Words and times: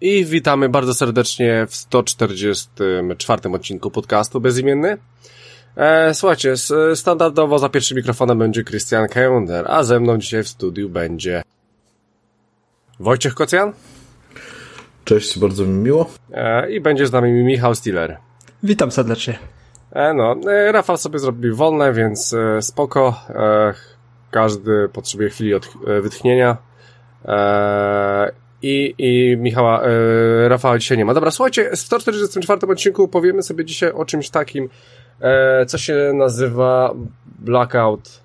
I 0.00 0.24
witamy 0.24 0.68
bardzo 0.68 0.94
serdecznie 0.94 1.66
w 1.68 1.74
144 1.74 3.50
odcinku 3.52 3.90
podcastu 3.90 4.40
Bezimienny. 4.40 4.96
E, 5.76 6.14
słuchajcie, 6.14 6.54
standardowo 6.94 7.58
za 7.58 7.68
pierwszym 7.68 7.96
mikrofonem 7.96 8.38
będzie 8.38 8.64
Christian 8.64 9.08
Kender, 9.08 9.66
a 9.68 9.82
ze 9.82 10.00
mną 10.00 10.18
dzisiaj 10.18 10.42
w 10.42 10.48
studiu 10.48 10.88
będzie 10.88 11.42
Wojciech 13.00 13.34
Kocjan. 13.34 13.72
Cześć, 15.04 15.38
bardzo 15.38 15.64
mi 15.64 15.78
miło. 15.78 16.10
E, 16.32 16.70
I 16.70 16.80
będzie 16.80 17.06
z 17.06 17.12
nami 17.12 17.32
Michał 17.32 17.74
Stiller. 17.74 18.16
Witam 18.62 18.90
serdecznie. 18.90 19.38
E, 19.92 20.14
no, 20.14 20.36
e, 20.50 20.72
Rafał 20.72 20.96
sobie 20.96 21.18
zrobił 21.18 21.56
wolne, 21.56 21.92
więc 21.92 22.32
e, 22.32 22.62
spoko. 22.62 23.14
E, 23.28 23.74
każdy 24.30 24.88
potrzebuje 24.92 25.30
chwili 25.30 25.54
od, 25.54 25.68
e, 25.86 26.00
wytchnienia. 26.00 26.56
I, 28.62 28.94
i 28.98 29.36
Michała, 29.36 29.82
e, 29.82 30.48
Rafała 30.48 30.78
dzisiaj 30.78 30.98
nie 30.98 31.04
ma. 31.04 31.14
Dobra, 31.14 31.30
słuchajcie, 31.30 31.70
w 31.70 31.78
144 31.78 32.66
odcinku 32.72 33.08
powiemy 33.08 33.42
sobie 33.42 33.64
dzisiaj 33.64 33.92
o 33.92 34.04
czymś 34.04 34.30
takim, 34.30 34.68
e, 35.20 35.66
co 35.66 35.78
się 35.78 36.12
nazywa 36.14 36.94
Blackout 37.38 38.20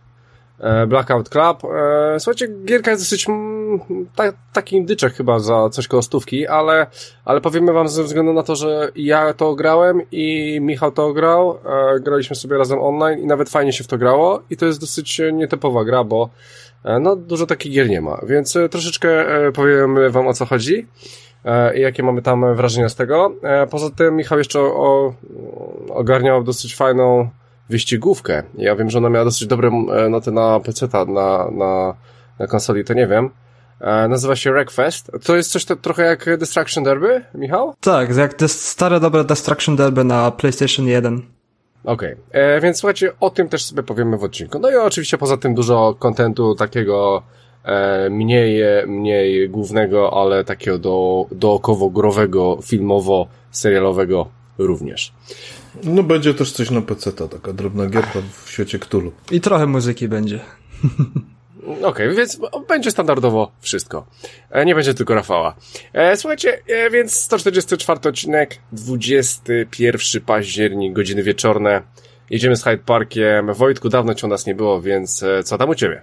e, 0.59 0.87
Blackout 0.87 1.29
Club. 1.29 1.63
E, 1.63 2.19
słuchajcie, 2.19 2.47
gierka 2.65 2.91
jest 2.91 3.03
dosyć 3.03 3.29
mm, 3.29 3.79
ta, 4.15 4.23
taki 4.53 4.75
indyczek 4.75 5.13
chyba 5.13 5.39
za 5.39 5.69
coś 5.69 5.87
koło 5.87 6.01
stówki, 6.01 6.47
ale, 6.47 6.87
ale 7.25 7.41
powiemy 7.41 7.73
wam 7.73 7.87
ze 7.87 8.03
względu 8.03 8.33
na 8.33 8.43
to, 8.43 8.55
że 8.55 8.91
ja 8.95 9.33
to 9.33 9.55
grałem 9.55 10.01
i 10.11 10.57
Michał 10.61 10.91
to 10.91 11.13
grał, 11.13 11.57
e, 11.95 11.99
graliśmy 11.99 12.35
sobie 12.35 12.57
razem 12.57 12.79
online 12.81 13.19
i 13.19 13.25
nawet 13.25 13.49
fajnie 13.49 13.73
się 13.73 13.83
w 13.83 13.87
to 13.87 13.97
grało 13.97 14.41
i 14.49 14.57
to 14.57 14.65
jest 14.65 14.79
dosyć 14.79 15.21
nietypowa 15.33 15.83
gra, 15.83 16.03
bo 16.03 16.29
E, 16.29 16.64
no, 17.01 17.15
dużo 17.15 17.45
takich 17.45 17.73
gier 17.73 17.89
nie 17.89 18.01
ma, 18.01 18.21
więc 18.27 18.55
e, 18.55 18.69
troszeczkę 18.69 19.09
e, 19.47 19.51
powiem 19.51 20.11
wam 20.11 20.27
o 20.27 20.33
co 20.33 20.45
chodzi 20.45 20.87
i 21.75 21.81
jakie 21.81 22.03
mamy 22.03 22.21
tam 22.21 22.55
wrażenia 22.55 22.89
z 22.89 22.95
tego. 22.95 23.35
Poza 23.69 23.89
tym 23.89 24.15
Michał 24.15 24.37
jeszcze 24.37 24.59
o, 24.59 25.13
ogarniał 25.89 26.43
dosyć 26.43 26.75
fajną 26.75 27.29
wyścigówkę. 27.69 28.43
Ja 28.57 28.75
wiem, 28.75 28.89
że 28.89 28.97
ona 28.97 29.09
miała 29.09 29.25
dosyć 29.25 29.47
dobre 29.47 29.71
noty 30.09 30.31
na 30.31 30.59
PC, 30.59 30.87
na, 30.93 31.51
na, 31.51 31.95
na 32.39 32.47
konsoli, 32.47 32.83
to 32.83 32.93
nie 32.93 33.07
wiem. 33.07 33.29
Nazywa 34.09 34.35
się 34.35 34.51
Wreckfest. 34.51 35.11
To 35.25 35.35
jest 35.35 35.51
coś 35.51 35.65
to, 35.65 35.75
trochę 35.75 36.03
jak 36.03 36.37
Destruction 36.37 36.83
Derby, 36.83 37.25
Michał? 37.33 37.73
Tak, 37.79 38.15
jak 38.15 38.33
stare 38.47 38.99
dobre 38.99 39.23
Destruction 39.23 39.75
Derby 39.75 40.03
na 40.03 40.31
PlayStation 40.31 40.87
1. 40.87 41.34
Okej, 41.85 42.15
okay. 42.29 42.41
E, 42.41 42.61
więc 42.61 42.77
słuchajcie, 42.77 43.11
o 43.19 43.29
tym 43.29 43.49
też 43.49 43.65
sobie 43.65 43.83
powiemy 43.83 44.17
w 44.17 44.23
odcinku. 44.23 44.59
No 44.59 44.71
i 44.71 44.75
oczywiście 44.75 45.17
poza 45.17 45.37
tym 45.37 45.55
dużo 45.55 45.95
kontentu 45.99 46.55
takiego 46.55 47.23
e, 47.63 48.09
mniej, 48.09 48.63
mniej 48.87 49.49
głównego, 49.49 50.21
ale 50.21 50.43
takiego 50.43 50.77
do, 50.77 51.25
dookowo-growego, 51.31 52.57
filmowo-serialowego 52.61 54.25
również. 54.57 55.13
No 55.83 56.03
będzie 56.03 56.33
też 56.33 56.51
coś 56.51 56.71
na 56.71 56.81
PC, 56.81 57.11
taka 57.11 57.53
drobna 57.53 57.85
gierka 57.85 58.19
w 58.43 58.49
świecie 58.49 58.79
Cthulhu. 58.79 59.11
I 59.31 59.41
trochę 59.41 59.67
muzyki 59.67 60.07
będzie. 60.07 60.39
Okej, 61.65 61.83
okay, 61.83 62.15
więc 62.15 62.39
będzie 62.67 62.91
standardowo 62.91 63.51
wszystko. 63.61 64.05
E, 64.51 64.65
nie 64.65 64.75
będzie 64.75 64.93
tylko 64.93 65.15
Rafała. 65.15 65.55
E, 65.93 66.17
słuchajcie, 66.17 66.59
e, 66.67 66.89
więc 66.89 67.13
144 67.13 68.09
odcinek, 68.09 68.59
21 68.71 70.21
październik, 70.21 70.93
godziny 70.93 71.23
wieczorne. 71.23 71.81
Jedziemy 72.29 72.55
z 72.55 72.63
Hyde 72.63 72.83
Parkiem. 72.85 73.53
Wojtku, 73.53 73.89
dawno 73.89 74.15
cię 74.15 74.27
u 74.27 74.29
nas 74.29 74.45
nie 74.45 74.55
było, 74.55 74.81
więc 74.81 75.23
co 75.43 75.57
tam 75.57 75.69
u 75.69 75.75
ciebie? 75.75 76.01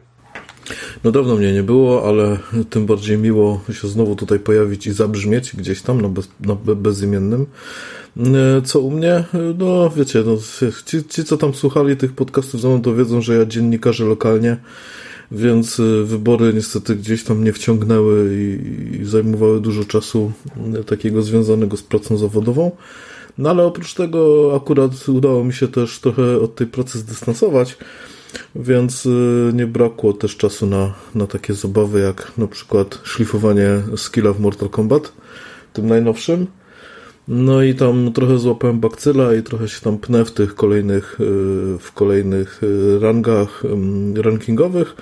No 1.04 1.10
dawno 1.10 1.36
mnie 1.36 1.52
nie 1.52 1.62
było, 1.62 2.08
ale 2.08 2.38
tym 2.70 2.86
bardziej 2.86 3.18
miło 3.18 3.60
się 3.72 3.88
znowu 3.88 4.16
tutaj 4.16 4.38
pojawić 4.38 4.86
i 4.86 4.92
zabrzmieć 4.92 5.56
gdzieś 5.56 5.82
tam 5.82 6.00
na, 6.00 6.08
bez, 6.08 6.28
na 6.40 6.54
bezimiennym. 6.54 7.46
Co 8.64 8.80
u 8.80 8.90
mnie? 8.90 9.24
No 9.58 9.90
wiecie, 9.90 10.22
no, 10.26 10.36
ci, 10.86 11.04
ci 11.04 11.24
co 11.24 11.36
tam 11.36 11.54
słuchali 11.54 11.96
tych 11.96 12.12
podcastów 12.12 12.60
ze 12.60 12.68
mną 12.68 12.82
to 12.82 12.94
wiedzą, 12.94 13.20
że 13.20 13.34
ja 13.36 13.46
dziennikarzę 13.46 14.04
lokalnie 14.04 14.56
więc 15.32 15.80
y, 15.80 16.04
wybory 16.04 16.52
niestety 16.54 16.96
gdzieś 16.96 17.24
tam 17.24 17.44
nie 17.44 17.52
wciągnęły 17.52 18.36
i, 18.36 18.96
i 19.00 19.04
zajmowały 19.04 19.60
dużo 19.60 19.84
czasu 19.84 20.32
y, 20.80 20.84
takiego 20.84 21.22
związanego 21.22 21.76
z 21.76 21.82
pracą 21.82 22.16
zawodową. 22.16 22.70
No 23.38 23.50
ale 23.50 23.64
oprócz 23.64 23.94
tego 23.94 24.52
akurat 24.56 25.08
udało 25.08 25.44
mi 25.44 25.52
się 25.52 25.68
też 25.68 26.00
trochę 26.00 26.40
od 26.40 26.54
tej 26.54 26.66
pracy 26.66 26.98
zdystansować, 26.98 27.78
więc 28.54 29.06
y, 29.06 29.50
nie 29.54 29.66
brakło 29.66 30.12
też 30.12 30.36
czasu 30.36 30.66
na, 30.66 30.94
na 31.14 31.26
takie 31.26 31.54
zabawy 31.54 32.00
jak 32.00 32.32
na 32.38 32.46
przykład 32.46 32.98
szlifowanie 33.02 33.82
skilla 33.96 34.32
w 34.32 34.40
Mortal 34.40 34.68
Kombat, 34.68 35.12
tym 35.72 35.86
najnowszym. 35.86 36.46
No 37.28 37.62
i 37.62 37.74
tam 37.74 38.12
trochę 38.12 38.38
złapałem 38.38 38.80
bakcyla 38.80 39.34
i 39.34 39.42
trochę 39.42 39.68
się 39.68 39.80
tam 39.80 39.98
pnę 39.98 40.24
w 40.24 40.32
tych 40.32 40.54
kolejnych, 40.54 41.20
y, 41.20 41.24
w 41.78 41.92
kolejnych 41.94 42.62
y, 42.62 42.98
rangach 42.98 43.62
rankingowych. 44.16 44.96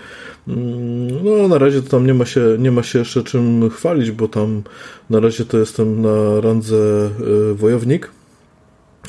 Mm, 0.49 1.25
no, 1.25 1.49
na 1.49 1.59
razie 1.59 1.83
to 1.83 1.91
tam 1.91 2.07
nie 2.07 2.15
ma 2.15 2.25
się, 2.25 2.57
nie 2.59 2.71
ma 2.71 2.83
się 2.83 2.99
jeszcze 2.99 3.23
czym 3.23 3.71
chwalić, 3.71 4.11
bo 4.11 4.29
tam 4.29 4.63
na 5.11 5.21
razie 5.21 5.45
to 5.45 5.59
jestem 5.59 6.03
na 6.03 6.41
randze 6.41 7.11
y, 7.51 7.55
wojownik. 7.55 8.11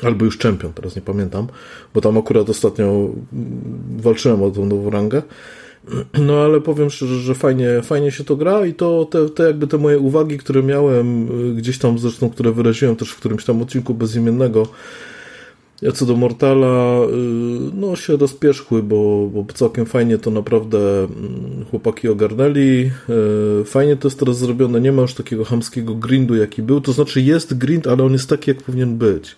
Albo 0.03 0.25
już 0.25 0.37
czempion, 0.37 0.73
teraz 0.73 0.95
nie 0.95 1.01
pamiętam, 1.01 1.47
bo 1.93 2.01
tam 2.01 2.17
akurat 2.17 2.49
ostatnio 2.49 2.85
mm, 2.85 3.13
walczyłem 3.97 4.43
o 4.43 4.51
tą 4.51 4.65
nową 4.65 4.89
rangę. 4.89 5.21
No 6.27 6.33
ale 6.33 6.61
powiem 6.61 6.89
szczerze, 6.89 7.19
że 7.19 7.35
fajnie, 7.35 7.81
fajnie 7.81 8.11
się 8.11 8.23
to 8.23 8.35
gra 8.35 8.65
i 8.65 8.73
to 8.73 9.05
te, 9.05 9.29
te 9.29 9.43
jakby 9.43 9.67
te 9.67 9.77
moje 9.77 9.99
uwagi, 9.99 10.37
które 10.37 10.63
miałem 10.63 11.27
y, 11.51 11.53
gdzieś 11.53 11.77
tam 11.77 11.99
zresztą, 11.99 12.29
które 12.29 12.51
wyraziłem 12.51 12.95
też 12.95 13.11
w 13.11 13.17
którymś 13.17 13.45
tam 13.45 13.61
odcinku 13.61 13.93
bezimiennego, 13.93 14.67
ja 15.81 15.91
co 15.91 16.05
do 16.05 16.15
Mortala, 16.15 17.01
y, 17.03 17.07
no 17.73 17.95
się 17.95 18.17
rozpierzchły, 18.17 18.83
bo, 18.83 19.29
bo 19.33 19.45
całkiem 19.53 19.85
fajnie 19.85 20.17
to 20.17 20.31
naprawdę 20.31 21.03
mm, 21.03 21.65
chłopaki 21.71 22.07
ogarnęli. 22.07 22.91
Y, 23.61 23.65
fajnie 23.65 23.95
to 23.95 24.07
jest 24.07 24.19
teraz 24.19 24.37
zrobione, 24.37 24.81
nie 24.81 24.91
ma 24.91 25.01
już 25.01 25.13
takiego 25.13 25.45
hamskiego 25.45 25.95
grindu, 25.95 26.35
jaki 26.35 26.61
był. 26.61 26.81
To 26.81 26.91
znaczy 26.91 27.21
jest 27.21 27.57
grind, 27.57 27.87
ale 27.87 28.03
on 28.03 28.13
jest 28.13 28.29
taki, 28.29 28.51
jak 28.51 28.63
powinien 28.63 28.97
być. 28.97 29.35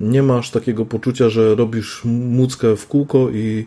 Nie 0.00 0.22
masz 0.22 0.50
takiego 0.50 0.86
poczucia, 0.86 1.28
że 1.28 1.54
robisz 1.54 2.02
muckę 2.04 2.76
w 2.76 2.86
kółko 2.86 3.30
i 3.30 3.66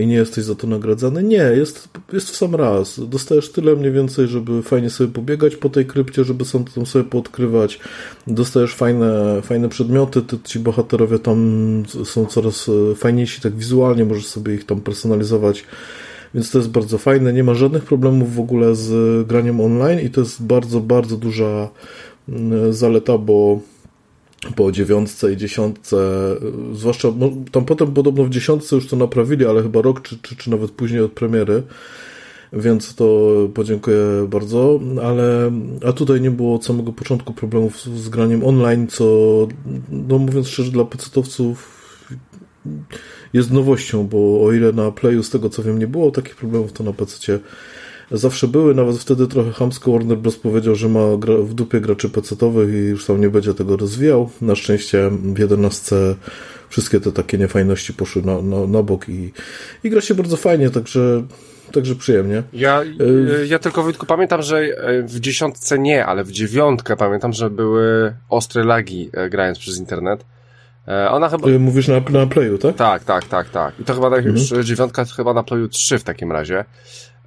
i 0.00 0.06
nie 0.06 0.14
jesteś 0.14 0.44
za 0.44 0.54
to 0.54 0.66
nagradzany. 0.66 1.22
Nie, 1.22 1.36
jest, 1.36 1.88
jest 2.12 2.30
w 2.30 2.36
sam 2.36 2.54
raz. 2.54 3.00
Dostajesz 3.08 3.52
tyle 3.52 3.76
mniej 3.76 3.92
więcej, 3.92 4.26
żeby 4.26 4.62
fajnie 4.62 4.90
sobie 4.90 5.12
pobiegać 5.12 5.56
po 5.56 5.68
tej 5.68 5.86
krypcie, 5.86 6.24
żeby 6.24 6.44
sam 6.44 6.64
tam 6.64 6.86
sobie 6.86 7.04
podkrywać. 7.04 7.80
Dostajesz 8.26 8.74
fajne, 8.74 9.40
fajne 9.42 9.68
przedmioty, 9.68 10.22
ty, 10.22 10.38
ci 10.44 10.58
bohaterowie 10.58 11.18
tam 11.18 11.82
są 12.04 12.26
coraz 12.26 12.68
e, 12.68 12.94
fajniejsi 12.94 13.40
tak 13.40 13.56
wizualnie, 13.56 14.04
możesz 14.04 14.26
sobie 14.26 14.54
ich 14.54 14.66
tam 14.66 14.80
personalizować. 14.80 15.64
Więc 16.34 16.50
to 16.50 16.58
jest 16.58 16.70
bardzo 16.70 16.98
fajne. 16.98 17.32
Nie 17.32 17.44
ma 17.44 17.54
żadnych 17.54 17.84
problemów 17.84 18.34
w 18.34 18.40
ogóle 18.40 18.74
z 18.74 19.26
graniem 19.26 19.60
online 19.60 20.00
i 20.00 20.10
to 20.10 20.20
jest 20.20 20.42
bardzo, 20.42 20.80
bardzo 20.80 21.16
duża 21.16 21.68
zaleta, 22.70 23.18
bo 23.18 23.60
po 24.56 24.72
dziewiątce 24.72 25.32
i 25.32 25.36
dziesiątce, 25.36 25.96
zwłaszcza 26.72 27.08
no, 27.16 27.30
tam 27.52 27.64
potem 27.64 27.92
podobno 27.92 28.24
w 28.24 28.30
dziesiątce 28.30 28.76
już 28.76 28.86
to 28.86 28.96
naprawili, 28.96 29.46
ale 29.46 29.62
chyba 29.62 29.82
rok 29.82 30.02
czy, 30.02 30.18
czy, 30.22 30.36
czy 30.36 30.50
nawet 30.50 30.70
później 30.70 31.00
od 31.00 31.12
premiery, 31.12 31.62
więc 32.52 32.94
to 32.94 33.30
podziękuję 33.54 34.26
bardzo, 34.28 34.80
ale 35.02 35.52
a 35.86 35.92
tutaj 35.92 36.20
nie 36.20 36.30
było 36.30 36.54
od 36.54 36.64
samego 36.64 36.92
początku 36.92 37.32
problemów 37.32 37.80
z, 37.80 37.86
z 37.86 38.08
graniem 38.08 38.44
online, 38.44 38.86
co 38.86 39.04
no 39.90 40.18
mówiąc 40.18 40.48
szczerze 40.48 40.70
dla 40.70 40.84
pecetowców 40.84 41.80
jest 43.32 43.50
nowością, 43.50 44.06
bo 44.06 44.44
o 44.44 44.52
ile 44.52 44.72
na 44.72 44.90
Playu 44.90 45.22
z 45.22 45.30
tego 45.30 45.48
co 45.48 45.62
wiem 45.62 45.78
nie 45.78 45.86
było 45.86 46.10
takich 46.10 46.36
problemów, 46.36 46.72
to 46.72 46.84
na 46.84 46.92
PC 46.92 47.38
zawsze 48.10 48.48
były, 48.48 48.74
nawet 48.74 48.96
wtedy 48.96 49.26
trochę 49.26 49.52
hamsko 49.52 49.92
Warner 49.92 50.18
Bros. 50.18 50.36
powiedział, 50.36 50.74
że 50.74 50.88
ma 50.88 51.00
w 51.42 51.54
dupie 51.54 51.80
graczy 51.80 52.10
pecetowych 52.10 52.74
i 52.74 52.76
już 52.76 53.06
tam 53.06 53.20
nie 53.20 53.30
będzie 53.30 53.54
tego 53.54 53.76
rozwijał. 53.76 54.30
Na 54.40 54.54
szczęście 54.54 55.10
w 55.34 55.38
11 55.38 55.96
wszystkie 56.68 57.00
te 57.00 57.12
takie 57.12 57.38
niefajności 57.38 57.94
poszły 57.94 58.22
na, 58.22 58.42
na, 58.42 58.66
na 58.66 58.82
bok 58.82 59.08
i, 59.08 59.32
i 59.84 59.90
gra 59.90 60.00
się 60.00 60.14
bardzo 60.14 60.36
fajnie, 60.36 60.70
także 60.70 61.22
Także 61.72 61.94
przyjemnie. 61.94 62.42
Ja, 62.52 62.82
y, 62.82 63.46
ja 63.46 63.58
tylko 63.58 63.82
Wojtku 63.82 64.06
pamiętam, 64.06 64.42
że 64.42 64.58
e, 64.58 65.02
w 65.02 65.20
dziesiątce 65.20 65.78
nie, 65.78 66.06
ale 66.06 66.24
w 66.24 66.32
dziewiątkę 66.32 66.96
pamiętam, 66.96 67.32
że 67.32 67.50
były 67.50 68.14
ostre 68.28 68.64
lagi 68.64 69.10
e, 69.12 69.30
grając 69.30 69.58
przez 69.58 69.78
internet. 69.78 70.24
E, 70.88 71.10
ona 71.10 71.28
chyba... 71.28 71.48
Mówisz 71.58 71.88
na, 71.88 72.00
na 72.10 72.26
Playu, 72.26 72.58
tak? 72.58 72.76
Tak, 72.76 73.04
tak, 73.04 73.24
tak, 73.24 73.48
tak. 73.48 73.80
I 73.80 73.84
to 73.84 73.94
chyba 73.94 74.10
tak 74.10 74.18
mhm. 74.18 74.36
już 74.36 74.66
dziewiątka 74.66 75.04
chyba 75.04 75.34
na 75.34 75.42
Playu 75.42 75.68
3 75.68 75.98
w 75.98 76.04
takim 76.04 76.32
razie. 76.32 76.64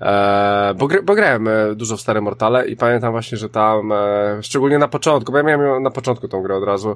E, 0.04 0.74
bo, 0.78 0.88
bo 1.04 1.16
grałem 1.16 1.48
e, 1.48 1.76
dużo 1.76 1.98
w 1.98 2.02
Stare 2.02 2.22
Mortale 2.22 2.68
i 2.68 2.76
pamiętam 2.76 3.12
właśnie, 3.12 3.38
że 3.38 3.50
tam, 3.50 3.92
e, 3.92 4.40
szczególnie 4.42 4.78
na 4.80 4.88
początku, 4.88 5.32
bo 5.32 5.38
ja 5.38 5.44
miałem 5.44 5.84
na 5.84 5.92
początku 5.92 6.28
tą 6.28 6.42
grę 6.42 6.56
od 6.56 6.64
razu, 6.64 6.96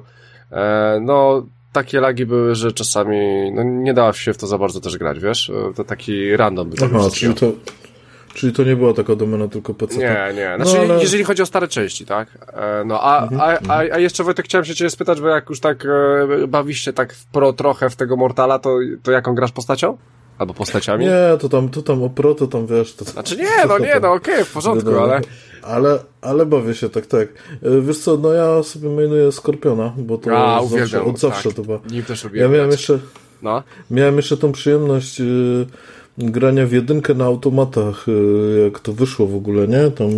no 1.00 1.46
takie 1.72 2.00
lagi 2.00 2.26
były, 2.26 2.54
że 2.54 2.72
czasami 2.72 3.52
no, 3.52 3.62
nie 3.62 3.94
dało 3.94 4.12
się 4.12 4.32
w 4.32 4.38
to 4.38 4.46
za 4.46 4.58
bardzo 4.58 4.80
też 4.80 4.98
grać, 4.98 5.20
wiesz? 5.20 5.52
To 5.76 5.84
taki 5.84 6.36
random 6.36 6.70
był. 6.70 6.86
Aha, 6.86 7.08
czyli 7.14 7.34
to, 7.34 7.46
Czyli 8.34 8.52
to 8.52 8.64
nie 8.64 8.76
była 8.76 8.94
taka 8.94 9.14
domena 9.14 9.48
tylko 9.48 9.74
PC. 9.74 9.98
Nie, 9.98 10.32
nie. 10.34 10.64
Znaczy, 10.64 10.88
no, 10.88 10.94
ale... 10.94 11.02
jeżeli 11.02 11.24
chodzi 11.24 11.42
o 11.42 11.46
stare 11.46 11.68
części, 11.68 12.06
tak? 12.06 12.46
No, 12.84 13.00
a, 13.02 13.22
mhm, 13.22 13.40
a, 13.40 13.72
a, 13.72 13.78
a 13.78 13.98
jeszcze 13.98 14.24
Wojtek 14.24 14.46
chciałem 14.46 14.64
się 14.64 14.74
ciebie 14.74 14.90
spytać, 14.90 15.20
bo 15.20 15.28
jak 15.28 15.50
już 15.50 15.60
tak 15.60 15.84
e, 15.84 16.46
bawisz 16.46 16.80
się 16.80 16.92
tak 16.92 17.12
w 17.14 17.26
pro 17.26 17.52
trochę 17.52 17.90
w 17.90 17.96
tego 17.96 18.16
Mortala, 18.16 18.58
to, 18.58 18.78
to 19.02 19.12
jaką 19.12 19.34
grasz 19.34 19.52
postacią? 19.52 19.96
Albo 20.38 20.54
postaciami? 20.54 21.04
Nie, 21.04 21.38
to 21.40 21.48
tam, 21.48 21.68
to 21.68 21.82
tam 21.82 22.02
o 22.02 22.10
pro, 22.10 22.34
to 22.34 22.46
tam 22.46 22.66
wiesz... 22.66 22.94
To, 22.94 23.04
znaczy 23.04 23.36
nie, 23.36 23.66
no 23.68 23.78
nie, 23.78 24.00
no 24.02 24.12
okej, 24.12 24.34
okay, 24.34 24.44
w 24.44 24.52
porządku, 24.52 24.98
ale... 24.98 25.20
Ale, 25.62 25.98
ale 26.20 26.46
bawię 26.46 26.74
się, 26.74 26.88
tak, 26.88 27.06
tak. 27.06 27.28
E, 27.62 27.80
wiesz 27.80 27.98
co, 27.98 28.16
no 28.16 28.32
ja 28.32 28.62
sobie 28.62 28.88
mainuję 28.88 29.32
Skorpiona, 29.32 29.92
bo 29.96 30.18
to 30.18 30.30
A, 30.30 30.60
zawsze, 30.60 30.74
uwielbiam, 30.74 31.06
od 31.08 31.18
zawsze 31.18 31.48
tak. 31.48 31.56
to 31.56 31.62
była. 31.62 31.80
Nim 31.90 32.02
też 32.02 32.26
Ja 32.34 32.48
miałem 32.48 32.70
jeszcze... 32.70 32.98
No. 33.42 33.62
Miałem 33.90 34.16
jeszcze 34.16 34.36
tą 34.36 34.52
przyjemność 34.52 35.20
yy, 35.20 35.66
grania 36.18 36.66
w 36.66 36.72
jedynkę 36.72 37.14
na 37.14 37.24
automatach, 37.24 38.06
yy, 38.06 38.64
jak 38.64 38.80
to 38.80 38.92
wyszło 38.92 39.26
w 39.26 39.34
ogóle, 39.36 39.68
nie? 39.68 39.90
Tam 39.90 40.08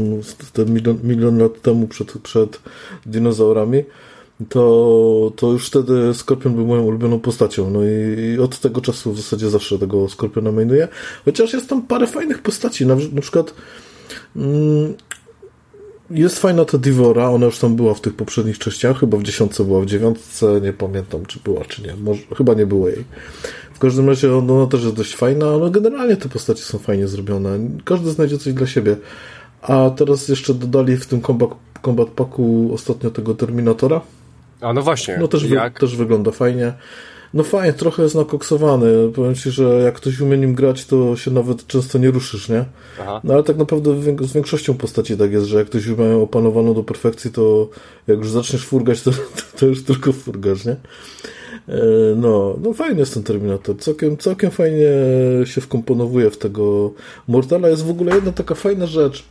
ten 0.52 0.74
milion, 0.74 0.98
milion 1.02 1.38
lat 1.38 1.62
temu 1.62 1.88
przed, 1.88 2.12
przed 2.18 2.60
dinozaurami. 3.06 3.84
To, 4.48 5.32
to 5.36 5.52
już 5.52 5.66
wtedy 5.66 6.14
Skorpion 6.14 6.54
był 6.54 6.66
moją 6.66 6.82
ulubioną 6.82 7.20
postacią. 7.20 7.70
No 7.70 7.80
i, 7.84 8.38
od 8.38 8.58
tego 8.58 8.80
czasu 8.80 9.12
w 9.12 9.16
zasadzie 9.16 9.50
zawsze 9.50 9.78
tego 9.78 10.08
Skorpiona 10.08 10.52
mainuję. 10.52 10.88
Chociaż 11.24 11.52
jest 11.52 11.68
tam 11.68 11.82
parę 11.82 12.06
fajnych 12.06 12.42
postaci. 12.42 12.86
Na, 12.86 12.96
na 13.12 13.20
przykład 13.20 13.54
mm, 14.36 14.94
jest 16.10 16.38
fajna 16.38 16.64
ta 16.64 16.78
Divora, 16.78 17.28
ona 17.28 17.46
już 17.46 17.58
tam 17.58 17.76
była 17.76 17.94
w 17.94 18.00
tych 18.00 18.14
poprzednich 18.14 18.58
częściach, 18.58 19.00
chyba 19.00 19.18
w 19.18 19.22
dziesiątce 19.22 19.64
była, 19.64 19.80
w 19.80 19.86
dziewiątce 19.86 20.60
nie 20.60 20.72
pamiętam, 20.72 21.26
czy 21.26 21.40
była, 21.44 21.64
czy 21.64 21.82
nie. 21.82 21.96
Może, 21.96 22.22
chyba 22.36 22.54
nie 22.54 22.66
było 22.66 22.88
jej. 22.88 23.04
W 23.74 23.78
każdym 23.78 24.08
razie 24.08 24.36
ona 24.36 24.66
też 24.66 24.82
jest 24.82 24.96
dość 24.96 25.16
fajna, 25.16 25.46
ale 25.48 25.70
generalnie 25.70 26.16
te 26.16 26.28
postacie 26.28 26.62
są 26.62 26.78
fajnie 26.78 27.08
zrobione. 27.08 27.58
Każdy 27.84 28.10
znajdzie 28.10 28.38
coś 28.38 28.52
dla 28.52 28.66
siebie. 28.66 28.96
A 29.62 29.90
teraz 29.90 30.28
jeszcze 30.28 30.54
dodali 30.54 30.96
w 30.96 31.06
tym 31.06 31.22
combat, 31.22 31.50
combat 31.84 32.08
packu 32.08 32.70
ostatnio 32.74 33.10
tego 33.10 33.34
Terminatora. 33.34 34.00
A 34.60 34.72
no 34.72 34.82
właśnie. 34.82 35.16
No 35.20 35.28
też, 35.28 35.46
wy, 35.46 35.56
też 35.80 35.96
wygląda 35.96 36.30
fajnie. 36.30 36.72
No 37.34 37.42
fajnie, 37.44 37.72
trochę 37.72 38.02
jest 38.02 38.14
nakoksowany. 38.14 38.86
Powiem 39.14 39.34
ci, 39.34 39.50
że 39.50 39.64
jak 39.64 39.94
ktoś 39.94 40.20
umie 40.20 40.38
nim 40.38 40.54
grać, 40.54 40.84
to 40.84 41.16
się 41.16 41.30
nawet 41.30 41.66
często 41.66 41.98
nie 41.98 42.10
ruszysz, 42.10 42.48
nie? 42.48 42.64
Aha. 43.00 43.20
No 43.24 43.34
ale 43.34 43.42
tak 43.42 43.56
naprawdę 43.56 44.02
z 44.26 44.32
większością 44.32 44.74
postaci 44.74 45.16
tak 45.16 45.32
jest, 45.32 45.46
że 45.46 45.58
jak 45.58 45.66
ktoś 45.66 45.86
ma 45.86 46.14
opanowaną 46.22 46.74
do 46.74 46.82
perfekcji, 46.82 47.32
to 47.32 47.68
jak 48.06 48.18
już 48.18 48.30
zaczniesz 48.30 48.66
furgać, 48.66 49.02
to, 49.02 49.10
to 49.58 49.66
już 49.66 49.84
tylko 49.84 50.12
furgasz, 50.12 50.64
nie? 50.64 50.72
E, 50.72 50.76
no, 52.16 52.56
no 52.62 52.72
fajny 52.72 53.00
jest 53.00 53.14
ten 53.14 53.22
Terminator. 53.22 53.78
Całkiem, 53.78 54.16
całkiem 54.16 54.50
fajnie 54.50 54.88
się 55.44 55.60
wkomponowuje 55.60 56.30
w 56.30 56.38
tego 56.38 56.92
Mortala. 57.28 57.68
Jest 57.68 57.84
w 57.84 57.90
ogóle 57.90 58.14
jedna 58.14 58.32
taka 58.32 58.54
fajna 58.54 58.86
rzecz 58.86 59.24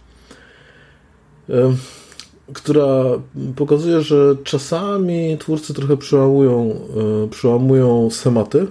która 2.54 3.04
pokazuje, 3.56 4.02
że 4.02 4.36
czasami 4.44 5.38
twórcy 5.38 5.74
trochę 5.74 5.98
przełamują, 5.98 6.76
e, 7.26 7.28
przełamują 7.28 8.10
schematy 8.10 8.60
e, 8.60 8.68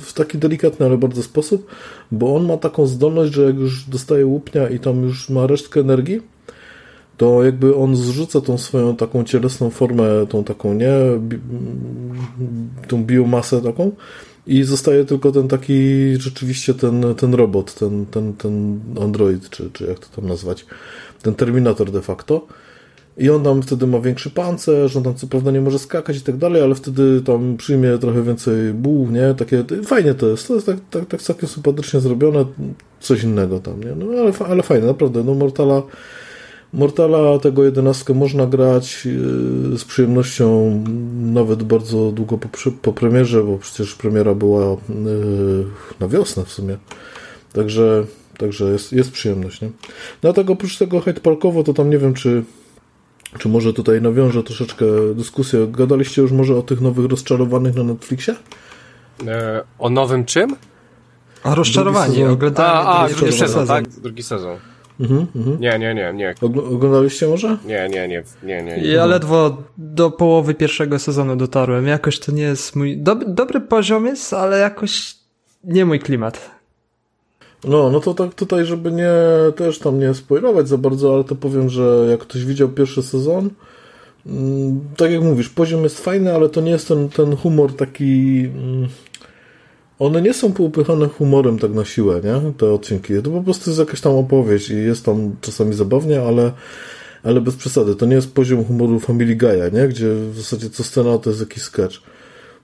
w 0.00 0.12
taki 0.12 0.38
delikatny, 0.38 0.86
ale 0.86 0.98
bardzo 0.98 1.22
sposób, 1.22 1.66
bo 2.12 2.36
on 2.36 2.46
ma 2.46 2.56
taką 2.56 2.86
zdolność, 2.86 3.32
że 3.32 3.44
jak 3.44 3.56
już 3.56 3.84
dostaje 3.84 4.26
łupnia 4.26 4.68
i 4.68 4.78
tam 4.78 5.02
już 5.02 5.30
ma 5.30 5.46
resztkę 5.46 5.80
energii, 5.80 6.22
to 7.16 7.44
jakby 7.44 7.76
on 7.76 7.96
zrzuca 7.96 8.40
tą 8.40 8.58
swoją 8.58 8.96
taką 8.96 9.24
cielesną 9.24 9.70
formę, 9.70 10.26
tą 10.28 10.44
taką, 10.44 10.74
nie, 10.74 10.92
tą 12.88 13.04
biomasę 13.04 13.62
taką 13.62 13.92
i 14.46 14.62
zostaje 14.62 15.04
tylko 15.04 15.32
ten 15.32 15.48
taki, 15.48 15.74
rzeczywiście 16.18 16.74
ten, 16.74 17.14
ten 17.16 17.34
robot, 17.34 17.74
ten, 17.74 18.06
ten, 18.06 18.32
ten 18.32 18.80
android, 19.00 19.50
czy, 19.50 19.70
czy 19.72 19.86
jak 19.86 19.98
to 19.98 20.20
tam 20.20 20.28
nazwać, 20.28 20.66
ten 21.22 21.34
terminator 21.34 21.90
de 21.90 22.02
facto. 22.02 22.46
I 23.18 23.30
on 23.30 23.44
tam 23.44 23.62
wtedy 23.62 23.86
ma 23.86 24.00
większy 24.00 24.30
pancerz, 24.30 24.96
on 24.96 25.02
tam 25.02 25.14
co 25.14 25.26
prawda 25.26 25.50
nie 25.50 25.60
może 25.60 25.78
skakać 25.78 26.16
i 26.16 26.20
tak 26.20 26.36
dalej, 26.36 26.62
ale 26.62 26.74
wtedy 26.74 27.20
tam 27.20 27.56
przyjmie 27.56 27.98
trochę 27.98 28.22
więcej 28.22 28.72
buł, 28.72 29.08
nie? 29.10 29.34
Takie, 29.34 29.64
fajnie 29.84 30.14
to 30.14 30.28
jest, 30.28 30.48
to 30.48 30.54
jest 30.54 30.66
tak, 30.66 30.76
tak, 30.90 31.06
tak 31.06 31.22
całkiem 31.22 31.48
sympatycznie 31.48 32.00
zrobione, 32.00 32.44
coś 33.00 33.22
innego 33.22 33.60
tam, 33.60 33.80
nie? 33.80 33.94
No 33.96 34.06
ale, 34.20 34.32
ale 34.48 34.62
fajne, 34.62 34.86
naprawdę, 34.86 35.24
no 35.24 35.34
Mortala 35.34 35.82
Mortala 36.74 37.38
tego 37.38 37.64
jedenastkę 37.64 38.14
można 38.14 38.46
grać 38.46 39.06
yy, 39.06 39.78
z 39.78 39.84
przyjemnością 39.84 40.84
nawet 41.20 41.62
bardzo 41.62 42.12
długo 42.12 42.38
po, 42.38 42.48
po 42.82 42.92
premierze, 42.92 43.42
bo 43.42 43.58
przecież 43.58 43.94
premiera 43.94 44.34
była 44.34 44.76
yy, 44.88 45.64
na 46.00 46.08
wiosnę 46.08 46.44
w 46.44 46.52
sumie. 46.52 46.76
Także, 47.52 48.04
także 48.38 48.72
jest, 48.72 48.92
jest 48.92 49.12
przyjemność, 49.12 49.60
nie? 49.60 49.70
No 50.22 50.30
a 50.30 50.32
tak 50.32 50.50
oprócz 50.50 50.78
tego 50.78 51.00
Hyde 51.00 51.20
Parkowo, 51.20 51.62
to 51.64 51.74
tam 51.74 51.90
nie 51.90 51.98
wiem, 51.98 52.14
czy 52.14 52.44
czy 53.38 53.48
może 53.48 53.72
tutaj 53.72 54.02
nawiążę 54.02 54.42
troszeczkę 54.42 54.84
dyskusję. 55.14 55.66
Gadaliście 55.70 56.22
już 56.22 56.32
może 56.32 56.56
o 56.56 56.62
tych 56.62 56.80
nowych 56.80 57.06
rozczarowanych 57.06 57.74
na 57.74 57.82
Netflixie? 57.82 58.34
E, 59.26 59.62
o 59.78 59.90
nowym 59.90 60.24
czym? 60.24 60.56
A 61.42 61.54
rozczarowani, 61.54 62.24
oglądałem 62.24 62.86
a, 62.86 62.98
a, 62.98 63.08
drugi 63.08 63.32
sezon, 63.32 63.48
sezon, 63.48 63.66
tak? 63.66 63.88
Drugi 63.88 64.22
sezon. 64.22 64.56
Mhm, 65.00 65.26
mhm. 65.36 65.60
Nie, 65.60 65.78
nie, 65.78 65.94
nie, 65.94 66.12
nie. 66.14 66.34
Oglądaliście 66.42 67.28
może? 67.28 67.58
Nie, 67.64 67.88
nie, 67.88 68.08
nie, 68.08 68.22
nie, 68.42 68.62
nie. 68.62 68.76
nie. 68.76 68.86
Ja 68.86 69.06
ledwo 69.06 69.62
do 69.78 70.10
połowy 70.10 70.54
pierwszego 70.54 70.98
sezonu 70.98 71.36
dotarłem. 71.36 71.86
Jakoś 71.86 72.18
to 72.18 72.32
nie 72.32 72.42
jest 72.42 72.76
mój... 72.76 72.98
Dob 72.98 73.24
dobry 73.26 73.60
poziom 73.60 74.06
jest, 74.06 74.32
ale 74.32 74.58
jakoś 74.58 75.14
nie 75.64 75.84
mój 75.84 76.00
klimat. 76.00 76.50
No, 77.64 77.90
no 77.90 78.00
to 78.00 78.14
tak 78.14 78.34
tutaj, 78.34 78.64
żeby 78.64 78.92
nie 78.92 79.12
też 79.56 79.78
tam 79.78 79.98
nie 79.98 80.14
spoilować 80.14 80.68
za 80.68 80.78
bardzo, 80.78 81.14
ale 81.14 81.24
to 81.24 81.34
powiem, 81.34 81.68
że 81.68 82.06
jak 82.10 82.20
ktoś 82.20 82.44
widział 82.44 82.68
pierwszy 82.68 83.02
sezon, 83.02 83.50
mm, 84.26 84.80
tak 84.96 85.10
jak 85.10 85.22
mówisz, 85.22 85.48
poziom 85.48 85.82
jest 85.82 86.00
fajny, 86.00 86.34
ale 86.34 86.48
to 86.48 86.60
nie 86.60 86.70
jest 86.70 86.88
ten, 86.88 87.08
ten 87.08 87.36
humor 87.36 87.76
taki. 87.76 88.44
Mm, 88.54 88.88
one 89.98 90.22
nie 90.22 90.34
są 90.34 90.52
poupychane 90.52 91.08
humorem 91.08 91.58
tak 91.58 91.74
na 91.74 91.84
siłę, 91.84 92.20
nie? 92.24 92.52
Te 92.52 92.72
odcinki. 92.72 93.22
To 93.22 93.30
po 93.30 93.42
prostu 93.42 93.70
jest 93.70 93.80
jakaś 93.80 94.00
tam 94.00 94.12
opowieść 94.12 94.70
i 94.70 94.76
jest 94.76 95.04
tam 95.04 95.36
czasami 95.40 95.74
zabawnie, 95.74 96.22
ale, 96.22 96.52
ale 97.22 97.40
bez 97.40 97.56
przesady. 97.56 97.96
To 97.96 98.06
nie 98.06 98.14
jest 98.14 98.34
poziom 98.34 98.64
humoru 98.64 99.00
Family 99.00 99.36
Guy'a, 99.36 99.72
nie? 99.72 99.88
Gdzie 99.88 100.14
w 100.14 100.36
zasadzie 100.36 100.70
co 100.70 100.84
scena 100.84 101.18
to 101.18 101.30
jest 101.30 101.40
jakiś 101.40 101.62
sketch. 101.62 101.96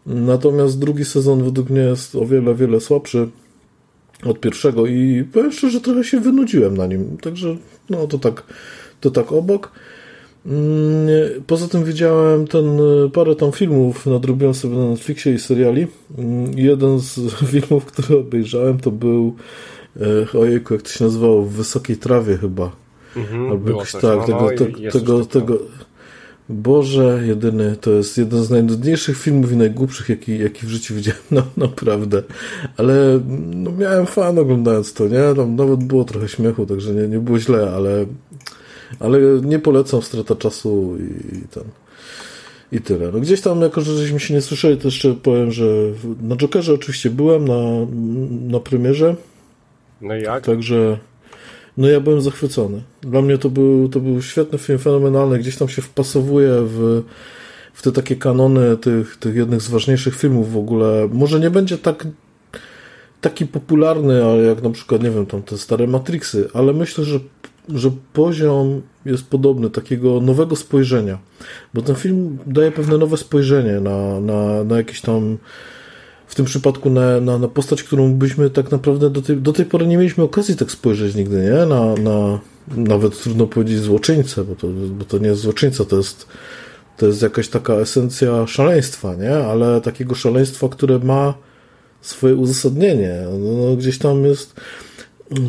Natomiast 0.06 0.78
drugi 0.78 1.04
sezon 1.04 1.44
według 1.44 1.70
mnie 1.70 1.80
jest 1.80 2.16
o 2.16 2.26
wiele, 2.26 2.54
wiele 2.54 2.80
słabszy 2.80 3.28
od 4.24 4.40
pierwszego 4.40 4.86
i 4.86 5.24
powiem 5.32 5.52
szczerze, 5.52 5.72
że 5.72 5.80
trochę 5.80 6.04
się 6.04 6.20
wynudziłem 6.20 6.76
na 6.76 6.86
nim, 6.86 7.16
także 7.16 7.56
no 7.90 8.06
to 8.06 8.18
tak, 8.18 8.42
to 9.00 9.10
tak 9.10 9.32
obok. 9.32 9.72
Mm, 10.46 11.08
poza 11.46 11.68
tym 11.68 11.84
widziałem 11.84 12.46
ten 12.46 12.64
parę 13.12 13.36
tam 13.36 13.52
filmów, 13.52 14.06
nadrobiłem 14.06 14.54
sobie 14.54 14.76
na 14.76 14.90
Netflixie 14.90 15.34
i 15.34 15.38
seriali. 15.38 15.86
Mm, 16.18 16.58
jeden 16.58 16.98
z 16.98 17.20
filmów, 17.52 17.84
który 17.84 18.18
obejrzałem, 18.18 18.78
to 18.78 18.90
był 18.90 19.34
e, 20.34 20.38
ojejku, 20.38 20.74
jak 20.74 20.82
to 20.82 20.88
się 20.88 21.04
nazywało, 21.04 21.42
w 21.42 21.52
Wysokiej 21.52 21.96
Trawie 21.96 22.36
chyba. 22.36 22.70
Mhm, 23.16 23.50
Albo 23.50 23.70
jakoś 23.70 23.92
tak, 23.92 24.02
no, 24.02 24.26
tego, 24.26 24.40
no, 24.40 24.50
te, 24.50 24.90
tego, 24.90 25.24
tego, 25.24 25.58
Boże, 26.50 27.22
jedyny, 27.26 27.76
to 27.76 27.90
jest 27.90 28.18
jeden 28.18 28.42
z 28.42 28.50
najnudniejszych 28.50 29.18
filmów 29.18 29.52
i 29.52 29.56
najgłupszych, 29.56 30.08
jaki, 30.08 30.38
jaki 30.38 30.66
w 30.66 30.68
życiu 30.68 30.94
widziałem, 30.94 31.20
no 31.30 31.42
naprawdę. 31.56 32.22
Ale 32.76 33.20
no, 33.38 33.72
miałem 33.72 34.06
fan 34.06 34.38
oglądając 34.38 34.92
to, 34.92 35.08
nie? 35.08 35.34
Tam 35.36 35.56
nawet 35.56 35.84
było 35.84 36.04
trochę 36.04 36.28
śmiechu, 36.28 36.66
także 36.66 36.94
nie, 36.94 37.08
nie 37.08 37.18
było 37.18 37.38
źle, 37.38 37.72
ale, 37.74 38.06
ale 39.00 39.18
nie 39.42 39.58
polecam 39.58 40.02
strata 40.02 40.36
czasu 40.36 40.96
i, 40.98 41.36
i 41.36 41.48
ten. 41.48 41.64
I 42.72 42.80
tyle. 42.80 43.12
No 43.12 43.20
gdzieś 43.20 43.40
tam, 43.40 43.60
jako 43.60 43.80
że 43.80 43.96
żeśmy 43.96 44.20
się 44.20 44.34
nie 44.34 44.40
słyszeli, 44.40 44.76
to 44.76 44.88
jeszcze 44.88 45.14
powiem, 45.14 45.52
że 45.52 45.64
na 46.22 46.36
Jokerze 46.36 46.74
oczywiście 46.74 47.10
byłem 47.10 47.48
na, 47.48 47.60
na 48.48 48.60
premierze. 48.60 49.16
No 50.00 50.14
jak? 50.14 50.44
Także 50.44 50.98
no 51.80 51.88
ja 51.88 52.00
byłem 52.00 52.20
zachwycony. 52.20 52.82
Dla 53.02 53.22
mnie 53.22 53.38
to 53.38 53.50
był, 53.50 53.88
to 53.88 54.00
był 54.00 54.22
świetny 54.22 54.58
film, 54.58 54.78
fenomenalny. 54.78 55.38
Gdzieś 55.38 55.56
tam 55.56 55.68
się 55.68 55.82
wpasowuje 55.82 56.50
w, 56.60 57.02
w 57.74 57.82
te 57.82 57.92
takie 57.92 58.16
kanony 58.16 58.76
tych, 58.76 59.16
tych 59.16 59.36
jednych 59.36 59.62
z 59.62 59.68
ważniejszych 59.68 60.16
filmów 60.16 60.52
w 60.52 60.56
ogóle. 60.56 61.08
Może 61.12 61.40
nie 61.40 61.50
będzie 61.50 61.78
tak 61.78 62.06
taki 63.20 63.46
popularny, 63.46 64.24
ale 64.24 64.42
jak 64.42 64.62
na 64.62 64.70
przykład, 64.70 65.02
nie 65.02 65.10
wiem, 65.10 65.26
tam 65.26 65.42
te 65.42 65.58
stare 65.58 65.86
Matrixy, 65.86 66.48
ale 66.54 66.72
myślę, 66.72 67.04
że, 67.04 67.20
że 67.68 67.90
poziom 68.12 68.82
jest 69.06 69.26
podobny, 69.26 69.70
takiego 69.70 70.20
nowego 70.20 70.56
spojrzenia. 70.56 71.18
Bo 71.74 71.82
ten 71.82 71.96
film 71.96 72.38
daje 72.46 72.72
pewne 72.72 72.98
nowe 72.98 73.16
spojrzenie 73.16 73.80
na, 73.80 74.20
na, 74.20 74.64
na 74.64 74.76
jakieś 74.76 75.00
tam 75.00 75.38
w 76.30 76.34
tym 76.34 76.44
przypadku 76.44 76.90
na, 76.90 77.20
na, 77.20 77.38
na 77.38 77.48
postać, 77.48 77.82
którą 77.82 78.14
byśmy 78.14 78.50
tak 78.50 78.70
naprawdę 78.70 79.10
do 79.10 79.22
tej, 79.22 79.36
do 79.36 79.52
tej 79.52 79.64
pory 79.64 79.86
nie 79.86 79.96
mieliśmy 79.96 80.24
okazji 80.24 80.56
tak 80.56 80.70
spojrzeć 80.70 81.14
nigdy, 81.14 81.36
nie? 81.36 81.66
Na, 81.66 81.94
na 81.94 82.40
nawet 82.76 83.22
trudno 83.22 83.46
powiedzieć 83.46 83.78
złoczyńcę, 83.78 84.44
bo 84.44 84.54
to, 84.54 84.68
bo 84.68 85.04
to 85.04 85.18
nie 85.18 85.28
jest 85.28 85.40
złoczyńca, 85.40 85.84
to 85.84 85.96
jest, 85.96 86.26
to 86.96 87.06
jest 87.06 87.22
jakaś 87.22 87.48
taka 87.48 87.74
esencja 87.74 88.46
szaleństwa, 88.46 89.14
nie? 89.14 89.36
Ale 89.36 89.80
takiego 89.80 90.14
szaleństwa, 90.14 90.68
które 90.68 90.98
ma 90.98 91.34
swoje 92.00 92.34
uzasadnienie. 92.34 93.14
No, 93.32 93.66
no 93.66 93.76
gdzieś 93.76 93.98
tam 93.98 94.24
jest 94.24 94.60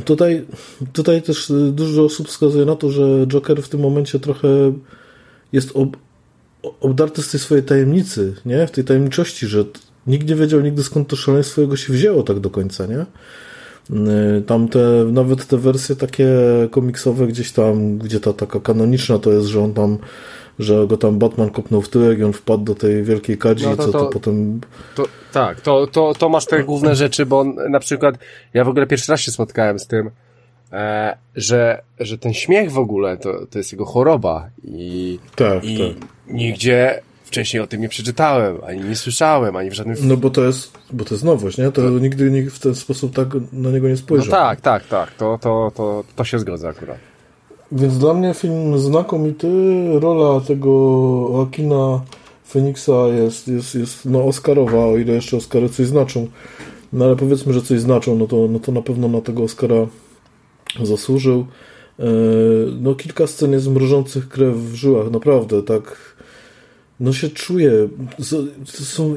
Tutaj, 0.06 0.46
tutaj 0.94 1.22
też 1.22 1.52
dużo 1.72 2.04
osób 2.04 2.28
wskazuje 2.28 2.66
na 2.66 2.76
to, 2.76 2.92
że 2.92 3.28
Joker 3.28 3.64
w 3.64 3.70
tym 3.70 3.80
momencie 3.80 4.20
trochę 4.20 4.48
jest 5.54 5.72
ob, 5.74 5.98
obdarty 6.82 7.22
z 7.22 7.32
tej 7.32 7.40
swojej 7.40 7.64
tajemnicy, 7.64 8.34
nie? 8.46 8.68
W 8.68 8.72
tej 8.72 8.84
tajemniczości, 8.84 9.48
że 9.48 9.66
nikt 10.08 10.30
nie 10.30 10.36
wiedział 10.36 10.62
nigdy 10.62 10.84
skąd 10.84 11.08
to 11.08 11.16
szaleństwo 11.16 11.62
jego 11.62 11.76
się 11.76 11.94
wzięło 11.94 12.24
tak 12.24 12.40
do 12.40 12.50
końca, 12.50 12.86
nie? 12.86 13.06
Y, 14.38 14.42
tam 14.42 14.68
te, 14.68 14.80
nawet 15.12 15.48
te 15.48 15.58
wersje 15.58 15.96
takie 15.96 16.28
komiksowe 16.72 17.28
gdzieś 17.28 17.52
tam, 17.52 17.98
gdzie 17.98 18.20
ta 18.20 18.34
taka 18.34 18.60
kanoniczna 18.60 19.20
to 19.20 19.32
jest, 19.32 19.48
że 19.48 19.64
on 19.64 19.74
tam 19.74 19.98
że 20.60 20.88
go 20.88 20.98
tam 20.98 21.20
Batman 21.20 21.50
kopnął 21.50 21.82
w 21.82 21.90
tyłek 21.90 22.20
i 22.20 22.24
on 22.24 22.34
wpadł 22.34 22.64
do 22.64 22.76
tej 22.76 23.04
wielkiej 23.04 23.38
kadzi 23.38 23.66
no 23.66 23.76
to, 23.76 23.86
co 23.86 23.92
to, 23.92 24.00
to 24.00 24.06
potem... 24.06 24.62
To, 24.96 25.04
tak, 25.32 25.62
to, 25.62 25.88
to, 25.88 26.14
to 26.14 26.30
masz 26.30 26.46
te 26.46 26.64
główne 26.64 26.96
rzeczy, 26.96 27.26
bo 27.26 27.40
on, 27.40 27.56
na 27.70 27.80
przykład 27.80 28.16
ja 28.54 28.64
w 28.64 28.70
ogóle 28.70 28.88
pierwszy 28.88 29.12
raz 29.12 29.22
się 29.22 29.32
spotkałem 29.32 29.80
z 29.80 29.88
tym, 29.88 30.12
e, 30.72 31.18
że, 31.36 31.82
że 32.00 32.18
ten 32.18 32.34
śmiech 32.34 32.72
w 32.72 32.78
ogóle 32.78 33.18
to, 33.18 33.46
to 33.46 33.58
jest 33.58 33.72
jego 33.72 33.86
choroba 33.86 34.50
i, 34.64 35.20
tak, 35.36 35.64
i 35.64 35.78
tak. 35.78 36.08
nigdzie 36.28 37.02
wcześniej 37.32 37.64
o 37.64 37.68
tym 37.68 37.82
nie 37.82 37.90
przeczytałem, 37.90 38.58
ani 38.68 38.82
nie 38.82 38.96
słyszałem, 38.96 39.56
ani 39.56 39.70
w 39.70 39.74
żadnym... 39.74 39.96
No 40.02 40.18
bo 40.18 40.30
to 40.30 40.44
jest, 40.44 40.72
bo 40.94 41.06
to 41.06 41.14
jest 41.14 41.24
nowość, 41.24 41.58
nie? 41.58 41.72
To 41.72 41.90
nigdy 41.90 42.32
nikt 42.32 42.56
w 42.56 42.60
ten 42.60 42.76
sposób 42.76 43.16
tak 43.16 43.28
na 43.54 43.72
niego 43.72 43.90
nie 43.90 43.98
spojrzał. 43.98 44.26
No 44.26 44.32
tak, 44.32 44.62
tak, 44.62 44.88
tak, 44.88 45.12
to, 45.12 45.38
to, 45.42 45.72
to, 45.76 46.04
to 46.16 46.24
się 46.24 46.40
zgadza 46.40 46.70
akurat. 46.70 46.98
Więc 47.72 47.98
dla 47.98 48.14
mnie 48.14 48.34
film 48.34 48.80
znakomity. 48.80 49.48
Rola 50.00 50.42
tego 50.42 51.48
Akina 51.48 52.02
Feniksa 52.50 53.08
jest, 53.08 53.48
jest, 53.48 53.76
jest 53.76 54.06
no 54.06 54.24
Oscarowa, 54.26 54.86
o 54.86 54.98
ile 54.98 55.14
jeszcze 55.14 55.38
Oscary 55.38 55.70
coś 55.70 55.86
znaczą. 55.86 56.28
No 56.94 57.06
ale 57.06 57.16
powiedzmy, 57.16 57.54
że 57.54 57.62
coś 57.62 57.80
znaczą, 57.80 58.16
no 58.16 58.28
to, 58.28 58.48
no 58.50 58.60
to 58.60 58.72
na 58.72 58.82
pewno 58.82 59.08
na 59.08 59.22
tego 59.22 59.44
Oscara 59.44 59.88
zasłużył. 60.84 61.46
E, 62.00 62.04
no 62.82 62.96
kilka 62.96 63.28
scen 63.28 63.52
jest 63.52 63.68
mrożących 63.68 64.30
krew 64.30 64.56
w 64.56 64.74
żyłach, 64.76 65.12
naprawdę, 65.12 65.64
tak 65.64 66.11
no 67.02 67.14
się 67.14 67.30
czuje, 67.30 67.72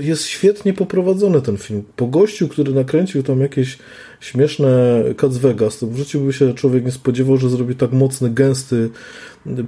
jest 0.00 0.25
świetnie 0.25 0.73
poprowadzony 0.73 1.43
ten 1.43 1.57
film. 1.57 1.83
Po 1.97 2.07
gościu, 2.07 2.49
który 2.49 2.73
nakręcił 2.73 3.23
tam 3.23 3.41
jakieś 3.41 3.79
śmieszne 4.21 5.05
Cats 5.17 5.37
Vegas, 5.37 5.79
to 5.79 5.87
w 5.87 5.97
życiu 5.97 6.21
by 6.21 6.33
się 6.33 6.55
człowiek 6.55 6.85
nie 6.85 6.93
spodziewał, 6.93 7.37
że 7.37 7.50
zrobi 7.50 7.75
tak 7.75 7.93
mocny, 7.93 8.31
gęsty, 8.31 8.91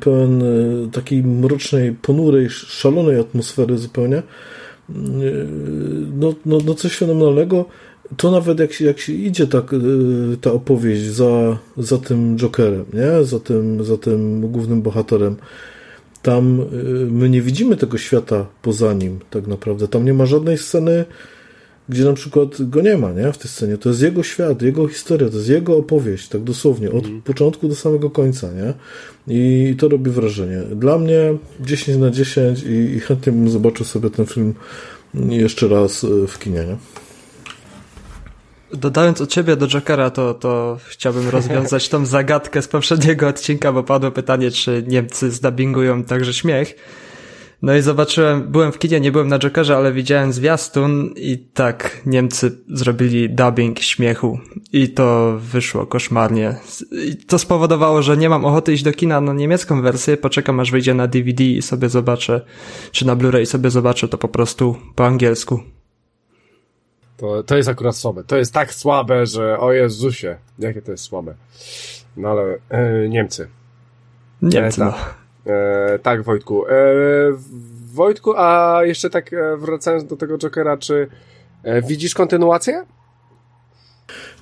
pełen 0.00 0.42
e, 0.42 0.90
takiej 0.92 1.22
mrocznej, 1.22 1.92
ponurej, 1.92 2.50
szalonej 2.50 3.20
atmosfery 3.20 3.78
zupełnie. 3.78 4.16
E, 4.16 4.22
no, 6.14 6.34
no, 6.46 6.58
no 6.66 6.74
coś 6.74 6.96
fenomenalnego. 6.96 7.64
To 8.16 8.30
nawet 8.30 8.60
jak 8.60 8.72
się, 8.72 8.84
jak 8.84 8.98
się 8.98 9.12
idzie 9.12 9.46
tak, 9.46 9.74
e, 9.74 9.76
ta 10.40 10.52
opowieść 10.52 11.02
za, 11.02 11.58
za 11.76 11.98
tym 11.98 12.36
Jokerem, 12.38 12.84
nie? 12.92 13.24
Za, 13.24 13.40
tym, 13.40 13.84
za 13.84 13.96
tym 13.96 14.40
głównym 14.40 14.82
bohaterem, 14.82 15.36
tam 16.26 16.64
my 17.10 17.28
nie 17.28 17.42
widzimy 17.42 17.76
tego 17.76 17.98
świata 17.98 18.46
poza 18.62 18.92
nim 18.92 19.18
tak 19.30 19.46
naprawdę. 19.46 19.88
Tam 19.88 20.04
nie 20.04 20.14
ma 20.14 20.26
żadnej 20.26 20.58
sceny 20.58 21.04
gdzie 21.88 22.04
na 22.04 22.12
przykład 22.12 22.48
go 22.62 22.80
nie 22.80 22.96
ma, 22.96 23.12
nie? 23.12 23.32
W 23.32 23.38
tej 23.38 23.50
scenie. 23.50 23.78
To 23.78 23.88
jest 23.88 24.02
jego 24.02 24.22
świat, 24.22 24.62
jego 24.62 24.88
historia, 24.88 25.28
to 25.28 25.36
jest 25.36 25.48
jego 25.48 25.76
opowieść, 25.76 26.28
tak 26.28 26.42
dosłownie, 26.42 26.92
od 26.92 27.06
mm. 27.06 27.22
początku 27.22 27.68
do 27.68 27.74
samego 27.74 28.10
końca, 28.10 28.48
nie? 28.52 28.74
I 29.28 29.74
to 29.76 29.88
robi 29.88 30.10
wrażenie. 30.10 30.62
Dla 30.76 30.98
mnie 30.98 31.36
10 31.60 31.98
na 31.98 32.10
10 32.10 32.62
i, 32.62 32.70
i 32.70 33.00
chętnie 33.00 33.32
bym 33.32 33.50
zobaczył 33.50 33.86
sobie 33.86 34.10
ten 34.10 34.26
film 34.26 34.54
jeszcze 35.28 35.68
raz 35.68 36.04
e, 36.04 36.26
w 36.26 36.38
kinie, 36.38 36.64
nie? 36.64 36.76
Dodając 38.72 39.20
od 39.20 39.30
ciebie 39.30 39.56
do 39.56 39.68
Jokera, 39.68 40.10
to, 40.10 40.34
to 40.34 40.78
chciałbym 40.88 41.28
rozwiązać 41.28 41.88
tą 41.88 42.06
zagadkę 42.06 42.62
z 42.62 42.68
poprzedniego 42.68 43.28
odcinka, 43.28 43.72
bo 43.72 43.82
padło 43.82 44.10
pytanie, 44.10 44.50
czy 44.50 44.84
Niemcy 44.86 45.30
zdabingują 45.30 46.04
także 46.04 46.34
śmiech. 46.34 46.74
No 47.62 47.76
i 47.76 47.82
zobaczyłem, 47.82 48.42
byłem 48.42 48.72
w 48.72 48.78
kinie, 48.78 49.00
nie 49.00 49.12
byłem 49.12 49.28
na 49.28 49.38
Jokerze, 49.38 49.76
ale 49.76 49.92
widziałem 49.92 50.32
zwiastun 50.32 51.14
i 51.16 51.38
tak, 51.38 52.02
Niemcy 52.06 52.58
zrobili 52.68 53.30
dubbing 53.30 53.80
śmiechu 53.80 54.38
i 54.72 54.88
to 54.88 55.36
wyszło 55.38 55.86
koszmarnie. 55.86 56.56
I 56.92 57.16
to 57.16 57.38
spowodowało, 57.38 58.02
że 58.02 58.16
nie 58.16 58.28
mam 58.28 58.44
ochoty 58.44 58.72
iść 58.72 58.82
do 58.82 58.92
kina 58.92 59.20
na 59.20 59.32
niemiecką 59.32 59.82
wersję, 59.82 60.16
poczekam 60.16 60.60
aż 60.60 60.70
wyjdzie 60.70 60.94
na 60.94 61.06
DVD 61.06 61.44
i 61.44 61.62
sobie 61.62 61.88
zobaczę, 61.88 62.40
czy 62.92 63.06
na 63.06 63.16
Blu-ray 63.16 63.46
sobie 63.46 63.70
zobaczę 63.70 64.08
to 64.08 64.18
po 64.18 64.28
prostu 64.28 64.76
po 64.94 65.06
angielsku. 65.06 65.75
To, 67.16 67.42
to 67.42 67.56
jest 67.56 67.68
akurat 67.68 67.96
słabe. 67.96 68.24
To 68.24 68.36
jest 68.36 68.54
tak 68.54 68.74
słabe, 68.74 69.26
że 69.26 69.58
o 69.58 69.72
Jezusie, 69.72 70.36
jakie 70.58 70.82
to 70.82 70.90
jest 70.90 71.04
słabe. 71.04 71.34
No 72.16 72.28
ale 72.28 72.58
e, 72.70 73.08
Niemcy. 73.08 73.48
Niemcy, 74.42 74.82
e, 74.82 74.84
no. 74.84 74.94
E, 75.52 75.98
tak, 75.98 76.22
Wojtku. 76.22 76.68
E, 76.68 76.72
Wojtku, 77.94 78.34
a 78.36 78.80
jeszcze 78.84 79.10
tak 79.10 79.32
e, 79.32 79.56
wracając 79.56 80.04
do 80.04 80.16
tego 80.16 80.38
Jokera, 80.38 80.76
czy 80.76 81.08
e, 81.62 81.82
widzisz 81.82 82.14
kontynuację? 82.14 82.84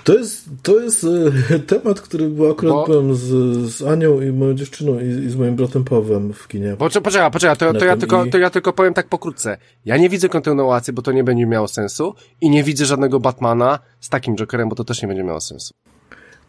To 0.04 0.18
jest, 0.18 0.44
to 0.62 0.80
jest 0.80 1.06
e, 1.50 1.58
temat, 1.74 2.00
który 2.00 2.28
był 2.28 2.50
akurat 2.50 2.74
Bo... 2.74 2.86
byłem 2.86 3.14
z, 3.14 3.26
z 3.74 3.82
Anią 3.82 4.20
i 4.20 4.32
moją 4.32 4.54
dziewczyną 4.54 5.00
i, 5.00 5.04
i 5.04 5.30
z 5.30 5.36
moim 5.36 5.56
bratem 5.56 5.84
Pawłem 5.84 6.32
w 6.32 6.48
kinie. 6.48 6.76
Poczekaj, 6.78 7.02
poczekaj, 7.02 7.30
poczekaj 7.30 7.56
to, 7.56 7.78
to, 7.78 7.84
ja 7.84 7.96
tylko, 7.96 8.24
i... 8.24 8.30
to 8.30 8.38
ja 8.38 8.50
tylko 8.50 8.72
powiem 8.72 8.94
tak 8.94 9.08
pokrótce. 9.08 9.58
Ja 9.84 9.96
nie 9.96 10.08
widzę 10.08 10.28
kontynuacji, 10.28 10.92
bo 10.92 11.02
to 11.02 11.12
nie 11.12 11.24
będzie 11.24 11.46
miało 11.46 11.68
sensu 11.68 12.14
i 12.40 12.50
nie 12.50 12.64
widzę 12.64 12.86
żadnego 12.86 13.20
Batmana 13.20 13.78
z 14.00 14.08
takim 14.08 14.36
Jokerem, 14.36 14.68
bo 14.68 14.76
to 14.76 14.84
też 14.84 15.02
nie 15.02 15.08
będzie 15.08 15.24
miało 15.24 15.40
sensu. 15.40 15.74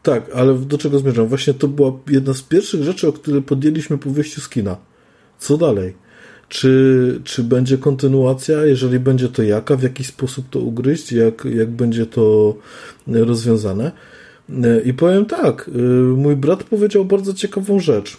Tak, 0.03 0.24
ale 0.35 0.53
do 0.53 0.77
czego 0.77 1.00
zmierzam? 1.00 1.27
Właśnie 1.27 1.53
to 1.53 1.67
była 1.67 1.91
jedna 2.09 2.33
z 2.33 2.41
pierwszych 2.41 2.83
rzeczy, 2.83 3.07
o 3.07 3.13
które 3.13 3.41
podjęliśmy 3.41 3.97
po 3.97 4.09
wyjściu 4.09 4.41
z 4.41 4.50
kina. 4.50 4.77
Co 5.39 5.57
dalej? 5.57 6.04
Czy, 6.50 7.20
czy 7.24 7.44
będzie 7.44 7.78
kontynuacja? 7.78 8.66
Jeżeli 8.66 9.00
będzie, 9.00 9.30
to 9.30 9.44
jaka? 9.44 9.75
W 9.75 9.84
jaki 9.84 10.04
sposób 10.04 10.46
to 10.50 10.60
ugryźć? 10.60 11.12
Jak, 11.12 11.46
jak 11.46 11.70
będzie 11.70 12.06
to 12.06 12.56
rozwiązane? 13.08 13.92
I 14.86 14.94
powiem 14.94 15.25
tak, 15.25 15.72
mój 16.16 16.36
brat 16.36 16.64
powiedział 16.64 17.06
bardzo 17.06 17.34
ciekawą 17.34 17.80
rzecz, 17.80 18.18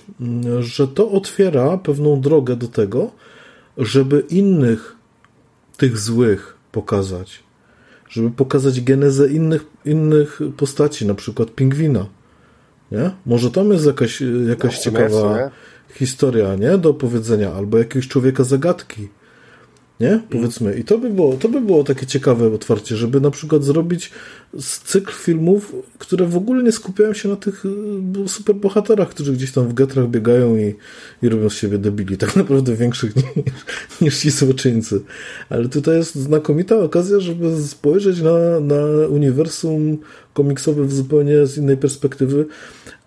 że 0.60 0.88
to 0.88 1.10
otwiera 1.10 1.78
pewną 1.78 2.20
drogę 2.20 2.56
do 2.56 2.68
tego, 2.68 3.10
żeby 3.78 4.22
innych 4.30 4.96
tych 5.76 5.98
złych 5.98 6.56
pokazać 6.72 7.46
żeby 8.08 8.30
pokazać 8.30 8.80
genezę 8.80 9.28
innych, 9.28 9.64
innych 9.84 10.40
postaci, 10.56 11.06
na 11.06 11.14
przykład 11.14 11.50
pingwina. 11.50 12.06
Nie? 12.92 13.10
Może 13.26 13.50
tam 13.50 13.72
jest 13.72 13.86
jakaś, 13.86 14.22
jakaś 14.48 14.76
no, 14.76 14.82
ciekawa 14.82 15.50
historia 15.96 16.54
nie? 16.54 16.78
do 16.78 16.90
opowiedzenia, 16.90 17.52
albo 17.52 17.78
jakiegoś 17.78 18.08
człowieka 18.08 18.44
zagadki. 18.44 19.08
Nie? 20.00 20.20
Powiedzmy. 20.30 20.78
I 20.78 20.84
to 20.84 20.98
by 20.98 21.10
było, 21.10 21.36
to 21.36 21.48
by 21.48 21.60
było 21.60 21.84
takie 21.84 22.06
ciekawe 22.06 22.54
otwarcie, 22.54 22.96
żeby 22.96 23.20
na 23.20 23.30
przykład 23.30 23.64
zrobić 23.64 24.10
cykl 24.84 25.12
filmów, 25.12 25.74
które 25.98 26.26
w 26.26 26.36
ogóle 26.36 26.62
nie 26.62 26.72
skupiają 26.72 27.12
się 27.12 27.28
na 27.28 27.36
tych 27.36 27.64
y, 28.24 28.28
superbohaterach, 28.28 29.08
którzy 29.08 29.32
gdzieś 29.32 29.52
tam 29.52 29.68
w 29.68 29.74
getrach 29.74 30.08
biegają 30.08 30.56
i, 30.56 30.74
i 31.22 31.28
robią 31.28 31.50
z 31.50 31.54
siebie 31.54 31.78
debili. 31.78 32.16
Tak 32.16 32.36
naprawdę 32.36 32.76
większych 32.76 33.16
niż, 33.20 33.24
niż 34.00 34.18
ci 34.18 34.30
złoczyńcy. 34.30 35.00
Ale 35.48 35.68
tutaj 35.68 35.96
jest 35.96 36.14
znakomita 36.14 36.76
okazja, 36.76 37.20
żeby 37.20 37.62
spojrzeć 37.62 38.20
na, 38.20 38.60
na 38.60 39.06
uniwersum 39.08 39.98
komiksowe 40.34 40.84
w 40.84 40.92
zupełnie 40.92 41.46
z 41.46 41.58
innej 41.58 41.76
perspektywy. 41.76 42.46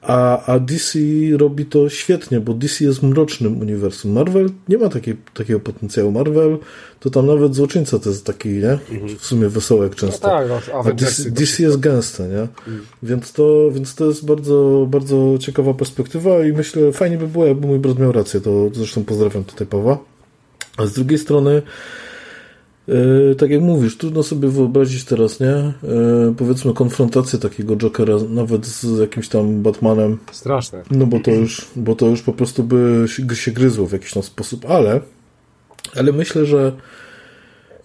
A, 0.01 0.46
a 0.46 0.60
DC 0.60 1.00
robi 1.38 1.65
to 1.65 1.89
świetnie, 1.89 2.39
bo 2.39 2.53
DC 2.53 2.86
jest 2.86 3.03
mrocznym 3.03 3.62
uniwersum. 3.62 4.12
Marvel 4.12 4.50
nie 4.70 4.77
ma 4.77 4.89
takiej, 4.89 5.15
takiego 5.34 5.60
potencjału. 5.60 6.12
Marvel 6.12 6.58
to 7.00 7.10
tam 7.10 7.25
nawet 7.27 7.56
złoczyńca 7.56 8.00
to 8.00 8.10
jest 8.10 8.25
taki, 8.25 8.50
nie? 8.50 8.72
Mhm. 8.72 9.18
W 9.18 9.25
sumie 9.25 9.50
wesołek 9.50 9.96
często. 9.96 10.27
No 10.27 10.34
tak, 10.34 10.48
no, 10.74 10.79
a 10.79 10.94
DC, 10.94 11.32
DC 11.32 11.63
jest 11.63 11.79
gęste, 11.79 12.27
nie? 12.27 12.41
Mhm. 12.41 12.86
Więc, 13.03 13.34
to, 13.34 13.72
więc 13.72 13.96
to 13.96 14.06
jest 14.06 14.25
bardzo, 14.25 14.88
bardzo 14.89 15.38
ciekawa 15.39 15.74
perspektywa 15.74 16.46
i 16.46 16.53
myślę, 16.53 16.91
fajnie 16.91 17.18
by 17.18 17.27
było, 17.27 17.46
jakby 17.46 17.68
mój 17.68 17.79
brat 17.79 18.00
miał 18.00 18.12
rację. 18.12 18.41
To 18.41 18.70
zresztą 18.74 19.03
pozdrawiam 19.03 19.44
tutaj 19.44 19.68
Pawła. 19.68 19.98
A 20.77 20.86
z 20.86 20.94
drugiej 20.94 21.18
strony 21.18 21.62
tak 23.38 23.50
jak 23.50 23.62
mówisz, 23.62 23.98
trudno 23.98 24.24
sobie 24.24 24.50
wyobrazić 24.50 25.03
teraz, 25.03 25.39
nie? 25.39 25.53
E, 25.53 25.74
powiedzmy 26.38 26.74
konfrontację 26.74 27.39
takiego 27.39 27.75
Jokera 27.75 28.15
nawet 28.29 28.65
z 28.65 29.00
jakimś 29.00 29.27
tam 29.27 29.62
Batmanem. 29.62 30.17
Straszne. 30.31 30.84
No 30.91 31.05
bo 31.05 31.19
to 31.19 31.31
już, 31.31 31.67
bo 31.75 31.96
to 31.96 32.05
już 32.05 32.22
po 32.22 32.34
prostu 32.34 32.63
by 32.63 33.05
się, 33.08 33.36
się 33.36 33.51
gryzło 33.51 33.88
w 33.88 33.91
jakiś 33.91 34.13
tam 34.13 34.24
sposób, 34.24 34.65
ale 34.65 35.01
ale 35.96 36.12
myślę, 36.12 36.46
że 36.46 36.72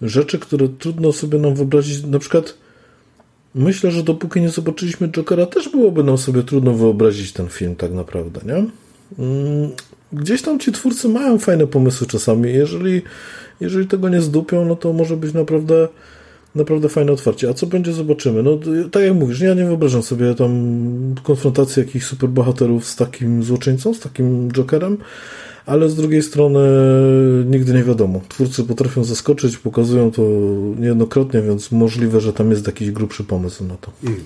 rzeczy, 0.01 0.39
które 0.39 0.69
trudno 0.69 1.11
sobie 1.11 1.39
nam 1.39 1.55
wyobrazić, 1.55 2.03
na 2.03 2.19
przykład 2.19 2.57
myślę, 3.55 3.91
że 3.91 4.03
dopóki 4.03 4.41
nie 4.41 4.49
zobaczyliśmy 4.49 5.09
Jokera, 5.09 5.45
też 5.45 5.69
byłoby 5.69 6.03
nam 6.03 6.17
sobie 6.17 6.43
trudno 6.43 6.73
wyobrazić 6.73 7.33
ten 7.33 7.49
film 7.49 7.75
tak 7.75 7.93
naprawdę, 7.93 8.41
nie? 8.45 8.65
Mm, 9.19 9.69
gdzieś 10.13 10.41
tam 10.41 10.59
ci 10.59 10.71
twórcy 10.71 11.09
mają 11.09 11.39
fajne 11.39 11.67
pomysły 11.67 12.07
czasami. 12.07 12.53
Jeżeli 12.53 13.01
jeżeli 13.59 13.87
tego 13.87 14.09
nie 14.09 14.21
zdupią, 14.21 14.65
no 14.65 14.75
to 14.75 14.93
może 14.93 15.17
być 15.17 15.33
naprawdę 15.33 15.87
naprawdę 16.55 16.89
fajne 16.89 17.11
otwarcie. 17.11 17.49
A 17.49 17.53
co 17.53 17.67
będzie, 17.67 17.93
zobaczymy. 17.93 18.43
No, 18.43 18.59
tak 18.91 19.03
jak 19.03 19.13
mówisz, 19.13 19.39
ja 19.39 19.53
nie 19.53 19.65
wyobrażam 19.65 20.03
sobie 20.03 20.35
tam 20.35 20.51
konfrontacji 21.23 21.79
jakichś 21.79 22.05
superbohaterów 22.05 22.85
z 22.85 22.95
takim 22.95 23.43
złoczyńcą, 23.43 23.93
z 23.93 23.99
takim 23.99 24.51
Jokerem, 24.51 24.97
ale 25.65 25.89
z 25.89 25.95
drugiej 25.95 26.21
strony 26.21 26.59
nigdy 27.45 27.73
nie 27.73 27.83
wiadomo. 27.83 28.21
Twórcy 28.29 28.63
potrafią 28.63 29.03
zaskoczyć, 29.03 29.57
pokazują 29.57 30.11
to 30.11 30.21
niejednokrotnie, 30.79 31.41
więc 31.41 31.71
możliwe, 31.71 32.21
że 32.21 32.33
tam 32.33 32.51
jest 32.51 32.67
jakiś 32.67 32.91
grubszy 32.91 33.23
pomysł 33.23 33.63
na 33.63 33.75
to. 33.75 33.91
Mm. 34.03 34.19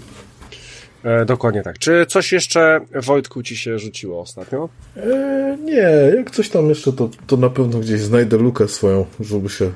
E, 1.03 1.25
dokładnie 1.25 1.63
tak. 1.63 1.79
Czy 1.79 2.05
coś 2.05 2.31
jeszcze, 2.31 2.81
Wojtku, 2.95 3.43
ci 3.43 3.57
się 3.57 3.79
rzuciło 3.79 4.21
ostatnio? 4.21 4.69
E, 4.97 5.57
nie, 5.63 6.17
jak 6.17 6.31
coś 6.31 6.49
tam 6.49 6.69
jeszcze, 6.69 6.93
to, 6.93 7.09
to 7.27 7.37
na 7.37 7.49
pewno 7.49 7.79
gdzieś 7.79 8.01
znajdę 8.01 8.37
lukę 8.37 8.67
swoją, 8.67 9.05
żeby 9.19 9.49
się 9.49 9.71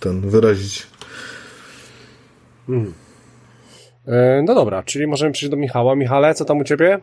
ten 0.00 0.20
wyrazić. 0.20 0.86
Mm. 2.68 2.92
E, 4.06 4.42
no 4.46 4.54
dobra, 4.54 4.82
czyli 4.82 5.06
możemy 5.06 5.32
przejść 5.32 5.50
do 5.50 5.56
Michała. 5.56 5.94
Michale, 5.94 6.34
co 6.34 6.44
tam 6.44 6.58
u 6.58 6.64
ciebie? 6.64 6.98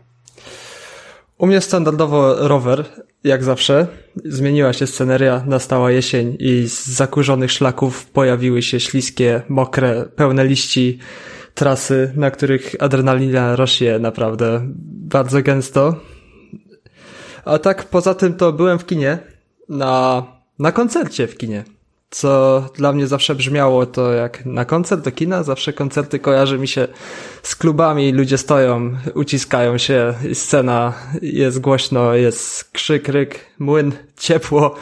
U 1.37 1.47
mnie 1.47 1.61
standardowo 1.61 2.47
rower, 2.47 2.85
jak 3.23 3.43
zawsze. 3.43 3.87
Zmieniła 4.25 4.73
się 4.73 4.87
sceneria, 4.87 5.43
nastała 5.45 5.91
jesień 5.91 6.35
i 6.39 6.67
z 6.67 6.87
zakurzonych 6.87 7.51
szlaków 7.51 8.05
pojawiły 8.05 8.61
się 8.61 8.79
śliskie, 8.79 9.41
mokre, 9.49 10.05
pełne 10.15 10.45
liści 10.45 10.99
trasy, 11.57 12.11
na 12.15 12.31
których 12.31 12.75
adrenalina 12.79 13.55
rośnie 13.55 13.99
naprawdę 13.99 14.61
bardzo 15.09 15.41
gęsto. 15.41 15.95
A 17.45 17.59
tak 17.59 17.83
poza 17.83 18.13
tym 18.13 18.33
to 18.33 18.53
byłem 18.53 18.79
w 18.79 18.85
kinie 18.85 19.17
na, 19.69 20.23
na 20.59 20.71
koncercie 20.71 21.27
w 21.27 21.37
kinie. 21.37 21.63
Co 22.09 22.63
dla 22.75 22.93
mnie 22.93 23.07
zawsze 23.07 23.35
brzmiało 23.35 23.85
to 23.85 24.13
jak 24.13 24.45
na 24.45 24.65
koncert 24.65 25.03
do 25.03 25.11
kina, 25.11 25.43
zawsze 25.43 25.73
koncerty 25.73 26.19
kojarzy 26.19 26.59
mi 26.59 26.67
się 26.67 26.87
z 27.43 27.55
klubami, 27.55 28.11
ludzie 28.11 28.37
stoją, 28.37 28.91
uciskają 29.13 29.77
się, 29.77 30.13
scena 30.33 30.93
jest 31.21 31.59
głośno, 31.59 32.13
jest 32.13 32.71
krzyk, 32.71 33.07
ryk, 33.07 33.39
młyn, 33.59 33.91
ciepło 34.17 34.75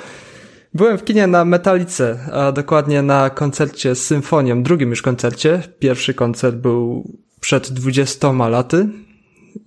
Byłem 0.75 0.97
w 0.97 1.03
kinie 1.03 1.27
na 1.27 1.45
Metalice, 1.45 2.19
a 2.31 2.51
dokładnie 2.51 3.01
na 3.01 3.29
koncercie 3.29 3.95
z 3.95 4.05
symfonią, 4.05 4.63
drugim 4.63 4.89
już 4.89 5.01
koncercie. 5.01 5.63
Pierwszy 5.79 6.13
koncert 6.13 6.55
był 6.55 7.11
przed 7.39 7.71
20 7.71 8.31
laty, 8.31 8.89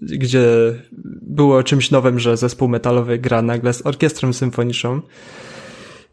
gdzie 0.03 0.45
było 1.23 1.63
czymś 1.63 1.91
nowym, 1.91 2.19
że 2.19 2.37
zespół 2.37 2.69
metalowy 2.69 3.19
gra 3.19 3.43
nagle 3.43 3.73
z 3.73 3.87
orkiestrą 3.87 4.33
symfoniczną. 4.33 5.01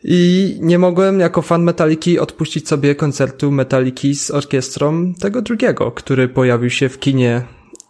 I 0.03 0.57
nie 0.61 0.79
mogłem 0.79 1.19
jako 1.19 1.41
fan 1.41 1.63
Metaliki 1.63 2.19
odpuścić 2.19 2.67
sobie 2.67 2.95
koncertu 2.95 3.51
Metaliki 3.51 4.15
z 4.15 4.31
orkiestrą 4.31 5.13
tego 5.13 5.41
drugiego, 5.41 5.91
który 5.91 6.27
pojawił 6.27 6.69
się 6.69 6.89
w 6.89 6.99
kinie 6.99 7.41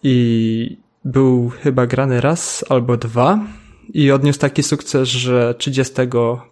i 0.03 0.77
był 1.05 1.49
chyba 1.49 1.87
grany 1.87 2.21
raz 2.21 2.65
albo 2.69 2.97
dwa 2.97 3.39
i 3.93 4.11
odniósł 4.11 4.39
taki 4.39 4.63
sukces, 4.63 5.09
że 5.09 5.55
30 5.57 5.93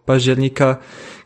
października 0.05 0.77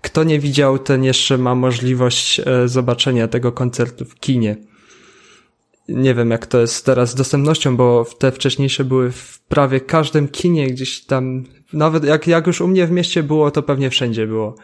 kto 0.01 0.23
nie 0.23 0.39
widział, 0.39 0.79
ten 0.79 1.03
jeszcze 1.03 1.37
ma 1.37 1.55
możliwość 1.55 2.39
e, 2.39 2.67
zobaczenia 2.67 3.27
tego 3.27 3.51
koncertu 3.51 4.05
w 4.05 4.15
kinie. 4.15 4.57
Nie 5.89 6.13
wiem, 6.13 6.31
jak 6.31 6.45
to 6.45 6.59
jest 6.59 6.85
teraz 6.85 7.09
z 7.09 7.15
dostępnością, 7.15 7.77
bo 7.77 8.05
te 8.19 8.31
wcześniejsze 8.31 8.83
były 8.83 9.11
w 9.11 9.39
prawie 9.39 9.79
każdym 9.79 10.27
kinie, 10.27 10.67
gdzieś 10.67 11.05
tam, 11.05 11.43
nawet 11.73 12.03
jak, 12.03 12.27
jak 12.27 12.47
już 12.47 12.61
u 12.61 12.67
mnie 12.67 12.87
w 12.87 12.91
mieście 12.91 13.23
było, 13.23 13.51
to 13.51 13.63
pewnie 13.63 13.89
wszędzie 13.89 14.27
było. 14.27 14.55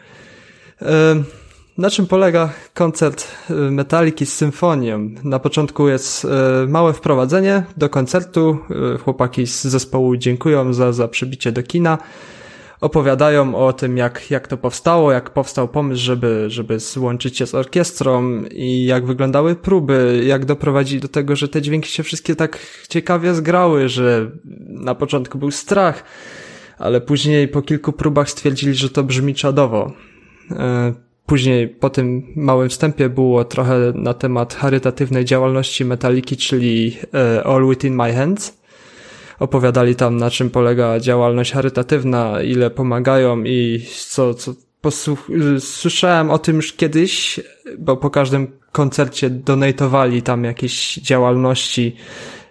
E, 0.82 1.22
na 1.78 1.90
czym 1.90 2.06
polega 2.06 2.52
koncert 2.74 3.26
y, 3.50 3.54
Metaliki 3.54 4.26
z 4.26 4.32
symfonią? 4.34 5.10
Na 5.24 5.38
początku 5.38 5.88
jest 5.88 6.24
y, 6.24 6.28
małe 6.68 6.92
wprowadzenie 6.92 7.62
do 7.76 7.88
koncertu. 7.88 8.58
Y, 8.94 8.98
chłopaki 8.98 9.46
z 9.46 9.64
zespołu 9.64 10.16
dziękują 10.16 10.72
za, 10.72 10.92
za 10.92 11.08
przybicie 11.08 11.52
do 11.52 11.62
kina. 11.62 11.98
Opowiadają 12.80 13.54
o 13.54 13.72
tym, 13.72 13.96
jak, 13.96 14.30
jak 14.30 14.48
to 14.48 14.56
powstało, 14.56 15.12
jak 15.12 15.30
powstał 15.30 15.68
pomysł, 15.68 16.02
żeby, 16.02 16.44
żeby 16.48 16.80
złączyć 16.80 17.38
się 17.38 17.46
z 17.46 17.54
orkiestrą 17.54 18.42
i 18.50 18.84
jak 18.84 19.06
wyglądały 19.06 19.54
próby, 19.54 20.22
jak 20.26 20.44
doprowadzili 20.44 21.00
do 21.00 21.08
tego, 21.08 21.36
że 21.36 21.48
te 21.48 21.62
dźwięki 21.62 21.90
się 21.90 22.02
wszystkie 22.02 22.36
tak 22.36 22.58
ciekawie 22.88 23.34
zgrały, 23.34 23.88
że 23.88 24.30
na 24.68 24.94
początku 24.94 25.38
był 25.38 25.50
strach, 25.50 26.04
ale 26.78 27.00
później 27.00 27.48
po 27.48 27.62
kilku 27.62 27.92
próbach 27.92 28.30
stwierdzili, 28.30 28.74
że 28.74 28.90
to 28.90 29.02
brzmi 29.02 29.34
czadowo 29.34 29.92
Później 31.26 31.68
po 31.68 31.90
tym 31.90 32.32
małym 32.36 32.68
wstępie 32.68 33.08
było 33.08 33.44
trochę 33.44 33.92
na 33.94 34.14
temat 34.14 34.54
charytatywnej 34.54 35.24
działalności 35.24 35.84
Metaliki, 35.84 36.36
czyli 36.36 36.96
e, 37.14 37.44
All 37.44 37.68
Within 37.68 37.94
My 37.94 38.12
Hands. 38.12 38.58
Opowiadali 39.38 39.94
tam 39.96 40.16
na 40.16 40.30
czym 40.30 40.50
polega 40.50 41.00
działalność 41.00 41.52
charytatywna, 41.52 42.42
ile 42.42 42.70
pomagają 42.70 43.44
i 43.44 43.86
co, 44.06 44.34
co 44.34 44.54
słyszałem 45.60 46.30
o 46.30 46.38
tym 46.38 46.56
już 46.56 46.72
kiedyś, 46.72 47.40
bo 47.78 47.96
po 47.96 48.10
każdym 48.10 48.46
koncercie 48.72 49.30
donatowali 49.30 50.22
tam 50.22 50.44
jakieś 50.44 50.94
działalności. 50.94 51.96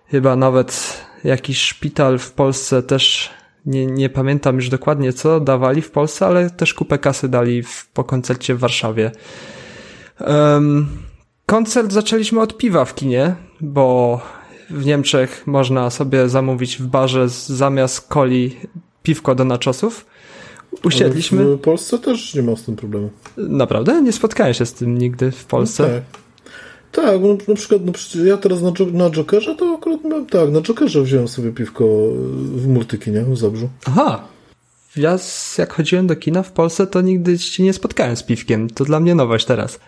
Chyba 0.08 0.36
nawet 0.36 1.02
jakiś 1.24 1.62
szpital 1.62 2.20
w 2.20 2.32
Polsce 2.32 2.84
też 2.84 3.30
nie, 3.66 3.86
nie 3.86 4.10
pamiętam 4.10 4.56
już 4.56 4.70
dokładnie 4.70 5.14
co 5.14 5.40
dawali 5.40 5.82
w 5.82 5.92
Polsce, 5.92 6.26
ale 6.26 6.50
też 6.50 6.74
kupę 6.74 6.98
kasy 6.98 7.30
dali 7.30 7.64
w, 7.64 7.88
po 7.94 8.04
koncercie 8.04 8.56
w 8.56 8.60
Warszawie. 8.60 9.12
Um, 10.20 10.88
koncert 11.46 11.92
zaczęliśmy 11.92 12.42
od 12.42 12.58
piwa 12.58 12.86
w 12.86 12.96
kinie, 12.96 13.36
bo 13.62 14.20
w 14.70 14.86
Niemczech 14.86 15.48
można 15.48 15.90
sobie 15.90 16.30
zamówić 16.30 16.78
w 16.78 16.88
barze 16.88 17.30
zamiast 17.30 18.08
coli 18.08 18.58
piwko 19.04 19.36
do 19.36 19.46
naczosów. 19.46 20.06
Usiedliśmy. 20.84 21.42
Ale 21.42 21.56
w 21.56 21.60
Polsce 21.60 22.00
też 22.00 22.36
nie 22.36 22.44
ma 22.44 22.56
z 22.56 22.64
tym 22.64 22.76
problemu. 22.76 23.10
Naprawdę? 23.38 24.02
Nie 24.02 24.12
spotkałem 24.12 24.54
się 24.54 24.66
z 24.66 24.74
tym 24.74 24.98
nigdy 24.98 25.32
w 25.32 25.46
Polsce. 25.46 25.84
No 25.84 25.90
tak. 25.90 26.23
Tak, 26.94 27.22
no, 27.22 27.38
na 27.48 27.56
przykład 27.56 27.82
no 27.86 28.26
ja 28.26 28.38
teraz 28.38 28.62
na, 28.62 28.72
na 28.94 29.10
Jokerze 29.10 29.56
to 29.56 29.76
akurat 29.78 30.00
tak, 30.30 30.50
na 30.50 30.62
Jokerze 30.62 31.02
wziąłem 31.02 31.28
sobie 31.28 31.52
piwko 31.52 31.86
w 32.56 32.68
Multikinie 32.68 33.24
w 33.24 33.38
Zabrzu. 33.38 33.70
Aha. 33.86 34.24
Ja 34.96 35.18
jak 35.58 35.74
chodziłem 35.74 36.08
do 36.08 36.16
kina 36.16 36.44
w 36.44 36.52
Polsce, 36.52 36.88
to 36.88 37.02
nigdy 37.02 37.38
się 37.38 37.64
nie 37.64 37.74
spotkałem 37.74 38.16
z 38.16 38.24
piwkiem. 38.24 38.70
To 38.70 38.86
dla 38.86 39.00
mnie 39.00 39.16
nowość 39.16 39.46
teraz. 39.46 39.80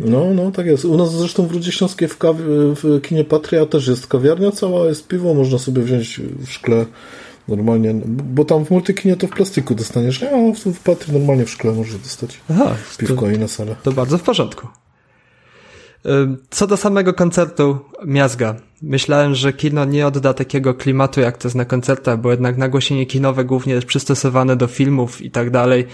No, 0.00 0.34
no, 0.34 0.50
tak 0.50 0.66
jest. 0.66 0.84
U 0.84 0.96
nas 0.96 1.12
zresztą 1.12 1.46
w 1.46 1.52
Rudzie 1.52 1.72
Śląskiej 1.72 2.08
w, 2.08 2.16
w 2.82 3.00
kinie 3.02 3.24
Patria 3.24 3.66
też 3.66 3.86
jest 3.86 4.06
kawiarnia 4.06 4.50
cała, 4.50 4.86
jest 4.86 5.08
piwo, 5.08 5.34
można 5.34 5.58
sobie 5.58 5.82
wziąć 5.82 6.20
w 6.20 6.50
szkle 6.50 6.86
normalnie, 7.48 7.94
bo 8.06 8.44
tam 8.44 8.64
w 8.64 8.70
multikinie 8.70 9.16
to 9.16 9.26
w 9.26 9.30
plastiku 9.30 9.74
dostaniesz, 9.74 10.22
a 10.22 10.26
w, 10.54 10.74
w 10.74 10.80
Patrii 10.80 11.18
normalnie 11.18 11.44
w 11.44 11.50
szkle 11.50 11.72
możesz 11.72 11.98
dostać 11.98 12.40
Aha, 12.50 12.76
piwko 12.98 13.20
to, 13.20 13.30
i 13.30 13.38
na 13.38 13.48
salę. 13.48 13.76
To 13.82 13.92
bardzo 13.92 14.18
w 14.18 14.22
porządku. 14.22 14.68
Co 16.50 16.66
do 16.66 16.76
samego 16.76 17.14
koncertu 17.14 17.78
Miazga. 18.06 18.54
Myślałem, 18.82 19.34
że 19.34 19.52
kino 19.52 19.84
nie 19.84 20.06
odda 20.06 20.34
takiego 20.34 20.74
klimatu, 20.74 21.20
jak 21.20 21.38
to 21.38 21.48
jest 21.48 21.56
na 21.56 21.64
koncertach, 21.64 22.20
bo 22.20 22.30
jednak 22.30 22.56
nagłośnienie 22.56 23.06
kinowe 23.06 23.44
głównie 23.44 23.74
jest 23.74 23.86
przystosowane 23.86 24.56
do 24.56 24.66
filmów 24.66 25.22
i 25.22 25.30
tak 25.30 25.50
dalej, 25.50 25.86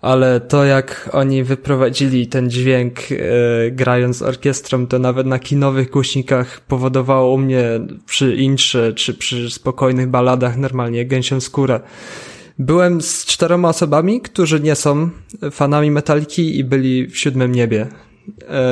ale 0.00 0.40
to 0.40 0.64
jak 0.64 1.10
oni 1.12 1.44
wyprowadzili 1.44 2.26
ten 2.26 2.50
dźwięk 2.50 3.10
yy, 3.10 3.18
grając 3.72 4.16
z 4.16 4.22
orkiestrą, 4.22 4.86
to 4.86 4.98
nawet 4.98 5.26
na 5.26 5.38
kinowych 5.38 5.90
głośnikach 5.90 6.60
powodowało 6.60 7.34
u 7.34 7.38
mnie 7.38 7.64
przy 8.06 8.36
intrze 8.36 8.92
czy 8.92 9.14
przy 9.14 9.50
spokojnych 9.50 10.08
baladach 10.08 10.56
normalnie 10.56 11.06
gęsią 11.06 11.40
skórę. 11.40 11.80
Byłem 12.58 13.00
z 13.00 13.24
czteroma 13.24 13.68
osobami, 13.68 14.20
którzy 14.20 14.60
nie 14.60 14.74
są 14.74 15.10
fanami 15.50 15.90
Metaliki 15.90 16.58
i 16.58 16.64
byli 16.64 17.06
w 17.06 17.18
siódmym 17.18 17.52
niebie. 17.52 17.86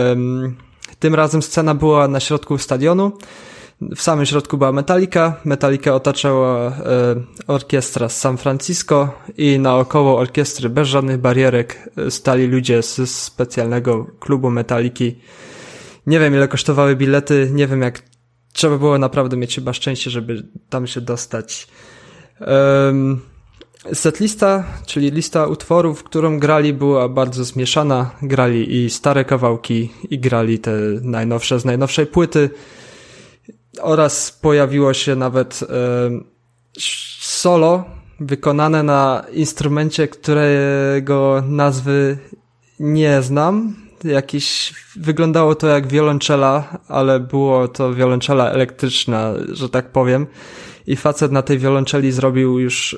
Um, 0.09 0.57
tym 1.02 1.14
razem 1.14 1.42
scena 1.42 1.74
była 1.74 2.08
na 2.08 2.20
środku 2.20 2.58
stadionu. 2.58 3.12
W 3.96 4.02
samym 4.02 4.26
środku 4.26 4.58
była 4.58 4.72
Metallica. 4.72 5.36
Metallica 5.44 5.94
otaczała 5.94 6.68
e, 6.68 6.72
orkiestra 7.46 8.08
z 8.08 8.16
San 8.20 8.36
Francisco 8.36 9.14
i 9.36 9.58
naokoło 9.58 10.18
orkiestry 10.18 10.68
bez 10.68 10.88
żadnych 10.88 11.18
barierek 11.18 11.90
e, 11.96 12.10
stali 12.10 12.46
ludzie 12.46 12.82
z 12.82 13.10
specjalnego 13.10 14.06
klubu 14.20 14.50
Metalliki. 14.50 15.18
Nie 16.06 16.20
wiem 16.20 16.34
ile 16.34 16.48
kosztowały 16.48 16.96
bilety, 16.96 17.50
nie 17.52 17.66
wiem 17.66 17.82
jak 17.82 18.02
trzeba 18.52 18.78
było 18.78 18.98
naprawdę 18.98 19.36
mieć 19.36 19.54
chyba 19.54 19.72
szczęście, 19.72 20.10
żeby 20.10 20.46
tam 20.68 20.86
się 20.86 21.00
dostać. 21.00 21.68
Um, 22.40 23.20
Setlista, 23.95 24.64
czyli 24.87 25.11
lista 25.11 25.47
utworów, 25.47 26.03
którą 26.03 26.38
grali, 26.38 26.73
była 26.73 27.09
bardzo 27.09 27.45
zmieszana. 27.45 28.11
Grali 28.23 28.85
i 28.85 28.90
stare 28.90 29.25
kawałki, 29.25 29.92
i 30.11 30.18
grali 30.18 30.59
te 30.59 30.73
najnowsze 31.03 31.61
z 31.61 31.64
najnowszej 31.64 32.07
płyty. 32.07 32.51
Oraz 33.81 34.38
pojawiło 34.42 34.95
się 34.95 35.16
nawet 35.16 35.61
e, 35.62 35.66
solo 37.21 37.85
wykonane 38.21 38.83
na 38.83 39.25
instrumencie, 39.33 40.09
którego 40.09 41.42
nazwy 41.47 42.18
nie 42.81 43.23
znam. 43.23 43.77
jakiś, 44.05 44.75
wyglądało 44.97 45.55
to 45.55 45.66
jak 45.66 45.87
wiolonczela, 45.87 46.79
ale 46.88 47.21
było 47.21 47.68
to 47.68 47.95
wiolonczela 47.95 48.51
elektryczna, 48.51 49.33
że 49.53 49.68
tak 49.68 49.92
powiem. 49.92 50.27
I 50.87 50.97
facet 50.97 51.33
na 51.33 51.42
tej 51.42 51.59
wiolonczeli 51.59 52.12
zrobił 52.12 52.59
już, 52.59 52.92
y, 52.92 52.97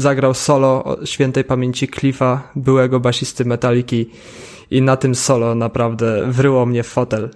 zagrał 0.00 0.34
solo 0.34 0.96
świętej 1.04 1.44
pamięci 1.44 1.88
Cliffa, 1.88 2.52
byłego 2.56 3.00
basisty 3.00 3.44
Metaliki. 3.44 4.10
I 4.70 4.82
na 4.82 4.96
tym 4.96 5.14
solo 5.14 5.54
naprawdę 5.54 6.32
wryło 6.32 6.66
mnie 6.66 6.82
w 6.82 6.86
fotel. 6.86 7.30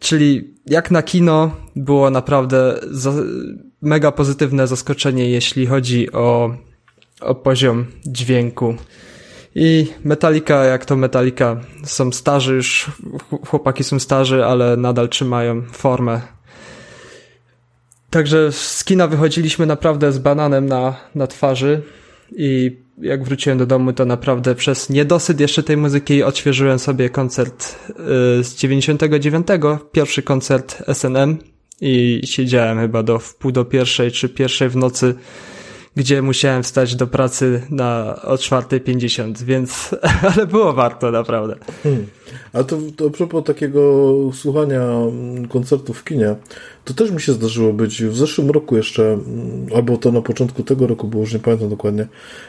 Czyli 0.00 0.54
jak 0.66 0.90
na 0.90 1.02
kino 1.02 1.56
było 1.76 2.10
naprawdę 2.10 2.80
mega 3.82 4.12
pozytywne 4.12 4.66
zaskoczenie, 4.66 5.30
jeśli 5.30 5.66
chodzi 5.66 6.12
o, 6.12 6.54
o 7.20 7.34
poziom 7.34 7.86
dźwięku. 8.06 8.74
I 9.54 9.86
Metallica, 10.04 10.64
jak 10.64 10.84
to 10.84 10.96
Metallica, 10.96 11.56
są 11.84 12.12
starzy 12.12 12.54
już, 12.54 12.90
chłopaki 13.46 13.84
są 13.84 13.98
starzy, 13.98 14.44
ale 14.44 14.76
nadal 14.76 15.08
trzymają 15.08 15.62
formę. 15.72 16.20
Także 18.10 18.52
z 18.52 18.84
kina 18.84 19.06
wychodziliśmy 19.06 19.66
naprawdę 19.66 20.12
z 20.12 20.18
bananem 20.18 20.66
na, 20.66 20.96
na 21.14 21.26
twarzy 21.26 21.82
i 22.36 22.76
jak 22.98 23.24
wróciłem 23.24 23.58
do 23.58 23.66
domu, 23.66 23.92
to 23.92 24.04
naprawdę 24.04 24.54
przez 24.54 24.90
niedosyt 24.90 25.40
jeszcze 25.40 25.62
tej 25.62 25.76
muzyki 25.76 26.22
odświeżyłem 26.22 26.78
sobie 26.78 27.10
koncert 27.10 27.76
y, 28.40 28.44
z 28.44 28.54
99, 28.54 29.46
pierwszy 29.92 30.22
koncert 30.22 30.82
SNM 30.92 31.38
i 31.80 32.20
siedziałem 32.24 32.78
chyba 32.78 33.02
do 33.02 33.18
wpół 33.18 33.52
do 33.52 33.64
pierwszej 33.64 34.12
czy 34.12 34.28
pierwszej 34.28 34.68
w 34.68 34.76
nocy 34.76 35.14
gdzie 36.00 36.22
musiałem 36.22 36.62
wstać 36.62 36.96
do 36.96 37.06
pracy 37.06 37.62
na 37.70 38.16
o 38.22 38.34
4.50, 38.34 39.42
więc, 39.42 39.94
ale 40.34 40.46
było 40.46 40.72
warto 40.72 41.10
naprawdę. 41.10 41.56
Hmm. 41.82 42.06
A 42.52 42.64
to, 42.64 42.78
to 42.96 43.06
a 43.06 43.10
propos 43.10 43.44
takiego 43.44 44.12
słuchania 44.32 44.82
koncertów 45.48 45.98
w 45.98 46.04
kinie, 46.04 46.34
to 46.84 46.94
też 46.94 47.10
mi 47.10 47.20
się 47.20 47.32
zdarzyło 47.32 47.72
być 47.72 48.04
w 48.04 48.16
zeszłym 48.16 48.50
roku 48.50 48.76
jeszcze, 48.76 49.18
albo 49.74 49.96
to 49.96 50.12
na 50.12 50.20
początku 50.20 50.62
tego 50.62 50.86
roku 50.86 51.08
było, 51.08 51.22
już 51.22 51.32
nie 51.32 51.38
pamiętam 51.38 51.68
dokładnie, 51.68 52.06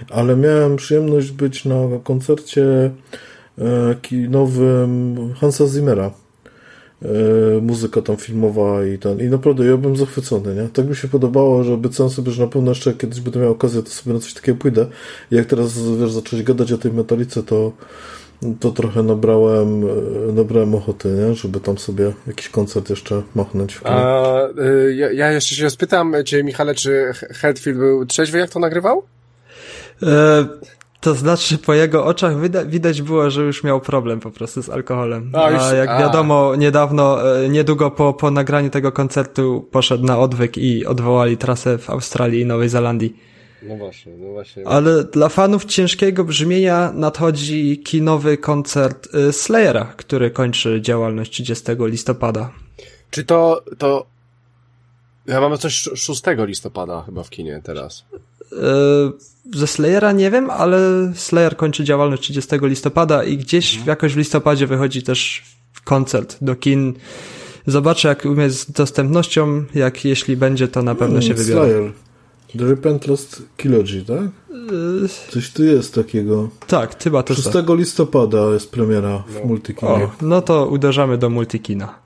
ale 0.09 0.35
miałem 0.35 0.75
przyjemność 0.75 1.31
być 1.31 1.65
na 1.65 1.75
koncercie 2.03 2.91
e, 3.57 3.95
kinowym 4.01 5.17
Hansa 5.39 5.67
Zimmera. 5.67 6.11
E, 7.05 7.61
muzyka 7.61 8.01
tam 8.01 8.17
filmowa 8.17 8.85
i 8.85 8.97
ten. 8.97 9.19
I 9.19 9.23
naprawdę 9.23 9.65
ja 9.65 9.77
byłem 9.77 9.97
zachwycony, 9.97 10.55
nie? 10.55 10.69
Tak 10.69 10.87
mi 10.87 10.95
się 10.95 11.07
podobało, 11.07 11.63
że 11.63 11.73
obiecałem 11.73 12.09
sobie, 12.09 12.31
że 12.31 12.41
na 12.41 12.49
pewno 12.49 12.71
jeszcze 12.71 12.93
kiedyś 12.93 13.19
będę 13.19 13.39
miał 13.39 13.51
okazję, 13.51 13.83
to 13.83 13.89
sobie 13.89 14.13
na 14.13 14.19
coś 14.19 14.33
takiego 14.33 14.57
pójdę. 14.57 14.85
I 15.31 15.35
jak 15.35 15.45
teraz, 15.45 15.79
wiesz, 15.99 16.11
zacząłeś 16.11 16.45
gadać 16.45 16.71
o 16.71 16.77
tej 16.77 16.91
metalice, 16.91 17.43
to 17.43 17.71
to 18.59 18.71
trochę 18.71 19.03
nabrałem, 19.03 19.83
e, 20.29 20.31
nabrałem 20.33 20.75
ochoty, 20.75 21.09
nie? 21.09 21.35
żeby 21.35 21.59
tam 21.59 21.77
sobie 21.77 22.13
jakiś 22.27 22.49
koncert 22.49 22.89
jeszcze 22.89 23.21
machnąć. 23.35 23.75
W 23.75 23.85
A, 23.85 24.47
y, 24.47 24.95
ja, 24.95 25.11
ja, 25.11 25.31
jeszcze 25.31 25.55
się 25.55 25.69
spytam 25.69 26.15
Cię, 26.25 26.43
Michale, 26.43 26.75
czy 26.75 27.11
Hetfield 27.13 27.77
był 27.77 28.05
trzeźwy, 28.05 28.37
jak 28.37 28.49
to 28.49 28.59
nagrywał? 28.59 29.03
E, 30.03 30.45
to 31.01 31.15
znaczy, 31.15 31.57
po 31.57 31.73
jego 31.73 32.05
oczach 32.05 32.33
widać 32.67 33.01
było, 33.01 33.29
że 33.29 33.41
już 33.41 33.63
miał 33.63 33.81
problem 33.81 34.19
po 34.19 34.31
prostu 34.31 34.63
z 34.63 34.69
alkoholem. 34.69 35.31
A, 35.35 35.51
już, 35.51 35.61
a 35.61 35.75
jak 35.75 35.89
a. 35.89 35.99
wiadomo, 35.99 36.55
niedawno, 36.55 37.35
e, 37.43 37.49
niedługo 37.49 37.91
po, 37.91 38.13
po 38.13 38.31
nagraniu 38.31 38.69
tego 38.69 38.91
koncertu 38.91 39.67
poszedł 39.71 40.05
na 40.05 40.19
odwyk 40.19 40.57
i 40.57 40.85
odwołali 40.85 41.37
trasę 41.37 41.77
w 41.77 41.89
Australii 41.89 42.41
i 42.41 42.45
Nowej 42.45 42.69
Zelandii. 42.69 43.15
No 43.63 43.75
właśnie, 43.75 44.13
no 44.17 44.31
właśnie. 44.31 44.67
Ale 44.67 45.03
dla 45.03 45.29
fanów 45.29 45.65
ciężkiego 45.65 46.23
brzmienia 46.23 46.91
nadchodzi 46.93 47.81
kinowy 47.83 48.37
koncert 48.37 49.07
e, 49.15 49.33
Slayera, 49.33 49.85
który 49.97 50.31
kończy 50.31 50.81
działalność 50.81 51.31
30 51.31 51.65
listopada. 51.79 52.51
Czy 53.09 53.25
to, 53.25 53.63
to 53.77 54.05
ja 55.27 55.41
mamy 55.41 55.57
coś 55.57 55.89
6 55.95 56.23
listopada 56.37 57.03
chyba 57.05 57.23
w 57.23 57.29
kinie 57.29 57.61
teraz. 57.63 58.05
E, 58.53 59.57
ze 59.57 59.67
Slayera 59.67 60.11
nie 60.11 60.31
wiem, 60.31 60.49
ale 60.49 60.79
Slayer 61.15 61.57
kończy 61.57 61.83
działalność 61.83 62.23
30 62.23 62.55
listopada 62.61 63.23
i 63.23 63.37
gdzieś 63.37 63.71
mhm. 63.71 63.89
jakoś 63.89 64.13
w 64.13 64.17
listopadzie 64.17 64.67
wychodzi 64.67 65.03
też 65.03 65.43
koncert 65.83 66.37
do 66.41 66.55
kin. 66.55 66.93
Zobaczę, 67.67 68.07
jak 68.07 68.25
umie 68.25 68.49
z 68.49 68.71
dostępnością, 68.71 69.63
jak 69.75 70.05
jeśli 70.05 70.37
będzie, 70.37 70.67
to 70.67 70.83
na 70.83 70.95
pewno 70.95 71.21
się 71.21 71.33
wybiorę. 71.33 71.69
Slayer. 71.69 71.91
The 72.57 72.65
Repentless 72.65 73.41
Kilogy, 73.57 74.01
tak? 74.01 74.19
E, 74.19 75.31
Coś 75.31 75.51
tu 75.51 75.63
jest 75.63 75.95
takiego. 75.95 76.49
Tak, 76.67 77.03
chyba 77.03 77.23
to 77.23 77.35
6 77.35 77.49
listopada 77.77 78.53
jest 78.53 78.71
premiera 78.71 79.23
w 79.27 79.35
no. 79.35 79.45
Multikinie. 79.45 79.91
O, 79.91 80.11
no 80.21 80.41
to 80.41 80.67
uderzamy 80.67 81.17
do 81.17 81.29
Multikina. 81.29 82.01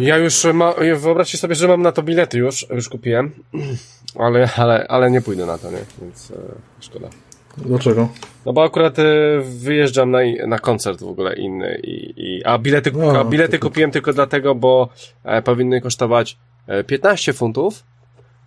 Ja 0.00 0.18
już 0.18 0.44
ma, 0.54 0.74
wyobraźcie 1.00 1.38
sobie, 1.38 1.54
że 1.54 1.68
mam 1.68 1.82
na 1.82 1.92
to 1.92 2.02
bilety 2.02 2.38
już, 2.38 2.66
już 2.70 2.88
kupiłem, 2.88 3.30
ale, 4.18 4.48
ale, 4.56 4.86
ale 4.88 5.10
nie 5.10 5.20
pójdę 5.20 5.46
na 5.46 5.58
to, 5.58 5.70
nie? 5.70 5.84
Więc 6.00 6.30
e, 6.30 6.34
szkoda. 6.80 7.08
Dlaczego? 7.56 8.08
No 8.46 8.52
bo 8.52 8.64
akurat 8.64 8.98
e, 8.98 9.04
wyjeżdżam 9.40 10.10
na, 10.10 10.18
na 10.46 10.58
koncert 10.58 11.00
w 11.00 11.08
ogóle 11.08 11.36
inny 11.36 11.80
i, 11.82 12.14
i 12.16 12.44
a 12.44 12.58
bilety, 12.58 12.92
no, 12.92 13.20
a 13.20 13.24
bilety 13.24 13.58
kupiłem 13.58 13.90
tylko 13.90 14.12
dlatego, 14.12 14.54
bo 14.54 14.88
e, 15.24 15.42
powinny 15.42 15.80
kosztować 15.80 16.38
15 16.86 17.30
e, 17.30 17.34
funtów, 17.34 17.84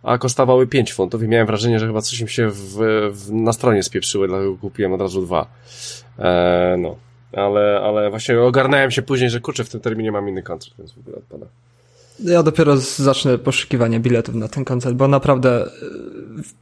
a 0.04 0.18
kosztowały 0.18 0.68
5 0.68 0.94
funtów 0.94 1.24
i 1.24 1.28
miałem 1.28 1.48
wrażenie, 1.48 1.80
że 1.80 1.88
chyba 1.88 2.02
coś 2.02 2.20
im 2.20 2.28
się 2.28 2.50
w, 2.50 2.78
w, 3.12 3.32
na 3.32 3.54
stronie 3.54 3.84
spieprzyły, 3.84 4.28
dlatego 4.28 4.58
kupiłem 4.58 4.94
od 4.94 5.02
razu 5.02 5.22
dwa. 5.22 5.48
E, 6.20 6.76
no 6.80 6.96
ale, 7.34 7.82
ale 7.84 8.10
właśnie 8.10 8.40
ogarnąłem 8.40 8.92
się 8.92 9.02
później, 9.02 9.30
że 9.30 9.40
kurczę, 9.40 9.64
w 9.64 9.70
tym 9.70 9.82
terminie 9.82 10.12
mam 10.12 10.30
inny 10.30 10.44
koncert, 10.44 10.78
więc 10.78 10.92
w 10.92 10.98
ogóle 10.98 11.18
odpada. 11.18 11.46
Ja 12.20 12.44
dopiero 12.44 12.78
zacznę 12.78 13.38
poszukiwanie 13.38 14.00
biletów 14.00 14.36
na 14.36 14.48
ten 14.48 14.66
koncert, 14.66 14.96
bo 14.96 15.08
naprawdę 15.08 15.70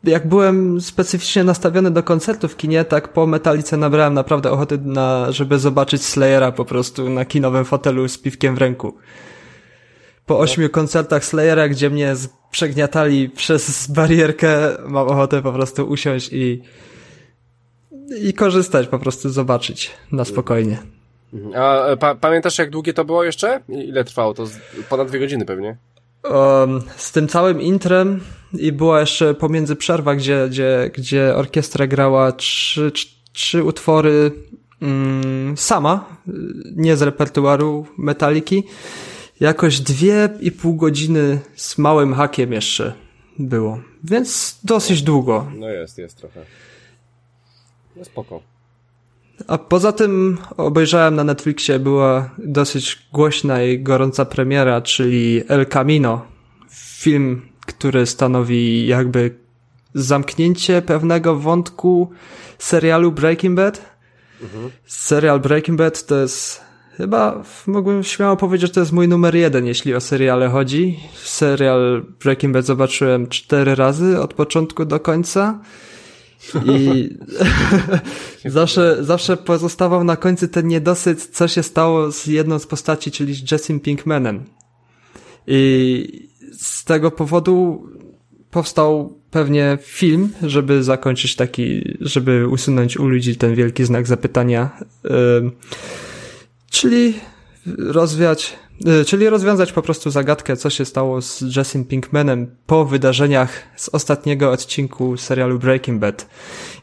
jak 0.03 0.27
byłem 0.27 0.81
specyficznie 0.81 1.43
nastawiony 1.43 1.91
do 1.91 2.03
koncertu 2.03 2.47
w 2.47 2.57
kinie, 2.57 2.85
tak 2.85 3.13
po 3.13 3.27
Metalice 3.27 3.77
nabrałem 3.77 4.13
naprawdę 4.13 4.51
ochoty 4.51 4.77
na, 4.77 5.31
żeby 5.31 5.59
zobaczyć 5.59 6.05
Slayera 6.05 6.51
po 6.51 6.65
prostu 6.65 7.09
na 7.09 7.25
kinowym 7.25 7.65
fotelu 7.65 8.07
z 8.07 8.17
piwkiem 8.17 8.55
w 8.55 8.57
ręku. 8.57 8.97
Po 10.25 10.39
ośmiu 10.39 10.69
koncertach 10.69 11.25
Slayera, 11.25 11.69
gdzie 11.69 11.89
mnie 11.89 12.15
przegniatali 12.51 13.29
przez 13.29 13.87
barierkę, 13.87 14.77
mam 14.87 15.07
ochotę 15.07 15.41
po 15.41 15.51
prostu 15.51 15.85
usiąść 15.85 16.29
i 16.33 16.61
i 18.21 18.33
korzystać, 18.33 18.87
po 18.87 18.99
prostu 18.99 19.29
zobaczyć 19.29 19.91
na 20.11 20.25
spokojnie. 20.25 20.77
Mhm. 21.33 21.53
A 21.55 21.87
e, 21.87 21.97
pa 21.97 22.15
pamiętasz 22.15 22.57
jak 22.57 22.69
długie 22.69 22.93
to 22.93 23.05
było 23.05 23.23
jeszcze? 23.23 23.61
Ile 23.69 24.03
trwało? 24.03 24.33
To 24.33 24.47
ponad 24.89 25.07
dwie 25.07 25.19
godziny 25.19 25.45
pewnie. 25.45 25.77
Um, 26.23 26.81
z 26.95 27.11
tym 27.11 27.27
całym 27.27 27.61
intrem 27.61 28.19
i 28.53 28.71
była 28.71 28.99
jeszcze 28.99 29.33
pomiędzy 29.33 29.75
przerwa, 29.75 30.15
gdzie, 30.15 30.47
gdzie, 30.49 30.91
gdzie 30.93 31.35
orkiestra 31.35 31.87
grała 31.87 32.31
trzy, 32.31 32.91
trzy 33.33 33.63
utwory 33.63 34.31
um, 34.81 35.53
sama, 35.57 36.17
nie 36.75 36.97
z 36.97 37.01
repertuaru 37.01 37.85
Metaliki. 37.97 38.63
Jakoś 39.39 39.79
dwie 39.79 40.29
i 40.39 40.51
pół 40.51 40.75
godziny 40.75 41.39
z 41.55 41.77
małym 41.77 42.13
hakiem 42.13 42.53
jeszcze 42.53 42.93
było, 43.39 43.79
więc 44.03 44.59
dosyć 44.63 45.01
długo. 45.01 45.51
No 45.55 45.69
jest, 45.69 45.97
jest 45.97 46.17
trochę. 46.17 46.45
No 47.95 48.05
spoko. 48.05 48.50
A 49.47 49.57
poza 49.57 49.91
tym 49.91 50.37
obejrzałem 50.57 51.15
na 51.15 51.23
Netflixie, 51.23 51.79
była 51.79 52.29
dosyć 52.37 53.07
głośna 53.13 53.63
i 53.63 53.79
gorąca 53.79 54.25
premiera, 54.25 54.81
czyli 54.81 55.43
El 55.47 55.65
Camino. 55.65 56.25
Film, 56.99 57.41
który 57.65 58.05
stanowi 58.05 58.87
jakby 58.87 59.35
zamknięcie 59.93 60.81
pewnego 60.81 61.35
wątku 61.35 62.11
serialu 62.57 63.11
Breaking 63.11 63.55
Bad. 63.55 63.91
Mhm. 64.41 64.71
Serial 64.85 65.39
Breaking 65.39 65.77
Bad 65.77 66.05
to 66.05 66.15
jest 66.15 66.61
chyba, 66.97 67.43
mógłbym 67.67 68.03
śmiało 68.03 68.37
powiedzieć, 68.37 68.69
że 68.69 68.73
to 68.73 68.79
jest 68.79 68.91
mój 68.91 69.07
numer 69.07 69.35
jeden, 69.35 69.65
jeśli 69.65 69.95
o 69.95 70.01
seriale 70.01 70.49
chodzi. 70.49 70.99
Serial 71.23 72.05
Breaking 72.23 72.53
Bad 72.53 72.65
zobaczyłem 72.65 73.27
cztery 73.27 73.75
razy 73.75 74.19
od 74.19 74.33
początku 74.33 74.85
do 74.85 74.99
końca. 74.99 75.59
I 76.65 77.09
zawsze, 78.45 78.97
zawsze 79.03 79.37
pozostawał 79.37 80.03
na 80.03 80.15
końcu 80.15 80.47
ten 80.47 80.67
niedosyt, 80.67 81.25
co 81.25 81.47
się 81.47 81.63
stało 81.63 82.11
z 82.11 82.27
jedną 82.27 82.59
z 82.59 82.67
postaci, 82.67 83.11
czyli 83.11 83.33
z 83.33 83.51
Jessim 83.51 83.79
Pinkmanem. 83.79 84.43
I 85.47 86.29
z 86.53 86.83
tego 86.83 87.11
powodu 87.11 87.87
powstał 88.51 89.19
pewnie 89.31 89.77
film, 89.81 90.29
żeby 90.43 90.83
zakończyć 90.83 91.35
taki, 91.35 91.97
żeby 92.01 92.47
usunąć 92.47 92.97
u 92.97 93.07
ludzi 93.07 93.35
ten 93.35 93.55
wielki 93.55 93.85
znak 93.85 94.07
zapytania. 94.07 94.69
Yy, 95.03 95.51
czyli 96.71 97.13
rozwiać 97.77 98.55
czyli 99.05 99.29
rozwiązać 99.29 99.71
po 99.71 99.81
prostu 99.81 100.09
zagadkę, 100.09 100.57
co 100.57 100.69
się 100.69 100.85
stało 100.85 101.21
z 101.21 101.55
Jessim 101.55 101.85
Pinkmanem 101.85 102.55
po 102.65 102.85
wydarzeniach 102.85 103.63
z 103.75 103.89
ostatniego 103.89 104.51
odcinku 104.51 105.17
serialu 105.17 105.59
Breaking 105.59 105.99
Bad. 105.99 106.29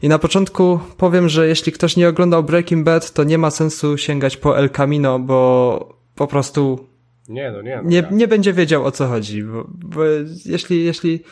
I 0.01 0.09
na 0.09 0.19
początku 0.19 0.79
powiem, 0.97 1.29
że 1.29 1.47
jeśli 1.47 1.71
ktoś 1.71 1.97
nie 1.97 2.09
oglądał 2.09 2.43
Breaking 2.43 2.85
Bad, 2.85 3.13
to 3.13 3.23
nie 3.23 3.37
ma 3.37 3.51
sensu 3.51 3.97
sięgać 3.97 4.37
po 4.37 4.57
El 4.57 4.69
Camino, 4.69 5.19
bo 5.19 5.99
po 6.15 6.27
prostu 6.27 6.87
nie, 7.29 7.51
no 7.51 7.61
nie, 7.61 7.75
no 7.75 7.89
nie, 7.89 8.07
nie 8.11 8.27
będzie 8.27 8.53
wiedział 8.53 8.85
o 8.85 8.91
co 8.91 9.07
chodzi. 9.07 9.43
Bo, 9.43 9.65
bo 9.69 10.01
jeśli, 10.45 10.85
jeśli 10.85 11.23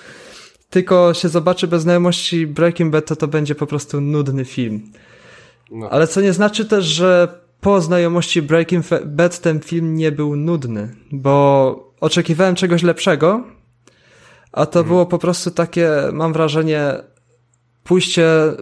tylko 0.70 1.14
się 1.14 1.30
zobaczy 1.30 1.68
bez 1.68 1.82
znajomości 1.82 2.48
Breaking 2.48 2.92
Bad, 2.92 3.06
to 3.06 3.16
to 3.16 3.28
będzie 3.28 3.56
po 3.56 3.68
prostu 3.68 4.02
nudny 4.02 4.46
film. 4.46 4.92
No. 5.72 5.90
Ale 5.90 6.08
co 6.08 6.22
nie 6.22 6.34
znaczy 6.34 6.66
też, 6.66 6.86
że 6.86 7.40
po 7.68 7.82
znajomości 7.82 8.42
Breaking 8.42 8.86
Bad 9.06 9.40
ten 9.40 9.60
film 9.60 9.96
nie 9.96 10.12
był 10.12 10.36
nudny, 10.36 10.96
bo 11.12 11.94
oczekiwałem 12.02 12.56
czegoś 12.56 12.84
lepszego, 12.84 13.44
a 14.52 14.66
to 14.66 14.80
mhm. 14.80 14.88
było 14.88 15.06
po 15.06 15.18
prostu 15.20 15.52
takie, 15.52 15.90
mam 16.14 16.34
wrażenie, 16.34 16.94
pójście 17.84 18.26
e, 18.26 18.56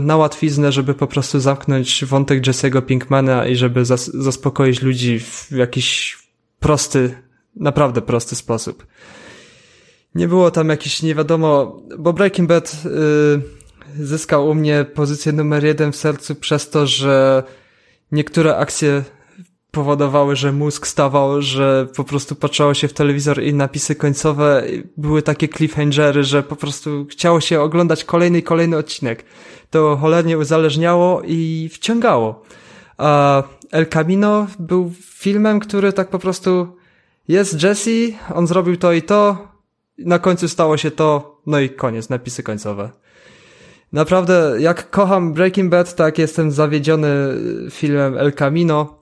na 0.00 0.16
łatwiznę, 0.16 0.72
żeby 0.72 0.94
po 0.94 1.06
prostu 1.06 1.40
zamknąć 1.40 2.04
wątek 2.04 2.42
Jesse'ego 2.42 2.82
Pinkmana 2.82 3.46
i 3.46 3.56
żeby 3.56 3.84
zas 3.84 4.06
zaspokoić 4.06 4.82
ludzi 4.82 5.20
w 5.20 5.50
jakiś 5.50 6.18
prosty, 6.60 7.14
naprawdę 7.56 8.02
prosty 8.02 8.36
sposób. 8.36 8.86
Nie 10.14 10.28
było 10.28 10.50
tam 10.50 10.68
jakiś, 10.68 11.02
nie 11.02 11.14
wiadomo, 11.14 11.80
bo 11.98 12.12
Breaking 12.12 12.48
Bad 12.48 12.82
y, 13.98 14.04
zyskał 14.04 14.48
u 14.48 14.54
mnie 14.54 14.86
pozycję 14.94 15.32
numer 15.32 15.64
jeden 15.64 15.92
w 15.92 15.96
sercu 15.96 16.34
przez 16.34 16.70
to, 16.70 16.86
że 16.86 17.42
niektóre 18.12 18.56
akcje 18.56 19.04
powodowały, 19.70 20.36
że 20.36 20.52
mózg 20.52 20.86
stawał, 20.86 21.42
że 21.42 21.86
po 21.96 22.04
prostu 22.04 22.34
patrzało 22.34 22.74
się 22.74 22.88
w 22.88 22.92
telewizor 22.92 23.42
i 23.42 23.54
napisy 23.54 23.94
końcowe 23.94 24.64
były 24.96 25.22
takie 25.22 25.48
cliffhangery, 25.48 26.24
że 26.24 26.42
po 26.42 26.56
prostu 26.56 27.06
chciało 27.10 27.40
się 27.40 27.60
oglądać 27.60 28.04
kolejny 28.04 28.38
i 28.38 28.42
kolejny 28.42 28.76
odcinek. 28.76 29.24
To 29.70 29.96
cholernie 29.96 30.38
uzależniało 30.38 31.22
i 31.26 31.70
wciągało. 31.72 32.42
A 32.98 33.42
El 33.70 33.86
Camino 33.86 34.46
był 34.58 34.92
filmem, 35.00 35.60
który 35.60 35.92
tak 35.92 36.08
po 36.08 36.18
prostu 36.18 36.76
jest 37.28 37.62
Jesse, 37.62 37.90
on 38.34 38.46
zrobił 38.46 38.76
to 38.76 38.92
i 38.92 39.02
to, 39.02 39.48
na 39.98 40.18
końcu 40.18 40.48
stało 40.48 40.76
się 40.76 40.90
to, 40.90 41.40
no 41.46 41.60
i 41.60 41.70
koniec, 41.70 42.08
napisy 42.08 42.42
końcowe. 42.42 42.90
Naprawdę, 43.92 44.56
jak 44.58 44.90
kocham 44.90 45.32
Breaking 45.32 45.70
Bad, 45.70 45.94
tak 45.94 46.18
jestem 46.18 46.50
zawiedziony 46.50 47.08
filmem 47.70 48.18
El 48.18 48.32
Camino, 48.32 48.98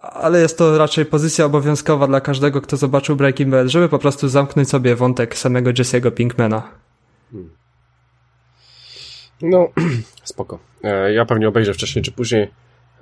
ale 0.00 0.40
jest 0.40 0.58
to 0.58 0.78
raczej 0.78 1.06
pozycja 1.06 1.44
obowiązkowa 1.44 2.06
dla 2.06 2.20
każdego, 2.20 2.60
kto 2.60 2.76
zobaczył 2.76 3.16
Breaking 3.16 3.50
Bad, 3.50 3.66
żeby 3.66 3.88
po 3.88 3.98
prostu 3.98 4.28
zamknąć 4.28 4.68
sobie 4.68 4.96
wątek 4.96 5.38
samego 5.38 5.70
Jesse'ego 5.70 6.10
Pinkmana. 6.10 6.62
Hmm. 7.32 7.50
No, 9.42 9.68
spoko. 10.24 10.58
E, 10.82 11.12
ja 11.12 11.24
pewnie 11.24 11.48
obejrzę 11.48 11.74
wcześniej 11.74 12.02
czy 12.02 12.12
później, 12.12 12.42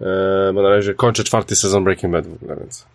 e, 0.01 0.53
bo 0.55 0.63
na 0.63 0.69
razie 0.69 0.95
kończę 0.95 1.25
czwarty 1.25 1.57
sezon 1.57 1.85
Breaking 1.85 2.13
Bad 2.13 2.27
w 2.27 2.35
ogóle, 2.35 2.57
więc... 2.57 2.87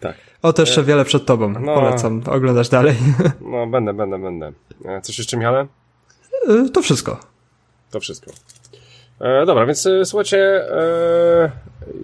Tak. 0.00 0.16
O, 0.42 0.52
to 0.52 0.62
jeszcze 0.62 0.80
e, 0.80 0.84
wiele 0.84 1.04
przed 1.04 1.26
tobą. 1.26 1.48
No, 1.48 1.74
Polecam 1.74 2.22
oglądać 2.26 2.68
dalej. 2.68 2.96
No, 3.40 3.66
będę, 3.66 3.92
będę, 3.92 4.18
będę. 4.18 4.52
Coś 5.02 5.18
jeszcze, 5.18 5.36
Michale? 5.36 5.66
E, 6.48 6.68
to 6.68 6.82
wszystko. 6.82 7.20
To 7.90 8.00
wszystko. 8.00 8.30
E, 9.20 9.46
dobra, 9.46 9.66
więc 9.66 9.86
e, 9.86 10.04
słuchajcie, 10.04 10.38
e, 10.38 11.50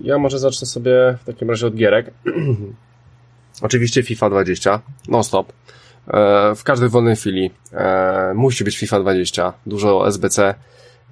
ja 0.01 0.19
może 0.19 0.39
zacznę 0.39 0.67
sobie 0.67 1.19
w 1.23 1.25
takim 1.25 1.51
razie 1.51 1.67
od 1.67 1.75
gierek. 1.75 2.11
Oczywiście 3.63 4.03
FIFA 4.03 4.31
20, 4.31 4.81
non 5.09 5.25
stop. 5.25 5.53
E, 6.09 6.55
w 6.55 6.65
każdej 6.65 6.89
wolnej 6.89 7.17
chwili 7.17 7.51
e, 7.73 8.33
musi 8.35 8.65
być 8.65 8.79
FIFA 8.79 9.01
20, 9.01 9.53
dużo 9.67 10.09
SBC, 10.09 10.55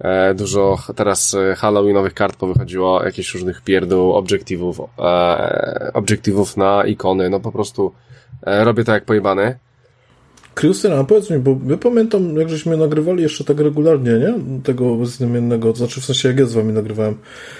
e, 0.01 0.35
dużo 0.35 0.79
teraz 0.97 1.37
Halloweenowych 1.57 2.15
kart 2.15 2.37
powychodziło, 2.37 3.05
jakichś 3.05 3.35
różnych 3.35 3.61
pierdół, 3.63 4.13
obiektywów, 4.13 4.81
obiektywów 5.95 6.57
na 6.57 6.85
ikony, 6.85 7.31
no 7.31 7.41
po 7.41 7.53
prostu 7.53 7.93
robię 8.43 8.85
to 8.85 8.93
jak 8.93 9.05
pojebany. 9.05 9.59
Krystyna, 10.59 11.05
powiedz 11.05 11.31
mi, 11.31 11.39
bo 11.39 11.59
ja 11.69 11.77
pamiętam, 11.77 12.37
jak 12.37 12.49
żeśmy 12.49 12.77
nagrywali 12.77 13.23
jeszcze 13.23 13.45
tak 13.45 13.61
regularnie, 13.61 14.13
nie? 14.13 14.35
Tego 14.63 14.95
bezimiennego, 14.95 15.73
to 15.73 15.79
znaczy 15.79 16.01
w 16.01 16.05
sensie 16.05 16.29
jak 16.29 16.39
ja 16.39 16.47
z 16.47 16.53
wami 16.53 16.73
nagrywałem. 16.73 17.15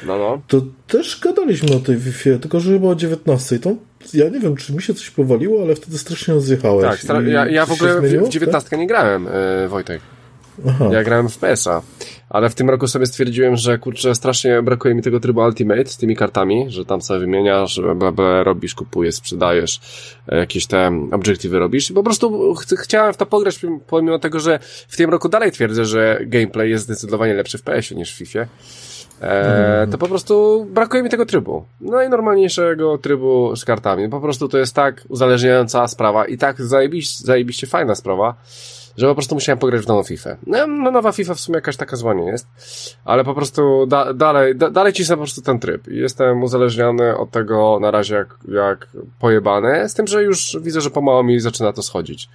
No, 0.07 0.19
no. 0.19 0.41
To 0.49 0.63
też 0.87 1.21
gadaliśmy 1.21 1.77
o 1.77 1.81
tej 1.81 1.97
Wi-Fi, 1.97 2.39
tylko 2.39 2.61
że 2.61 2.73
chyba 2.73 2.89
o 2.89 2.95
19. 2.95 3.59
To 3.59 3.75
ja 4.15 4.29
nie 4.29 4.41
wiem, 4.41 4.57
czy 4.57 4.73
mi 4.73 4.83
się 4.83 4.95
coś 4.95 5.11
powaliło, 5.11 5.63
ale 5.63 5.75
wtedy 5.75 5.99
strasznie 5.99 6.41
zjechałeś. 6.41 7.05
Tak, 7.07 7.27
ja, 7.27 7.49
ja 7.49 7.67
w 7.67 7.73
ogóle 7.73 8.01
w 8.01 8.29
19 8.29 8.71
tak? 8.71 8.79
nie 8.79 8.87
grałem, 8.87 9.29
yy, 9.63 9.69
Wojtek. 9.69 10.01
Aha. 10.69 10.89
Ja 10.93 11.05
grałem 11.05 11.29
w 11.29 11.39
PS-a. 11.39 11.83
Ale 12.31 12.51
w 12.51 12.55
tym 12.55 12.71
roku 12.71 12.87
sobie 12.87 13.07
stwierdziłem, 13.07 13.57
że 13.57 13.79
kurczę, 13.79 14.15
strasznie 14.15 14.63
brakuje 14.63 14.95
mi 14.95 15.03
tego 15.03 15.21
trybu 15.21 15.41
Ultimate 15.41 15.85
z 15.85 15.97
tymi 15.97 16.17
kartami, 16.17 16.65
że 16.69 16.85
tam 16.85 17.03
sobie 17.03 17.21
wymieniasz, 17.21 17.81
bla, 17.97 18.13
bla, 18.13 18.43
robisz, 18.43 18.75
kupujesz, 18.75 19.15
sprzedajesz, 19.15 19.81
e, 20.29 20.39
jakieś 20.39 20.67
te 20.67 21.09
obiektywy 21.13 21.59
robisz. 21.59 21.91
I 21.91 21.95
po 21.95 22.03
prostu 22.03 22.55
ch 22.55 22.65
chciałem 22.79 23.13
w 23.13 23.17
to 23.17 23.27
pograć, 23.27 23.61
pomimo 23.87 24.19
tego, 24.19 24.41
że 24.41 24.59
w 24.89 24.97
tym 24.97 25.11
roku 25.11 25.29
dalej 25.29 25.53
twierdzę, 25.53 25.85
że 25.85 26.21
gameplay 26.27 26.71
jest 26.71 26.85
zdecydowanie 26.85 27.35
lepszy 27.35 27.59
w 27.59 27.63
PS-ie 27.63 27.99
niż 27.99 28.15
w 28.15 28.19
FIFA. 28.19 28.47
E, 29.21 29.87
to 29.91 29.99
po 29.99 30.09
prostu 30.09 30.67
brakuje 30.71 31.03
mi 31.03 31.11
tego 31.11 31.27
trybu. 31.27 31.65
No 31.81 32.03
i 32.03 32.09
normalniejszego 32.09 32.99
trybu 32.99 33.57
z 33.57 33.65
kartami. 33.65 34.09
Po 34.09 34.21
prostu 34.21 34.49
to 34.49 34.59
jest 34.59 34.75
tak 34.75 35.05
uzależniająca 35.09 35.89
sprawa 35.89 36.27
i 36.27 36.39
tak 36.39 36.63
zajebiście, 36.63 37.25
zajebiście 37.25 37.67
fajna 37.67 37.95
sprawa, 37.95 38.35
że 38.99 39.07
po 39.07 39.15
prostu 39.15 39.35
musiałem 39.35 39.59
pograć 39.59 39.83
w 39.83 39.89
nową 39.89 40.03
FIFA. 40.03 40.37
No, 40.47 40.67
no 40.67 40.91
nowa 40.91 41.13
FIFA 41.13 41.35
w 41.35 41.41
sumie 41.41 41.57
jakaś 41.57 41.77
taka 41.77 41.97
zła 41.97 42.15
nie 42.15 42.25
jest, 42.25 42.47
ale 43.05 43.25
po 43.25 43.35
prostu 43.35 43.87
da, 43.87 44.15
dalej, 44.15 44.57
da, 44.57 44.71
dalej 44.71 44.93
po 45.09 45.17
prostu 45.17 45.43
ten 45.43 45.59
tryb. 45.59 45.87
Jestem 45.87 46.43
uzależniony 46.43 47.17
od 47.17 47.31
tego 47.31 47.79
na 47.81 47.91
razie 47.91 48.15
jak, 48.15 48.37
jak 48.49 48.89
pojebany, 49.19 49.89
z 49.89 49.95
tym, 49.95 50.07
że 50.07 50.23
już 50.23 50.57
widzę, 50.61 50.81
że 50.81 50.91
pomału 50.91 51.25
mi 51.25 51.41
zaczyna 51.41 51.73
to 51.73 51.83
schodzić. 51.83 52.29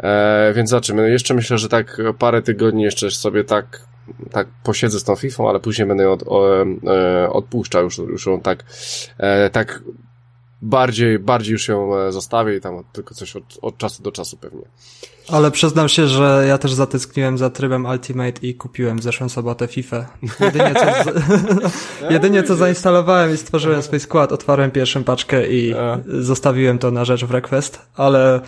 E, 0.00 0.52
więc 0.54 0.70
zobaczymy. 0.70 1.10
Jeszcze 1.10 1.34
myślę, 1.34 1.58
że 1.58 1.68
tak 1.68 2.02
parę 2.18 2.42
tygodni 2.42 2.82
jeszcze 2.82 3.10
sobie 3.10 3.44
tak 3.44 3.86
tak 4.30 4.48
posiedzę 4.62 5.00
z 5.00 5.04
tą 5.04 5.16
FIFA, 5.16 5.44
ale 5.48 5.60
później 5.60 5.88
będę 5.88 6.10
od, 6.10 6.22
o, 6.26 6.62
e, 6.62 7.30
odpuszczał 7.30 7.84
już, 7.84 7.98
już 7.98 8.26
ją 8.26 8.40
tak, 8.40 8.64
e, 9.18 9.50
tak 9.50 9.82
bardziej, 10.62 11.18
bardziej 11.18 11.52
już 11.52 11.68
ją 11.68 11.96
e, 11.96 12.12
zostawię 12.12 12.56
i 12.56 12.60
tam 12.60 12.84
tylko 12.92 13.14
coś 13.14 13.36
od, 13.36 13.44
od 13.62 13.78
czasu 13.78 14.02
do 14.02 14.12
czasu 14.12 14.36
pewnie. 14.36 14.62
Ale 15.28 15.50
przyznam 15.50 15.88
się, 15.88 16.06
że 16.06 16.44
ja 16.48 16.58
też 16.58 16.72
zatęskniłem 16.72 17.38
za 17.38 17.50
trybem 17.50 17.86
Ultimate 17.86 18.46
i 18.46 18.54
kupiłem 18.54 18.98
w 18.98 19.02
zeszłą 19.02 19.28
sobotę 19.28 19.66
FIFA. 19.66 20.06
Jedynie 20.40 20.74
co, 20.74 21.04
z... 21.04 21.12
Jedynie 22.14 22.42
co 22.42 22.56
zainstalowałem 22.56 23.34
i 23.34 23.36
stworzyłem 23.36 23.82
swój 23.82 24.00
skład, 24.00 24.32
otwarłem 24.32 24.70
pierwszą 24.70 25.04
paczkę 25.04 25.48
i 25.48 25.74
zostawiłem 26.06 26.78
to 26.78 26.90
na 26.90 27.04
rzecz 27.04 27.24
w 27.24 27.30
request, 27.30 27.78
ale 27.94 28.40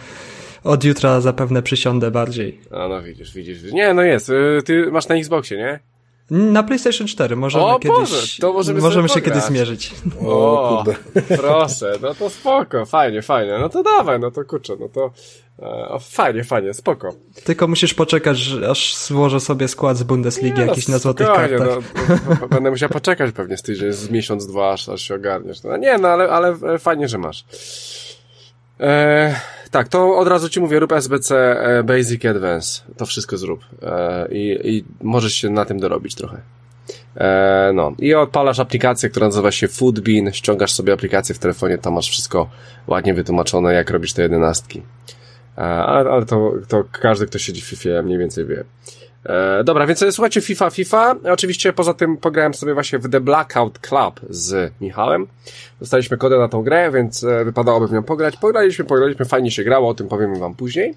od 0.65 0.85
jutra 0.85 1.21
zapewne 1.21 1.63
przysiądę 1.63 2.11
bardziej. 2.11 2.61
A 2.71 2.89
no 2.89 3.03
widzisz, 3.03 3.35
widzisz. 3.35 3.73
Nie, 3.73 3.95
no 3.95 4.03
jest. 4.03 4.29
Y, 4.29 4.63
ty 4.65 4.93
masz 4.93 5.09
na 5.09 5.15
Xboxie, 5.15 5.57
nie? 5.59 5.81
Na 6.31 6.63
PlayStation 6.63 7.07
4 7.07 7.37
możemy 7.37 7.65
o, 7.65 7.79
kiedyś, 7.79 7.97
Boże, 7.99 8.17
to 8.41 8.53
możemy, 8.53 8.81
możemy 8.81 9.09
się 9.09 9.21
kiedyś 9.21 9.43
zmierzyć. 9.43 9.95
O, 10.27 10.85
kurde. 10.85 10.99
proszę, 11.43 11.93
no 12.03 12.15
to 12.15 12.31
spoko, 12.31 12.87
fajnie, 12.87 13.23
fajnie. 13.23 13.59
No 13.59 13.69
to 13.69 13.83
dawaj, 13.83 14.21
no 14.21 14.31
to 14.31 14.45
kurczę, 14.45 14.77
no 14.81 14.89
to 14.89 15.11
e, 15.59 15.99
fajnie, 16.01 16.45
fajnie, 16.45 16.75
spoko. 16.75 17.15
Tylko 17.45 17.69
musisz 17.69 17.95
poczekać, 17.95 18.51
aż 18.71 18.97
złożę 18.97 19.41
sobie 19.41 19.69
skład 19.69 19.97
z 19.97 20.03
Bundesligi 20.03 20.59
nie, 20.59 20.67
no 20.67 20.71
jakiś 20.71 20.89
no, 20.89 20.93
na 20.93 20.99
złotych 20.99 21.27
kartach. 21.27 21.69
No, 22.09 22.37
no, 22.41 22.49
będę 22.49 22.71
musiał 22.71 22.89
poczekać 22.89 23.33
pewnie 23.33 23.57
z 23.57 23.63
tydzień, 23.63 23.93
z 23.93 24.11
miesiąc, 24.11 24.47
dwa, 24.47 24.73
aż, 24.73 24.89
aż 24.89 25.03
się 25.03 25.15
ogarniesz. 25.15 25.63
No, 25.63 25.77
nie, 25.77 25.99
no 25.99 26.09
ale, 26.09 26.31
ale 26.31 26.79
fajnie, 26.79 27.09
że 27.09 27.19
masz. 27.19 27.45
E, 28.81 29.41
tak, 29.71 29.89
to 29.89 30.17
od 30.17 30.29
razu 30.29 30.49
ci 30.49 30.61
mówię, 30.61 30.81
rób 30.81 30.93
SBC 30.93 31.37
e, 31.37 31.83
Basic 31.83 32.25
Advance. 32.25 32.83
To 32.97 33.07
wszystko 33.07 33.37
zrób. 33.37 33.65
E, 33.83 34.29
i, 34.31 34.77
I 34.77 34.85
możesz 35.03 35.33
się 35.33 35.51
na 35.51 35.65
tym 35.65 35.79
dorobić 35.81 36.15
trochę. 36.15 36.41
E, 37.17 37.71
no. 37.75 37.93
I 37.99 38.15
odpalasz 38.15 38.59
aplikację, 38.59 39.09
która 39.09 39.27
nazywa 39.27 39.51
się 39.51 39.69
Foodbean, 39.69 40.33
ściągasz 40.33 40.73
sobie 40.73 40.93
aplikację 40.93 41.35
w 41.35 41.39
telefonie, 41.39 41.79
tam 41.79 41.95
masz 41.95 42.11
wszystko 42.11 42.51
ładnie 42.87 43.15
wytłumaczone, 43.15 43.75
jak 43.75 43.91
robisz 43.91 44.13
te 44.13 44.23
jedenastki. 44.23 44.83
Ale, 45.57 46.11
ale 46.11 46.27
to, 46.27 46.53
to 46.69 46.85
każdy, 46.93 47.27
kto 47.27 47.39
siedzi 47.39 47.61
w 47.61 47.65
FIFA 47.65 48.03
mniej 48.03 48.19
więcej 48.19 48.47
wie. 48.47 48.65
E, 49.27 49.65
dobra, 49.65 49.87
więc 49.87 50.05
słuchajcie, 50.11 50.41
FIFA, 50.41 50.71
FIFA. 50.71 51.15
Oczywiście 51.25 51.73
poza 51.73 51.95
tym 51.95 52.17
pograłem 52.17 52.55
sobie 52.55 52.75
właśnie 52.75 52.99
w 52.99 53.11
The 53.11 53.21
Blackout 53.21 53.79
Club 53.79 54.21
z 54.31 54.73
Michałem. 54.81 55.27
Dostaliśmy 55.81 56.17
kodę 56.17 56.39
na 56.39 56.49
tą 56.49 56.63
grę, 56.63 56.91
więc 56.91 57.25
e, 57.25 57.45
wypadałoby 57.45 57.89
w 57.89 57.93
nią 57.93 58.03
pograć. 58.03 58.37
Pograliśmy, 58.37 58.85
pograliśmy, 58.85 59.25
fajnie 59.25 59.51
się 59.51 59.65
grało, 59.65 59.89
o 59.89 59.95
tym 59.95 60.09
powiem 60.09 60.39
wam 60.39 60.55
później. 60.55 60.95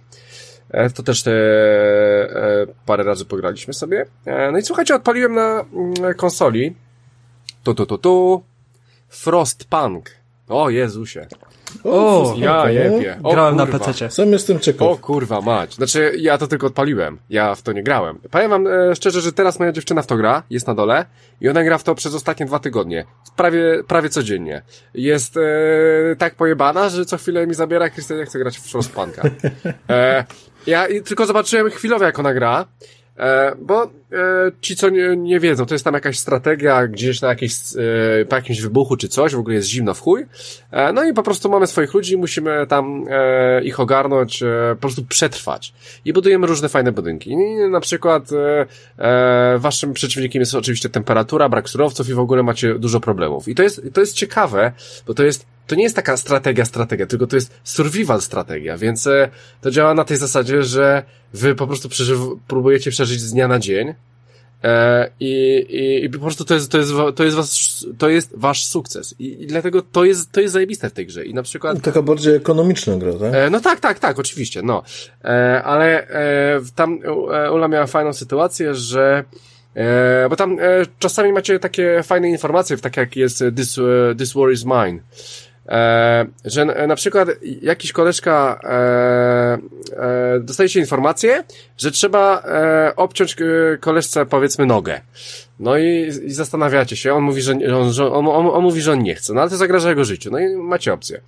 E, 0.69 0.89
to 0.89 1.03
też 1.03 1.23
te 1.23 1.31
e, 1.31 2.67
parę 2.85 3.03
razy 3.03 3.25
pograliśmy 3.25 3.73
sobie. 3.73 4.05
E, 4.25 4.51
no 4.51 4.57
i 4.57 4.61
słuchajcie, 4.61 4.95
odpaliłem 4.95 5.35
na 5.35 5.65
mm, 5.73 6.13
konsoli 6.13 6.75
tu, 7.63 7.73
tu, 7.75 7.85
tu, 7.85 7.97
tu 7.97 8.43
Frostpunk 9.09 10.20
O 10.51 10.69
Jezusie. 10.69 11.27
O, 11.83 12.33
Ja 12.37 12.63
no. 12.63 12.69
jebie. 12.69 13.19
O, 13.23 13.31
grałem 13.31 13.55
na 13.55 13.65
kurwa. 13.65 13.85
PC. 13.85 14.09
Sam 14.09 14.31
jestem 14.31 14.59
ciekaw. 14.59 14.87
O 14.87 14.97
kurwa 14.97 15.41
mać. 15.41 15.75
Znaczy, 15.75 16.13
ja 16.17 16.37
to 16.37 16.47
tylko 16.47 16.67
odpaliłem. 16.67 17.17
Ja 17.29 17.55
w 17.55 17.61
to 17.61 17.71
nie 17.71 17.83
grałem. 17.83 18.19
Powiem 18.31 18.49
wam 18.49 18.67
e, 18.67 18.95
szczerze, 18.95 19.21
że 19.21 19.33
teraz 19.33 19.59
moja 19.59 19.71
dziewczyna 19.71 20.01
w 20.01 20.07
to 20.07 20.17
gra, 20.17 20.43
jest 20.49 20.67
na 20.67 20.75
dole 20.75 21.05
i 21.41 21.49
ona 21.49 21.63
gra 21.63 21.77
w 21.77 21.83
to 21.83 21.95
przez 21.95 22.15
ostatnie 22.15 22.45
dwa 22.45 22.59
tygodnie. 22.59 23.05
Prawie, 23.35 23.83
prawie 23.87 24.09
codziennie. 24.09 24.61
Jest 24.93 25.37
e, 25.37 25.41
tak 26.17 26.35
pojebana, 26.35 26.89
że 26.89 27.05
co 27.05 27.17
chwilę 27.17 27.47
mi 27.47 27.53
zabiera, 27.53 27.89
Krystian, 27.89 28.17
ja 28.17 28.25
chcę 28.25 28.39
grać 28.39 28.57
w 28.57 28.61
Frostpunka. 28.71 29.21
E, 29.89 30.25
ja 30.67 30.87
i 30.87 31.01
tylko 31.01 31.25
zobaczyłem 31.25 31.69
chwilowo, 31.69 32.05
jak 32.05 32.19
ona 32.19 32.33
gra, 32.33 32.65
bo 33.61 33.83
e, 33.83 33.87
ci, 34.61 34.75
co 34.75 34.89
nie, 34.89 35.15
nie 35.17 35.39
wiedzą, 35.39 35.65
to 35.65 35.75
jest 35.75 35.85
tam 35.85 35.93
jakaś 35.93 36.19
strategia 36.19 36.87
gdzieś 36.87 37.21
na 37.21 37.27
jakieś, 37.27 37.53
e, 38.21 38.25
po 38.25 38.35
jakimś 38.35 38.61
wybuchu 38.61 38.97
czy 38.97 39.07
coś, 39.07 39.35
w 39.35 39.39
ogóle 39.39 39.55
jest 39.55 39.67
zimno 39.67 39.93
w 39.93 40.01
chuj. 40.01 40.25
E, 40.71 40.93
no 40.93 41.03
i 41.03 41.13
po 41.13 41.23
prostu 41.23 41.49
mamy 41.49 41.67
swoich 41.67 41.93
ludzi, 41.93 42.17
musimy 42.17 42.67
tam 42.67 43.05
e, 43.09 43.63
ich 43.63 43.79
ogarnąć, 43.79 44.43
e, 44.43 44.47
po 44.71 44.81
prostu 44.81 45.03
przetrwać. 45.05 45.73
I 46.05 46.13
budujemy 46.13 46.47
różne 46.47 46.69
fajne 46.69 46.91
budynki. 46.91 47.31
I 47.31 47.37
na 47.69 47.79
przykład 47.79 48.29
e, 48.31 48.65
e, 48.97 49.57
waszym 49.57 49.93
przeciwnikiem 49.93 50.39
jest 50.39 50.55
oczywiście 50.55 50.89
temperatura, 50.89 51.49
brak 51.49 51.69
surowców 51.69 52.09
i 52.09 52.13
w 52.13 52.19
ogóle 52.19 52.43
macie 52.43 52.75
dużo 52.79 52.99
problemów. 52.99 53.47
I 53.47 53.55
to 53.55 53.63
jest, 53.63 53.81
to 53.93 54.01
jest 54.01 54.13
ciekawe, 54.13 54.71
bo 55.07 55.13
to 55.13 55.23
jest 55.23 55.45
to 55.71 55.75
nie 55.75 55.83
jest 55.83 55.95
taka 55.95 56.17
strategia, 56.17 56.65
strategia, 56.65 57.05
tylko 57.05 57.27
to 57.27 57.35
jest 57.35 57.53
survival 57.63 58.21
strategia, 58.21 58.77
więc 58.77 59.07
e, 59.07 59.29
to 59.61 59.71
działa 59.71 59.93
na 59.93 60.03
tej 60.03 60.17
zasadzie, 60.17 60.63
że 60.63 61.03
wy 61.33 61.55
po 61.55 61.67
prostu 61.67 61.89
przeżyw, 61.89 62.19
próbujecie 62.47 62.91
przeżyć 62.91 63.19
z 63.19 63.31
dnia 63.31 63.47
na 63.47 63.59
dzień 63.59 63.93
e, 64.63 65.09
i, 65.19 65.65
i, 65.69 66.05
i 66.05 66.09
po 66.09 66.19
prostu 66.19 66.45
to 66.45 66.53
jest, 66.53 66.71
to 66.71 66.77
jest, 66.77 66.91
to 67.15 67.23
jest, 67.23 67.35
was, 67.35 67.85
to 67.97 68.09
jest 68.09 68.31
wasz 68.37 68.65
sukces 68.65 69.15
I, 69.19 69.43
i 69.43 69.47
dlatego 69.47 69.81
to 69.81 70.05
jest, 70.05 70.31
to 70.31 70.41
jest 70.41 70.53
zajebiste 70.53 70.89
w 70.89 70.93
tej 70.93 71.05
grze 71.07 71.25
i 71.25 71.33
na 71.33 71.43
przykład 71.43 71.81
Taka 71.81 72.01
bardziej 72.01 72.35
ekonomiczna 72.35 72.97
gra, 72.97 73.13
tak? 73.13 73.33
E, 73.33 73.49
no 73.49 73.59
tak, 73.59 73.79
tak, 73.79 73.99
tak, 73.99 74.19
oczywiście, 74.19 74.61
no. 74.61 74.83
E, 75.23 75.63
ale 75.63 76.07
e, 76.07 76.61
tam 76.75 76.99
e, 77.33 77.51
Ula 77.51 77.67
miała 77.67 77.87
fajną 77.87 78.13
sytuację, 78.13 78.75
że 78.75 79.23
e, 79.75 80.29
bo 80.29 80.35
tam 80.35 80.59
e, 80.59 80.85
czasami 80.99 81.33
macie 81.33 81.59
takie 81.59 82.03
fajne 82.03 82.29
informacje, 82.29 82.77
tak 82.77 82.97
jak 82.97 83.15
jest 83.15 83.43
This, 83.55 83.77
e, 83.77 84.15
this 84.15 84.33
War 84.33 84.51
is 84.51 84.65
Mine. 84.65 84.99
E, 85.67 86.25
że 86.45 86.61
e, 86.61 86.87
na 86.87 86.95
przykład 86.95 87.29
jakiś 87.61 87.91
koleżka 87.91 88.59
e, 88.63 88.69
e, 90.03 90.39
dostajecie 90.39 90.79
informację, 90.79 91.43
że 91.77 91.91
trzeba 91.91 92.43
obciąć 92.95 93.35
koleżce 93.79 94.25
powiedzmy 94.25 94.65
nogę. 94.65 95.01
No 95.59 95.77
i, 95.77 96.11
i 96.23 96.31
zastanawiacie 96.31 96.95
się, 96.95 97.13
on 97.13 97.23
mówi, 97.23 97.41
że, 97.41 97.53
on, 97.77 97.93
że 97.93 98.13
on, 98.13 98.27
on, 98.27 98.47
on 98.47 98.63
mówi, 98.63 98.81
że 98.81 98.91
on 98.91 99.03
nie 99.03 99.15
chce, 99.15 99.33
no 99.33 99.41
ale 99.41 99.49
to 99.49 99.57
zagraża 99.57 99.89
jego 99.89 100.05
życiu. 100.05 100.31
No 100.31 100.39
i 100.39 100.55
macie 100.55 100.93
opcję. 100.93 101.21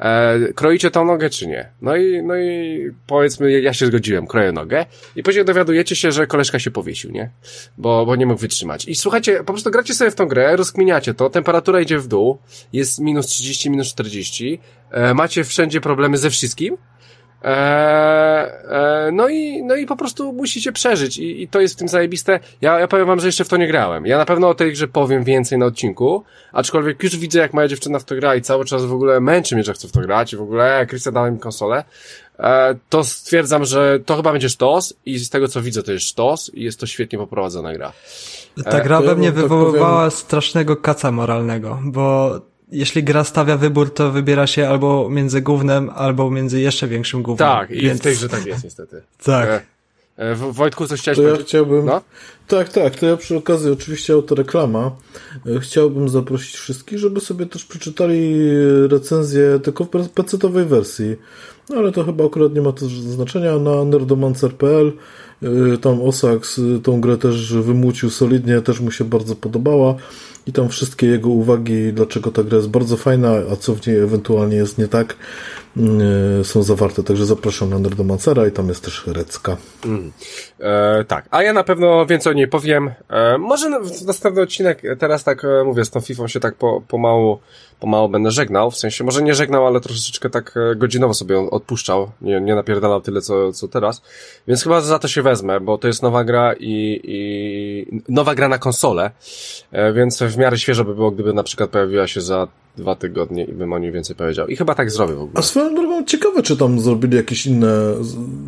E, 0.00 0.38
kroicie 0.54 0.90
tą 0.90 1.04
nogę 1.04 1.30
czy 1.30 1.46
nie? 1.46 1.68
No 1.82 1.96
i, 1.96 2.22
no 2.22 2.36
i 2.36 2.90
powiedzmy, 3.06 3.60
ja 3.60 3.74
się 3.74 3.86
zgodziłem, 3.86 4.26
kroję 4.26 4.52
nogę 4.52 4.86
i 5.16 5.22
później 5.22 5.44
dowiadujecie 5.44 5.96
się, 5.96 6.12
że 6.12 6.26
koleżka 6.26 6.58
się 6.58 6.70
powiesił, 6.70 7.10
nie? 7.10 7.30
Bo, 7.78 8.06
bo 8.06 8.16
nie 8.16 8.26
mógł 8.26 8.40
wytrzymać. 8.40 8.88
I 8.88 8.94
słuchajcie, 8.94 9.38
po 9.38 9.52
prostu 9.52 9.70
gracie 9.70 9.94
sobie 9.94 10.10
w 10.10 10.14
tą 10.14 10.26
grę, 10.26 10.56
rozkminiacie 10.56 11.14
to, 11.14 11.30
temperatura 11.30 11.80
idzie 11.80 11.98
w 11.98 12.08
dół, 12.08 12.38
jest 12.72 12.98
minus 12.98 13.26
30, 13.26 13.70
minus 13.70 13.88
40, 13.88 14.60
e, 14.90 15.14
macie 15.14 15.44
wszędzie 15.44 15.80
problemy 15.80 16.18
ze 16.18 16.30
wszystkim, 16.30 16.76
Eee, 17.42 18.46
e, 18.70 19.10
no 19.12 19.28
i, 19.28 19.62
no 19.62 19.76
i 19.76 19.86
po 19.86 19.96
prostu 19.96 20.32
musicie 20.32 20.72
przeżyć 20.72 21.18
i, 21.18 21.42
i 21.42 21.48
to 21.48 21.60
jest 21.60 21.74
w 21.74 21.78
tym 21.78 21.88
zajebiste. 21.88 22.40
Ja, 22.60 22.78
ja 22.78 22.88
powiem 22.88 23.06
wam, 23.06 23.20
że 23.20 23.26
jeszcze 23.26 23.44
w 23.44 23.48
to 23.48 23.56
nie 23.56 23.66
grałem. 23.66 24.06
Ja 24.06 24.18
na 24.18 24.24
pewno 24.24 24.48
o 24.48 24.54
tej 24.54 24.72
grze 24.72 24.88
powiem 24.88 25.24
więcej 25.24 25.58
na 25.58 25.66
odcinku, 25.66 26.24
aczkolwiek 26.52 27.02
już 27.02 27.16
widzę, 27.16 27.38
jak 27.38 27.54
moja 27.54 27.68
dziewczyna 27.68 27.98
w 27.98 28.04
to 28.04 28.14
gra 28.14 28.34
i 28.34 28.42
cały 28.42 28.64
czas 28.64 28.84
w 28.84 28.92
ogóle 28.92 29.20
męczy 29.20 29.54
mnie, 29.54 29.64
że 29.64 29.74
chce 29.74 29.88
w 29.88 29.92
to 29.92 30.00
grać 30.00 30.32
i 30.32 30.36
w 30.36 30.42
ogóle 30.42 30.86
Krystian 30.86 31.14
dała 31.14 31.30
mi 31.30 31.38
konsolę. 31.38 31.84
E, 32.38 32.74
to 32.88 33.04
stwierdzam, 33.04 33.64
że 33.64 33.98
to 34.06 34.16
chyba 34.16 34.32
będzie 34.32 34.48
sztos 34.48 34.94
i 35.06 35.18
z 35.18 35.30
tego 35.30 35.48
co 35.48 35.62
widzę 35.62 35.82
to 35.82 35.92
jest 35.92 36.06
sztos 36.06 36.50
i 36.54 36.62
jest 36.62 36.80
to 36.80 36.86
świetnie 36.86 37.18
poprowadzona 37.18 37.72
gra. 37.72 37.92
Ta 38.64 38.80
gra 38.80 38.98
to 38.98 39.04
ja 39.04 39.10
we 39.10 39.16
mnie 39.16 39.32
tak 39.32 39.36
wywoływała 39.36 40.10
strasznego 40.10 40.76
kaca 40.76 41.12
moralnego, 41.12 41.78
bo 41.84 42.40
jeśli 42.72 43.04
gra 43.04 43.24
stawia 43.24 43.56
wybór, 43.56 43.94
to 43.94 44.10
wybiera 44.12 44.46
się 44.46 44.68
albo 44.68 45.08
między 45.10 45.40
gównem, 45.40 45.90
albo 45.94 46.30
między 46.30 46.60
jeszcze 46.60 46.88
większym 46.88 47.22
gównem. 47.22 47.48
Tak, 47.48 47.70
i 47.70 47.80
Więc- 47.82 48.00
w 48.00 48.02
tej 48.02 48.14
grze 48.14 48.28
tak 48.28 48.46
jest 48.46 48.64
niestety. 48.64 49.02
Tak. 49.24 49.48
E, 49.48 49.60
e, 50.16 50.34
W- 50.34 50.52
Wojtku, 50.52 50.86
coś 50.86 51.00
chciałeś 51.00 51.16
To 51.16 51.22
ja 51.22 51.28
powiedzieć? 51.28 51.48
chciałbym. 51.48 51.84
No? 51.86 52.00
Tak, 52.48 52.68
tak, 52.68 52.94
to 52.96 53.06
ja 53.06 53.16
przy 53.16 53.36
okazji, 53.36 53.70
oczywiście 53.70 54.12
autoreklama, 54.12 54.90
e, 55.56 55.60
chciałbym 55.60 56.08
zaprosić 56.08 56.56
wszystkich, 56.56 56.98
żeby 56.98 57.20
sobie 57.20 57.46
też 57.46 57.64
przeczytali 57.64 58.34
recenzję 58.88 59.60
tylko 59.62 59.84
w 59.84 59.88
PC-owej 59.88 60.64
wersji. 60.64 61.16
No 61.68 61.76
ale 61.76 61.92
to 61.92 62.04
chyba 62.04 62.24
akurat 62.26 62.54
nie 62.54 62.60
ma 62.60 62.72
to 62.72 62.86
znaczenia. 62.88 63.58
Na 63.58 63.84
nerdomancer.pl 63.84 64.92
e, 65.42 65.78
tam 65.78 66.02
Osax 66.02 66.58
e, 66.58 66.78
tą 66.82 67.00
grę 67.00 67.16
też 67.18 67.52
wymucił 67.54 68.10
solidnie, 68.10 68.60
też 68.60 68.80
mu 68.80 68.90
się 68.90 69.04
bardzo 69.04 69.36
podobała. 69.36 69.94
I 70.46 70.52
tam 70.52 70.68
wszystkie 70.68 71.06
jego 71.06 71.28
uwagi, 71.28 71.92
dlaczego 71.92 72.30
ta 72.30 72.42
gra 72.42 72.56
jest 72.56 72.68
bardzo 72.68 72.96
fajna, 72.96 73.32
a 73.52 73.56
co 73.56 73.74
w 73.74 73.86
niej 73.86 73.98
ewentualnie 73.98 74.56
jest 74.56 74.78
nie 74.78 74.88
tak, 74.88 75.16
są 76.42 76.62
zawarte. 76.62 77.02
Także 77.02 77.26
zapraszam 77.26 77.70
na 77.70 77.78
Nerdomancera 77.78 78.46
i 78.46 78.52
tam 78.52 78.68
jest 78.68 78.84
też 78.84 79.06
Recka. 79.06 79.56
E, 80.60 81.04
tak, 81.04 81.26
a 81.30 81.42
ja 81.42 81.52
na 81.52 81.64
pewno 81.64 82.06
więcej 82.06 82.30
o 82.30 82.36
niej 82.36 82.48
powiem. 82.48 82.90
E, 83.10 83.38
może 83.38 83.80
w 83.80 84.02
następny 84.06 84.42
odcinek, 84.42 84.84
e, 84.84 84.96
teraz 84.96 85.24
tak 85.24 85.44
e, 85.44 85.64
mówię, 85.64 85.84
z 85.84 85.90
tą 85.90 86.00
FIFA 86.00 86.28
się 86.28 86.40
tak 86.40 86.54
po, 86.54 86.82
pomału, 86.88 87.38
pomału 87.80 88.08
będę 88.08 88.30
żegnał, 88.30 88.70
w 88.70 88.76
sensie 88.76 89.04
może 89.04 89.22
nie 89.22 89.34
żegnał, 89.34 89.66
ale 89.66 89.80
troszeczkę 89.80 90.30
tak 90.30 90.54
e, 90.56 90.76
godzinowo 90.76 91.14
sobie 91.14 91.38
odpuszczał, 91.50 92.10
nie, 92.20 92.40
nie 92.40 92.54
napierdalał 92.54 93.00
tyle 93.00 93.20
co, 93.20 93.52
co 93.52 93.68
teraz, 93.68 94.02
więc 94.48 94.62
chyba 94.62 94.80
za 94.80 94.98
to 94.98 95.08
się 95.08 95.22
wezmę, 95.22 95.60
bo 95.60 95.78
to 95.78 95.88
jest 95.88 96.02
nowa 96.02 96.24
gra 96.24 96.54
i, 96.60 97.00
i 97.04 98.02
nowa 98.08 98.34
gra 98.34 98.48
na 98.48 98.58
konsolę, 98.58 99.10
e, 99.72 99.92
więc 99.92 100.22
w 100.22 100.36
miarę 100.36 100.58
świeżo 100.58 100.84
by 100.84 100.94
było, 100.94 101.10
gdyby 101.10 101.32
na 101.32 101.42
przykład 101.42 101.70
pojawiła 101.70 102.06
się 102.06 102.20
za 102.20 102.48
dwa 102.76 102.94
tygodnie 102.94 103.44
i 103.44 103.52
bym 103.52 103.72
o 103.72 103.78
niej 103.78 103.92
więcej 103.92 104.16
powiedział. 104.16 104.46
I 104.48 104.56
chyba 104.56 104.74
tak 104.74 104.90
zrobię 104.90 105.14
w 105.14 105.20
ogóle. 105.20 105.38
A 105.38 105.42
swoją 105.42 105.74
drogą 105.74 106.04
ciekawe, 106.04 106.42
czy 106.42 106.56
tam 106.56 106.80
zrobili 106.80 107.16
jakieś 107.16 107.46
inne 107.46 107.94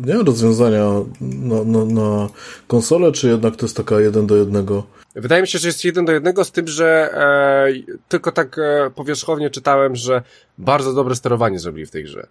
nie, 0.05 0.13
rozwiązania 0.13 0.89
na, 1.21 1.63
na, 1.63 1.85
na 1.85 2.29
konsolę, 2.67 3.11
czy 3.11 3.27
jednak 3.27 3.55
to 3.55 3.65
jest 3.65 3.77
taka 3.77 3.99
jeden 3.99 4.27
do 4.27 4.35
jednego. 4.35 4.83
Wydaje 5.15 5.41
mi 5.41 5.47
się, 5.47 5.59
że 5.59 5.67
jest 5.67 5.85
jeden 5.85 6.05
do 6.05 6.11
jednego 6.11 6.43
z 6.43 6.51
tym, 6.51 6.67
że 6.67 7.09
e, 7.13 7.67
tylko 8.09 8.31
tak 8.31 8.59
e, 8.59 8.91
powierzchownie 8.95 9.49
czytałem, 9.49 9.95
że 9.95 10.23
bardzo 10.57 10.93
dobre 10.93 11.15
sterowanie 11.15 11.59
zrobili 11.59 11.85
w 11.85 11.91
tej 11.91 12.03
grze. 12.03 12.27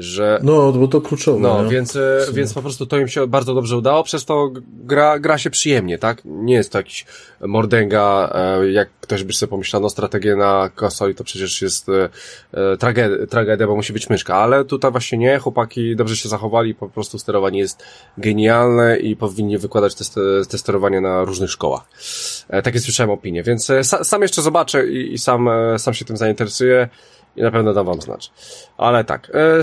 Że 0.00 0.40
No, 0.42 0.72
bo 0.72 0.88
to 0.88 1.00
kluczowe. 1.00 1.40
no, 1.40 1.62
nie? 1.64 1.70
więc, 1.70 1.96
e, 1.96 2.26
więc 2.32 2.54
po 2.54 2.62
prostu 2.62 2.86
to 2.86 2.98
im 2.98 3.08
się 3.08 3.26
bardzo 3.26 3.54
dobrze 3.54 3.76
udało, 3.76 4.02
przez 4.02 4.24
to 4.24 4.50
gra, 4.84 5.18
gra 5.18 5.38
się 5.38 5.50
przyjemnie, 5.50 5.98
tak? 5.98 6.22
Nie 6.24 6.54
jest 6.54 6.72
to 6.72 6.78
jakiś 6.78 7.06
mordęga, 7.40 8.32
e, 8.34 8.70
jak 8.70 8.88
ktoś 9.00 9.24
by 9.24 9.32
sobie 9.32 9.50
pomyślał, 9.50 9.82
no 9.82 9.90
strategię 9.90 10.36
na 10.36 10.70
konsoli 10.74 11.14
to 11.14 11.24
przecież 11.24 11.62
jest 11.62 11.86
e, 11.88 12.76
tragedia, 12.76 13.26
tragedia, 13.26 13.66
bo 13.66 13.76
musi 13.76 13.92
być 13.92 14.10
myszka, 14.10 14.36
ale 14.36 14.64
tutaj 14.64 14.90
właśnie 14.90 15.18
nie, 15.18 15.38
chłopaki 15.38 15.96
dobrze 15.96 16.16
się 16.16 16.28
zachowali, 16.28 16.74
po 16.74 16.88
prostu 16.88 17.18
sterowanie 17.18 17.58
jest 17.58 17.82
genialne 18.18 18.98
i 18.98 19.16
powinni 19.16 19.58
wykładać 19.58 19.94
te, 19.94 20.04
te 20.48 20.58
sterowanie 20.58 21.00
na 21.00 21.24
różnych 21.24 21.50
szkołach. 21.50 21.82
Takie 22.62 22.80
słyszałem 22.80 23.10
opinie, 23.10 23.42
więc 23.42 23.66
sa, 23.82 24.04
sam 24.04 24.22
jeszcze 24.22 24.42
zobaczę 24.42 24.86
i, 24.86 25.12
i 25.12 25.18
sam, 25.18 25.48
sam 25.78 25.94
się 25.94 26.04
tym 26.04 26.16
zainteresuję 26.16 26.88
i 27.36 27.42
na 27.42 27.50
pewno 27.50 27.72
dam 27.72 27.86
wam 27.86 28.00
znać. 28.00 28.32
Ale 28.78 29.04
tak, 29.04 29.30
e, 29.34 29.60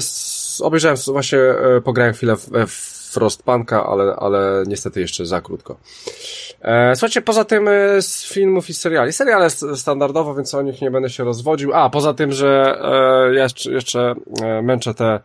obejrzałem 0.62 0.98
właśnie, 1.08 1.40
e, 1.40 1.82
pograłem 1.82 2.14
chwilę 2.14 2.36
w, 2.36 2.50
w 2.68 2.98
Frostpunka, 3.12 3.86
ale, 3.88 4.16
ale 4.16 4.64
niestety 4.68 5.02
jeszcze 5.02 5.26
za 5.26 5.42
krótko. 5.42 5.78
E, 6.62 6.96
słuchajcie, 6.96 7.22
poza 7.22 7.46
tym 7.46 7.68
e, 7.68 8.02
z 8.02 8.26
filmów 8.26 8.70
i 8.70 8.74
seriali. 8.74 9.14
Seriale 9.14 9.50
standardowo, 9.76 10.36
więc 10.36 10.54
o 10.54 10.62
nich 10.62 10.82
nie 10.82 10.92
będę 10.92 11.10
się 11.10 11.24
rozwodził. 11.24 11.74
A, 11.74 11.90
poza 11.90 12.14
tym, 12.14 12.32
że 12.32 12.80
e, 12.82 13.36
ja 13.36 13.44
jeszcze, 13.44 13.72
jeszcze 13.72 14.16
e, 14.44 14.62
męczę 14.62 14.94
te 14.94 15.20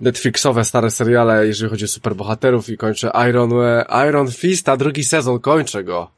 Netflixowe 0.00 0.64
stare 0.64 0.90
seriale, 0.90 1.46
jeżeli 1.46 1.70
chodzi 1.70 1.84
o 1.84 1.88
superbohaterów 1.88 2.68
i 2.68 2.76
kończę 2.76 3.10
Iron, 3.28 3.52
e, 3.62 3.84
Iron 4.08 4.30
Fista, 4.30 4.76
drugi 4.76 5.04
sezon, 5.04 5.40
kończę 5.40 5.84
go. 5.84 6.10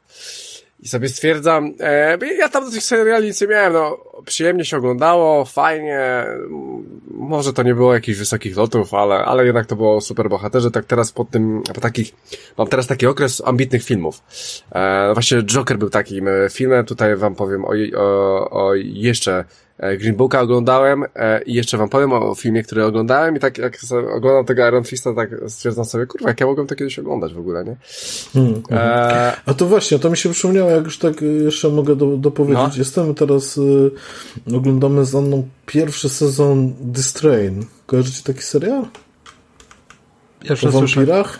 I 0.83 0.87
sobie 0.87 1.09
stwierdzam, 1.09 1.73
e, 1.79 2.17
ja 2.37 2.49
tam 2.49 2.65
do 2.65 2.71
tych 2.71 2.83
seriali 2.83 3.27
nic 3.27 3.41
nie 3.41 3.47
miałem, 3.47 3.73
no, 3.73 3.97
przyjemnie 4.25 4.65
się 4.65 4.77
oglądało, 4.77 5.45
fajnie, 5.45 6.25
może 7.11 7.53
to 7.53 7.63
nie 7.63 7.75
było 7.75 7.93
jakichś 7.93 8.19
wysokich 8.19 8.57
lotów, 8.57 8.93
ale, 8.93 9.15
ale 9.15 9.45
jednak 9.45 9.65
to 9.65 9.75
było 9.75 10.01
super 10.01 10.29
bohaterze, 10.29 10.71
tak 10.71 10.85
teraz 10.85 11.11
po 11.11 11.25
tym, 11.25 11.63
po 11.75 11.81
takich, 11.81 12.11
mam 12.57 12.67
teraz 12.67 12.87
taki 12.87 13.07
okres 13.07 13.41
ambitnych 13.45 13.83
filmów. 13.83 14.21
E, 14.71 15.13
właśnie 15.13 15.43
Joker 15.43 15.77
był 15.77 15.89
takim 15.89 16.27
e, 16.27 16.31
filmem, 16.51 16.85
tutaj 16.85 17.15
wam 17.15 17.35
powiem 17.35 17.65
o, 17.65 17.71
o, 17.97 18.49
o 18.51 18.75
jeszcze 18.75 19.45
Green 19.79 20.15
Booka 20.15 20.41
oglądałem 20.41 21.03
e, 21.15 21.43
i 21.43 21.53
jeszcze 21.53 21.77
wam 21.77 21.89
powiem 21.89 22.13
o 22.13 22.35
filmie, 22.35 22.63
który 22.63 22.85
oglądałem 22.85 23.35
i 23.35 23.39
tak 23.39 23.57
jak 23.57 23.77
oglądam 24.15 24.45
tego 24.45 24.67
Iron 24.67 24.83
Fista, 24.83 25.13
tak 25.13 25.29
stwierdzam 25.47 25.85
sobie, 25.85 26.05
kurwa, 26.05 26.29
jak 26.29 26.39
ja 26.39 26.45
mogłem 26.45 26.67
to 26.67 26.75
kiedyś 26.75 26.99
oglądać 26.99 27.33
w 27.33 27.39
ogóle, 27.39 27.63
nie? 27.63 27.75
Hmm, 28.33 28.61
e... 28.71 29.33
A 29.45 29.53
to 29.53 29.65
właśnie, 29.65 29.99
to 29.99 30.09
mi 30.09 30.17
się 30.17 30.29
przypomniało, 30.29 30.69
jak 30.69 30.83
już 30.83 30.97
tak 30.97 31.21
jeszcze 31.21 31.69
mogę 31.69 31.95
do, 31.95 32.17
dopowiedzieć. 32.17 32.63
No. 32.63 32.77
Jestem 32.77 33.15
teraz, 33.15 33.57
y, 33.57 33.91
oglądamy 34.55 35.05
z 35.05 35.15
Anną 35.15 35.47
pierwszy 35.65 36.09
sezon 36.09 36.73
This 36.93 37.13
Train. 37.13 37.65
Kojarzycie 37.85 38.23
taki 38.23 38.41
serial? 38.41 38.87
Jeszcze 40.43 40.69
o 40.69 40.71
wampirach? 40.71 41.39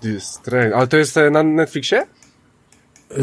This 0.00 0.38
Train, 0.44 0.72
ale 0.72 0.86
to 0.86 0.96
jest 0.96 1.16
na 1.30 1.42
Netflixie? 1.42 2.06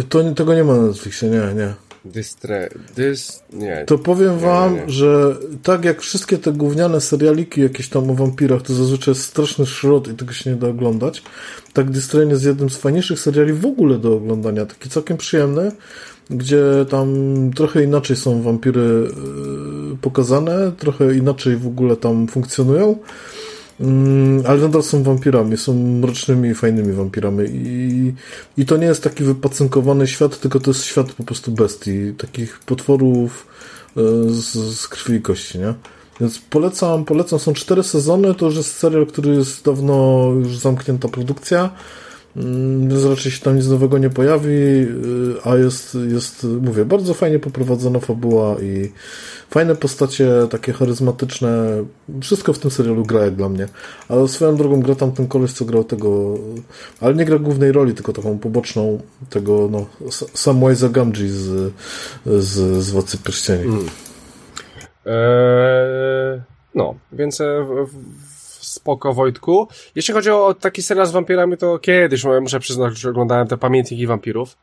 To, 0.10 0.34
tego 0.34 0.56
nie 0.56 0.64
ma 0.64 0.74
na 0.74 0.82
Netflixie, 0.82 1.30
nie, 1.30 1.54
nie. 1.56 1.85
Dystre... 2.06 2.70
Dys... 2.95 3.43
Nie. 3.53 3.84
To 3.88 3.97
powiem 3.97 4.39
wam, 4.39 4.76
nie, 4.76 4.82
nie. 4.82 4.89
że 4.89 5.36
tak 5.64 5.86
jak 5.86 6.01
wszystkie 6.01 6.38
te 6.38 6.51
gówniane 6.51 7.01
serialiki 7.01 7.62
jakieś 7.62 7.89
tam 7.89 8.10
o 8.10 8.16
wampirach, 8.16 8.62
to 8.62 8.74
zazwyczaj 8.74 9.12
jest 9.12 9.28
straszny 9.28 9.66
szrot 9.66 10.08
i 10.08 10.14
tego 10.14 10.34
się 10.34 10.49
nie 10.49 10.56
da 10.56 10.68
oglądać. 10.68 11.24
Tak 11.74 11.91
Distrain 11.91 12.30
jest 12.30 12.45
jednym 12.45 12.70
z 12.70 12.78
fajniejszych 12.78 13.20
seriali 13.20 13.53
w 13.53 13.66
ogóle 13.66 13.97
do 13.97 14.16
oglądania. 14.16 14.66
Taki 14.66 14.89
całkiem 14.89 15.18
przyjemny, 15.18 15.72
gdzie 16.30 16.64
tam 16.89 17.08
trochę 17.56 17.84
inaczej 17.84 18.16
są 18.16 18.41
wampiry 18.41 18.82
yy, 18.82 19.97
pokazane, 20.01 20.72
trochę 20.78 21.16
inaczej 21.16 21.58
w 21.58 21.68
ogóle 21.68 21.95
tam 21.95 22.28
funkcjonują. 22.28 22.97
Mm, 23.80 24.44
ale 24.48 24.62
nadal 24.62 24.84
są 24.84 25.04
wampirami, 25.04 25.58
są 25.58 25.74
mrocznymi, 25.74 26.56
fajnymi 26.56 26.94
wampirami. 26.94 27.44
I, 27.52 28.14
i 28.58 28.66
to 28.66 28.78
nie 28.78 28.86
jest 28.86 29.04
taki 29.04 29.24
wypacynkowany 29.24 30.08
świat, 30.08 30.40
tylko 30.40 30.60
to 30.60 30.72
jest 30.72 30.84
świat 30.84 31.14
po 31.14 31.24
prostu 31.24 31.52
bestii, 31.52 32.14
takich 32.18 32.60
potworów 32.60 33.48
e, 33.98 34.02
z, 34.30 34.54
z 34.80 34.88
krwi 34.88 35.14
i 35.14 35.22
kości, 35.22 35.60
nie? 35.60 35.74
Więc 36.22 36.40
polecam, 36.40 37.06
polecam, 37.06 37.40
są 37.40 37.54
cztery 37.54 37.84
sezony, 37.84 38.36
to 38.36 38.46
już 38.46 38.56
jest 38.56 38.74
serial, 38.74 39.06
który 39.06 39.36
jest 39.36 39.66
dawno 39.66 40.26
już 40.40 40.58
zamknięta 40.58 41.08
produkcja, 41.08 41.70
raczej 43.10 43.32
się 43.32 43.42
tam 43.42 43.56
nic 43.56 43.68
nowego 43.68 43.98
nie 43.98 44.10
pojawi, 44.10 44.50
y, 44.50 44.88
a 45.44 45.56
jest, 45.56 45.98
jest, 46.14 46.48
mówię, 46.62 46.86
bardzo 46.86 47.14
fajnie 47.14 47.40
poprowadzona 47.40 48.00
fabuła 48.00 48.56
i 48.62 48.92
fajne 49.50 49.76
postacie, 49.76 50.30
takie 50.50 50.74
charyzmatyczne. 50.74 51.84
Wszystko 52.22 52.54
w 52.54 52.60
tym 52.60 52.72
serialu 52.72 53.06
gra 53.06 53.26
jak 53.26 53.36
dla 53.36 53.50
mnie. 53.50 53.68
Ale 54.10 54.28
swoją 54.28 54.56
drogą 54.56 54.82
gra 54.82 54.96
tam 54.96 55.12
ten 55.12 55.28
koleś, 55.28 55.52
co 55.52 55.66
grał 55.66 55.84
tego, 55.84 56.38
ale 57.02 57.16
nie 57.16 57.26
gra 57.26 57.40
głównej 57.40 57.72
roli, 57.72 57.94
tylko 57.94 58.14
taką 58.14 58.40
poboczną 58.40 59.00
tego, 59.30 59.70
no, 59.72 59.86
Samwise 60.34 60.90
Gamgee 60.90 61.30
z, 61.30 61.74
z, 62.26 62.84
z 62.84 62.90
Władcy 62.92 63.18
Pierścieni. 63.18 63.64
Mm. 63.64 63.86
Eee, 65.06 66.42
no, 66.76 66.96
więc 67.12 67.42
e, 67.42 67.66
spoko 68.76 69.14
Wojtku. 69.14 69.68
Jeśli 69.96 70.14
chodzi 70.14 70.30
o 70.30 70.54
taki 70.54 70.84
serial 70.84 71.08
z 71.08 71.12
wampirami, 71.12 71.58
to 71.58 71.80
kiedyś, 71.80 72.24
muszę 72.42 72.60
przyznać, 72.60 72.98
że 72.98 73.10
oglądałem 73.10 73.48
te 73.48 73.58
pamiętniki 73.58 74.08
wampirów. 74.08 74.58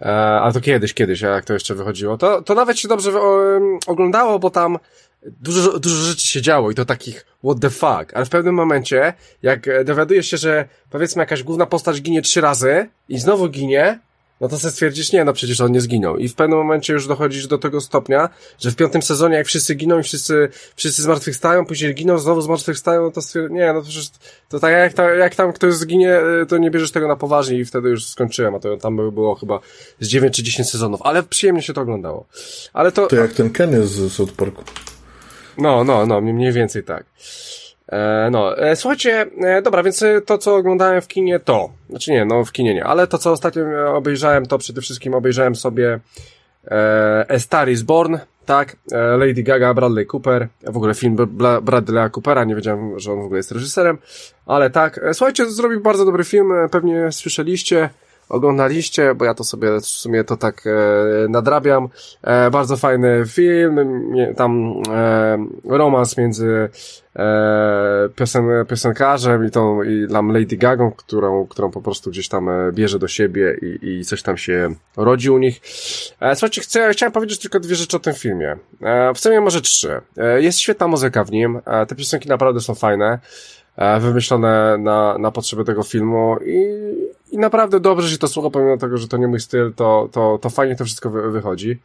E, 0.00 0.06
ale 0.14 0.52
to 0.52 0.60
kiedyś, 0.60 0.94
kiedyś, 0.94 1.20
jak 1.20 1.44
to 1.44 1.52
jeszcze 1.52 1.74
wychodziło. 1.74 2.18
To, 2.18 2.42
to 2.42 2.54
nawet 2.54 2.78
się 2.78 2.88
dobrze 2.88 3.12
oglądało, 3.86 4.38
bo 4.38 4.50
tam 4.50 4.78
dużo, 5.26 5.78
dużo 5.78 5.96
rzeczy 5.96 6.26
się 6.26 6.42
działo 6.42 6.70
i 6.70 6.74
to 6.74 6.84
takich 6.84 7.26
what 7.44 7.60
the 7.60 7.70
fuck. 7.70 8.14
Ale 8.14 8.24
w 8.24 8.30
pewnym 8.30 8.54
momencie, 8.54 9.12
jak 9.42 9.84
dowiadujesz 9.84 10.26
się, 10.26 10.36
że 10.36 10.68
powiedzmy 10.90 11.22
jakaś 11.22 11.42
główna 11.42 11.66
postać 11.66 12.02
ginie 12.02 12.22
trzy 12.22 12.40
razy 12.40 12.88
i 13.08 13.18
znowu 13.18 13.48
ginie, 13.48 13.98
no 14.40 14.48
to 14.48 14.58
sobie 14.58 14.72
stwierdzisz, 14.72 15.12
nie, 15.12 15.24
no 15.24 15.32
przecież 15.32 15.60
on 15.60 15.72
nie 15.72 15.80
zginął. 15.80 16.16
I 16.16 16.28
w 16.28 16.34
pewnym 16.34 16.58
momencie 16.58 16.92
już 16.92 17.06
dochodzisz 17.06 17.46
do 17.46 17.58
tego 17.58 17.80
stopnia, 17.80 18.28
że 18.58 18.70
w 18.70 18.76
piątym 18.76 19.02
sezonie, 19.02 19.36
jak 19.36 19.46
wszyscy 19.46 19.74
giną 19.74 19.98
i 19.98 20.02
wszyscy, 20.02 20.48
wszyscy 20.76 21.02
zmartwychwstają, 21.02 21.66
później 21.66 21.94
giną, 21.94 22.18
znowu 22.18 22.40
zmartwychwstają, 22.40 23.02
no 23.02 23.10
to 23.10 23.22
stwierdzasz, 23.22 23.52
nie, 23.52 23.72
no 23.72 23.80
to 23.80 23.88
przecież, 23.88 24.10
to 24.48 24.60
tak 24.60 24.72
jak, 24.72 24.92
ta, 24.92 25.10
jak 25.10 25.34
tam 25.34 25.52
ktoś 25.52 25.74
zginie, 25.74 26.20
y, 26.42 26.46
to 26.46 26.58
nie 26.58 26.70
bierzesz 26.70 26.92
tego 26.92 27.08
na 27.08 27.16
poważnie 27.16 27.58
i 27.58 27.64
wtedy 27.64 27.88
już 27.88 28.06
skończyłem, 28.06 28.54
a 28.54 28.58
to 28.58 28.76
tam 28.76 28.96
by 28.96 29.12
było 29.12 29.34
chyba 29.34 29.60
z 30.00 30.08
9 30.08 30.36
czy 30.36 30.42
10 30.42 30.70
sezonów, 30.70 31.02
ale 31.02 31.22
przyjemnie 31.22 31.62
się 31.62 31.72
to 31.72 31.80
oglądało. 31.80 32.26
Ale 32.72 32.92
to... 32.92 33.06
To 33.06 33.16
jak 33.16 33.32
ten 33.32 33.50
Kenny 33.50 33.86
z 33.86 34.12
South 34.12 34.32
Parku. 34.32 34.62
No, 35.58 35.84
no, 35.84 36.06
no, 36.06 36.20
mniej 36.20 36.52
więcej 36.52 36.84
tak. 36.84 37.04
E, 37.88 38.28
no, 38.30 38.58
e, 38.58 38.76
słuchajcie, 38.76 39.26
e, 39.40 39.62
dobra, 39.62 39.82
więc 39.82 40.04
to, 40.26 40.38
co 40.38 40.56
oglądałem 40.56 41.00
w 41.00 41.08
kinie, 41.08 41.40
to, 41.40 41.70
znaczy 41.90 42.12
nie, 42.12 42.24
no 42.24 42.44
w 42.44 42.52
kinie 42.52 42.74
nie, 42.74 42.84
ale 42.84 43.06
to, 43.06 43.18
co 43.18 43.32
ostatnio 43.32 43.62
obejrzałem, 43.96 44.46
to 44.46 44.58
przede 44.58 44.80
wszystkim 44.80 45.14
obejrzałem 45.14 45.56
sobie 45.56 46.00
e, 46.70 47.26
A 47.28 47.38
Star 47.38 47.68
is 47.68 47.82
Born, 47.82 48.16
tak, 48.46 48.76
Lady 49.18 49.42
Gaga, 49.42 49.74
Bradley 49.74 50.06
Cooper, 50.06 50.48
w 50.62 50.76
ogóle 50.76 50.94
film 50.94 51.16
Bla 51.16 51.60
Bradley'a 51.60 52.10
Coopera, 52.10 52.44
nie 52.44 52.54
wiedziałem, 52.54 52.98
że 53.00 53.12
on 53.12 53.20
w 53.20 53.24
ogóle 53.24 53.38
jest 53.38 53.52
reżyserem, 53.52 53.98
ale 54.46 54.70
tak, 54.70 55.00
słuchajcie, 55.12 55.50
zrobił 55.50 55.80
bardzo 55.80 56.04
dobry 56.04 56.24
film, 56.24 56.52
pewnie 56.70 57.12
słyszeliście, 57.12 57.90
oglądaliście, 58.28 59.14
bo 59.14 59.24
ja 59.24 59.34
to 59.34 59.44
sobie 59.44 59.80
w 59.80 59.86
sumie 59.86 60.24
to 60.24 60.36
tak 60.36 60.64
e, 60.66 61.28
nadrabiam. 61.28 61.88
E, 62.22 62.50
bardzo 62.50 62.76
fajny 62.76 63.24
film, 63.26 63.78
tam 64.36 64.74
e, 64.90 65.46
romans 65.64 66.16
między 66.16 66.68
e, 67.16 68.08
piosen, 68.16 68.44
piosenkarzem 68.68 69.46
i 69.46 69.50
tą 69.50 69.82
i 69.82 70.08
tam 70.12 70.32
Lady 70.32 70.56
Gagą, 70.56 70.92
którą, 70.92 71.46
którą 71.46 71.70
po 71.70 71.82
prostu 71.82 72.10
gdzieś 72.10 72.28
tam 72.28 72.48
e, 72.48 72.72
bierze 72.72 72.98
do 72.98 73.08
siebie 73.08 73.56
i, 73.62 73.88
i 73.88 74.04
coś 74.04 74.22
tam 74.22 74.36
się 74.36 74.74
rodzi 74.96 75.30
u 75.30 75.38
nich. 75.38 75.60
E, 76.20 76.36
słuchajcie, 76.36 76.60
chcę, 76.60 76.90
chciałem 76.92 77.12
powiedzieć 77.12 77.38
tylko 77.38 77.60
dwie 77.60 77.76
rzeczy 77.76 77.96
o 77.96 78.00
tym 78.00 78.14
filmie. 78.14 78.56
E, 78.82 79.14
w 79.14 79.18
sumie 79.20 79.40
może 79.40 79.60
trzy. 79.60 80.00
E, 80.16 80.42
jest 80.42 80.58
świetna 80.58 80.88
muzyka 80.88 81.24
w 81.24 81.30
nim, 81.30 81.60
e, 81.66 81.86
te 81.86 81.94
piosenki 81.94 82.28
naprawdę 82.28 82.60
są 82.60 82.74
fajne. 82.74 83.18
E, 83.76 84.00
wymyślone 84.00 84.78
na, 84.78 85.18
na 85.18 85.30
potrzeby 85.30 85.64
tego 85.64 85.82
filmu 85.82 86.36
i, 86.46 86.64
i 87.34 87.38
naprawdę 87.38 87.80
dobrze 87.80 88.10
się 88.10 88.18
to 88.18 88.28
słucha, 88.28 88.50
pomimo 88.50 88.76
tego, 88.76 88.98
że 88.98 89.08
to 89.08 89.16
nie 89.16 89.28
mój 89.28 89.40
styl, 89.40 89.72
to, 89.76 90.08
to, 90.12 90.38
to 90.42 90.50
fajnie 90.50 90.76
to 90.76 90.84
wszystko 90.84 91.10
wy, 91.10 91.30
wychodzi. 91.30 91.78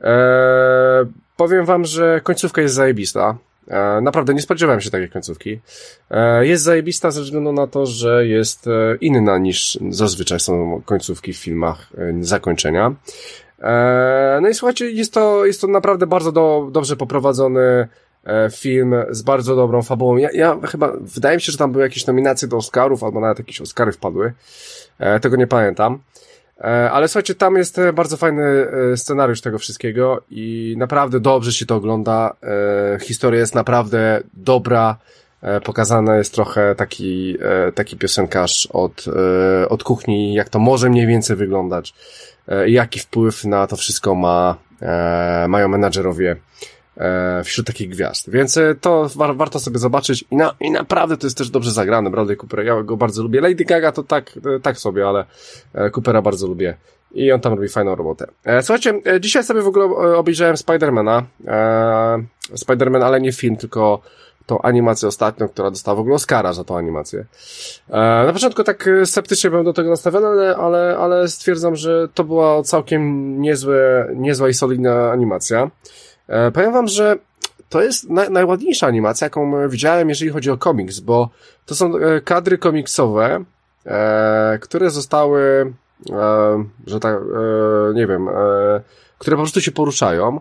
Eee, 0.00 1.06
powiem 1.36 1.64
wam, 1.64 1.84
że 1.84 2.20
końcówka 2.24 2.62
jest 2.62 2.74
zajebista. 2.74 3.36
E, 3.68 4.00
naprawdę 4.00 4.34
nie 4.34 4.42
spodziewałem 4.42 4.80
się 4.80 4.90
takiej 4.90 5.08
końcówki. 5.08 5.60
E, 6.10 6.46
jest 6.46 6.64
zajebista 6.64 7.10
ze 7.10 7.22
względu 7.22 7.52
na 7.52 7.66
to, 7.66 7.86
że 7.86 8.26
jest 8.26 8.66
e, 8.66 8.96
inna 9.00 9.38
niż 9.38 9.78
zazwyczaj 9.90 10.40
są 10.40 10.82
końcówki 10.84 11.32
w 11.32 11.36
filmach 11.36 11.88
zakończenia. 12.20 12.94
No 14.42 14.48
i 14.48 14.54
słuchajcie, 14.54 14.90
jest 14.90 15.14
to, 15.14 15.46
jest 15.46 15.60
to 15.60 15.66
naprawdę 15.66 16.06
bardzo 16.06 16.32
do, 16.32 16.68
dobrze 16.72 16.96
poprowadzony 16.96 17.88
film 18.52 18.94
z 19.10 19.22
bardzo 19.22 19.56
dobrą 19.56 19.82
fabułą. 19.82 20.16
Ja, 20.16 20.28
ja 20.32 20.58
chyba, 20.64 20.92
wydaje 21.00 21.36
mi 21.36 21.42
się, 21.42 21.52
że 21.52 21.58
tam 21.58 21.72
były 21.72 21.84
jakieś 21.84 22.06
nominacje 22.06 22.48
do 22.48 22.56
Oscarów, 22.56 23.04
albo 23.04 23.20
nawet 23.20 23.38
jakieś 23.38 23.60
Oscary 23.60 23.92
wpadły. 23.92 24.32
E, 24.98 25.20
tego 25.20 25.36
nie 25.36 25.46
pamiętam. 25.46 25.98
E, 26.60 26.90
ale 26.90 27.08
słuchajcie, 27.08 27.34
tam 27.34 27.56
jest 27.56 27.80
bardzo 27.94 28.16
fajny 28.16 28.66
scenariusz 28.96 29.40
tego 29.40 29.58
wszystkiego 29.58 30.22
i 30.30 30.74
naprawdę 30.78 31.20
dobrze 31.20 31.52
się 31.52 31.66
to 31.66 31.76
ogląda. 31.76 32.36
Historia 33.00 33.40
jest 33.40 33.54
naprawdę 33.54 34.22
dobra. 34.34 34.96
Pokazany 35.64 36.16
jest 36.16 36.34
trochę 36.34 36.74
taki, 36.74 37.36
taki 37.74 37.96
piosenkarz 37.96 38.68
od, 38.72 39.04
od 39.68 39.84
kuchni, 39.84 40.34
jak 40.34 40.48
to 40.48 40.58
może 40.58 40.90
mniej 40.90 41.06
więcej 41.06 41.36
wyglądać. 41.36 41.94
Jaki 42.66 43.00
wpływ 43.00 43.44
na 43.44 43.66
to 43.66 43.76
wszystko 43.76 44.14
ma, 44.14 44.56
mają 45.48 45.68
menadżerowie 45.68 46.30
e, 46.30 46.36
wśród 47.44 47.66
takich 47.66 47.88
gwiazd. 47.88 48.30
Więc 48.30 48.56
e, 48.56 48.74
to 48.80 49.08
war, 49.16 49.36
warto 49.36 49.60
sobie 49.60 49.78
zobaczyć 49.78 50.24
i, 50.30 50.36
na, 50.36 50.54
i 50.60 50.70
naprawdę 50.70 51.16
to 51.16 51.26
jest 51.26 51.38
też 51.38 51.50
dobrze 51.50 51.70
zagrane. 51.70 52.10
Bradley 52.10 52.36
Cooper, 52.36 52.64
ja 52.64 52.82
go 52.82 52.96
bardzo 52.96 53.22
lubię. 53.22 53.40
Lady 53.40 53.64
Gaga 53.64 53.92
to 53.92 54.02
tak, 54.02 54.38
e, 54.56 54.60
tak 54.60 54.78
sobie, 54.78 55.08
ale 55.08 55.24
e, 55.74 55.90
Coopera 55.90 56.22
bardzo 56.22 56.46
lubię. 56.46 56.76
I 57.14 57.32
on 57.32 57.40
tam 57.40 57.54
robi 57.54 57.68
fajną 57.68 57.94
robotę. 57.94 58.26
E, 58.44 58.62
słuchajcie, 58.62 59.00
e, 59.06 59.20
dzisiaj 59.20 59.44
sobie 59.44 59.62
w 59.62 59.66
ogóle 59.66 59.84
obejrzałem 60.16 60.56
Spidermana. 60.56 61.22
E, 61.46 62.24
Spiderman, 62.54 63.02
ale 63.02 63.20
nie 63.20 63.32
film, 63.32 63.56
tylko 63.56 64.00
tą 64.46 64.62
animację 64.62 65.08
ostatnią, 65.08 65.48
która 65.48 65.70
dostała 65.70 65.96
w 65.96 66.00
ogóle 66.00 66.14
Oscara 66.14 66.52
za 66.52 66.64
tą 66.64 66.76
animację. 66.76 67.24
E, 67.90 68.24
na 68.26 68.32
początku 68.32 68.64
tak 68.64 68.88
sceptycznie 69.04 69.50
byłem 69.50 69.64
do 69.64 69.72
tego 69.72 69.90
nastawiony, 69.90 70.26
ale, 70.26 70.56
ale, 70.56 70.96
ale 70.98 71.28
stwierdzam, 71.28 71.76
że 71.76 72.08
to 72.14 72.24
była 72.24 72.62
całkiem 72.62 73.40
niezłe, 73.40 74.08
niezła 74.16 74.48
i 74.48 74.54
solidna 74.54 75.10
animacja. 75.10 75.70
E, 76.28 76.50
powiem 76.50 76.72
wam, 76.72 76.88
że 76.88 77.16
to 77.68 77.82
jest 77.82 78.10
na, 78.10 78.28
najładniejsza 78.28 78.86
animacja, 78.86 79.24
jaką 79.24 79.68
widziałem, 79.68 80.08
jeżeli 80.08 80.30
chodzi 80.30 80.50
o 80.50 80.56
komiks, 80.56 81.00
bo 81.00 81.30
to 81.66 81.74
są 81.74 81.96
e, 81.96 82.20
kadry 82.20 82.58
komiksowe, 82.58 83.44
e, 83.86 84.58
które 84.62 84.90
zostały, 84.90 85.72
e, 86.10 86.64
że 86.86 87.00
tak, 87.00 87.14
e, 87.14 87.94
nie 87.94 88.06
wiem, 88.06 88.28
e, 88.28 88.32
które 89.18 89.36
po 89.36 89.42
prostu 89.42 89.60
się 89.60 89.72
poruszają, 89.72 90.40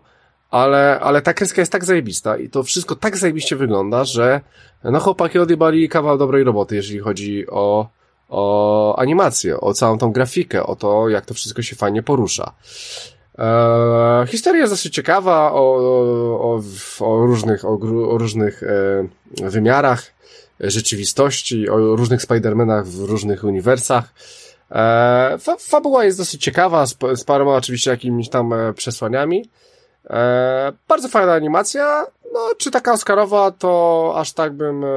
ale, 0.52 1.00
ale 1.00 1.22
ta 1.22 1.34
kreska 1.34 1.62
jest 1.62 1.72
tak 1.72 1.86
zajebista 1.86 2.38
i 2.38 2.50
to 2.50 2.64
wszystko 2.64 2.96
tak 2.96 3.18
zajebiście 3.18 3.56
wygląda, 3.56 4.06
że 4.06 4.42
no 4.84 5.00
chłopaki 5.00 5.40
odjebali 5.40 5.90
kawał 5.90 6.18
dobrej 6.18 6.44
roboty, 6.44 6.76
jeżeli 6.76 7.00
chodzi 7.00 7.46
o, 7.50 7.90
o 8.30 8.96
animację, 9.00 9.60
o 9.60 9.74
całą 9.74 9.98
tą 9.98 10.12
grafikę, 10.12 10.64
o 10.64 10.76
to, 10.76 11.10
jak 11.10 11.26
to 11.26 11.34
wszystko 11.34 11.62
się 11.62 11.76
fajnie 11.76 12.04
porusza. 12.04 12.54
E, 13.40 14.26
historia 14.28 14.62
jest 14.62 14.74
dosyć 14.74 14.94
ciekawa 14.94 15.52
o, 15.52 15.76
o, 16.40 16.62
o 17.00 17.26
różnych, 17.26 17.66
o, 17.66 17.80
o 18.10 18.18
różnych 18.18 18.64
e, 18.64 19.50
wymiarach 19.50 20.14
rzeczywistości, 20.60 21.70
o 21.70 21.96
różnych 21.96 22.22
Spider-Manach 22.22 22.84
w 22.84 23.04
różnych 23.04 23.44
uniwersach. 23.44 24.14
E, 24.72 25.38
fa 25.40 25.56
fabuła 25.60 26.06
jest 26.06 26.18
dosyć 26.18 26.44
ciekawa, 26.44 26.86
z, 26.86 26.98
z 27.16 27.24
paroma 27.24 27.56
oczywiście 27.56 27.92
jakimiś 27.92 28.30
tam 28.30 28.54
e, 28.54 28.74
przesłaniami. 28.74 29.50
E, 30.10 30.74
bardzo 30.88 31.10
fajna 31.10 31.34
animacja. 31.34 32.06
No, 32.34 32.40
czy 32.58 32.72
taka 32.72 32.94
Oscarowa, 32.94 33.52
to 33.52 34.14
aż 34.18 34.34
tak 34.34 34.54
bym. 34.54 34.84
E, 34.84 34.88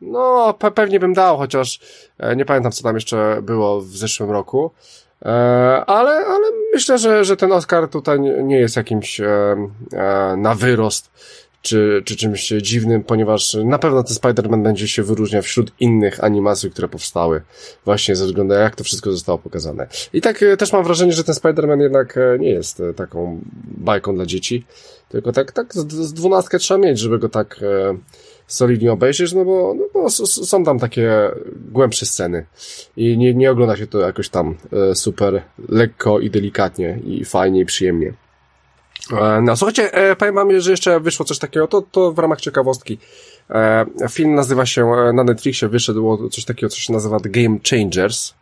no, 0.00 0.54
pe 0.54 0.70
pewnie 0.70 1.00
bym 1.00 1.14
dał, 1.14 1.36
chociaż 1.36 1.80
e, 2.18 2.36
nie 2.36 2.44
pamiętam, 2.44 2.72
co 2.72 2.82
tam 2.82 2.94
jeszcze 2.94 3.42
było 3.42 3.80
w 3.80 3.96
zeszłym 3.96 4.30
roku. 4.30 4.70
E, 5.24 5.28
ale, 5.86 6.10
ale 6.10 6.46
myślę, 6.74 6.98
że, 6.98 7.24
że 7.24 7.36
ten 7.36 7.52
Oscar 7.52 7.88
tutaj 7.88 8.20
nie 8.20 8.58
jest 8.58 8.76
jakimś 8.76 9.20
na 10.36 10.54
wyrost 10.54 11.10
czy, 11.62 12.02
czy 12.04 12.16
czymś 12.16 12.48
dziwnym, 12.48 13.04
ponieważ 13.04 13.56
na 13.64 13.78
pewno 13.78 14.02
ten 14.02 14.16
Spider-Man 14.16 14.62
będzie 14.62 14.88
się 14.88 15.02
wyróżniał 15.02 15.42
wśród 15.42 15.72
innych 15.80 16.24
animacji, 16.24 16.70
które 16.70 16.88
powstały 16.88 17.42
właśnie 17.84 18.16
ze 18.16 18.26
względu 18.26 18.54
na 18.54 18.60
jak 18.60 18.76
to 18.76 18.84
wszystko 18.84 19.12
zostało 19.12 19.38
pokazane. 19.38 19.86
I 20.12 20.20
tak 20.20 20.42
e, 20.42 20.56
też 20.56 20.72
mam 20.72 20.84
wrażenie, 20.84 21.12
że 21.12 21.24
ten 21.24 21.34
Spider-Man 21.34 21.80
jednak 21.80 22.16
e, 22.16 22.38
nie 22.38 22.50
jest 22.50 22.80
e, 22.80 22.94
taką 22.94 23.40
bajką 23.64 24.14
dla 24.14 24.26
dzieci, 24.26 24.66
tylko 25.08 25.32
tak, 25.32 25.52
tak 25.52 25.74
z 25.74 26.12
dwunastkę 26.12 26.58
trzeba 26.58 26.80
mieć, 26.80 26.98
żeby 26.98 27.18
go 27.18 27.28
tak 27.28 27.60
solidnie 28.48 28.92
obejrzeć, 28.92 29.32
no 29.32 29.44
bo, 29.44 29.74
no 29.78 29.84
bo 29.94 30.10
są 30.26 30.64
tam 30.64 30.78
takie 30.78 31.10
głębsze 31.72 32.06
sceny 32.06 32.46
i 32.96 33.18
nie, 33.18 33.34
nie 33.34 33.50
ogląda 33.50 33.76
się 33.76 33.86
to 33.86 33.98
jakoś 33.98 34.28
tam 34.28 34.54
super 34.94 35.42
lekko 35.68 36.20
i 36.20 36.30
delikatnie 36.30 36.98
i 37.04 37.24
fajnie 37.24 37.60
i 37.60 37.64
przyjemnie. 37.64 38.12
E, 39.12 39.40
no 39.42 39.56
słuchajcie, 39.56 39.94
e, 39.94 40.16
powiem 40.16 40.34
wam, 40.34 40.60
że 40.60 40.70
jeszcze 40.70 41.00
wyszło 41.00 41.26
coś 41.26 41.38
takiego, 41.38 41.66
to, 41.66 41.82
to 41.82 42.12
w 42.12 42.18
ramach 42.18 42.40
ciekawostki. 42.40 42.98
E, 43.50 43.86
film 44.10 44.34
nazywa 44.34 44.66
się, 44.66 44.92
na 45.14 45.24
Netflixie 45.24 45.68
wyszedł 45.68 46.28
coś 46.28 46.44
takiego, 46.44 46.70
co 46.70 46.76
się 46.76 46.92
nazywa 46.92 47.20
The 47.20 47.28
Game 47.28 47.58
Changers. 47.70 48.34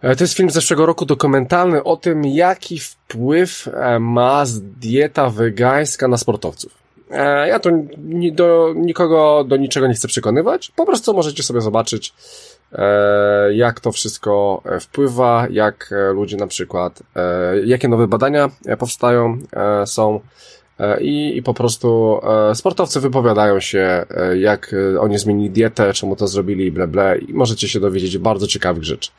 To 0.00 0.24
jest 0.24 0.34
film 0.34 0.50
z 0.50 0.54
zeszłego 0.54 0.86
roku 0.86 1.06
dokumentalny 1.06 1.84
o 1.84 1.96
tym, 1.96 2.24
jaki 2.24 2.78
wpływ 2.78 3.68
ma 4.00 4.44
dieta 4.60 5.30
wegańska 5.30 6.08
na 6.08 6.16
sportowców. 6.16 6.83
Ja 7.46 7.60
tu 7.60 7.70
do 8.32 8.72
nikogo 8.76 9.44
do 9.44 9.56
niczego 9.56 9.86
nie 9.86 9.94
chcę 9.94 10.08
przekonywać, 10.08 10.72
po 10.76 10.86
prostu 10.86 11.14
możecie 11.14 11.42
sobie 11.42 11.60
zobaczyć 11.60 12.14
E, 12.74 13.54
jak 13.54 13.80
to 13.80 13.92
wszystko 13.92 14.62
e, 14.64 14.80
wpływa, 14.80 15.46
jak 15.50 15.92
e, 15.92 16.12
ludzie 16.12 16.36
na 16.36 16.46
przykład, 16.46 17.02
jakie 17.64 17.88
nowe 17.88 18.06
badania 18.06 18.50
powstają, 18.78 19.38
są 19.86 20.20
i, 21.00 21.36
i 21.36 21.42
po 21.42 21.54
prostu 21.54 22.20
sportowcy 22.54 23.00
wypowiadają 23.00 23.60
się, 23.60 24.06
jak 24.36 24.74
oni 25.00 25.18
zmienili 25.18 25.50
dietę, 25.50 25.92
czemu 25.92 26.16
to 26.16 26.28
zrobili, 26.28 26.72
ble, 26.72 26.88
ble 26.88 27.18
i 27.18 27.32
możecie 27.32 27.68
się 27.68 27.80
dowiedzieć 27.80 28.18
bardzo 28.18 28.46
ciekawych 28.46 28.84
rzeczy. 28.84 29.10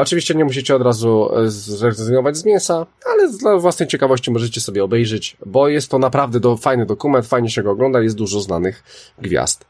Oczywiście 0.00 0.34
nie 0.34 0.44
musicie 0.44 0.76
od 0.76 0.82
razu 0.82 1.30
zrezygnować 1.46 2.36
z 2.36 2.44
mięsa, 2.44 2.86
ale 3.06 3.28
dla 3.28 3.56
własnej 3.56 3.88
ciekawości 3.88 4.30
możecie 4.30 4.60
sobie 4.60 4.84
obejrzeć, 4.84 5.36
bo 5.46 5.68
jest 5.68 5.90
to 5.90 5.98
naprawdę 5.98 6.40
do, 6.40 6.56
fajny 6.56 6.86
dokument, 6.86 7.26
fajnie 7.26 7.50
się 7.50 7.62
go 7.62 7.70
ogląda, 7.70 8.00
jest 8.00 8.16
dużo 8.16 8.40
znanych 8.40 8.82
gwiazd. 9.18 9.64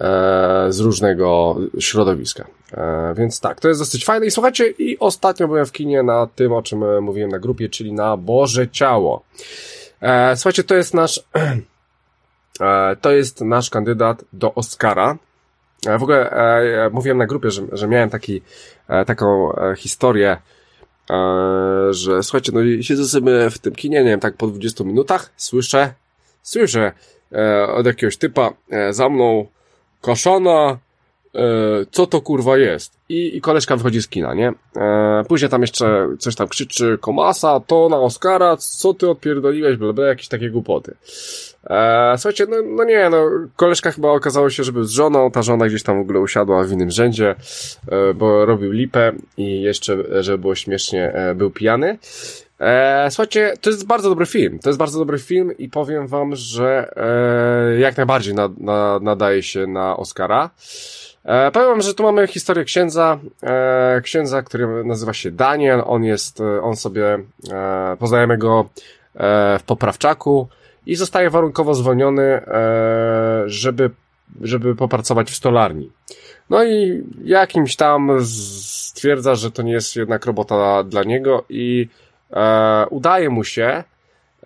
E, 0.00 0.66
z 0.72 0.80
różnego 0.80 1.56
środowiska. 1.78 2.46
E, 2.72 3.14
więc 3.16 3.40
tak, 3.40 3.60
to 3.60 3.68
jest 3.68 3.80
dosyć 3.80 4.04
fajne. 4.04 4.26
I 4.26 4.30
słuchajcie, 4.30 4.68
i 4.68 4.98
ostatnio 4.98 5.48
byłem 5.48 5.66
w 5.66 5.72
kinie 5.72 6.02
na 6.02 6.26
tym, 6.26 6.52
o 6.52 6.62
czym 6.62 6.84
e, 6.84 7.00
mówiłem 7.00 7.30
na 7.30 7.38
grupie, 7.38 7.68
czyli 7.68 7.92
na 7.92 8.16
Boże 8.16 8.68
Ciało. 8.68 9.22
Słuchajcie, 10.34 10.64
to 10.64 10.74
jest 10.74 10.94
nasz 10.94 11.24
to 13.02 13.10
jest 13.10 13.40
nasz 13.40 13.70
kandydat 13.70 14.24
do 14.32 14.54
Oscara. 14.54 15.18
W 15.98 16.02
ogóle 16.02 16.30
mówiłem 16.92 17.18
na 17.18 17.26
grupie, 17.26 17.50
że, 17.50 17.62
że 17.72 17.88
miałem 17.88 18.10
taki, 18.10 18.42
taką 19.06 19.52
historię, 19.76 20.36
że 21.90 22.22
słuchajcie, 22.22 22.52
no 22.54 22.60
siedzę 22.82 23.04
sobie 23.04 23.50
w 23.50 23.58
tym 23.58 23.74
kinie, 23.74 23.98
nie 24.04 24.10
wiem, 24.10 24.20
tak 24.20 24.36
po 24.36 24.46
20 24.46 24.84
minutach, 24.84 25.32
słyszę, 25.36 25.94
słyszę 26.42 26.92
od 27.74 27.86
jakiegoś 27.86 28.16
typa 28.16 28.52
za 28.90 29.08
mną 29.08 29.46
kaszana, 30.06 30.78
e, 31.34 31.40
co 31.90 32.06
to 32.06 32.20
kurwa 32.20 32.58
jest? 32.58 32.92
I, 33.08 33.36
I 33.36 33.40
koleżka 33.40 33.76
wychodzi 33.76 34.02
z 34.02 34.08
kina, 34.08 34.34
nie? 34.34 34.52
E, 34.76 35.24
później 35.28 35.50
tam 35.50 35.60
jeszcze 35.60 36.08
coś 36.18 36.34
tam 36.34 36.48
krzyczy, 36.48 36.98
komasa, 37.00 37.60
to 37.60 37.88
na 37.88 37.96
Oscara, 37.96 38.56
co 38.56 38.94
ty 38.94 39.10
odpierdoliłeś, 39.10 39.76
bla, 39.76 39.92
bla, 39.92 40.06
jakieś 40.06 40.28
takie 40.28 40.50
głupoty. 40.50 40.94
E, 41.70 42.14
słuchajcie, 42.18 42.46
no, 42.48 42.56
no 42.64 42.84
nie, 42.84 43.10
no, 43.10 43.30
koleżka 43.56 43.90
chyba 43.90 44.10
okazało 44.10 44.50
się, 44.50 44.64
że 44.64 44.72
był 44.72 44.84
z 44.84 44.90
żoną, 44.90 45.30
ta 45.30 45.42
żona 45.42 45.66
gdzieś 45.66 45.82
tam 45.82 45.98
w 45.98 46.00
ogóle 46.00 46.20
usiadła 46.20 46.64
w 46.64 46.72
innym 46.72 46.90
rzędzie, 46.90 47.34
e, 47.88 48.14
bo 48.14 48.46
robił 48.46 48.72
lipę 48.72 49.12
i 49.36 49.62
jeszcze, 49.62 50.22
żeby 50.22 50.38
było 50.38 50.54
śmiesznie, 50.54 51.12
e, 51.12 51.34
był 51.34 51.50
pijany. 51.50 51.98
Słuchajcie, 53.08 53.52
to 53.60 53.70
jest 53.70 53.86
bardzo 53.86 54.08
dobry 54.08 54.26
film. 54.26 54.58
To 54.58 54.68
jest 54.68 54.78
bardzo 54.78 54.98
dobry 54.98 55.18
film 55.18 55.58
i 55.58 55.68
powiem 55.68 56.06
wam, 56.06 56.36
że 56.36 56.94
jak 57.78 57.96
najbardziej 57.96 58.34
na, 58.34 58.48
na, 58.58 58.98
nadaje 59.02 59.42
się 59.42 59.66
na 59.66 59.96
Oscara. 59.96 60.50
Powiem 61.52 61.68
wam, 61.68 61.82
że 61.82 61.94
tu 61.94 62.02
mamy 62.02 62.26
historię 62.26 62.64
księdza, 62.64 63.18
księdza, 64.02 64.42
który 64.42 64.84
nazywa 64.84 65.12
się 65.12 65.30
Daniel. 65.30 65.82
On 65.86 66.04
jest, 66.04 66.40
on 66.62 66.76
sobie, 66.76 67.18
poznajemy 67.98 68.38
go 68.38 68.68
w 69.58 69.62
poprawczaku 69.66 70.48
i 70.86 70.96
zostaje 70.96 71.30
warunkowo 71.30 71.74
zwolniony, 71.74 72.22
e, 72.22 72.42
żeby, 73.46 73.90
żeby 74.40 74.74
popracować 74.74 75.30
w 75.30 75.36
stolarni. 75.36 75.90
No 76.50 76.64
i 76.64 77.02
jakimś 77.24 77.76
tam 77.76 78.10
stwierdza, 78.24 79.34
że 79.34 79.50
to 79.50 79.62
nie 79.62 79.72
jest 79.72 79.96
jednak 79.96 80.26
robota 80.26 80.84
dla 80.84 81.02
niego 81.02 81.44
i 81.48 81.88
e, 82.32 82.86
udaje 82.90 83.30
mu 83.30 83.44
się, 83.44 83.84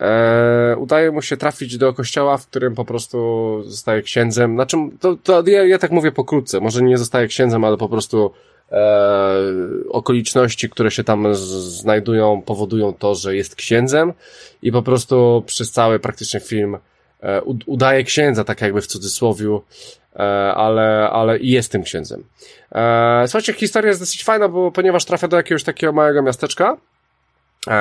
e, 0.01 0.75
udaje 0.77 1.11
mu 1.11 1.21
się 1.21 1.37
trafić 1.37 1.77
do 1.77 1.93
kościoła, 1.93 2.37
w 2.37 2.47
którym 2.47 2.75
po 2.75 2.85
prostu 2.85 3.17
zostaje 3.65 4.01
księdzem. 4.01 4.55
Znaczy, 4.55 4.77
to, 4.99 5.15
to 5.15 5.43
ja, 5.47 5.65
ja 5.65 5.77
tak 5.77 5.91
mówię 5.91 6.11
pokrótce, 6.11 6.59
może 6.59 6.81
nie 6.81 6.97
zostaje 6.97 7.27
księdzem, 7.27 7.63
ale 7.63 7.77
po 7.77 7.89
prostu 7.89 8.31
e, 8.71 9.35
okoliczności, 9.89 10.69
które 10.69 10.91
się 10.91 11.03
tam 11.03 11.35
znajdują, 11.35 12.41
powodują 12.41 12.93
to, 12.93 13.15
że 13.15 13.35
jest 13.35 13.55
księdzem 13.55 14.13
i 14.61 14.71
po 14.71 14.81
prostu 14.81 15.43
przez 15.45 15.71
cały 15.71 15.99
praktycznie 15.99 16.39
film 16.39 16.77
e, 17.21 17.41
udaje 17.65 18.03
księdza, 18.03 18.43
tak 18.43 18.61
jakby 18.61 18.81
w 18.81 18.87
cudzysłowiu, 18.87 19.61
ale, 20.55 21.09
ale 21.09 21.39
i 21.39 21.49
jest 21.51 21.71
tym 21.71 21.83
księdzem. 21.83 22.23
Słuchajcie, 23.25 23.53
historia 23.53 23.87
jest 23.87 23.99
dosyć 23.99 24.23
fajna, 24.23 24.49
bo 24.49 24.71
ponieważ 24.71 25.05
trafia 25.05 25.27
do 25.27 25.37
jakiegoś 25.37 25.63
takiego 25.63 25.93
małego 25.93 26.21
miasteczka, 26.21 26.77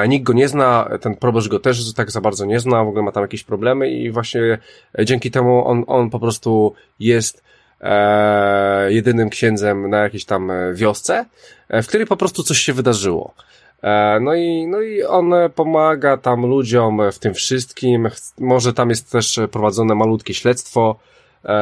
Nikt 0.09 0.25
go 0.25 0.33
nie 0.33 0.49
zna, 0.49 0.89
ten 1.01 1.17
proboszcz 1.17 1.49
go 1.49 1.59
też 1.59 1.95
tak 1.95 2.11
za 2.11 2.21
bardzo 2.21 2.45
nie 2.45 2.61
zna, 2.61 2.85
w 2.85 2.89
ogóle 2.89 3.03
ma 3.03 3.13
tam 3.13 3.23
jakieś 3.23 3.45
problemy 3.45 3.91
i 3.91 4.11
właśnie 4.11 4.59
e, 4.99 5.05
dzięki 5.05 5.31
temu 5.31 5.67
on, 5.67 5.85
on 5.87 6.11
po 6.11 6.21
prostu 6.21 6.75
jest 6.99 7.43
e, 7.81 8.93
jedynym 8.93 9.31
księdzem 9.31 9.91
na 9.91 9.99
jakiejś 9.99 10.25
tam 10.25 10.51
e, 10.51 10.75
wiosce, 10.75 11.25
e, 11.69 11.83
w 11.83 11.87
której 11.87 12.07
po 12.07 12.17
prostu 12.17 12.43
coś 12.43 12.59
się 12.59 12.73
wydarzyło. 12.73 13.35
E, 13.83 14.21
no 14.21 14.35
i, 14.35 14.67
no 14.67 14.81
i 14.81 15.03
on 15.03 15.33
pomaga 15.55 16.17
tam 16.17 16.47
ludziom 16.47 17.01
w 17.13 17.19
tym 17.19 17.35
wszystkim, 17.35 18.09
może 18.39 18.73
tam 18.73 18.91
jest 18.91 19.13
też 19.13 19.41
prowadzone 19.51 19.95
malutkie 19.95 20.35
śledztwo, 20.35 20.99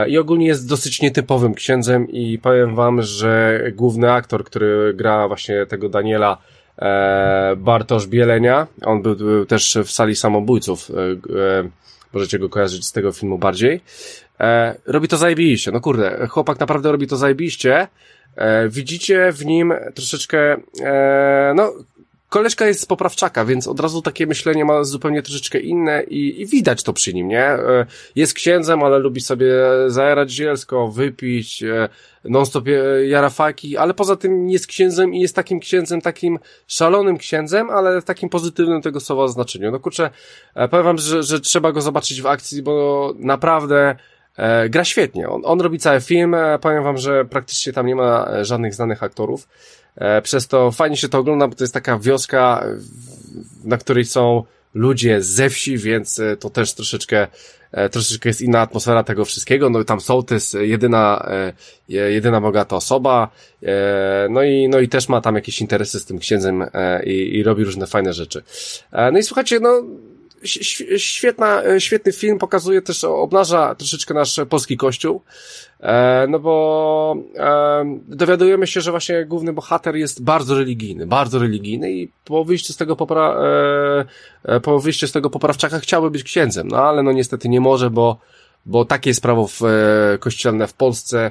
i 0.08 0.18
ogólnie 0.18 0.46
jest 0.46 0.68
dosyć 0.68 1.02
nietypowym 1.02 1.54
księdzem 1.54 2.08
i 2.08 2.38
powiem 2.38 2.74
wam, 2.74 3.02
że 3.02 3.62
główny 3.74 4.12
aktor, 4.12 4.44
który 4.44 4.94
gra 4.94 5.28
właśnie 5.28 5.66
tego 5.66 5.88
Daniela, 5.88 6.32
e, 6.32 6.57
Bartosz 7.56 8.06
Bielenia. 8.06 8.66
On 8.84 9.02
był, 9.02 9.16
był, 9.16 9.46
też 9.46 9.78
w 9.84 9.90
sali 9.90 10.16
samobójców. 10.16 10.90
E, 10.90 10.94
e, 11.60 11.68
możecie 12.12 12.38
go 12.38 12.48
kojarzyć 12.48 12.86
z 12.86 12.92
tego 12.92 13.12
filmu 13.12 13.38
bardziej. 13.38 13.80
E, 14.40 14.74
robi 14.86 15.08
to 15.08 15.16
zajebiście. 15.16 15.72
No 15.72 15.80
kurde, 15.80 16.26
chłopak 16.26 16.60
naprawdę 16.60 16.92
robi 16.92 17.06
to 17.06 17.16
zajebiście. 17.16 17.88
E, 18.36 18.68
widzicie 18.68 19.32
w 19.32 19.46
nim 19.46 19.74
troszeczkę, 19.94 20.56
e, 20.82 21.52
no, 21.56 21.72
koleżka 22.28 22.66
jest 22.66 22.80
z 22.80 22.86
poprawczaka, 22.86 23.44
więc 23.44 23.68
od 23.68 23.80
razu 23.80 24.02
takie 24.02 24.26
myślenie 24.26 24.64
ma 24.64 24.84
zupełnie 24.84 25.22
troszeczkę 25.22 25.60
inne 25.60 26.02
i, 26.02 26.42
i 26.42 26.46
widać 26.46 26.82
to 26.82 26.92
przy 26.92 27.14
nim, 27.14 27.28
nie? 27.28 27.44
E, 27.44 27.86
jest 28.16 28.34
księdzem, 28.34 28.82
ale 28.82 28.98
lubi 28.98 29.20
sobie 29.20 29.52
zajarać 29.86 30.30
zielsko, 30.30 30.88
wypić, 30.88 31.62
e, 31.62 31.88
non-stop 32.30 32.64
jara 33.06 33.30
faki, 33.30 33.76
ale 33.76 33.94
poza 33.94 34.16
tym 34.16 34.48
jest 34.48 34.66
księdzem 34.66 35.14
i 35.14 35.20
jest 35.20 35.36
takim 35.36 35.60
księdzem, 35.60 36.00
takim 36.00 36.38
szalonym 36.66 37.18
księdzem, 37.18 37.70
ale 37.70 38.00
w 38.00 38.04
takim 38.04 38.28
pozytywnym 38.28 38.82
tego 38.82 39.00
słowa 39.00 39.28
znaczeniu. 39.28 39.70
No 39.70 39.80
kurczę, 39.80 40.10
e, 40.54 40.68
powiem 40.68 40.84
wam, 40.84 40.98
że, 40.98 41.22
że 41.22 41.40
trzeba 41.40 41.72
go 41.72 41.80
zobaczyć 41.80 42.22
w 42.22 42.26
akcji, 42.26 42.62
bo 42.62 43.14
naprawdę 43.18 43.96
E, 44.38 44.68
gra 44.68 44.84
świetnie. 44.84 45.28
On, 45.28 45.42
on 45.44 45.60
robi 45.60 45.78
cały 45.78 46.00
film. 46.00 46.34
E, 46.34 46.58
powiem 46.58 46.84
wam, 46.84 46.98
że 46.98 47.24
praktycznie 47.24 47.72
tam 47.72 47.86
nie 47.86 47.96
ma 47.96 48.28
e, 48.30 48.44
żadnych 48.44 48.74
znanych 48.74 49.02
aktorów. 49.02 49.48
E, 49.96 50.22
przez 50.22 50.48
to 50.48 50.70
fajnie 50.70 50.96
się 50.96 51.08
to 51.08 51.18
ogląda, 51.18 51.48
bo 51.48 51.54
to 51.54 51.64
jest 51.64 51.74
taka 51.74 51.98
wioska, 51.98 52.64
na 53.64 53.76
której 53.76 54.04
są 54.04 54.44
ludzie 54.74 55.22
ze 55.22 55.50
wsi, 55.50 55.78
więc 55.78 56.18
e, 56.18 56.36
to 56.36 56.50
też 56.50 56.74
troszeczkę, 56.74 57.18
e, 57.22 57.28
troszeczkę 57.92 58.28
jest 58.28 58.40
inna 58.40 58.60
atmosfera 58.60 59.04
tego 59.04 59.24
wszystkiego. 59.24 59.70
No 59.70 59.80
i 59.80 59.84
tam 59.84 60.00
sołtys, 60.00 60.56
jedyna, 60.60 61.28
jedyna 61.88 62.40
bogata 62.40 62.76
osoba, 62.76 63.28
no 64.30 64.42
i, 64.42 64.68
no 64.68 64.80
i 64.80 64.88
też 64.88 65.08
ma 65.08 65.20
tam 65.20 65.34
jakieś 65.34 65.60
interesy 65.60 66.00
z 66.00 66.04
tym 66.04 66.18
księdzem 66.18 66.64
i, 67.04 67.10
i 67.10 67.42
robi 67.42 67.64
różne 67.64 67.86
fajne 67.86 68.12
rzeczy. 68.12 68.42
No 69.12 69.18
i 69.18 69.22
słuchajcie, 69.22 69.60
no 69.60 69.82
świetna, 70.96 71.62
świetny 71.78 72.12
film, 72.12 72.38
pokazuje 72.38 72.82
też, 72.82 73.04
obnaża 73.04 73.74
troszeczkę 73.74 74.14
nasz 74.14 74.40
polski 74.48 74.76
kościół, 74.76 75.22
e, 75.80 76.26
no 76.28 76.38
bo 76.38 77.16
e, 77.36 77.98
dowiadujemy 78.08 78.66
się, 78.66 78.80
że 78.80 78.90
właśnie 78.90 79.24
główny 79.24 79.52
bohater 79.52 79.96
jest 79.96 80.22
bardzo 80.22 80.54
religijny, 80.54 81.06
bardzo 81.06 81.38
religijny 81.38 81.92
i 81.92 82.08
po 82.24 82.44
wyjściu 82.44 82.72
z 82.72 82.76
tego 82.76 82.96
popra, 82.96 83.36
e, 84.44 84.60
po 84.60 84.78
wyjściu 84.78 85.06
z 85.06 85.12
tego 85.12 85.30
poprawczaka 85.30 85.78
chciałby 85.78 86.10
być 86.10 86.22
księdzem, 86.22 86.68
no 86.68 86.76
ale 86.76 87.02
no 87.02 87.12
niestety 87.12 87.48
nie 87.48 87.60
może, 87.60 87.90
bo, 87.90 88.18
bo 88.66 88.84
takie 88.84 89.10
jest 89.10 89.22
prawo 89.22 89.46
w, 89.46 89.60
kościelne 90.20 90.66
w 90.66 90.74
Polsce, 90.74 91.30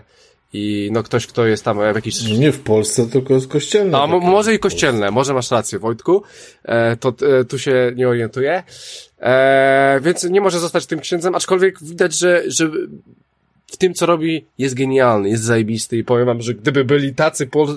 i 0.54 0.90
no 0.92 1.04
ktoś, 1.04 1.28
kto 1.28 1.46
jest 1.46 1.64
tam 1.64 1.78
w 1.78 1.96
jakiś... 1.96 2.22
Nie 2.24 2.52
w 2.52 2.60
Polsce, 2.60 3.08
tylko 3.08 3.34
kościelne. 3.50 3.98
A 3.98 4.08
może 4.08 4.54
i 4.54 4.60
kościelne, 4.60 5.12
może 5.12 5.34
masz 5.34 5.52
rację, 5.52 5.80
Wojtku, 5.80 6.24
e, 6.64 6.98
to 6.98 7.14
e, 7.40 7.46
tu 7.46 7.60
się 7.60 7.92
nie 7.96 8.08
orientuję. 8.08 8.64
E, 9.20 10.00
więc 10.04 10.24
nie 10.24 10.42
może 10.42 10.60
zostać 10.60 10.86
tym 10.86 11.00
księdzem, 11.00 11.36
aczkolwiek 11.36 11.84
widać, 11.84 12.18
że, 12.18 12.44
że 12.48 12.70
w 13.68 13.78
tym, 13.78 13.94
co 13.94 14.06
robi, 14.06 14.46
jest 14.58 14.76
genialny, 14.76 15.30
jest 15.30 15.44
zajebisty 15.44 15.98
i 15.98 16.04
powiem 16.04 16.26
wam, 16.26 16.42
że 16.42 16.54
gdyby 16.54 16.86
byli 16.86 17.16
tacy 17.16 17.48
pol 17.48 17.68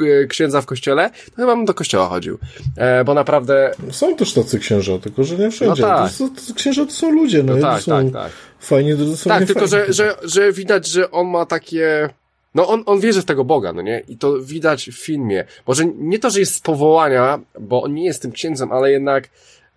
e, 0.00 0.26
księdza 0.26 0.60
w 0.60 0.66
kościele, 0.66 1.10
to 1.10 1.36
chyba 1.36 1.56
bym 1.56 1.64
do 1.64 1.74
kościoła 1.74 2.08
chodził. 2.08 2.38
E, 2.76 3.04
bo 3.04 3.14
naprawdę... 3.14 3.74
Są 3.90 4.16
też 4.16 4.32
tacy 4.32 4.58
księża, 4.58 4.98
tylko 4.98 5.24
że 5.24 5.38
nie 5.38 5.50
wszędzie. 5.50 5.82
No 5.82 5.88
tak. 5.88 6.12
to, 6.12 6.28
to, 6.28 6.54
księża 6.54 6.86
to 6.86 6.92
są 6.92 7.10
ludzie, 7.10 7.42
no, 7.42 7.54
no 7.54 7.62
tak, 7.62 7.82
są 7.82 8.10
tak, 8.10 8.22
tak. 8.22 8.32
Fajnie, 8.62 8.96
to 8.96 9.28
Tak, 9.28 9.46
tylko 9.46 9.66
że, 9.66 9.92
że, 9.92 10.16
że 10.22 10.52
widać, 10.52 10.86
że 10.86 11.10
on 11.10 11.26
ma 11.26 11.46
takie... 11.46 12.08
No 12.54 12.68
on, 12.68 12.82
on 12.86 13.00
wierzy 13.00 13.22
w 13.22 13.24
tego 13.24 13.44
Boga, 13.44 13.72
no 13.72 13.82
nie? 13.82 14.02
I 14.08 14.16
to 14.16 14.40
widać 14.40 14.90
w 14.90 15.04
filmie. 15.04 15.44
Może 15.66 15.86
nie 15.86 16.18
to, 16.18 16.30
że 16.30 16.40
jest 16.40 16.54
z 16.54 16.60
powołania, 16.60 17.40
bo 17.60 17.82
on 17.82 17.94
nie 17.94 18.04
jest 18.04 18.22
tym 18.22 18.32
księdzem, 18.32 18.72
ale 18.72 18.90
jednak 18.90 19.28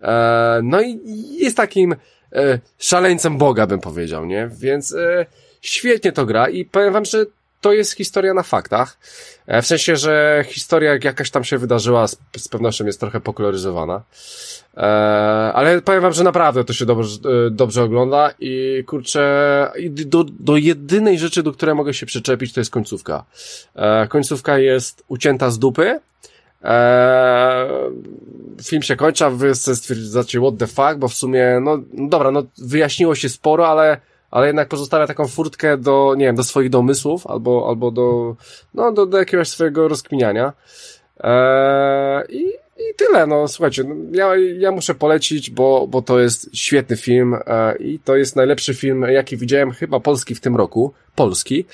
e, 0.02 0.60
no 0.62 0.82
i 0.82 1.00
jest 1.38 1.56
takim 1.56 1.96
e, 2.32 2.58
szaleńcem 2.78 3.38
Boga, 3.38 3.66
bym 3.66 3.80
powiedział, 3.80 4.26
nie? 4.26 4.50
Więc 4.58 4.94
e, 4.94 5.26
świetnie 5.60 6.12
to 6.12 6.26
gra 6.26 6.48
i 6.48 6.64
powiem 6.64 6.92
wam, 6.92 7.04
że 7.04 7.26
to 7.66 7.72
jest 7.72 7.92
historia 7.92 8.34
na 8.34 8.42
faktach. 8.42 8.98
E, 9.46 9.62
w 9.62 9.66
sensie, 9.66 9.96
że 9.96 10.44
historia 10.48 10.92
jak 10.92 11.04
jakaś 11.04 11.30
tam 11.30 11.44
się 11.44 11.58
wydarzyła 11.58 12.06
z, 12.08 12.48
pewnością 12.50 12.86
jest 12.86 13.00
trochę 13.00 13.20
pokoloryzowana. 13.20 14.02
E, 14.76 14.80
ale 15.54 15.82
powiem 15.82 16.02
wam, 16.02 16.12
że 16.12 16.24
naprawdę 16.24 16.64
to 16.64 16.72
się 16.72 16.86
dobrze, 16.86 17.18
e, 17.46 17.50
dobrze 17.50 17.82
ogląda 17.82 18.34
i 18.40 18.84
kurczę, 18.86 19.22
do, 19.90 20.24
do 20.24 20.56
jedynej 20.56 21.18
rzeczy, 21.18 21.42
do 21.42 21.52
której 21.52 21.74
mogę 21.74 21.94
się 21.94 22.06
przyczepić, 22.06 22.52
to 22.52 22.60
jest 22.60 22.70
końcówka. 22.70 23.24
Końcówka 24.08 24.58
jest 24.58 25.04
ucięta 25.08 25.50
z 25.50 25.58
dupy. 25.58 26.00
E, 26.64 27.68
film 28.62 28.82
się 28.82 28.96
kończy, 28.96 29.24
a 29.24 29.30
wy 29.30 29.54
stwierdzacie 29.54 30.40
what 30.40 30.58
the 30.58 30.66
fuck, 30.66 30.96
bo 30.98 31.08
w 31.08 31.14
sumie, 31.14 31.58
no, 31.62 31.78
no 31.92 32.08
dobra, 32.08 32.30
no 32.30 32.42
wyjaśniło 32.58 33.14
się 33.14 33.28
sporo, 33.28 33.68
ale 33.68 34.00
ale 34.30 34.46
jednak 34.46 34.68
pozostawia 34.68 35.06
taką 35.06 35.28
furtkę 35.28 35.76
do, 35.76 36.14
nie 36.16 36.26
wiem, 36.26 36.36
do 36.36 36.44
swoich 36.44 36.70
domysłów 36.70 37.26
albo, 37.26 37.68
albo 37.68 37.90
do, 37.90 38.36
no, 38.74 38.92
do, 38.92 39.06
do 39.06 39.18
jakiegoś 39.18 39.48
swojego 39.48 39.88
rozkminiania. 39.88 40.52
Eee, 41.20 42.24
i, 42.28 42.44
I 42.78 42.94
tyle, 42.96 43.26
no 43.26 43.48
słuchajcie, 43.48 43.84
no, 43.84 43.94
ja, 44.12 44.36
ja 44.58 44.70
muszę 44.72 44.94
polecić, 44.94 45.50
bo, 45.50 45.86
bo 45.86 46.02
to 46.02 46.20
jest 46.20 46.56
świetny 46.56 46.96
film 46.96 47.34
e, 47.46 47.76
i 47.76 47.98
to 47.98 48.16
jest 48.16 48.36
najlepszy 48.36 48.74
film, 48.74 49.02
jaki 49.02 49.36
widziałem, 49.36 49.70
chyba 49.70 50.00
polski 50.00 50.34
w 50.34 50.40
tym 50.40 50.56
roku. 50.56 50.92
Polski. 51.14 51.64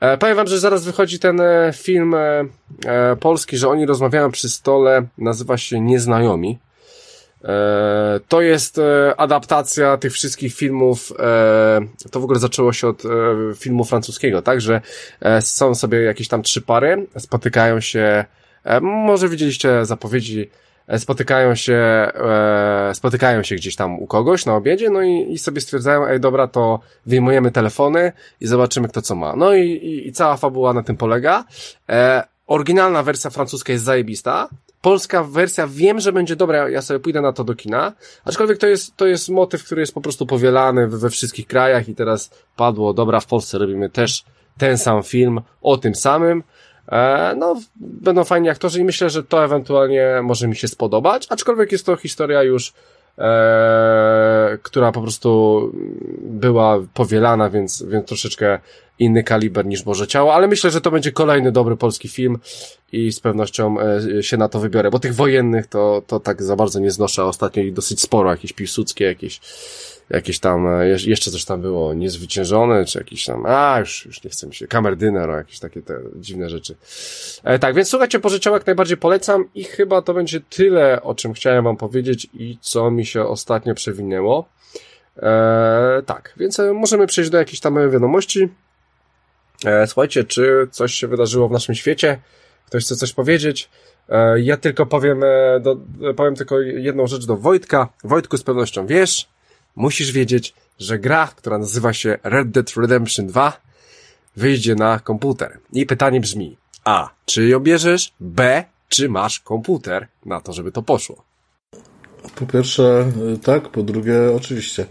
E, 0.00 0.18
powiem 0.18 0.36
wam, 0.36 0.46
że 0.46 0.58
zaraz 0.58 0.84
wychodzi 0.84 1.18
ten 1.18 1.40
e, 1.40 1.72
film 1.74 2.14
e, 2.14 2.44
e, 2.86 3.16
polski, 3.16 3.56
że 3.56 3.68
oni 3.68 3.86
rozmawiają 3.86 4.30
przy 4.30 4.48
stole, 4.48 5.06
nazywa 5.18 5.58
się 5.58 5.80
Nieznajomi. 5.80 6.58
E, 7.44 8.20
to 8.28 8.40
jest 8.40 8.78
e, 8.78 9.14
adaptacja 9.16 9.96
tych 9.96 10.12
wszystkich 10.12 10.54
filmów, 10.54 11.12
e, 11.18 11.80
to 12.10 12.20
w 12.20 12.24
ogóle 12.24 12.38
zaczęło 12.38 12.72
się 12.72 12.88
od 12.88 13.02
filmu 13.56 13.84
francuskiego, 13.84 14.42
tak, 14.42 14.60
że 14.60 14.80
są 15.40 15.74
sobie 15.74 16.02
jakieś 16.02 16.28
tam 16.28 16.42
trzy 16.42 16.62
pary, 16.62 17.06
spotykają 17.18 17.80
się, 17.80 18.24
może 18.80 19.28
widzieliście 19.28 19.86
zapowiedzi, 19.86 20.50
spotykają 20.98 21.54
się, 21.54 22.10
spotykają 22.92 23.42
się 23.42 23.56
gdzieś 23.56 23.76
tam 23.76 23.98
u 23.98 24.06
kogoś 24.06 24.46
na 24.46 24.56
obiedzie, 24.56 24.90
no 24.90 25.02
i, 25.02 25.32
i 25.32 25.38
sobie 25.38 25.60
stwierdzają, 25.60 26.06
ej 26.06 26.20
dobra, 26.20 26.48
to 26.48 26.80
wyjmujemy 27.06 27.50
telefony 27.50 28.12
i 28.40 28.46
zobaczymy 28.46 28.88
kto 28.88 29.02
co 29.02 29.14
ma. 29.14 29.36
No 29.36 29.54
i, 29.54 29.70
i, 29.70 30.08
i 30.08 30.12
cała 30.12 30.36
fabuła 30.36 30.72
na 30.72 30.82
tym 30.82 30.96
polega. 30.96 31.44
Oryginalna 32.46 33.02
wersja 33.02 33.30
francuska 33.30 33.72
jest 33.72 33.84
zajebista, 33.84 34.48
polska 34.82 35.24
wersja 35.24 35.66
wiem, 35.70 36.00
że 36.00 36.12
będzie 36.12 36.36
dobra, 36.36 36.68
ja 36.68 36.82
sobie 36.82 37.00
pójdę 37.00 37.20
na 37.20 37.32
to 37.32 37.44
do 37.44 37.54
kina, 37.54 37.92
aczkolwiek 38.24 38.58
to 38.58 38.66
jest, 38.66 38.96
to 38.96 39.06
jest 39.06 39.28
motyw, 39.28 39.64
który 39.64 39.80
jest 39.80 39.94
po 39.94 40.00
prostu 40.00 40.26
powielany 40.26 40.88
we, 40.88 41.10
wszystkich 41.10 41.46
krajach 41.46 41.88
i 41.88 41.94
teraz 41.94 42.30
padło, 42.56 42.94
dobra, 42.94 43.20
w 43.20 43.26
Polsce 43.26 43.58
robimy 43.58 43.90
też 43.90 44.24
ten 44.58 44.78
sam 44.78 45.02
film 45.02 45.40
o 45.62 45.76
tym 45.76 45.94
samym, 45.94 46.42
e, 46.88 47.34
no, 47.36 47.60
będą 47.76 48.24
fajni 48.24 48.48
aktorzy 48.48 48.80
i 48.80 48.84
myślę, 48.84 49.10
że 49.10 49.24
to 49.24 49.44
ewentualnie 49.44 50.20
może 50.22 50.48
mi 50.48 50.56
się 50.56 50.68
spodobać, 50.68 51.26
aczkolwiek 51.30 51.72
jest 51.72 51.86
to 51.86 51.96
historia 51.96 52.42
już 52.42 52.72
e, 53.18 54.58
która 54.62 54.92
po 54.92 55.02
prostu 55.02 55.60
była 56.20 56.78
powielana, 56.94 57.50
więc, 57.50 57.82
więc 57.82 58.06
troszeczkę 58.06 58.58
inny 58.98 59.24
kaliber 59.24 59.66
niż 59.66 59.82
Boże 59.82 60.06
Ciało, 60.06 60.34
ale 60.34 60.48
myślę, 60.48 60.70
że 60.70 60.80
to 60.80 60.90
będzie 60.90 61.12
kolejny 61.12 61.52
dobry 61.52 61.76
polski 61.76 62.08
film 62.08 62.38
i 62.92 63.12
z 63.12 63.20
pewnością 63.20 63.76
e, 63.80 64.22
się 64.22 64.36
na 64.36 64.48
to 64.48 64.60
wybiorę, 64.60 64.90
bo 64.90 64.98
tych 64.98 65.14
wojennych 65.14 65.66
to, 65.66 66.02
to 66.06 66.20
tak 66.20 66.42
za 66.42 66.56
bardzo 66.56 66.80
nie 66.80 66.90
znoszę, 66.90 67.24
ostatnio 67.24 67.62
ich 67.62 67.72
dosyć 67.72 68.00
sporo, 68.00 68.30
jakieś 68.30 68.52
Piłsudskie, 68.52 69.04
jakieś 69.04 69.40
jakieś 70.10 70.38
tam, 70.38 70.66
e, 70.66 70.88
jeszcze 70.88 71.30
coś 71.30 71.44
tam 71.44 71.60
było, 71.60 71.94
niezwyciężone, 71.94 72.84
czy 72.84 72.98
jakieś 72.98 73.24
tam, 73.24 73.46
a 73.46 73.76
już, 73.80 74.06
już 74.06 74.24
nie 74.24 74.30
chcę 74.30 74.46
mi 74.46 74.54
się, 74.54 74.66
kamerdyner, 74.66 75.30
jakieś 75.30 75.58
takie 75.58 75.82
te 75.82 76.00
dziwne 76.16 76.50
rzeczy. 76.50 76.76
E, 77.44 77.58
tak, 77.58 77.74
więc 77.74 77.88
słuchajcie, 77.88 78.20
pożyczał 78.20 78.54
jak 78.54 78.66
najbardziej 78.66 78.96
polecam 78.96 79.44
i 79.54 79.64
chyba 79.64 80.02
to 80.02 80.14
będzie 80.14 80.40
tyle, 80.40 81.02
o 81.02 81.14
czym 81.14 81.32
chciałem 81.32 81.64
wam 81.64 81.76
powiedzieć 81.76 82.26
i 82.34 82.58
co 82.60 82.90
mi 82.90 83.06
się 83.06 83.24
ostatnio 83.24 83.74
przewinęło. 83.74 84.48
E, 85.16 86.02
tak, 86.06 86.34
więc 86.36 86.60
możemy 86.74 87.06
przejść 87.06 87.30
do 87.30 87.38
jakichś 87.38 87.60
tam 87.60 87.90
wiadomości. 87.90 88.48
E, 89.64 89.86
słuchajcie, 89.86 90.24
czy 90.24 90.68
coś 90.70 90.94
się 90.94 91.08
wydarzyło 91.08 91.48
w 91.48 91.52
naszym 91.52 91.74
świecie? 91.74 92.20
Ktoś 92.66 92.84
chce 92.84 92.96
coś 92.96 93.12
powiedzieć? 93.12 93.70
E, 94.08 94.40
ja 94.40 94.56
tylko 94.56 94.86
powiem, 94.86 95.22
e, 95.24 95.60
do, 95.60 95.76
powiem 96.16 96.34
tylko 96.34 96.60
jedną 96.60 97.06
rzecz 97.06 97.26
do 97.26 97.36
Wojtka. 97.36 97.88
Wojtku, 98.04 98.36
z 98.36 98.42
pewnością 98.42 98.86
wiesz, 98.86 99.28
musisz 99.76 100.12
wiedzieć, 100.12 100.54
że 100.78 100.98
gra, 100.98 101.28
która 101.36 101.58
nazywa 101.58 101.92
się 101.92 102.18
Red 102.22 102.50
Dead 102.50 102.76
Redemption 102.76 103.26
2, 103.26 103.60
wyjdzie 104.36 104.74
na 104.74 104.98
komputer. 104.98 105.58
I 105.72 105.86
pytanie 105.86 106.20
brzmi, 106.20 106.56
A, 106.84 107.10
czy 107.24 107.48
ją 107.48 107.60
bierzesz? 107.60 108.12
B, 108.20 108.64
czy 108.88 109.08
masz 109.08 109.40
komputer 109.40 110.06
na 110.26 110.40
to, 110.40 110.52
żeby 110.52 110.72
to 110.72 110.82
poszło? 110.82 111.24
Po 112.34 112.46
pierwsze, 112.46 113.12
tak, 113.42 113.68
po 113.68 113.82
drugie, 113.82 114.18
oczywiście. 114.36 114.86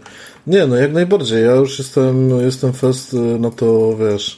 Nie, 0.46 0.66
no 0.66 0.76
jak 0.76 0.92
najbardziej. 0.92 1.44
Ja 1.44 1.54
już 1.54 1.78
jestem, 1.78 2.40
jestem 2.40 2.72
fest 2.72 3.12
na 3.38 3.50
to, 3.50 3.96
wiesz, 3.96 4.36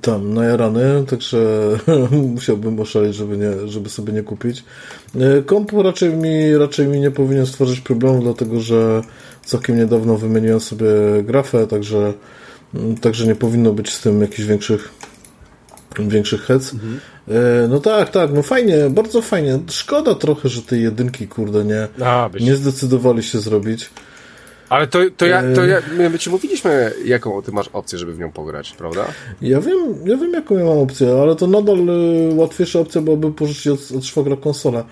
tam 0.00 0.34
najarany, 0.34 1.04
także 1.06 1.38
musiałbym 2.34 2.80
oszaleć, 2.80 3.14
żeby, 3.14 3.36
nie, 3.36 3.68
żeby 3.68 3.88
sobie 3.88 4.12
nie 4.12 4.22
kupić. 4.22 4.64
E, 5.20 5.42
komp 5.42 5.72
raczej 5.72 6.10
mi, 6.10 6.56
raczej 6.56 6.86
mi 6.86 7.00
nie 7.00 7.10
powinien 7.10 7.46
stworzyć 7.46 7.80
problemu, 7.80 8.22
dlatego 8.22 8.60
że 8.60 9.02
całkiem 9.44 9.76
niedawno 9.76 10.16
wymieniłem 10.16 10.60
sobie 10.60 10.86
grafę, 11.22 11.66
także, 11.66 12.12
mm, 12.74 12.96
także 12.96 13.26
nie 13.26 13.34
powinno 13.34 13.72
być 13.72 13.92
z 13.92 14.00
tym 14.00 14.20
jakichś 14.20 14.48
większych 14.48 14.92
większych 15.98 16.42
hec. 16.42 16.74
Mhm. 16.74 17.00
E, 17.28 17.68
no 17.68 17.80
tak, 17.80 18.10
tak, 18.10 18.30
no 18.32 18.42
fajnie, 18.42 18.90
bardzo 18.90 19.22
fajnie. 19.22 19.58
Szkoda 19.70 20.14
trochę, 20.14 20.48
że 20.48 20.62
tej 20.62 20.82
jedynki, 20.82 21.28
kurde, 21.28 21.64
nie, 21.64 21.88
A, 22.04 22.30
nie 22.40 22.56
zdecydowali 22.56 23.22
się 23.22 23.38
zrobić. 23.38 23.90
Ale 24.68 24.86
to, 24.86 24.98
to, 25.16 25.26
ja, 25.26 25.42
to 25.54 25.64
ja, 25.64 25.82
my 26.10 26.18
ci 26.18 26.30
mówiliśmy, 26.30 26.92
jaką 27.04 27.42
ty 27.42 27.52
masz 27.52 27.68
opcję, 27.72 27.98
żeby 27.98 28.12
w 28.12 28.18
nią 28.18 28.32
pograć, 28.32 28.72
prawda? 28.72 29.04
Ja 29.42 29.60
wiem, 29.60 29.94
ja 30.04 30.16
wiem, 30.16 30.32
jaką 30.32 30.58
ja 30.58 30.64
mam 30.64 30.78
opcję, 30.78 31.12
ale 31.22 31.36
to 31.36 31.46
nadal 31.46 31.88
y, 31.88 32.34
łatwiejsza 32.34 32.78
opcja 32.78 33.00
byłaby 33.00 33.32
pożyczyć 33.32 33.68
od, 33.68 33.96
od 33.98 34.04
szwagra 34.04 34.36
konsolę. 34.36 34.84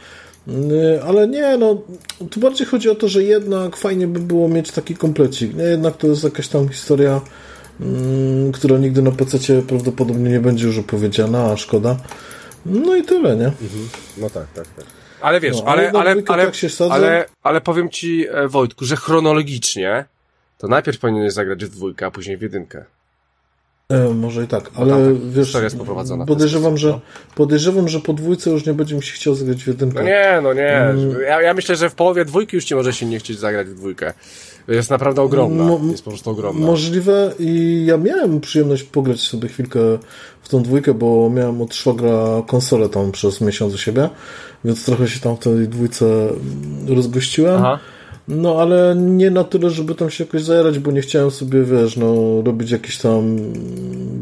Y, 0.49 1.03
ale 1.03 1.29
nie, 1.29 1.57
no, 1.57 1.83
tu 2.31 2.41
bardziej 2.41 2.67
chodzi 2.67 2.91
o 2.91 2.95
to, 2.95 3.09
że 3.09 3.23
jednak 3.23 3.77
fajnie 3.77 4.07
by 4.07 4.21
było 4.21 4.49
mieć 4.49 4.71
taki 4.71 4.97
komplecik. 4.97 5.55
Nie, 5.55 5.65
jednak 5.65 5.97
to 5.97 6.07
jest 6.07 6.25
jakaś 6.25 6.49
tam 6.49 6.69
historia 6.69 7.21
mm, 7.81 8.53
która 8.53 8.79
nigdy 8.79 9.03
na 9.03 9.11
PC 9.11 9.63
prawdopodobnie 9.63 10.31
nie 10.31 10.41
będzie 10.41 10.67
już 10.67 10.79
opowiedziana, 10.79 11.45
a 11.45 11.57
szkoda. 11.57 11.97
No 12.67 12.97
i 12.97 13.03
tyle, 13.03 13.37
nie? 13.37 13.47
Mhm. 13.47 13.89
No 14.19 14.31
tak, 14.31 14.47
tak, 14.55 14.67
tak. 14.77 15.02
Ale 15.23 15.41
wiesz, 15.41 15.57
no, 15.57 15.65
ale, 15.65 15.91
ale, 15.91 16.11
ale, 16.11 16.23
ale, 16.29 16.51
ale, 16.91 17.25
ale 17.43 17.61
powiem 17.61 17.91
ci, 17.91 18.27
e, 18.31 18.49
Wojtku, 18.49 18.85
że 18.85 18.97
chronologicznie 18.97 20.05
to 20.59 20.69
najpierw 20.69 20.99
powinieneś 20.99 21.33
zagrać 21.33 21.65
w 21.65 21.69
dwójkę, 21.69 22.07
a 22.07 22.11
później 22.11 22.37
w 22.37 22.43
jedynkę. 22.43 22.85
E, 23.89 24.15
może 24.15 24.45
i 24.45 24.47
tak, 24.47 24.71
ale 24.75 24.91
tam, 24.91 25.31
wiesz, 25.31 25.55
jest 25.55 25.79
poprowadzona 25.79 26.27
podejrzewam, 26.27 26.77
że, 26.77 26.89
no. 26.89 27.01
podejrzewam, 27.35 27.89
że 27.89 28.01
po 28.01 28.13
dwójce 28.13 28.51
już 28.51 28.67
nie 28.67 28.75
będzie 28.75 28.95
mi 28.95 29.03
się 29.03 29.13
chciał 29.13 29.35
zagrać 29.35 29.65
w 29.65 29.67
jedynkę. 29.67 29.99
No 29.99 30.09
nie, 30.09 30.41
no 30.43 30.53
nie. 30.55 30.77
Mm. 30.77 31.21
Ja, 31.23 31.43
ja 31.43 31.55
myślę, 31.55 31.77
że 31.77 31.91
w 31.91 31.95
połowie 31.95 32.25
dwójki 32.25 32.57
już 32.57 32.65
ci 32.65 32.75
może 32.75 32.93
się 32.93 33.07
nie 33.07 33.19
chcieć 33.19 33.39
zagrać 33.39 33.67
w 33.67 33.75
dwójkę. 33.75 34.13
Jest 34.69 34.91
naprawdę 34.91 35.23
ogromna. 35.23 35.65
Mo 35.65 35.81
jest 35.91 36.05
po 36.05 36.11
prostu 36.11 36.31
ogromna. 36.31 36.67
Możliwe 36.67 37.33
i 37.39 37.83
ja 37.87 37.97
miałem 37.97 38.41
przyjemność 38.41 38.83
pograć 38.83 39.21
sobie 39.21 39.49
chwilkę 39.49 39.81
w 40.43 40.49
tą 40.49 40.63
dwójkę, 40.63 40.95
bo 40.95 41.31
miałem 41.31 41.63
od 41.63 41.75
szwagra 41.75 42.43
konsolę 42.47 42.89
tam 42.89 43.13
przez 43.13 43.41
miesiąc 43.41 43.75
u 43.75 43.79
siebie, 43.79 44.09
więc 44.65 44.85
trochę 44.85 45.09
się 45.09 45.21
tam 45.21 45.37
w 45.37 45.39
tej 45.39 45.69
dwójce 45.69 46.29
rozgościłem. 46.89 47.57
Aha. 47.59 47.79
No, 48.29 48.61
ale 48.61 48.95
nie 48.97 49.31
na 49.31 49.45
tyle, 49.45 49.71
żeby 49.71 49.95
tam 49.95 50.11
się 50.11 50.25
jakoś 50.25 50.43
zajerać, 50.43 50.79
bo 50.79 50.91
nie 50.91 51.01
chciałem 51.01 51.31
sobie, 51.31 51.63
wiesz, 51.63 51.97
no, 51.97 52.43
robić 52.43 52.71
jakiejś 52.71 52.99
tam 52.99 53.37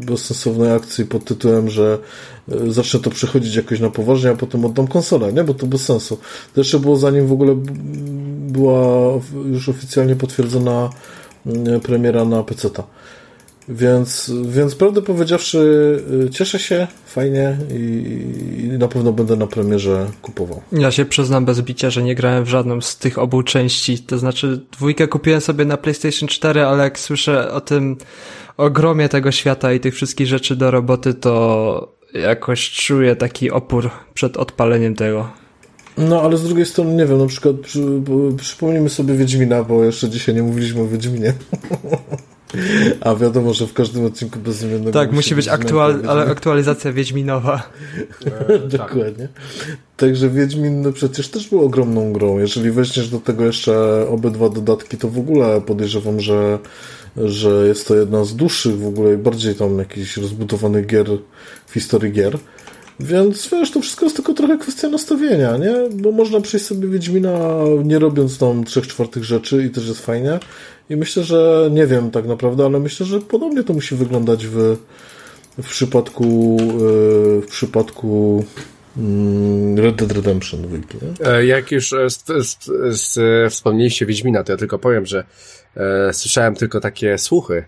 bezsensownej 0.05 0.71
akcji 0.71 1.05
pod 1.05 1.25
tytułem, 1.25 1.69
że 1.69 1.97
e, 2.51 2.71
zacznę 2.71 2.99
to 2.99 3.09
przechodzić 3.09 3.55
jakoś 3.55 3.79
na 3.79 3.89
poważnie, 3.89 4.29
a 4.29 4.35
potem 4.35 4.65
oddam 4.65 4.87
konsolę, 4.87 5.33
nie? 5.33 5.43
Bo 5.43 5.53
to 5.53 5.67
bez 5.67 5.85
sensu. 5.85 6.17
To 6.53 6.61
jeszcze 6.61 6.79
było 6.79 6.95
zanim 6.95 7.27
w 7.27 7.31
ogóle 7.31 7.55
była 8.47 9.11
już 9.45 9.69
oficjalnie 9.69 10.15
potwierdzona 10.15 10.89
mm, 11.45 11.79
premiera 11.79 12.25
na 12.25 12.43
PC-ta. 12.43 12.83
Więc, 13.69 14.31
więc 14.45 14.75
prawdę 14.75 15.01
powiedziawszy, 15.01 15.57
y, 16.27 16.29
cieszę 16.29 16.59
się, 16.59 16.87
fajnie 17.05 17.57
i, 17.73 17.77
i, 18.63 18.77
na 18.77 18.87
pewno 18.87 19.13
będę 19.13 19.35
na 19.35 19.47
premierze 19.47 20.07
kupował. 20.21 20.61
Ja 20.71 20.91
się 20.91 21.05
przyznam 21.05 21.45
bez 21.45 21.61
bicia, 21.61 21.89
że 21.89 22.03
nie 22.03 22.15
grałem 22.15 22.43
w 22.43 22.49
żadną 22.49 22.81
z 22.81 22.97
tych 22.97 23.17
obu 23.17 23.43
części. 23.43 23.99
To 23.99 24.17
znaczy, 24.17 24.61
dwójkę 24.71 25.07
kupiłem 25.07 25.41
sobie 25.41 25.65
na 25.65 25.77
PlayStation 25.77 26.29
4, 26.29 26.61
ale 26.61 26.83
jak 26.83 26.99
słyszę 26.99 27.51
o 27.51 27.61
tym 27.61 27.97
ogromie 28.57 29.09
tego 29.09 29.31
świata 29.31 29.73
i 29.73 29.79
tych 29.79 29.95
wszystkich 29.95 30.27
rzeczy 30.27 30.55
do 30.55 30.71
roboty, 30.71 31.13
to 31.13 31.93
jakoś 32.13 32.71
czuję 32.71 33.15
taki 33.15 33.51
opór 33.51 33.89
przed 34.13 34.37
odpaleniem 34.37 34.95
tego. 34.95 35.29
No, 35.97 36.21
ale 36.21 36.37
z 36.37 36.43
drugiej 36.43 36.65
strony, 36.65 36.93
nie 36.93 37.05
wiem, 37.05 37.17
na 37.17 37.27
przykład 37.27 37.55
przy, 37.55 38.01
przypomnijmy 38.37 38.89
sobie 38.89 39.13
Wiedźmina, 39.13 39.63
bo 39.63 39.83
jeszcze 39.83 40.09
dzisiaj 40.09 40.35
nie 40.35 40.43
mówiliśmy 40.43 40.81
o 40.81 40.87
Wiedźminie. 40.87 41.33
A 43.01 43.15
wiadomo, 43.15 43.53
że 43.53 43.67
w 43.67 43.73
każdym 43.73 44.05
odcinku 44.05 44.39
bezimiennego... 44.39 44.91
Tak, 44.91 45.11
musi 45.11 45.35
być 45.35 45.47
aktual, 45.47 46.01
ale 46.07 46.25
aktualizacja 46.25 46.93
Wiedźminowa. 46.93 47.69
E, 48.47 48.59
Dokładnie. 48.59 49.27
Także 49.97 50.29
Wiedźmin 50.29 50.81
no 50.81 50.91
przecież 50.91 51.27
też 51.27 51.47
był 51.47 51.65
ogromną 51.65 52.13
grą. 52.13 52.39
Jeżeli 52.39 52.71
weźmiesz 52.71 53.09
do 53.09 53.19
tego 53.19 53.45
jeszcze 53.45 54.05
obydwa 54.09 54.49
dodatki, 54.49 54.97
to 54.97 55.09
w 55.09 55.19
ogóle 55.19 55.61
podejrzewam, 55.61 56.19
że, 56.19 56.59
że 57.17 57.67
jest 57.67 57.87
to 57.87 57.95
jedna 57.95 58.25
z 58.25 58.35
dłuższych 58.35 58.77
w 58.77 58.87
ogóle 58.87 59.13
i 59.13 59.17
bardziej 59.17 59.55
tam 59.55 59.77
jakichś 59.77 60.17
rozbudowanych 60.17 60.85
gier 60.85 61.07
w 61.67 61.73
historii 61.73 62.11
gier. 62.11 62.37
Więc 62.99 63.49
wiesz, 63.51 63.71
to 63.71 63.81
wszystko 63.81 64.05
jest 64.05 64.15
tylko 64.15 64.33
trochę 64.33 64.57
kwestia 64.57 64.89
nastawienia, 64.89 65.57
nie? 65.57 65.73
Bo 65.91 66.11
można 66.11 66.41
przejść 66.41 66.65
sobie 66.65 66.87
Wiedźmina 66.87 67.49
nie 67.83 67.99
robiąc 67.99 68.37
tam 68.37 68.63
trzech 68.63 68.87
czwartych 68.87 69.23
rzeczy 69.23 69.65
i 69.65 69.69
też 69.69 69.87
jest 69.87 70.05
fajnie. 70.05 70.39
I 70.91 70.95
myślę, 70.95 71.23
że 71.23 71.69
nie 71.71 71.87
wiem 71.87 72.11
tak 72.11 72.27
naprawdę, 72.27 72.65
ale 72.65 72.79
myślę, 72.79 73.05
że 73.05 73.19
podobnie 73.19 73.63
to 73.63 73.73
musi 73.73 73.95
wyglądać 73.95 74.47
w, 74.47 74.77
w 75.57 75.69
przypadku 75.69 76.57
e, 76.59 77.41
w 77.41 77.47
przypadku 77.47 78.43
mm, 78.97 79.79
Red 79.79 79.95
Dead 79.95 80.11
Redemption 80.11 80.61
2. 80.61 80.77
E, 81.31 81.45
jak 81.45 81.71
już 81.71 81.93
e, 81.93 82.07
wspomnieliście 83.49 84.05
Wiedźmina, 84.05 84.43
to 84.43 84.51
ja 84.51 84.57
tylko 84.57 84.79
powiem, 84.79 85.05
że 85.05 85.23
e, 85.77 86.13
słyszałem 86.13 86.55
tylko 86.55 86.79
takie 86.79 87.17
słuchy, 87.17 87.63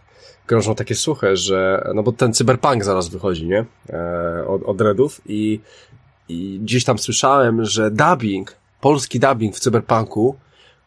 krążą 0.45 0.76
takie 0.76 0.95
słuchy, 0.95 1.38
że, 1.38 1.91
no 1.95 2.03
bo 2.03 2.11
ten 2.11 2.34
cyberpunk 2.34 2.84
zaraz 2.84 3.09
wychodzi, 3.09 3.47
nie? 3.47 3.65
E, 3.89 4.47
od, 4.47 4.63
od 4.63 4.82
Redów 4.82 5.21
i, 5.26 5.59
i 6.30 6.59
gdzieś 6.63 6.84
tam 6.84 6.99
słyszałem, 6.99 7.65
że 7.65 7.91
dubbing, 7.91 8.55
polski 8.82 9.19
dubbing 9.19 9.55
w 9.55 9.59
cyberpunku 9.59 10.36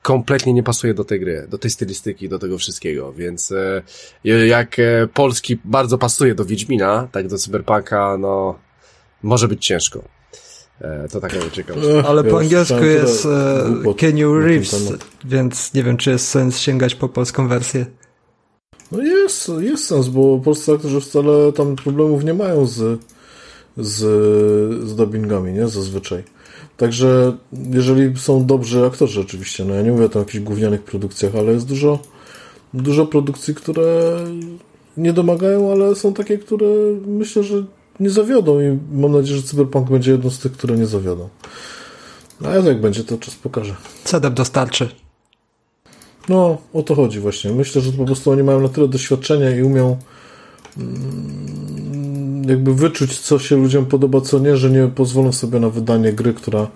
kompletnie 0.07 0.53
nie 0.53 0.63
pasuje 0.63 0.95
do 0.95 1.05
tej 1.05 1.21
gry, 1.21 1.47
do 1.51 1.59
tej 1.59 1.71
stylistyki, 1.71 2.29
do 2.29 2.39
tego 2.39 2.59
wszystkiego, 2.59 3.13
więc 3.13 3.53
e, 3.53 3.83
jak 4.47 4.79
e, 4.79 5.09
polski 5.15 5.59
bardzo 5.65 5.99
pasuje 5.99 6.35
do 6.35 6.45
Wiedźmina, 6.45 7.09
tak 7.13 7.29
do 7.29 7.39
Cyberpunka, 7.39 8.17
no 8.19 8.59
może 9.23 9.49
być 9.49 9.67
ciężko. 9.67 10.03
E, 10.81 11.09
to 11.09 11.21
taka 11.21 11.37
ciekawość. 11.53 11.87
Ale 12.07 12.25
po 12.25 12.39
angielsku 12.39 12.85
jest 12.85 13.27
e, 13.27 13.95
Kenny 13.97 14.41
Reeves, 14.41 14.93
więc 15.25 15.75
nie 15.75 15.83
wiem, 15.83 15.97
czy 15.97 16.11
jest 16.11 16.29
sens 16.29 16.59
sięgać 16.59 16.95
po 16.95 17.09
polską 17.09 17.49
wersję. 17.49 17.87
No 18.93 19.03
jest, 19.03 19.53
jest 19.61 19.85
sens, 19.85 20.09
bo 20.09 20.39
polscy 20.39 20.73
aktorzy 20.73 21.01
wcale 21.01 21.53
tam 21.53 21.77
problemów 21.77 22.25
nie 22.25 22.35
mają 22.35 22.67
z, 22.67 23.01
z, 23.77 23.99
z 24.89 24.97
dubbingami, 24.97 25.53
nie? 25.53 25.69
Zazwyczaj. 25.69 26.36
Także 26.77 27.37
jeżeli 27.71 28.19
są 28.19 28.47
dobrzy 28.47 28.87
aktorzy 28.87 29.21
oczywiście, 29.21 29.65
no 29.65 29.75
ja 29.75 29.83
nie 29.83 29.93
mówię 29.93 30.09
o 30.15 30.19
jakichś 30.19 30.45
gównianych 30.45 30.83
produkcjach, 30.83 31.35
ale 31.35 31.53
jest 31.53 31.67
dużo, 31.67 31.99
dużo 32.75 33.07
produkcji, 33.07 33.55
które 33.55 34.19
nie 34.97 35.13
domagają, 35.13 35.73
ale 35.73 35.95
są 35.95 36.13
takie, 36.13 36.39
które 36.39 36.67
myślę, 37.07 37.43
że 37.43 37.65
nie 38.01 38.11
zawiodą 38.11 38.61
i 38.61 38.79
mam 38.93 39.13
nadzieję, 39.13 39.37
że 39.37 39.43
Cyberpunk 39.43 39.91
będzie 39.91 40.13
jedną 40.13 40.31
z 40.31 40.39
tych, 40.39 40.53
które 40.53 40.77
nie 40.77 40.87
zawiodą. 40.87 41.29
A 42.45 42.51
jak 42.51 42.81
będzie, 42.81 43.05
to 43.05 43.19
czas 43.19 43.35
pokaże. 43.35 43.77
CDEP 44.05 44.35
dostarczy. 44.35 44.89
No, 46.29 46.59
o 46.73 46.83
to 46.83 46.95
chodzi 46.95 47.21
właśnie. 47.21 47.53
Myślę, 47.53 47.83
że 47.83 47.93
po 47.93 48.05
prostu 48.05 48.31
oni 48.31 48.43
mają 48.43 48.61
na 48.61 48.69
tyle 48.69 48.89
doświadczenia 48.89 49.57
i 49.57 49.63
umią 49.63 49.97
mm, 50.79 51.76
jakby 52.49 52.75
wyczuć, 52.75 53.21
co 53.21 53.39
się 53.39 53.57
ludziom 53.57 53.87
podoba, 53.87 54.21
co 54.21 54.39
nie, 54.39 54.57
że 54.57 54.71
nie 54.71 54.89
pozwolą 54.89 55.33
sobie 55.33 55.61
na 55.61 55.71
wydanie 55.71 56.13
gry, 56.13 56.35
która, 56.35 56.67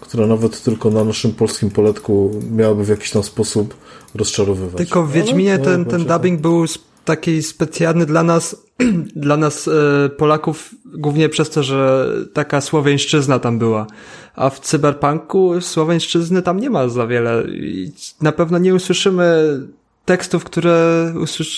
która 0.00 0.26
nawet 0.26 0.62
tylko 0.62 0.90
na 0.90 1.04
naszym 1.04 1.32
polskim 1.32 1.70
poletku 1.70 2.40
miałaby 2.50 2.84
w 2.84 2.88
jakiś 2.88 3.10
tam 3.10 3.22
sposób 3.22 3.74
rozczarowywać. 4.14 4.76
Tylko 4.76 5.02
w 5.02 5.12
Wiedźminie 5.12 5.54
Ale, 5.54 5.64
ten, 5.64 5.84
ten 5.84 6.04
dubbing 6.04 6.40
był 6.40 6.64
taki 7.04 7.42
specjalny 7.42 8.06
dla 8.06 8.22
nas, 8.22 8.56
dla 9.16 9.36
nas 9.36 9.68
e, 9.68 10.08
Polaków, 10.08 10.74
głównie 10.84 11.28
przez 11.28 11.50
to, 11.50 11.62
że 11.62 12.08
taka 12.32 12.60
słowiańszczyzna 12.60 13.38
tam 13.38 13.58
była. 13.58 13.86
A 14.34 14.50
w 14.50 14.60
cyberpunku 14.60 15.60
słowiańszczyzny 15.60 16.42
tam 16.42 16.60
nie 16.60 16.70
ma 16.70 16.88
za 16.88 17.06
wiele. 17.06 17.44
I 17.48 17.92
na 18.20 18.32
pewno 18.32 18.58
nie 18.58 18.74
usłyszymy 18.74 19.58
tekstów, 20.04 20.44
które 20.44 21.12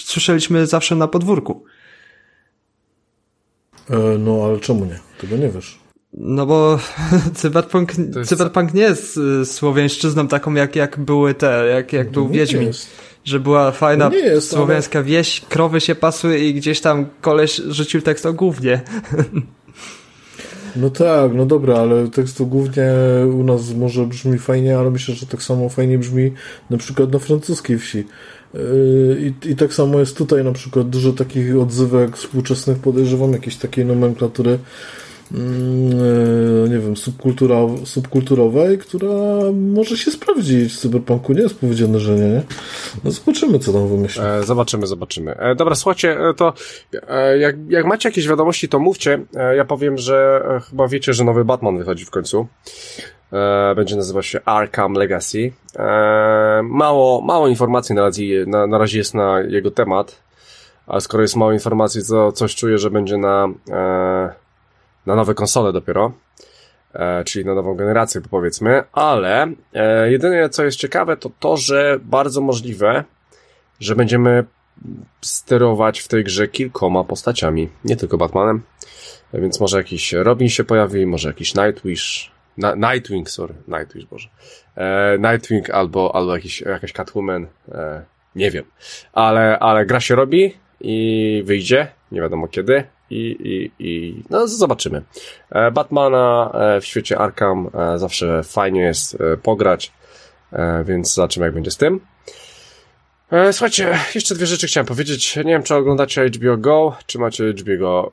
słyszeliśmy 0.05 0.67
zawsze 0.67 0.97
na 0.97 1.09
podwórku. 1.09 1.65
E, 3.91 4.19
no, 4.19 4.45
ale 4.45 4.61
czemu 4.61 4.85
nie? 4.85 4.99
Tego 5.21 5.37
nie 5.37 5.49
wiesz. 5.49 5.79
No 6.13 6.47
bo 6.47 6.79
cyberpunk, 7.35 7.93
jest... 7.99 8.31
cyberpunk 8.31 8.75
nie 8.75 8.83
jest 8.83 9.17
y, 9.17 9.47
słowiańszczyzną 9.47 10.29
taką, 10.29 10.55
jak, 10.55 10.77
jak 10.77 10.99
były 10.99 11.35
te, 11.35 11.67
jak, 11.67 11.93
jak 11.93 12.11
był 12.11 12.29
Wiedźmin. 12.29 12.67
Jest 12.67 13.09
że 13.29 13.41
była 13.41 13.73
fajna 13.73 14.11
jest, 14.15 14.51
słowiańska 14.51 14.99
ale... 14.99 15.09
wieś, 15.09 15.41
krowy 15.41 15.81
się 15.81 15.95
pasły 15.95 16.39
i 16.39 16.55
gdzieś 16.55 16.81
tam 16.81 17.07
koleś 17.21 17.57
rzucił 17.57 18.03
tekst 18.03 18.27
o 18.27 18.33
głównie. 18.33 18.81
No 20.77 20.91
tak, 20.91 21.35
no 21.35 21.47
dobra, 21.47 21.77
ale 21.77 22.09
tekst 22.09 22.41
o 22.41 22.45
głównie 22.45 22.93
u 23.35 23.45
nas 23.45 23.75
może 23.75 24.07
brzmi 24.07 24.39
fajnie, 24.39 24.79
ale 24.79 24.91
myślę, 24.91 25.15
że 25.15 25.27
tak 25.27 25.43
samo 25.43 25.69
fajnie 25.69 25.99
brzmi 25.99 26.33
na 26.71 26.79
przykład 26.79 27.13
na 27.13 27.19
francuskiej 27.19 27.79
wsi. 27.79 28.05
Yy, 28.55 29.33
I, 29.45 29.51
I 29.51 29.57
tak 29.57 29.75
samo 29.75 30.01
jest 30.01 30.17
tutaj 30.17 30.45
na 30.45 30.53
przykład 30.53 30.89
dużo 30.89 31.13
takich 31.13 31.59
odzywek 31.59 32.17
współczesnych, 32.17 32.79
podejrzewam, 32.79 33.33
jakiejś 33.33 33.57
takiej 33.57 33.87
nomenklatury 33.87 34.59
Mm, 35.33 35.93
e, 36.67 36.69
nie 36.69 36.79
wiem, 36.79 36.97
subkultura, 36.97 37.57
subkulturowej, 37.85 38.79
która 38.79 39.09
może 39.53 39.97
się 39.97 40.11
sprawdzić 40.11 40.73
w 40.73 40.79
cyberpunku. 40.79 41.33
Nie 41.33 41.43
jest 41.43 41.61
powiedziane, 41.61 42.01
że 42.01 42.15
nie. 42.15 42.43
No 43.05 43.11
zobaczymy, 43.11 43.59
co 43.59 43.73
tam 43.73 43.89
wymyśli. 43.89 44.23
E, 44.23 44.43
zobaczymy, 44.43 44.87
zobaczymy. 44.87 45.35
E, 45.35 45.55
dobra, 45.55 45.75
słuchajcie, 45.75 46.19
e, 46.21 46.35
to 46.35 46.53
e, 47.09 47.39
jak, 47.39 47.57
jak 47.69 47.87
macie 47.87 48.09
jakieś 48.09 48.29
wiadomości, 48.29 48.69
to 48.69 48.79
mówcie. 48.79 49.21
E, 49.37 49.57
ja 49.57 49.65
powiem, 49.65 49.99
że 49.99 50.43
chyba 50.71 50.89
wiecie, 50.89 51.13
że 51.13 51.25
nowy 51.25 51.45
Batman 51.45 51.79
wychodzi 51.79 52.05
w 52.05 52.11
końcu. 52.11 52.47
Będzie 53.77 53.97
nazywał 53.97 54.23
się 54.23 54.41
Arkham 54.45 54.93
Legacy. 54.93 55.53
mało, 56.63 57.21
mało 57.21 57.49
informacji 57.49 57.95
na 57.95 58.03
razie, 58.03 58.47
na, 58.47 58.67
na 58.67 58.79
razie 58.79 58.99
jest 58.99 59.15
na 59.15 59.41
jego 59.41 59.71
temat, 59.71 60.23
ale 60.87 61.01
skoro 61.01 61.23
jest 61.23 61.37
mało 61.37 61.53
informacji, 61.53 62.01
to 62.09 62.33
coś 62.33 62.55
czuję, 62.55 62.79
że 62.79 62.91
będzie 62.91 63.19
na 63.19 63.49
na 65.09 65.15
nowe 65.15 65.35
konsole 65.35 65.73
dopiero, 65.73 66.13
e, 66.95 67.25
czyli 67.25 67.45
na 67.45 67.55
nową 67.55 67.75
generację 67.75 68.21
powiedzmy, 68.31 68.85
ale 68.93 69.47
e, 69.75 70.11
jedyne 70.11 70.49
co 70.49 70.65
jest 70.65 70.79
ciekawe 70.79 71.17
to 71.17 71.31
to, 71.41 71.57
że 71.57 71.99
bardzo 72.03 72.41
możliwe, 72.41 73.05
że 73.81 73.97
będziemy 73.97 74.45
sterować 75.21 76.01
w 76.01 76.09
tej 76.09 76.25
grze 76.25 76.49
kilkoma 76.49 77.05
postaciami, 77.05 77.69
nie 77.85 77.97
tylko 77.97 78.19
Batmanem. 78.19 78.63
Więc 79.35 79.61
może 79.61 79.79
jakiś 79.79 80.13
Robin 80.13 80.49
się 80.49 80.65
pojawi, 80.65 81.07
może 81.07 81.29
jakiś 81.29 81.55
Nightwish, 81.55 82.31
Nightwing, 82.77 83.31
sorry, 83.31 83.55
Nightwish, 83.69 84.05
Boże. 84.05 84.29
E, 84.77 85.19
Nightwing 85.19 85.71
albo, 85.71 86.15
albo 86.15 86.37
jakiś, 86.37 86.61
jakaś 86.61 86.93
Catwoman, 86.93 87.47
e, 87.73 88.05
nie 88.35 88.51
wiem. 88.51 88.65
Ale, 89.13 89.59
ale 89.59 89.87
gra 89.87 90.01
się 90.01 90.15
robi 90.15 90.55
i 90.81 91.43
wyjdzie, 91.47 91.87
nie 92.13 92.21
wiadomo 92.21 92.49
kiedy 92.49 92.85
i, 93.11 93.37
i, 93.41 93.87
i 93.89 94.23
no 94.31 94.49
zobaczymy. 94.49 95.03
E, 95.51 95.71
Batmana 95.71 96.51
e, 96.55 96.81
w 96.81 96.85
świecie 96.85 97.19
Arkham 97.19 97.71
e, 97.75 97.99
zawsze 97.99 98.43
fajnie 98.43 98.81
jest 98.81 99.21
e, 99.21 99.37
pograć, 99.37 99.93
więc 100.85 101.15
zobaczymy 101.15 101.47
jak 101.47 101.55
będzie 101.55 101.71
z 101.71 101.77
tym. 101.77 102.01
E, 103.33 103.53
słuchajcie, 103.53 103.99
jeszcze 104.15 104.35
dwie 104.35 104.47
rzeczy 104.47 104.67
chciałem 104.67 104.87
powiedzieć. 104.87 105.37
Nie 105.37 105.43
wiem, 105.43 105.63
czy 105.63 105.75
oglądacie 105.75 106.27
HBO 106.27 106.57
Go, 106.57 106.97
czy 107.07 107.19
macie 107.19 107.45
HBO, 107.53 108.11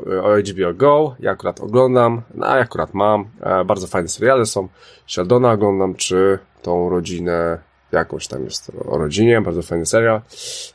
HBO 0.50 0.74
Go. 0.74 1.16
Ja 1.20 1.32
akurat 1.32 1.62
oglądam, 1.62 2.22
no 2.34 2.46
ja 2.46 2.62
akurat 2.62 2.94
mam. 2.94 3.26
E, 3.42 3.66
bardzo 3.66 3.88
fajne 3.88 4.08
seriale 4.10 4.46
są. 4.46 4.68
Sheldona 5.08 5.52
oglądam, 5.52 5.96
czy 5.96 6.40
tą 6.62 6.90
rodzinę, 6.90 7.58
jakąś 7.92 8.28
tam 8.28 8.44
jest 8.44 8.72
o 8.88 8.98
rodzinie, 8.98 9.42
bardzo 9.42 9.62
fajny 9.62 9.86
serial. 9.86 10.22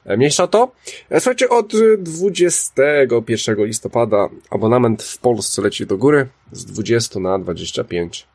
E, 0.05 0.17
mniejsza 0.17 0.47
to. 0.47 0.73
Słuchajcie, 1.11 1.49
od 1.49 1.73
21 1.99 3.65
listopada 3.65 4.29
abonament 4.51 5.03
w 5.03 5.19
Polsce 5.19 5.63
leci 5.63 5.87
do 5.87 5.97
góry 5.97 6.29
z 6.53 6.65
20 6.65 7.21
na 7.21 7.39
25 7.39 8.27
E, 8.27 8.30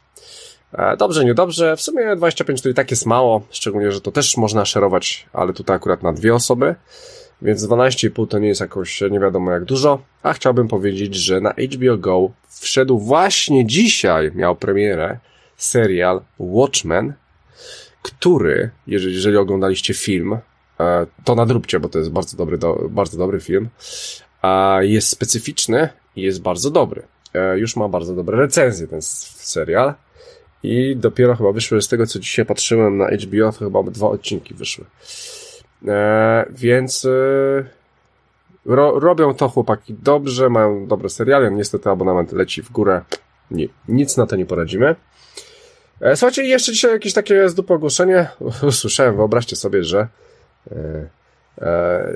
dobrze, 0.97 1.26
niedobrze. 1.26 1.78
W 1.78 1.82
sumie 1.82 2.15
25 2.15 2.61
to 2.61 2.69
i 2.69 2.73
tak 2.73 2.91
jest 2.91 3.05
mało, 3.05 3.41
szczególnie, 3.49 3.91
że 3.91 4.01
to 4.01 4.11
też 4.11 4.38
można 4.38 4.65
szerować, 4.65 5.28
ale 5.34 5.53
tutaj 5.53 5.76
akurat 5.76 6.03
na 6.03 6.13
dwie 6.13 6.36
osoby, 6.36 6.76
więc 7.41 7.63
12,5 7.63 8.28
to 8.28 8.39
nie 8.39 8.47
jest 8.47 8.61
jakoś 8.61 9.01
nie 9.11 9.19
wiadomo 9.19 9.51
jak 9.51 9.65
dużo, 9.65 10.01
a 10.23 10.34
chciałbym 10.34 10.67
powiedzieć, 10.67 11.15
że 11.15 11.41
na 11.41 11.51
HBO 11.51 11.97
Go 11.97 12.30
wszedł 12.47 12.99
właśnie 12.99 13.65
dzisiaj, 13.65 14.32
miał 14.36 14.55
premierę, 14.55 15.19
serial 15.57 16.21
Watchmen, 16.39 17.13
który, 18.01 18.69
jeżeli, 18.88 19.13
jeżeli 19.13 19.38
oglądaliście 19.38 19.93
film, 19.93 20.38
e, 20.80 21.05
to 21.23 21.36
nadróbcie, 21.36 21.80
bo 21.80 21.89
to 21.89 21.99
jest 21.99 22.11
bardzo 22.11 22.38
dobry, 22.38 22.57
do, 22.57 22.88
bardzo 22.89 23.17
dobry 23.17 23.39
film, 23.39 23.69
jest 24.82 25.09
specyficzny 25.09 25.89
i 26.15 26.21
jest 26.21 26.41
bardzo 26.41 26.71
dobry. 26.71 27.03
E, 27.34 27.59
już 27.59 27.76
ma 27.76 27.88
bardzo 27.88 28.15
dobre 28.15 28.38
recenzje 28.38 28.88
ten 28.88 29.01
serial 29.01 29.93
i 30.66 30.95
dopiero 30.95 31.36
chyba 31.36 31.51
wyszły 31.51 31.82
z 31.82 31.88
tego, 31.88 32.07
co 32.07 32.20
dzisiaj 32.20 32.45
patrzyłem 32.45 32.97
na 32.97 33.07
HBO, 33.07 33.51
chyba 33.51 33.84
dwa 33.84 34.07
odcinki 34.07 34.53
wyszły. 34.53 34.86
E, 35.88 36.45
więc 36.49 37.05
e, 37.05 37.09
ro, 38.66 38.99
robią 38.99 39.34
to 39.34 39.49
chłopaki 39.49 39.93
dobrze, 39.93 40.49
mają 40.49 40.88
dobre 40.88 41.09
seriale, 41.09 41.51
niestety 41.51 41.89
abonament 41.89 42.32
leci 42.32 42.61
w 42.61 42.72
górę. 42.72 43.01
Nie, 43.51 43.68
nic 43.88 44.18
na 44.18 44.26
to 44.26 44.36
nie 44.36 44.45
poradzimy. 44.45 44.95
E, 46.01 46.16
słuchajcie, 46.16 46.43
jeszcze 46.43 46.72
dzisiaj 46.72 46.91
jakieś 46.91 47.13
takie 47.13 47.49
z 47.49 47.59
ogłoszenie. 47.59 48.28
Usłyszałem, 48.68 49.16
wyobraźcie 49.16 49.55
sobie, 49.55 49.84
że 49.84 50.07
e, 50.72 51.09
e, 51.61 52.13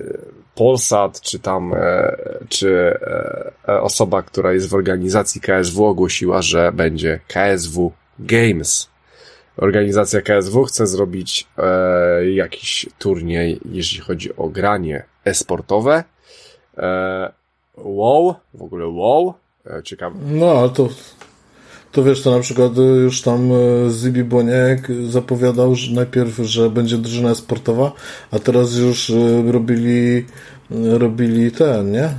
Polsat, 0.55 1.21
czy 1.21 1.39
tam, 1.39 1.73
e, 1.73 2.17
czy 2.49 2.99
osoba, 3.65 4.21
która 4.21 4.53
jest 4.53 4.69
w 4.69 4.73
organizacji 4.73 5.41
KSW 5.41 5.85
ogłosiła, 5.85 6.41
że 6.41 6.71
będzie 6.71 7.19
KSW 7.27 7.91
Games. 8.19 8.89
Organizacja 9.57 10.21
KSW 10.21 10.63
chce 10.63 10.87
zrobić 10.87 11.47
e, 11.57 12.31
jakiś 12.31 12.89
turniej, 12.99 13.59
jeśli 13.71 13.99
chodzi 13.99 14.35
o 14.35 14.49
granie 14.49 15.03
e-sportowe. 15.25 16.03
E, 16.77 17.31
WoW, 17.77 18.35
w 18.53 18.61
ogóle 18.61 18.85
WoW, 18.85 19.33
e, 19.65 19.83
ciekawe. 19.83 20.19
No, 20.25 20.69
to, 20.69 20.89
to 21.91 22.03
wiesz, 22.03 22.21
to 22.21 22.31
na 22.31 22.39
przykład 22.39 22.71
już 23.03 23.21
tam 23.21 23.51
e, 23.51 23.55
Zibi 23.91 24.23
Boniek 24.23 24.87
zapowiadał 25.09 25.75
że 25.75 25.91
najpierw, 25.91 26.37
że 26.37 26.69
będzie 26.69 26.97
drużyna 26.97 27.35
sportowa, 27.35 27.91
a 28.31 28.39
teraz 28.39 28.75
już 28.75 29.09
e, 29.09 29.51
robili 29.51 30.25
robili 30.71 31.51
ten, 31.51 31.91
nie? 31.91 32.09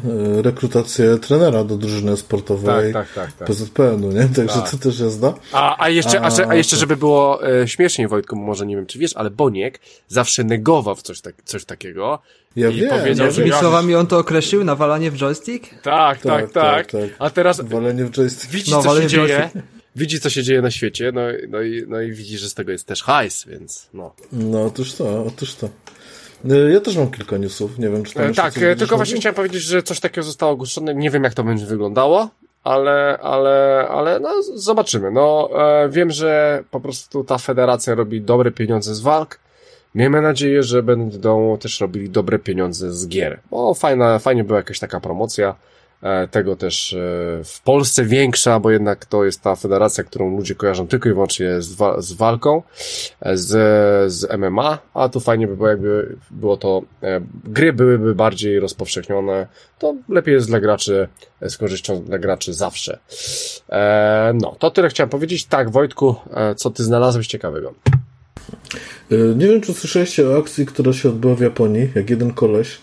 Rekrutację 0.42 1.18
trenera 1.18 1.64
do 1.64 1.76
drużyny 1.76 2.16
sportowej 2.16 2.92
tak, 2.92 3.06
tak, 3.06 3.14
tak, 3.14 3.32
tak. 3.32 3.48
PZPN-u, 3.48 4.12
nie? 4.12 4.28
Także 4.36 4.60
tak. 4.60 4.70
to 4.70 4.78
też 4.78 5.00
jazda. 5.00 5.34
A, 5.52 5.84
a, 5.84 5.88
jeszcze, 5.88 6.20
a, 6.20 6.48
a 6.48 6.54
jeszcze, 6.54 6.76
żeby 6.76 6.96
było 6.96 7.48
e, 7.48 7.68
śmieszniej, 7.68 8.08
Wojtku, 8.08 8.36
może 8.36 8.66
nie 8.66 8.76
wiem, 8.76 8.86
czy 8.86 8.98
wiesz, 8.98 9.16
ale 9.16 9.30
Boniek 9.30 9.80
zawsze 10.08 10.44
negował 10.44 10.96
coś, 10.96 11.20
tak, 11.20 11.34
coś 11.44 11.64
takiego. 11.64 12.18
Ja 12.56 12.68
i 12.68 12.80
wiem. 12.80 12.90
Powiedział, 12.90 13.26
ja 13.26 13.32
że 13.32 13.58
słowami 13.60 13.94
on 13.94 14.06
to 14.06 14.18
określił? 14.18 14.64
Nawalanie 14.64 15.10
w 15.10 15.16
joystick? 15.16 15.82
Tak, 15.82 16.20
tak, 16.20 16.22
tak. 16.22 16.52
tak, 16.52 16.90
tak. 16.90 17.10
A 17.18 17.30
teraz 17.30 17.60
walenie 17.60 18.04
w 18.04 18.10
joystick. 18.10 18.52
Widzi, 18.52 18.70
no, 18.70 18.82
co 18.82 19.00
się 19.00 19.06
dzieje. 19.06 19.50
Widzi, 19.96 20.20
co 20.20 20.30
się 20.30 20.42
dzieje 20.42 20.62
na 20.62 20.70
świecie, 20.70 21.12
no, 21.12 21.20
no, 21.48 21.62
i, 21.62 21.84
no 21.88 22.00
i 22.00 22.12
widzi, 22.12 22.38
że 22.38 22.48
z 22.48 22.54
tego 22.54 22.72
jest 22.72 22.86
też 22.86 23.02
hajs, 23.02 23.44
więc 23.48 23.88
no. 23.94 24.14
No, 24.32 24.64
otóż 24.64 24.94
to, 24.94 25.24
otóż 25.24 25.54
to. 25.54 25.68
Y, 26.44 26.70
ja 26.72 26.80
też 26.80 26.96
mam 26.96 27.10
kilka 27.10 27.36
newsów, 27.36 27.78
nie 27.78 27.88
wiem, 27.88 28.02
czy 28.04 28.14
tam 28.14 28.24
e, 28.30 28.34
Tak, 28.34 28.54
tylko 28.78 28.96
właśnie 28.96 29.16
chciałem 29.16 29.34
powiedzieć, 29.34 29.62
że 29.62 29.82
coś 29.82 30.00
takiego 30.00 30.22
zostało 30.22 30.52
ogłoszone, 30.52 30.94
nie 30.94 31.10
wiem 31.10 31.24
jak 31.24 31.34
to 31.34 31.44
będzie 31.44 31.66
wyglądało, 31.66 32.28
ale, 32.64 33.18
ale, 33.22 33.86
ale 33.90 34.20
no 34.20 34.30
zobaczymy. 34.54 35.10
No 35.10 35.48
e, 35.54 35.88
wiem, 35.88 36.10
że 36.10 36.62
po 36.70 36.80
prostu 36.80 37.24
ta 37.24 37.38
federacja 37.38 37.94
robi 37.94 38.20
dobre 38.20 38.50
pieniądze 38.50 38.94
z 38.94 39.00
walk. 39.00 39.38
Miejmy 39.94 40.20
nadzieję, 40.20 40.62
że 40.62 40.82
będą 40.82 41.58
też 41.58 41.80
robili 41.80 42.10
dobre 42.10 42.38
pieniądze 42.38 42.92
z 42.92 43.08
gier. 43.08 43.40
Bo 43.50 43.74
fajna, 43.74 44.18
fajnie 44.18 44.44
była 44.44 44.58
jakaś 44.58 44.78
taka 44.78 45.00
promocja. 45.00 45.54
E, 46.02 46.28
tego 46.28 46.56
też 46.56 46.92
e, 46.92 46.96
w 47.44 47.60
Polsce 47.64 48.04
większa, 48.04 48.60
bo 48.60 48.70
jednak 48.70 49.06
to 49.06 49.24
jest 49.24 49.42
ta 49.42 49.56
federacja, 49.56 50.04
którą 50.04 50.36
ludzie 50.36 50.54
kojarzą 50.54 50.88
tylko 50.88 51.08
i 51.08 51.12
wyłącznie 51.12 51.62
z, 51.62 51.74
wa 51.74 52.00
z 52.00 52.12
walką, 52.12 52.62
e, 53.20 53.36
z, 53.36 53.48
z 54.12 54.38
MMA, 54.38 54.78
a 54.94 55.08
tu 55.08 55.20
fajnie 55.20 55.46
by 55.46 55.56
było, 55.56 55.68
jakby 55.68 56.16
było 56.30 56.56
to, 56.56 56.82
gry 57.44 57.72
byłyby 57.72 58.14
bardziej 58.14 58.60
rozpowszechnione, 58.60 59.46
to 59.78 59.94
lepiej 60.08 60.34
jest 60.34 60.46
dla 60.46 60.60
graczy, 60.60 61.08
z 61.48 61.56
korzyścią 61.56 62.02
dla 62.02 62.18
graczy 62.18 62.54
zawsze. 62.54 62.98
no, 64.34 64.56
to 64.58 64.70
tyle 64.70 64.88
chciałem 64.88 65.10
powiedzieć. 65.10 65.44
Tak, 65.44 65.70
Wojtku, 65.70 66.14
co 66.56 66.70
ty 66.70 66.84
znalazłeś 66.84 67.26
ciekawego? 67.26 67.74
Nie 69.10 69.46
wiem, 69.46 69.60
czy 69.60 69.74
słyszeliście 69.74 70.28
o 70.28 70.38
akcji, 70.38 70.66
która 70.66 70.92
się 70.92 71.08
odbyła 71.08 71.34
w 71.34 71.40
Japonii, 71.40 71.90
jak 71.94 72.10
jeden 72.10 72.32
koleś 72.32 72.78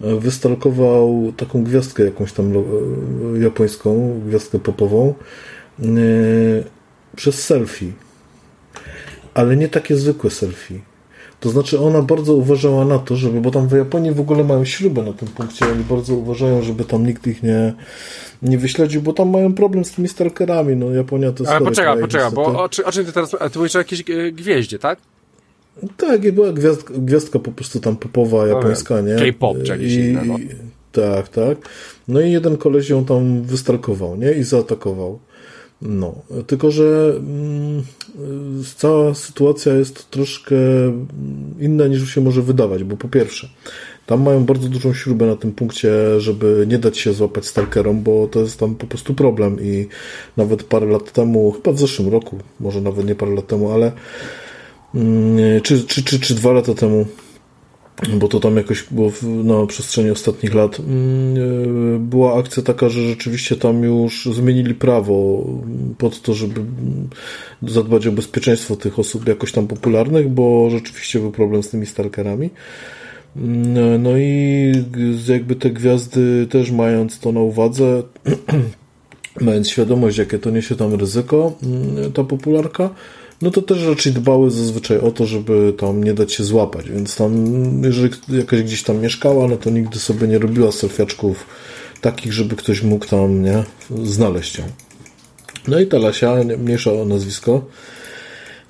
wystalkował 0.00 1.32
taką 1.36 1.64
gwiazdkę 1.64 2.04
jakąś 2.04 2.32
tam 2.32 2.52
japońską, 3.40 4.20
gwiazdkę 4.26 4.58
popową 4.58 5.14
e, 5.80 5.84
przez 7.16 7.44
selfie. 7.44 7.92
Ale 9.34 9.56
nie 9.56 9.68
takie 9.68 9.96
zwykłe 9.96 10.30
selfie. 10.30 10.80
To 11.40 11.50
znaczy 11.50 11.80
ona 11.80 12.02
bardzo 12.02 12.34
uważała 12.34 12.84
na 12.84 12.98
to, 12.98 13.16
żeby, 13.16 13.40
bo 13.40 13.50
tam 13.50 13.68
w 13.68 13.72
Japonii 13.72 14.12
w 14.12 14.20
ogóle 14.20 14.44
mają 14.44 14.64
śrubę 14.64 15.02
na 15.02 15.12
tym 15.12 15.28
punkcie, 15.28 15.72
oni 15.72 15.84
bardzo 15.84 16.14
uważają, 16.14 16.62
żeby 16.62 16.84
tam 16.84 17.06
nikt 17.06 17.26
ich 17.26 17.42
nie, 17.42 17.74
nie 18.42 18.58
wyśledził, 18.58 19.02
bo 19.02 19.12
tam 19.12 19.30
mają 19.30 19.54
problem 19.54 19.84
z 19.84 19.92
tymi 19.92 20.08
stalkerami, 20.08 20.76
no 20.76 20.90
Japonia 20.90 21.32
to 21.32 21.42
jest 21.42 21.52
Ale 21.52 21.64
poczekaj, 21.64 22.00
poczekaj, 22.00 22.30
bo 22.32 22.42
o, 22.46 22.64
o 22.84 22.92
czym 22.92 23.06
ty 23.06 23.12
teraz, 23.12 23.30
ty 23.52 23.58
mówisz 23.58 23.76
o 23.76 23.78
jakiejś 23.78 24.10
e, 24.10 24.32
gwieździe, 24.32 24.78
tak? 24.78 24.98
Tak, 25.96 26.24
i 26.24 26.32
była 26.32 26.52
gwiazdka, 26.52 26.94
gwiazdka 26.96 27.38
po 27.38 27.52
prostu 27.52 27.80
tam 27.80 27.96
popowa 27.96 28.46
japońska, 28.46 29.00
nie? 29.00 29.16
K-pop 29.16 29.56
czy 29.62 29.72
jakieś 29.72 29.92
I, 29.92 30.00
inne, 30.00 30.24
no. 30.24 30.36
Tak, 30.92 31.28
tak. 31.28 31.58
No 32.08 32.20
i 32.20 32.32
jeden 32.32 32.56
koleś 32.56 32.88
ją 32.88 33.04
tam 33.04 33.42
wystalkował, 33.42 34.16
nie? 34.16 34.32
I 34.32 34.42
zaatakował. 34.42 35.18
No, 35.82 36.14
tylko 36.46 36.70
że 36.70 37.14
mm, 37.16 37.82
cała 38.76 39.14
sytuacja 39.14 39.74
jest 39.74 40.10
troszkę 40.10 40.56
inna 41.60 41.86
niż 41.86 42.14
się 42.14 42.20
może 42.20 42.42
wydawać, 42.42 42.84
bo 42.84 42.96
po 42.96 43.08
pierwsze, 43.08 43.48
tam 44.06 44.22
mają 44.22 44.44
bardzo 44.44 44.68
dużą 44.68 44.94
śrubę 44.94 45.26
na 45.26 45.36
tym 45.36 45.52
punkcie, 45.52 46.20
żeby 46.20 46.66
nie 46.68 46.78
dać 46.78 46.98
się 46.98 47.12
złapać 47.12 47.46
stalkerom, 47.46 48.02
bo 48.02 48.28
to 48.28 48.40
jest 48.40 48.58
tam 48.58 48.74
po 48.74 48.86
prostu 48.86 49.14
problem 49.14 49.56
i 49.62 49.86
nawet 50.36 50.62
parę 50.62 50.86
lat 50.86 51.12
temu, 51.12 51.52
chyba 51.52 51.72
w 51.72 51.78
zeszłym 51.78 52.08
roku, 52.08 52.38
może 52.60 52.80
nawet 52.80 53.06
nie 53.06 53.14
parę 53.14 53.34
lat 53.34 53.46
temu, 53.46 53.70
ale 53.70 53.84
Mm, 53.86 54.39
czy, 55.62 55.84
czy, 55.86 56.04
czy, 56.04 56.20
czy 56.20 56.34
dwa 56.34 56.52
lata 56.52 56.74
temu, 56.74 57.06
bo 58.14 58.28
to 58.28 58.40
tam 58.40 58.56
jakoś 58.56 58.84
było 58.90 59.12
na 59.22 59.66
przestrzeni 59.66 60.10
ostatnich 60.10 60.54
lat, 60.54 60.80
mm, 60.80 61.36
e, 61.96 61.98
była 61.98 62.38
akcja 62.38 62.62
taka, 62.62 62.88
że 62.88 63.08
rzeczywiście 63.08 63.56
tam 63.56 63.82
już 63.82 64.28
zmienili 64.32 64.74
prawo 64.74 65.44
pod 65.98 66.22
to, 66.22 66.34
żeby 66.34 66.60
zadbać 67.62 68.06
o 68.06 68.12
bezpieczeństwo 68.12 68.76
tych 68.76 68.98
osób 68.98 69.28
jakoś 69.28 69.52
tam 69.52 69.66
popularnych, 69.66 70.28
bo 70.28 70.70
rzeczywiście 70.70 71.18
był 71.18 71.32
problem 71.32 71.62
z 71.62 71.70
tymi 71.70 71.86
stalkerami. 71.86 72.50
Mm, 73.36 74.02
no 74.02 74.18
i 74.18 74.72
jakby 75.28 75.56
te 75.56 75.70
gwiazdy 75.70 76.46
też 76.50 76.70
mając 76.70 77.18
to 77.18 77.32
na 77.32 77.40
uwadze, 77.40 78.02
mając 79.40 79.68
świadomość, 79.68 80.18
jakie 80.18 80.38
to 80.38 80.50
niesie 80.50 80.76
tam 80.76 80.94
ryzyko, 80.94 81.52
ta 82.14 82.24
popularka, 82.24 82.90
no 83.42 83.50
to 83.50 83.62
też 83.62 83.84
raczej 83.84 84.12
dbały 84.12 84.50
zazwyczaj 84.50 84.98
o 84.98 85.10
to, 85.10 85.26
żeby 85.26 85.74
tam 85.78 86.04
nie 86.04 86.14
dać 86.14 86.32
się 86.32 86.44
złapać, 86.44 86.90
więc 86.90 87.16
tam, 87.16 87.32
jeżeli 87.84 88.14
jakaś 88.28 88.62
gdzieś 88.62 88.82
tam 88.82 89.00
mieszkała, 89.00 89.48
no 89.48 89.56
to 89.56 89.70
nigdy 89.70 89.98
sobie 89.98 90.28
nie 90.28 90.38
robiła 90.38 90.72
selfiaczków 90.72 91.46
takich, 92.00 92.32
żeby 92.32 92.56
ktoś 92.56 92.82
mógł 92.82 93.06
tam, 93.06 93.42
nie, 93.42 93.64
znaleźć 94.04 94.58
ją. 94.58 94.64
No 95.68 95.80
i 95.80 95.86
ta 95.86 95.98
Lasia, 95.98 96.36
mniejsza 96.58 96.92
o 96.92 97.04
nazwisko, 97.04 97.64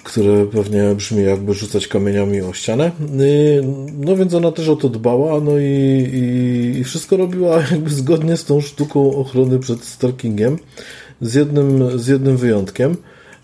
które 0.04 0.46
pewnie 0.46 0.94
brzmi 0.94 1.24
jakby 1.24 1.54
rzucać 1.54 1.88
kamieniami 1.88 2.40
o 2.40 2.52
ścianę. 2.52 2.90
Y, 3.20 3.64
no 3.98 4.16
więc 4.16 4.34
ona 4.34 4.52
też 4.52 4.68
o 4.68 4.76
to 4.76 4.88
dbała, 4.88 5.40
no 5.40 5.58
i, 5.58 5.64
i, 5.64 6.78
i 6.78 6.84
wszystko 6.84 7.16
robiła 7.16 7.60
jakby 7.70 7.90
zgodnie 7.90 8.36
z 8.36 8.44
tą 8.44 8.60
sztuką 8.60 9.16
ochrony 9.16 9.58
przed 9.58 9.84
stalkingiem, 9.84 10.58
z 11.20 11.34
jednym, 11.34 11.98
z 11.98 12.06
jednym 12.06 12.36
wyjątkiem. 12.36 12.96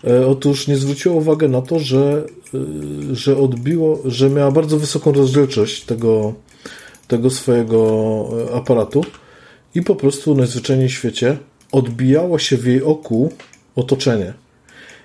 E, 0.03 0.27
otóż 0.27 0.67
nie 0.67 0.77
zwróciła 0.77 1.15
uwagi 1.15 1.49
na 1.49 1.61
to, 1.61 1.79
że, 1.79 2.23
y, 2.53 3.15
że 3.15 3.37
odbiło, 3.37 3.99
że 4.05 4.29
miała 4.29 4.51
bardzo 4.51 4.77
wysoką 4.77 5.11
rozdzielczość 5.11 5.83
tego, 5.83 6.33
tego 7.07 7.29
swojego 7.29 7.79
e, 8.51 8.55
aparatu 8.55 9.05
i 9.75 9.81
po 9.81 9.95
prostu 9.95 10.35
najzwyczajniej 10.35 10.89
w 10.89 10.93
świecie 10.93 11.37
odbijało 11.71 12.39
się 12.39 12.57
w 12.57 12.65
jej 12.65 12.83
oku 12.83 13.31
otoczenie. 13.75 14.33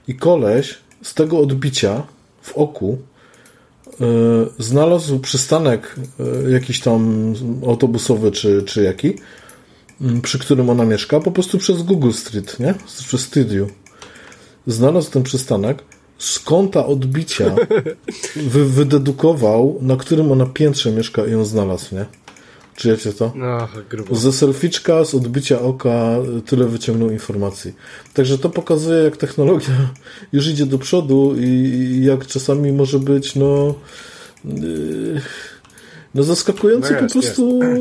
I 0.08 0.14
koleś 0.14 0.78
z 1.02 1.14
tego 1.14 1.38
odbicia 1.38 2.02
w 2.42 2.52
oku 2.52 2.98
znalazł 4.58 5.18
przystanek 5.18 5.96
jakiś 6.48 6.80
tam 6.80 7.34
autobusowy 7.66 8.30
czy, 8.30 8.62
czy 8.62 8.82
jaki, 8.82 9.14
przy 10.22 10.38
którym 10.38 10.70
ona 10.70 10.84
mieszka, 10.84 11.20
po 11.20 11.32
prostu 11.32 11.58
przez 11.58 11.82
Google 11.82 12.12
Street, 12.12 12.60
nie? 12.60 12.74
Przez 13.06 13.20
Studio. 13.20 13.66
Znalazł 14.66 15.10
ten 15.10 15.22
przystanek, 15.22 15.84
z 16.18 16.38
kąta 16.38 16.86
odbicia 16.86 17.54
wy, 18.36 18.64
wydedukował, 18.64 19.78
na 19.80 19.96
którym 19.96 20.32
ona 20.32 20.46
piętrze 20.46 20.92
mieszka 20.92 21.26
i 21.26 21.30
ją 21.30 21.44
znalazł, 21.44 21.94
nie? 21.94 22.06
Czujecie 22.76 23.12
to? 23.12 23.32
No, 23.34 23.68
grubo. 23.90 24.14
Ze 24.14 24.32
selficzka, 24.32 25.04
z 25.04 25.14
odbicia 25.14 25.60
oka 25.60 26.16
tyle 26.46 26.66
wyciągnął 26.66 27.10
informacji. 27.10 27.72
Także 28.14 28.38
to 28.38 28.50
pokazuje, 28.50 29.04
jak 29.04 29.16
technologia 29.16 29.74
już 30.32 30.48
idzie 30.48 30.66
do 30.66 30.78
przodu 30.78 31.34
i 31.38 32.00
jak 32.04 32.26
czasami 32.26 32.72
może 32.72 32.98
być, 32.98 33.34
no... 33.34 33.74
Yy, 34.44 35.20
no 36.14 36.22
zaskakująco 36.22 36.90
no 36.90 37.00
jest, 37.00 37.14
po 37.14 37.20
prostu 37.20 37.58
jest. 37.62 37.72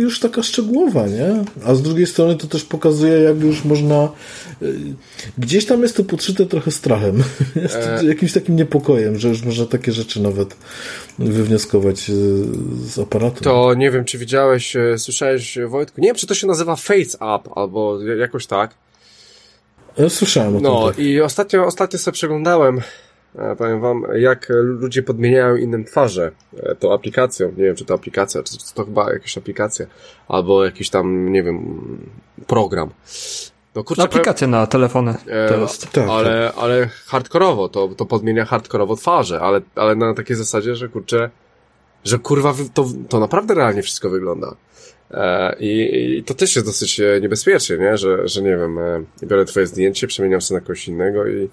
E, 0.00 0.02
już 0.02 0.20
taka 0.20 0.42
szczegółowa, 0.42 1.06
nie? 1.06 1.44
A 1.64 1.74
z 1.74 1.82
drugiej 1.82 2.06
strony 2.06 2.36
to 2.36 2.46
też 2.46 2.64
pokazuje, 2.64 3.12
jak 3.12 3.40
już 3.40 3.64
można 3.64 4.08
e, 4.62 4.66
gdzieś 5.38 5.66
tam 5.66 5.82
jest 5.82 5.96
to 5.96 6.04
podszyte 6.04 6.46
trochę 6.46 6.70
strachem, 6.70 7.22
e... 7.74 8.04
jakimś 8.04 8.32
takim 8.32 8.56
niepokojem, 8.56 9.18
że 9.18 9.28
już 9.28 9.42
można 9.42 9.66
takie 9.66 9.92
rzeczy 9.92 10.22
nawet 10.22 10.56
wywnioskować 11.18 12.10
e, 12.10 12.12
z 12.86 12.98
aparatu. 12.98 13.44
To 13.44 13.74
nie 13.74 13.90
wiem, 13.90 14.04
czy 14.04 14.18
widziałeś, 14.18 14.76
słyszałeś 14.96 15.58
Wojtku, 15.68 16.00
nie 16.00 16.08
wiem, 16.08 16.16
czy 16.16 16.26
to 16.26 16.34
się 16.34 16.46
nazywa 16.46 16.76
Face 16.76 17.18
Up, 17.18 17.50
albo 17.54 18.02
jakoś 18.02 18.46
tak. 18.46 18.74
Ja 19.98 20.08
słyszałem 20.08 20.56
o 20.56 20.60
tym. 20.60 20.62
No 20.62 20.88
tak. 20.88 20.98
i 20.98 21.20
ostatnio, 21.20 21.66
ostatnio 21.66 21.98
sobie 21.98 22.12
przeglądałem 22.12 22.80
E, 22.80 22.82
powiem 23.58 23.80
wam, 23.80 24.06
jak 24.14 24.46
ludzie 24.62 25.02
podmieniają 25.02 25.56
innym 25.56 25.84
twarze 25.84 26.32
e, 26.56 26.74
tą 26.74 26.92
aplikacją. 26.92 27.48
Nie 27.48 27.64
wiem, 27.64 27.76
czy 27.76 27.84
to 27.84 27.94
aplikacja, 27.94 28.42
czy 28.42 28.74
to 28.74 28.84
chyba 28.84 29.12
jakaś 29.12 29.38
aplikacja, 29.38 29.86
albo 30.28 30.64
jakiś 30.64 30.90
tam, 30.90 31.32
nie 31.32 31.42
wiem, 31.42 31.80
program. 32.46 32.90
No, 33.74 33.84
kurczę, 33.84 34.02
aplikacja 34.02 34.46
na 34.46 34.66
telefony 34.66 35.14
e, 35.26 35.48
to 35.48 35.56
jest. 35.60 35.90
Tak, 35.90 36.08
ale, 36.08 36.50
tak. 36.54 36.62
ale 36.62 36.88
hardkorowo, 37.06 37.68
to, 37.68 37.88
to 37.88 38.06
podmienia 38.06 38.44
hardkorowo 38.44 38.96
twarze, 38.96 39.40
ale, 39.40 39.60
ale 39.74 39.94
na 39.94 40.14
takiej 40.14 40.36
zasadzie, 40.36 40.76
że 40.76 40.88
kurczę, 40.88 41.30
że 42.04 42.18
kurwa, 42.18 42.54
to, 42.74 42.86
to 43.08 43.20
naprawdę 43.20 43.54
realnie 43.54 43.82
wszystko 43.82 44.10
wygląda. 44.10 44.56
I, 45.60 45.90
I, 46.18 46.24
to 46.24 46.34
też 46.34 46.56
jest 46.56 46.68
dosyć 46.68 47.00
niebezpieczne, 47.22 47.78
nie? 47.78 47.96
Że, 47.96 48.28
że 48.28 48.42
nie 48.42 48.56
wiem, 48.56 48.78
biorę 49.22 49.44
twoje 49.44 49.66
zdjęcie, 49.66 50.06
przemieniam 50.06 50.40
się 50.40 50.54
na 50.54 50.60
kogoś 50.60 50.88
innego 50.88 51.26
i, 51.26 51.48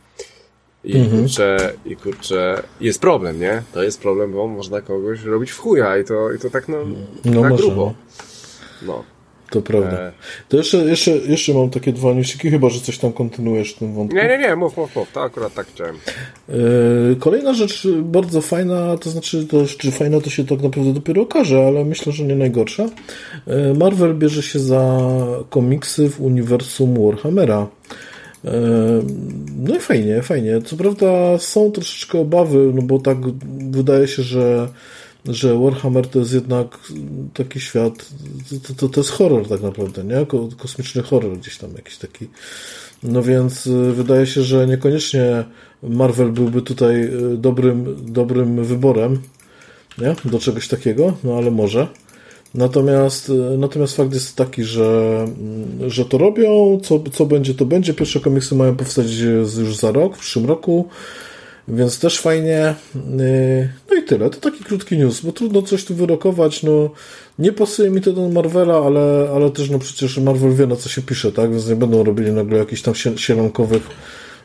i 0.87 0.97
mhm. 0.97 1.21
kurczę, 1.21 1.73
i 1.85 1.95
kurczę, 1.95 2.63
jest 2.81 3.01
problem, 3.01 3.39
nie? 3.39 3.61
To 3.73 3.83
jest 3.83 4.01
problem, 4.01 4.31
bo 4.31 4.47
można 4.47 4.81
kogoś 4.81 5.23
robić 5.23 5.51
w 5.51 5.59
chuja 5.59 5.97
i 5.97 6.03
to, 6.03 6.31
i 6.31 6.39
to 6.39 6.49
tak 6.49 6.67
no, 6.67 6.77
no 7.25 7.41
na 7.41 7.49
grubo. 7.49 7.93
No. 8.81 9.03
To 9.49 9.61
prawda. 9.61 9.97
E... 9.99 10.11
To 10.49 10.57
jeszcze, 10.57 10.77
jeszcze, 10.77 11.11
jeszcze 11.11 11.53
mam 11.53 11.69
takie 11.69 11.93
dwa 11.93 12.13
newsiki, 12.13 12.49
chyba, 12.49 12.69
że 12.69 12.79
coś 12.79 12.97
tam 12.97 13.13
kontynuujesz 13.13 13.73
w 13.73 13.79
tym 13.79 13.93
wątku. 13.93 14.15
Nie, 14.15 14.27
nie, 14.27 14.37
nie, 14.37 14.55
mów, 14.55 14.77
mów, 14.77 14.95
mów. 14.95 15.11
To 15.11 15.21
akurat 15.21 15.53
tak 15.53 15.67
chciałem. 15.67 15.95
E... 16.49 16.53
Kolejna 17.19 17.53
rzecz 17.53 17.87
bardzo 17.87 18.41
fajna, 18.41 18.97
to 18.97 19.09
znaczy, 19.09 19.45
to, 19.45 19.65
czy 19.65 19.91
fajna 19.91 20.21
to 20.21 20.29
się 20.29 20.45
tak 20.45 20.61
naprawdę 20.61 20.93
dopiero 20.93 21.21
okaże, 21.21 21.67
ale 21.67 21.85
myślę, 21.85 22.11
że 22.11 22.23
nie 22.23 22.35
najgorsza. 22.35 22.85
E... 23.47 23.73
Marvel 23.73 24.15
bierze 24.15 24.43
się 24.43 24.59
za 24.59 25.01
komiksy 25.49 26.09
w 26.09 26.21
uniwersum 26.21 27.05
Warhammera. 27.05 27.67
No 29.57 29.75
i 29.75 29.79
fajnie, 29.79 30.21
fajnie. 30.21 30.61
Co 30.61 30.77
prawda 30.77 31.37
są 31.37 31.71
troszeczkę 31.71 32.19
obawy, 32.19 32.71
no 32.75 32.81
bo 32.81 32.99
tak 32.99 33.17
wydaje 33.71 34.07
się, 34.07 34.23
że, 34.23 34.67
że 35.25 35.59
Warhammer 35.59 36.07
to 36.07 36.19
jest 36.19 36.33
jednak 36.33 36.79
taki 37.33 37.59
świat, 37.59 38.09
to, 38.67 38.73
to, 38.73 38.89
to 38.89 39.01
jest 39.01 39.11
horror 39.11 39.47
tak 39.47 39.61
naprawdę, 39.61 40.03
nie? 40.03 40.25
Kosmiczny 40.57 41.03
horror 41.03 41.37
gdzieś 41.37 41.57
tam 41.57 41.73
jakiś 41.73 41.97
taki. 41.97 42.27
No 43.03 43.23
więc 43.23 43.67
y, 43.67 43.93
wydaje 43.93 44.27
się, 44.27 44.43
że 44.43 44.67
niekoniecznie 44.67 45.43
Marvel 45.83 46.31
byłby 46.31 46.61
tutaj 46.61 47.03
y, 47.03 47.37
dobrym, 47.37 47.95
dobrym 48.13 48.63
wyborem, 48.63 49.21
nie? 49.97 50.15
Do 50.25 50.39
czegoś 50.39 50.67
takiego, 50.67 51.17
no 51.23 51.37
ale 51.37 51.51
może. 51.51 51.87
Natomiast, 52.55 53.31
natomiast 53.57 53.95
fakt 53.95 54.13
jest 54.13 54.35
taki, 54.35 54.63
że, 54.63 55.25
że 55.87 56.05
to 56.05 56.17
robią, 56.17 56.79
co, 56.83 56.99
co 57.13 57.25
będzie, 57.25 57.53
to 57.53 57.65
będzie. 57.65 57.93
Pierwsze 57.93 58.19
komiksy 58.19 58.55
mają 58.55 58.75
powstać 58.75 59.11
już 59.57 59.75
za 59.75 59.91
rok, 59.91 60.15
w 60.15 60.19
przyszłym 60.19 60.45
roku, 60.45 60.87
więc 61.67 61.99
też 61.99 62.19
fajnie. 62.19 62.75
No 63.89 63.95
i 63.95 64.03
tyle. 64.03 64.29
To 64.29 64.51
taki 64.51 64.63
krótki 64.63 64.97
news, 64.97 65.21
bo 65.21 65.31
trudno 65.31 65.61
coś 65.61 65.85
tu 65.85 65.95
wyrokować. 65.95 66.63
No, 66.63 66.89
nie 67.39 67.51
pasuje 67.51 67.89
mi 67.89 68.01
to 68.01 68.13
do 68.13 68.29
Marvela, 68.29 68.77
ale, 68.77 69.29
ale 69.35 69.51
też 69.51 69.69
no 69.69 69.79
przecież 69.79 70.17
Marvel 70.17 70.53
wie 70.53 70.67
na 70.67 70.75
co 70.75 70.89
się 70.89 71.01
pisze, 71.01 71.31
tak? 71.31 71.51
Więc 71.51 71.67
nie 71.67 71.75
będą 71.75 72.03
robili 72.03 72.31
nagle 72.31 72.57
jakichś 72.57 72.81
tam 72.81 72.93
sielankowych 73.15 73.83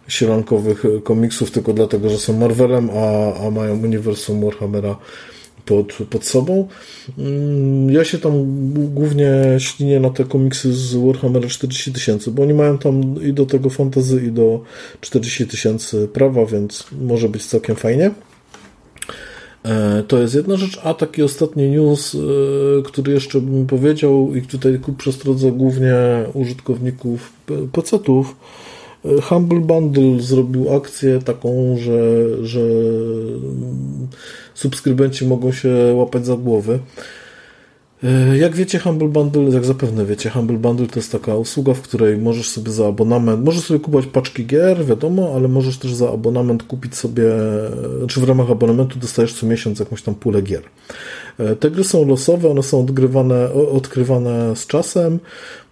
sielankowych 0.08 0.84
komiksów 1.04 1.50
tylko 1.50 1.72
dlatego, 1.72 2.10
że 2.10 2.18
są 2.18 2.32
Marvelem, 2.32 2.90
a, 2.90 3.34
a 3.46 3.50
mają 3.50 3.82
uniwersum 3.82 4.44
Warhammera 4.44 4.96
pod, 5.66 5.92
pod 6.10 6.24
sobą. 6.24 6.68
Mm, 7.18 7.90
ja 7.90 8.04
się 8.04 8.18
tam 8.18 8.32
głównie 8.94 9.30
ślinię 9.58 10.00
na 10.00 10.10
te 10.10 10.24
komiksy 10.24 10.72
z 10.72 10.94
Warhammera 10.94 11.48
40 11.48 11.92
tysięcy, 11.92 12.30
bo 12.30 12.42
oni 12.42 12.54
mają 12.54 12.78
tam 12.78 13.24
i 13.24 13.32
do 13.32 13.46
tego 13.46 13.70
fantazy, 13.70 14.26
i 14.26 14.32
do 14.32 14.62
40 15.00 15.46
tysięcy 15.46 16.08
prawa, 16.08 16.46
więc 16.46 16.86
może 17.00 17.28
być 17.28 17.46
całkiem 17.46 17.76
fajnie. 17.76 18.10
E, 19.64 20.02
to 20.08 20.18
jest 20.18 20.34
jedna 20.34 20.56
rzecz, 20.56 20.80
a 20.84 20.94
taki 20.94 21.22
ostatni 21.22 21.70
news, 21.70 22.14
e, 22.14 22.18
który 22.82 23.12
jeszcze 23.12 23.40
bym 23.40 23.66
powiedział 23.66 24.34
i 24.34 24.42
tutaj 24.42 24.78
ku 24.78 24.92
przestrodze 24.92 25.52
głównie 25.52 25.94
użytkowników 26.34 27.32
PC-ów, 27.72 28.36
e, 29.04 29.20
Humble 29.20 29.60
Bundle 29.60 30.20
zrobił 30.20 30.74
akcję 30.74 31.18
taką, 31.18 31.76
że, 31.78 32.26
że 32.46 32.60
subskrybenci 34.62 35.26
mogą 35.26 35.52
się 35.52 35.68
łapać 35.94 36.26
za 36.26 36.36
głowy. 36.36 36.78
E, 38.04 38.38
jak 38.38 38.56
wiecie, 38.56 38.78
Humble 38.78 39.08
Bundle, 39.08 39.42
jak 39.42 39.64
zapewne 39.64 40.06
wiecie, 40.06 40.30
Humble 40.30 40.58
Bundle 40.58 40.86
to 40.86 40.98
jest 40.98 41.12
taka 41.12 41.36
usługa, 41.36 41.74
w 41.74 41.80
której 41.80 42.18
możesz 42.18 42.48
sobie 42.50 42.70
za 42.70 42.86
abonament, 42.86 43.44
możesz 43.44 43.64
sobie 43.64 43.80
kupować 43.80 44.06
paczki 44.06 44.46
gier, 44.46 44.84
wiadomo, 44.84 45.32
ale 45.36 45.48
możesz 45.48 45.78
też 45.78 45.94
za 45.94 46.10
abonament 46.10 46.62
kupić 46.62 46.96
sobie, 46.96 47.24
czy 48.08 48.20
w 48.20 48.24
ramach 48.24 48.50
abonamentu 48.50 48.98
dostajesz 48.98 49.34
co 49.34 49.46
miesiąc 49.46 49.78
jakąś 49.78 50.02
tam 50.02 50.14
pulę 50.14 50.42
gier. 50.42 50.62
E, 51.38 51.56
te 51.56 51.70
gry 51.70 51.84
są 51.84 52.06
losowe, 52.06 52.50
one 52.50 52.62
są 52.62 52.80
odgrywane, 52.80 53.52
odkrywane 53.52 54.56
z 54.56 54.66
czasem. 54.66 55.18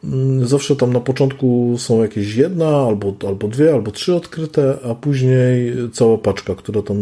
Mm, 0.05 0.49
zawsze 0.49 0.77
tam 0.77 0.93
na 0.93 1.01
początku 1.01 1.75
są 1.79 2.03
jakieś 2.03 2.35
jedna, 2.35 2.69
albo, 2.69 3.15
albo 3.29 3.49
dwie, 3.49 3.75
albo 3.75 3.91
trzy 3.91 4.15
odkryte, 4.15 4.79
a 4.91 4.95
później 4.95 5.75
cała 5.93 6.19
paczka, 6.19 6.55
która 6.55 6.83
tam 6.83 6.97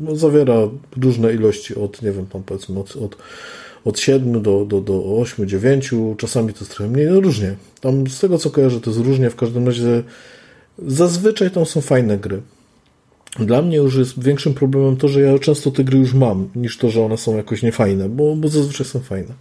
no, 0.00 0.16
zawiera 0.16 0.54
różne 1.02 1.34
ilości 1.34 1.74
od, 1.74 2.02
nie 2.02 2.12
wiem, 2.12 2.26
tam 2.26 2.42
powiedzmy 2.42 2.80
od, 2.80 2.96
od 2.96 3.16
od 3.84 3.98
7 3.98 4.42
do, 4.42 4.64
do, 4.64 4.80
do 4.80 5.04
8, 5.04 5.48
9, 5.48 5.90
czasami 6.16 6.52
to 6.52 6.60
jest 6.60 6.70
trochę 6.70 6.90
mniej, 6.90 7.06
no 7.06 7.20
różnie. 7.20 7.56
Tam 7.80 8.06
z 8.06 8.20
tego 8.20 8.38
co 8.38 8.50
kojarzę, 8.50 8.80
to 8.80 8.90
jest 8.90 9.02
różnie, 9.02 9.30
w 9.30 9.36
każdym 9.36 9.66
razie 9.66 10.02
zazwyczaj 10.86 11.50
tam 11.50 11.66
są 11.66 11.80
fajne 11.80 12.18
gry. 12.18 12.42
Dla 13.38 13.62
mnie 13.62 13.76
już 13.76 13.96
jest 13.96 14.24
większym 14.24 14.54
problemem 14.54 14.96
to, 14.96 15.08
że 15.08 15.20
ja 15.20 15.38
często 15.38 15.70
te 15.70 15.84
gry 15.84 15.98
już 15.98 16.14
mam, 16.14 16.48
niż 16.56 16.78
to, 16.78 16.90
że 16.90 17.04
one 17.04 17.16
są 17.16 17.36
jakoś 17.36 17.62
niefajne, 17.62 18.08
bo, 18.08 18.36
bo 18.36 18.48
zazwyczaj 18.48 18.86
są 18.86 19.00
fajne. 19.00 19.34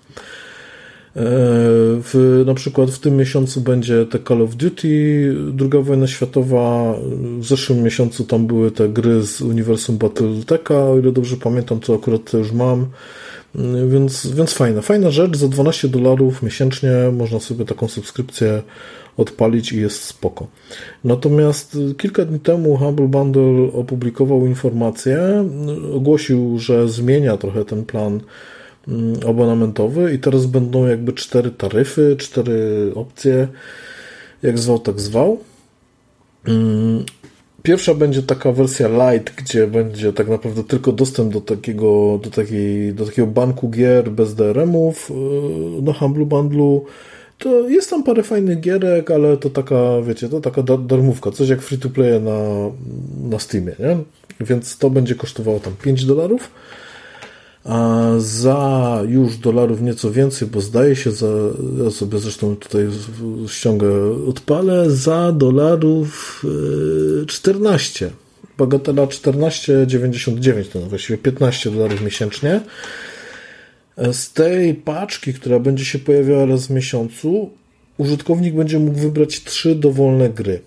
w, 2.03 2.43
na 2.45 2.53
przykład 2.53 2.91
w 2.91 2.99
tym 2.99 3.17
miesiącu 3.17 3.61
będzie 3.61 4.05
te 4.05 4.19
Call 4.19 4.41
of 4.41 4.55
Duty, 4.55 5.35
druga 5.53 5.79
wojna 5.79 6.07
światowa. 6.07 6.95
W 7.39 7.45
zeszłym 7.45 7.83
miesiącu 7.83 8.23
tam 8.23 8.47
były 8.47 8.71
te 8.71 8.89
gry 8.89 9.23
z 9.23 9.41
uniwersum 9.41 9.97
Battleteka, 9.97 10.83
o 10.83 10.99
ile 10.99 11.11
dobrze 11.11 11.37
pamiętam, 11.37 11.79
to 11.79 11.95
akurat 11.95 12.31
to 12.31 12.37
już 12.37 12.51
mam. 12.51 12.85
Więc, 13.87 14.27
więc 14.27 14.53
fajna, 14.53 14.81
fajna 14.81 15.11
rzecz. 15.11 15.37
Za 15.37 15.47
12 15.47 15.87
dolarów 15.87 16.43
miesięcznie 16.43 16.91
można 17.13 17.39
sobie 17.39 17.65
taką 17.65 17.87
subskrypcję 17.87 18.61
odpalić 19.17 19.71
i 19.71 19.81
jest 19.81 20.03
spoko. 20.03 20.47
Natomiast 21.03 21.77
kilka 21.97 22.25
dni 22.25 22.39
temu 22.39 22.77
Humble 22.77 23.07
Bundle 23.07 23.71
opublikował 23.73 24.45
informację, 24.45 25.19
ogłosił, 25.93 26.59
że 26.59 26.89
zmienia 26.89 27.37
trochę 27.37 27.65
ten 27.65 27.85
plan 27.85 28.21
mm, 28.87 29.15
abonamentowy 29.27 30.13
i 30.13 30.19
teraz 30.19 30.45
będą 30.45 30.87
jakby 30.87 31.13
cztery 31.13 31.51
taryfy, 31.51 32.15
cztery 32.19 32.91
opcje, 32.95 33.47
jak 34.43 34.59
zwał, 34.59 34.79
tak 34.79 34.99
zwał. 34.99 35.37
Mm, 36.47 37.05
pierwsza 37.63 37.93
będzie 37.93 38.23
taka 38.23 38.51
wersja 38.51 38.87
light, 38.87 39.35
gdzie 39.35 39.67
będzie 39.67 40.13
tak 40.13 40.27
naprawdę 40.27 40.63
tylko 40.63 40.91
dostęp 40.91 41.33
do 41.33 41.41
takiego, 41.41 42.19
do 42.23 42.29
takiej, 42.29 42.93
do 42.93 43.05
takiego 43.05 43.27
banku 43.27 43.69
gier 43.69 44.11
bez 44.11 44.35
DRM-ów 44.35 45.09
yy, 45.09 45.81
na 45.81 45.93
Humble 45.93 46.25
Bundle 46.25 46.79
to 47.41 47.69
jest 47.69 47.89
tam 47.89 48.03
parę 48.03 48.23
fajnych 48.23 48.59
gierek, 48.59 49.11
ale 49.11 49.37
to 49.37 49.49
taka, 49.49 50.01
wiecie, 50.01 50.29
to 50.29 50.41
taka 50.41 50.63
darmówka, 50.63 51.31
coś 51.31 51.49
jak 51.49 51.61
free 51.61 51.79
to 51.79 51.89
play 51.89 52.21
na, 52.21 52.39
na 53.29 53.39
Steamie, 53.39 53.75
nie? 53.79 53.97
Więc 54.39 54.77
to 54.77 54.89
będzie 54.89 55.15
kosztowało 55.15 55.59
tam 55.59 55.73
5 55.83 56.05
dolarów. 56.05 56.51
A 57.63 58.07
za 58.17 59.01
już 59.07 59.37
dolarów 59.37 59.81
nieco 59.81 60.11
więcej, 60.11 60.47
bo 60.47 60.61
zdaje 60.61 60.95
się, 60.95 61.11
za, 61.11 61.27
ja 61.83 61.91
sobie 61.91 62.19
zresztą 62.19 62.55
tutaj 62.55 62.87
ściągę, 63.47 63.87
odpalę 64.27 64.91
za 64.91 65.31
dolarów 65.31 66.43
14. 67.27 68.05
E, 68.05 68.09
Bagatela 68.57 69.05
14,99 69.05 70.65
to 70.73 70.79
właściwie 70.79 71.17
15 71.17 71.71
dolarów 71.71 72.01
miesięcznie. 72.01 72.61
Z 73.97 74.33
tej 74.33 74.73
paczki, 74.73 75.33
która 75.33 75.59
będzie 75.59 75.85
się 75.85 75.99
pojawiała 75.99 76.45
raz 76.45 76.67
w 76.67 76.69
miesiącu, 76.69 77.49
użytkownik 77.97 78.55
będzie 78.55 78.79
mógł 78.79 78.99
wybrać 78.99 79.43
trzy 79.43 79.75
dowolne 79.75 80.29
gry. 80.29 80.61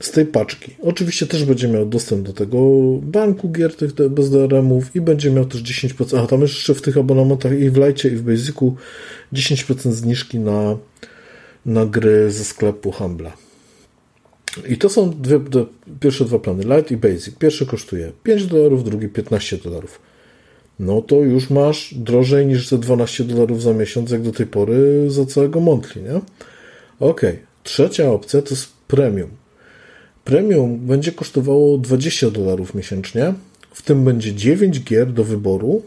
Z 0.00 0.10
tej 0.10 0.26
paczki. 0.26 0.74
Oczywiście 0.82 1.26
też 1.26 1.44
będzie 1.44 1.68
miał 1.68 1.86
dostęp 1.86 2.26
do 2.26 2.32
tego 2.32 2.58
banku 3.02 3.50
gier 3.50 3.76
tych 3.76 3.92
bez 3.92 4.30
DRM-ów 4.30 4.96
i 4.96 5.00
będzie 5.00 5.30
miał 5.30 5.44
też 5.44 5.62
10%. 5.62 6.18
A 6.18 6.26
tam 6.26 6.42
jeszcze 6.42 6.74
w 6.74 6.82
tych 6.82 6.98
abonamentach 6.98 7.52
i 7.60 7.70
w 7.70 7.76
Lite 7.76 8.08
i 8.08 8.16
w 8.16 8.22
Basicu 8.22 8.76
10% 9.32 9.92
zniżki 9.92 10.38
na, 10.38 10.76
na 11.66 11.86
gry 11.86 12.30
ze 12.30 12.44
sklepu 12.44 12.92
Humble. 12.92 13.32
I 14.68 14.76
to 14.76 14.88
są 14.88 15.10
dwie, 15.10 15.40
pierwsze 16.00 16.24
dwa 16.24 16.38
plany, 16.38 16.64
Lite 16.76 16.94
i 16.94 16.96
Basic. 16.96 17.34
Pierwszy 17.38 17.66
kosztuje 17.66 18.12
5 18.22 18.46
dolarów, 18.46 18.84
drugi 18.84 19.08
15 19.08 19.56
dolarów 19.56 20.00
no 20.80 21.02
to 21.02 21.16
już 21.16 21.50
masz 21.50 21.94
drożej 21.94 22.46
niż 22.46 22.68
ze 22.68 22.78
12 22.78 23.24
dolarów 23.24 23.62
za 23.62 23.72
miesiąc, 23.72 24.10
jak 24.10 24.22
do 24.22 24.32
tej 24.32 24.46
pory 24.46 25.10
za 25.10 25.26
całego 25.26 25.60
monthly, 25.60 26.02
nie? 26.02 26.20
Ok. 27.00 27.20
Trzecia 27.62 28.10
opcja 28.10 28.42
to 28.42 28.50
jest 28.50 28.68
premium. 28.88 29.30
Premium 30.24 30.78
będzie 30.78 31.12
kosztowało 31.12 31.78
20 31.78 32.30
dolarów 32.30 32.74
miesięcznie, 32.74 33.34
w 33.70 33.82
tym 33.82 34.04
będzie 34.04 34.34
9 34.34 34.80
gier 34.80 35.12
do 35.12 35.24
wyboru 35.24 35.82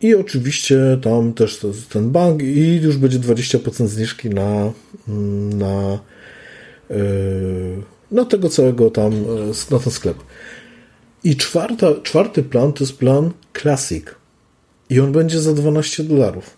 i 0.00 0.14
oczywiście 0.14 0.98
tam 1.02 1.32
też 1.32 1.66
ten 1.88 2.10
bank 2.10 2.42
i 2.42 2.80
już 2.82 2.96
będzie 2.96 3.18
20% 3.18 3.86
zniżki 3.86 4.30
na, 4.30 4.72
na, 5.54 5.98
e, 6.90 6.96
na 8.10 8.24
tego 8.24 8.48
całego 8.48 8.90
tam, 8.90 9.12
e, 9.12 9.74
na 9.74 9.78
ten 9.78 9.92
sklep. 9.92 10.16
I 11.24 11.36
czwarta, 11.36 11.86
czwarty 12.02 12.42
plan 12.42 12.72
to 12.72 12.84
jest 12.84 12.98
plan 12.98 13.30
Classic. 13.62 14.04
I 14.90 15.00
on 15.00 15.12
będzie 15.12 15.40
za 15.40 15.54
12 15.54 16.04
dolarów. 16.04 16.56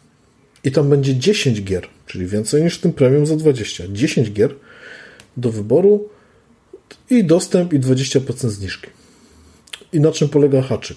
I 0.65 0.73
tam 0.73 0.91
będzie 0.91 1.17
10 1.17 1.63
gier, 1.63 1.87
czyli 2.07 2.27
więcej 2.27 2.63
niż 2.63 2.79
w 2.79 2.81
tym 2.81 2.93
premium 2.93 3.27
za 3.27 3.37
20. 3.37 3.85
10 3.93 4.33
gier 4.33 4.55
do 5.37 5.53
wyboru 5.53 6.09
i 7.11 7.25
dostęp 7.25 7.73
i 7.73 7.81
20% 7.81 8.49
zniżki. 8.49 8.87
I 9.93 10.01
na 10.01 10.13
czym 10.13 10.29
polega 10.29 10.63
haczyk? 10.63 10.97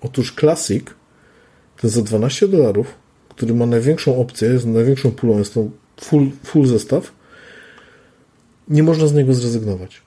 Otóż 0.00 0.34
Classic 0.40 0.84
to 1.80 1.88
za 1.88 2.02
12 2.02 2.48
dolarów, 2.48 2.94
który 3.28 3.54
ma 3.54 3.66
największą 3.66 4.18
opcję, 4.18 4.48
jest 4.48 4.66
największą 4.66 5.10
pulą, 5.10 5.38
jest 5.38 5.54
to 5.54 5.64
full, 6.00 6.30
full 6.44 6.66
zestaw. 6.66 7.12
Nie 8.68 8.82
można 8.82 9.06
z 9.06 9.14
niego 9.14 9.34
zrezygnować. 9.34 10.02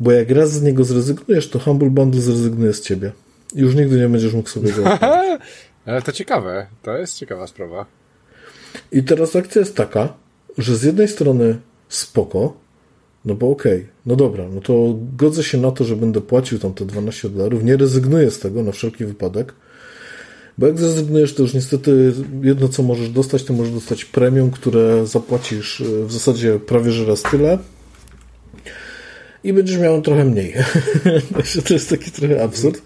Bo 0.00 0.12
jak 0.12 0.30
raz 0.30 0.52
z 0.52 0.62
niego 0.62 0.84
zrezygnujesz, 0.84 1.50
to 1.50 1.58
Humble 1.58 1.90
Bundle 1.90 2.20
zrezygnuje 2.20 2.72
z 2.72 2.80
ciebie. 2.80 3.12
I 3.54 3.60
już 3.60 3.74
nigdy 3.74 3.96
nie 3.96 4.08
będziesz 4.08 4.34
mógł 4.34 4.48
sobie 4.48 4.72
go 4.72 4.84
Ale 5.86 6.02
to 6.02 6.12
ciekawe. 6.12 6.66
To 6.82 6.96
jest 6.96 7.18
ciekawa 7.18 7.46
sprawa. 7.46 7.86
I 8.92 9.02
teraz 9.02 9.36
akcja 9.36 9.60
jest 9.60 9.76
taka, 9.76 10.14
że 10.58 10.76
z 10.76 10.82
jednej 10.82 11.08
strony 11.08 11.58
spoko, 11.88 12.56
no 13.24 13.34
bo 13.34 13.50
okej, 13.50 13.78
okay, 13.78 13.88
no 14.06 14.16
dobra, 14.16 14.44
no 14.54 14.60
to 14.60 14.94
godzę 15.16 15.42
się 15.42 15.58
na 15.58 15.70
to, 15.70 15.84
że 15.84 15.96
będę 15.96 16.20
płacił 16.20 16.58
tam 16.58 16.74
te 16.74 16.84
12 16.84 17.28
dolarów, 17.28 17.64
nie 17.64 17.76
rezygnuję 17.76 18.30
z 18.30 18.38
tego 18.38 18.62
na 18.62 18.72
wszelki 18.72 19.04
wypadek, 19.04 19.54
bo 20.58 20.66
jak 20.66 20.78
zrezygnujesz, 20.78 21.34
to 21.34 21.42
już 21.42 21.54
niestety 21.54 22.12
jedno, 22.42 22.68
co 22.68 22.82
możesz 22.82 23.10
dostać, 23.10 23.44
to 23.44 23.52
możesz 23.52 23.72
dostać 23.72 24.04
premium, 24.04 24.50
które 24.50 25.06
zapłacisz 25.06 25.80
e, 25.80 26.04
w 26.04 26.12
zasadzie 26.12 26.58
prawie 26.58 26.92
że 26.92 27.06
raz 27.06 27.22
tyle, 27.22 27.58
i 29.44 29.52
będziesz 29.52 29.78
miał 29.78 30.02
trochę 30.02 30.24
mniej. 30.24 30.54
to 31.66 31.74
jest 31.74 31.90
taki 31.90 32.10
trochę 32.10 32.42
absurd. 32.42 32.82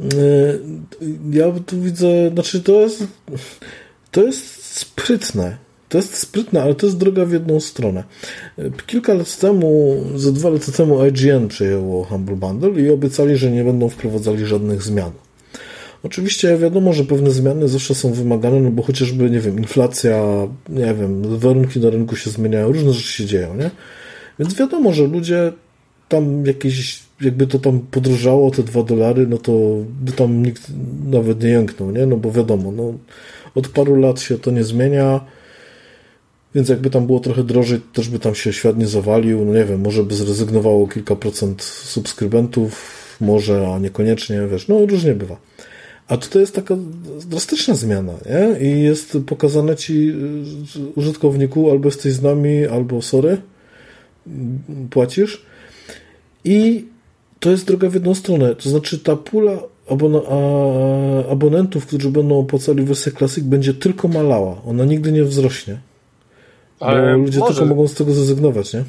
E, 0.00 0.04
ja 1.32 1.52
tu 1.66 1.82
widzę, 1.82 2.30
znaczy 2.32 2.60
to 2.60 2.80
jest 2.80 3.04
to 4.10 4.22
jest 4.22 4.76
sprytne. 4.76 5.56
To 5.88 5.98
jest 5.98 6.16
sprytne, 6.16 6.62
ale 6.62 6.74
to 6.74 6.86
jest 6.86 6.98
droga 6.98 7.24
w 7.24 7.32
jedną 7.32 7.60
stronę. 7.60 8.04
Kilka 8.86 9.14
lat 9.14 9.38
temu, 9.38 9.96
ze 10.16 10.32
dwa 10.32 10.48
lata 10.48 10.72
temu 10.72 11.06
IGN 11.06 11.48
przejęło 11.48 12.04
Humble 12.04 12.36
Bundle 12.36 12.70
i 12.70 12.90
obiecali, 12.90 13.36
że 13.36 13.50
nie 13.50 13.64
będą 13.64 13.88
wprowadzali 13.88 14.46
żadnych 14.46 14.82
zmian. 14.82 15.12
Oczywiście 16.02 16.56
wiadomo, 16.56 16.92
że 16.92 17.04
pewne 17.04 17.30
zmiany 17.30 17.68
zawsze 17.68 17.94
są 17.94 18.12
wymagane, 18.12 18.60
no 18.60 18.70
bo 18.70 18.82
chociażby, 18.82 19.30
nie 19.30 19.40
wiem, 19.40 19.58
inflacja, 19.58 20.22
nie 20.68 20.94
wiem, 20.94 21.38
warunki 21.38 21.80
na 21.80 21.90
rynku 21.90 22.16
się 22.16 22.30
zmieniają, 22.30 22.72
różne 22.72 22.92
rzeczy 22.92 23.12
się 23.12 23.26
dzieją, 23.26 23.54
nie? 23.56 23.70
Więc 24.38 24.54
wiadomo, 24.54 24.92
że 24.92 25.06
ludzie 25.06 25.52
tam 26.08 26.46
jakieś, 26.46 27.02
jakby 27.20 27.46
to 27.46 27.58
tam 27.58 27.80
podróżało 27.80 28.50
te 28.50 28.62
dwa 28.62 28.82
dolary, 28.82 29.26
no 29.26 29.38
to 29.38 29.52
by 30.00 30.12
tam 30.12 30.42
nikt 30.42 30.62
nawet 31.10 31.42
nie 31.42 31.48
jęknął, 31.48 31.90
nie? 31.90 32.06
No 32.06 32.16
bo 32.16 32.32
wiadomo, 32.32 32.72
no 32.72 32.94
od 33.54 33.68
paru 33.68 33.96
lat 33.96 34.20
się 34.20 34.38
to 34.38 34.50
nie 34.50 34.64
zmienia, 34.64 35.20
więc 36.54 36.68
jakby 36.68 36.90
tam 36.90 37.06
było 37.06 37.20
trochę 37.20 37.44
drożej, 37.44 37.80
też 37.92 38.08
by 38.08 38.18
tam 38.18 38.34
się 38.34 38.52
świat 38.52 38.78
nie 38.78 38.86
zawalił, 38.86 39.44
no 39.44 39.54
nie 39.54 39.64
wiem, 39.64 39.80
może 39.80 40.04
by 40.04 40.14
zrezygnowało 40.14 40.88
kilka 40.88 41.16
procent 41.16 41.62
subskrybentów, 41.62 42.98
może, 43.20 43.68
a 43.74 43.78
niekoniecznie, 43.78 44.40
wiesz, 44.50 44.68
no 44.68 44.86
różnie 44.86 45.14
bywa. 45.14 45.36
A 46.08 46.16
tutaj 46.16 46.42
jest 46.42 46.54
taka 46.54 46.76
drastyczna 47.26 47.74
zmiana, 47.74 48.12
nie? 48.12 48.68
I 48.68 48.82
jest 48.82 49.18
pokazane 49.26 49.76
ci 49.76 50.10
y, 50.76 50.92
użytkowniku, 50.94 51.70
albo 51.70 51.88
jesteś 51.88 52.12
z 52.12 52.22
nami, 52.22 52.66
albo 52.66 53.02
sorry, 53.02 53.38
płacisz. 54.90 55.42
I 56.44 56.84
to 57.40 57.50
jest 57.50 57.66
droga 57.66 57.88
w 57.88 57.94
jedną 57.94 58.14
stronę. 58.14 58.54
To 58.54 58.70
znaczy 58.70 58.98
ta 58.98 59.16
pula 59.16 59.52
abon 59.90 60.16
abonentów, 61.30 61.86
którzy 61.86 62.10
będą 62.10 62.38
opłacali 62.38 62.84
wersję 62.84 63.12
Classic 63.12 63.44
będzie 63.44 63.74
tylko 63.74 64.08
malała. 64.08 64.62
Ona 64.66 64.84
nigdy 64.84 65.12
nie 65.12 65.24
wzrośnie. 65.24 65.78
Ale 66.80 67.12
bo 67.12 67.18
ludzie 67.18 67.38
może... 67.38 67.54
tylko 67.54 67.66
mogą 67.66 67.88
z 67.88 67.94
tego 67.94 68.12
zrezygnować, 68.12 68.74
nie? 68.74 68.84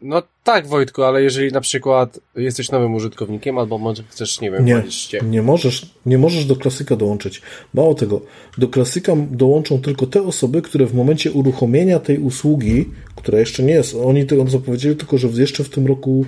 No 0.00 0.22
tak, 0.44 0.66
Wojtku, 0.66 1.02
ale 1.02 1.22
jeżeli 1.22 1.52
na 1.52 1.60
przykład 1.60 2.20
jesteś 2.36 2.70
nowym 2.70 2.94
użytkownikiem, 2.94 3.58
albo 3.58 3.78
może 3.78 4.02
chcesz, 4.02 4.40
nie 4.40 4.50
wiem, 4.50 4.64
nie, 4.64 4.82
nie 5.22 5.42
możesz, 5.42 5.90
nie 6.06 6.18
możesz 6.18 6.44
do 6.44 6.56
klasyka 6.56 6.96
dołączyć. 6.96 7.42
Mało 7.74 7.94
tego, 7.94 8.20
do 8.58 8.68
klasyka 8.68 9.12
dołączą 9.30 9.80
tylko 9.80 10.06
te 10.06 10.22
osoby, 10.22 10.62
które 10.62 10.86
w 10.86 10.94
momencie 10.94 11.32
uruchomienia 11.32 11.98
tej 11.98 12.18
usługi, 12.18 12.90
która 13.14 13.38
jeszcze 13.38 13.62
nie 13.62 13.74
jest, 13.74 13.94
oni 13.94 14.26
tego 14.26 14.46
zapowiedzieli, 14.46 14.96
tylko 14.96 15.18
że 15.18 15.28
jeszcze 15.28 15.64
w 15.64 15.68
tym 15.68 15.86
roku 15.86 16.24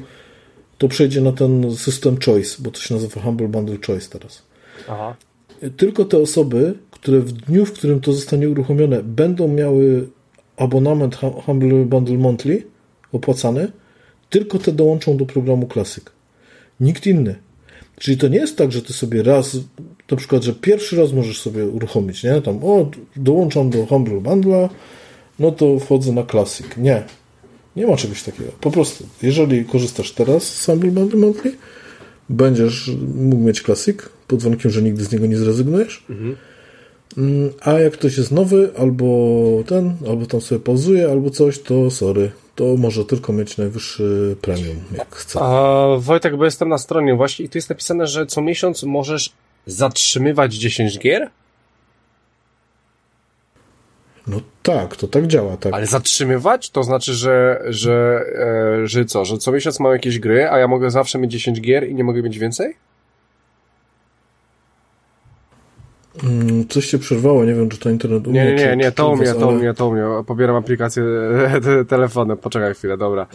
to 0.79 0.89
przejdzie 0.89 1.21
na 1.21 1.33
ten 1.33 1.77
system 1.77 2.17
Choice, 2.25 2.57
bo 2.59 2.71
to 2.71 2.81
się 2.81 2.95
nazywa 2.95 3.21
Humble 3.21 3.49
Bundle 3.49 3.77
Choice 3.87 4.09
teraz. 4.11 4.43
Aha. 4.89 5.17
Tylko 5.77 6.05
te 6.05 6.19
osoby, 6.19 6.75
które 6.91 7.21
w 7.21 7.33
dniu, 7.33 7.67
w 7.67 7.73
którym 7.73 8.01
to 8.01 8.13
zostanie 8.13 8.49
uruchomione, 8.49 9.03
będą 9.03 9.49
miały 9.49 10.09
abonament 10.57 11.17
Humble 11.47 11.85
Bundle 11.85 12.19
Monthly, 12.19 12.63
opłacany, 13.13 13.73
tylko 14.31 14.59
te 14.59 14.73
dołączą 14.73 15.17
do 15.17 15.27
programu 15.27 15.69
Classic. 15.73 16.05
Nikt 16.81 17.07
inny. 17.07 17.35
Czyli 17.99 18.17
to 18.17 18.29
nie 18.29 18.39
jest 18.39 18.57
tak, 18.57 18.73
że 18.73 18.83
ty 18.83 18.93
sobie 18.93 19.23
raz, 19.23 19.57
na 20.11 20.17
przykład, 20.17 20.43
że 20.43 20.53
pierwszy 20.53 20.97
raz 20.97 21.13
możesz 21.13 21.41
sobie 21.41 21.67
uruchomić, 21.67 22.25
nie? 22.25 22.43
Tam, 22.43 22.65
o, 22.65 22.91
dołączam 23.17 23.71
do 23.71 23.87
Humble 23.87 24.21
Bundle'a, 24.21 24.69
no 25.39 25.51
to 25.51 25.79
wchodzę 25.79 26.13
na 26.13 26.25
Classic. 26.25 26.67
Nie. 26.77 27.03
Nie 27.77 27.87
ma 27.87 27.97
czegoś 27.97 28.23
takiego. 28.23 28.53
Po 28.61 28.71
prostu, 28.71 29.07
jeżeli 29.23 29.65
korzystasz 29.65 30.13
teraz 30.13 30.43
z 30.43 30.67
Humble 30.67 30.91
Bundle 30.91 31.21
Monthly, 31.21 31.53
będziesz 32.29 32.91
mógł 33.15 33.43
mieć 33.43 33.63
Classic, 33.63 33.97
pod 34.27 34.43
warunkiem, 34.43 34.71
że 34.71 34.83
nigdy 34.83 35.05
z 35.05 35.13
niego 35.13 35.27
nie 35.27 35.37
zrezygnujesz. 35.37 36.05
Mhm. 36.11 36.37
A 37.61 37.73
jak 37.73 37.93
ktoś 37.93 38.19
jest 38.19 38.31
nowy, 38.31 38.71
albo 38.77 39.65
ten, 39.67 39.95
albo 40.09 40.27
tam 40.27 40.41
sobie 40.41 40.61
pauzuje, 40.61 41.11
albo 41.11 41.31
coś, 41.31 41.59
to 41.59 41.91
sorry, 41.91 42.31
to 42.59 42.77
może 42.77 43.05
tylko 43.05 43.33
mieć 43.33 43.57
najwyższy 43.57 44.37
premium, 44.41 44.77
jak 44.97 45.15
chce. 45.15 45.41
A, 45.43 45.87
Wojtek, 45.99 46.37
bo 46.37 46.45
jestem 46.45 46.69
na 46.69 46.79
stronie 46.79 47.15
właśnie 47.15 47.45
i 47.45 47.49
tu 47.49 47.59
jest 47.59 47.71
napisane, 47.71 48.07
że 48.07 48.27
co 48.27 48.43
miesiąc 48.43 48.83
możesz 48.83 49.33
zatrzymywać 49.67 50.55
10 50.55 50.99
gier? 50.99 51.31
No 54.27 54.41
tak, 54.63 54.97
to 54.97 55.09
tak 55.09 55.27
działa, 55.27 55.57
tak. 55.57 55.75
Ale 55.75 55.87
zatrzymywać? 55.87 56.71
To 56.71 56.83
znaczy, 56.83 57.15
że, 57.15 57.63
że, 57.69 58.25
e, 58.83 58.87
że 58.87 59.05
co, 59.05 59.25
że 59.25 59.39
co 59.39 59.53
miesiąc 59.53 59.81
mam 59.81 59.93
jakieś 59.93 60.19
gry, 60.19 60.51
a 60.51 60.59
ja 60.59 60.69
mogę 60.69 60.91
zawsze 60.91 61.19
mieć 61.19 61.33
10 61.33 61.61
gier 61.61 61.89
i 61.89 61.95
nie 61.95 62.05
mogę 62.05 62.23
mieć 62.23 62.39
więcej? 62.39 62.67
Mm, 62.67 62.79
coś 66.69 66.87
się 66.87 66.99
przerwało, 66.99 67.45
nie 67.45 67.55
wiem, 67.55 67.69
czy 67.69 67.79
to 67.79 67.91
internet 67.91 68.27
umie. 68.27 68.45
Nie, 68.45 68.55
nie, 68.55 68.67
nie, 68.67 68.77
nie 68.77 68.93
to 68.93 69.11
umie, 69.11 69.35
to 69.35 69.49
umie, 69.49 69.75
to 69.75 69.89
umie. 69.89 70.03
Pobieram 70.27 70.57
aplikację 70.57 71.05
telefonem. 71.89 72.37
Poczekaj 72.37 72.75
chwilę, 72.75 72.97
dobra. 72.97 73.27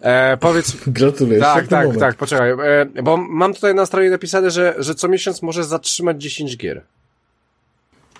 E, 0.00 0.36
powiedz. 0.36 0.76
Gratuluję. 0.86 1.40
Tak, 1.40 1.68
tak, 1.68 1.84
moment. 1.84 2.00
tak, 2.00 2.16
poczekaj. 2.16 2.50
E, 2.50 3.02
bo 3.02 3.16
mam 3.16 3.54
tutaj 3.54 3.74
na 3.74 3.86
stronie 3.86 4.10
napisane, 4.10 4.50
że, 4.50 4.74
że 4.78 4.94
co 4.94 5.08
miesiąc 5.08 5.42
może 5.42 5.64
zatrzymać 5.64 6.22
10 6.22 6.56
gier. 6.56 6.82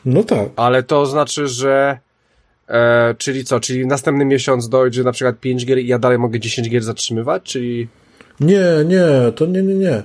No 0.04 0.22
tak. 0.22 0.48
Ale 0.56 0.82
to 0.82 1.06
znaczy, 1.06 1.48
że 1.48 1.98
e, 2.68 3.14
czyli 3.18 3.44
co, 3.44 3.60
czyli 3.60 3.86
następny 3.86 4.24
miesiąc 4.24 4.68
dojdzie 4.68 5.04
na 5.04 5.12
przykład 5.12 5.40
5 5.40 5.66
gier 5.66 5.78
i 5.78 5.86
ja 5.86 5.98
dalej 5.98 6.18
mogę 6.18 6.40
10 6.40 6.70
gier 6.70 6.82
zatrzymywać, 6.82 7.42
czyli... 7.42 7.88
Nie, 8.40 8.64
nie, 8.86 9.32
to 9.36 9.46
nie, 9.46 9.62
nie, 9.62 9.74
nie. 9.74 10.02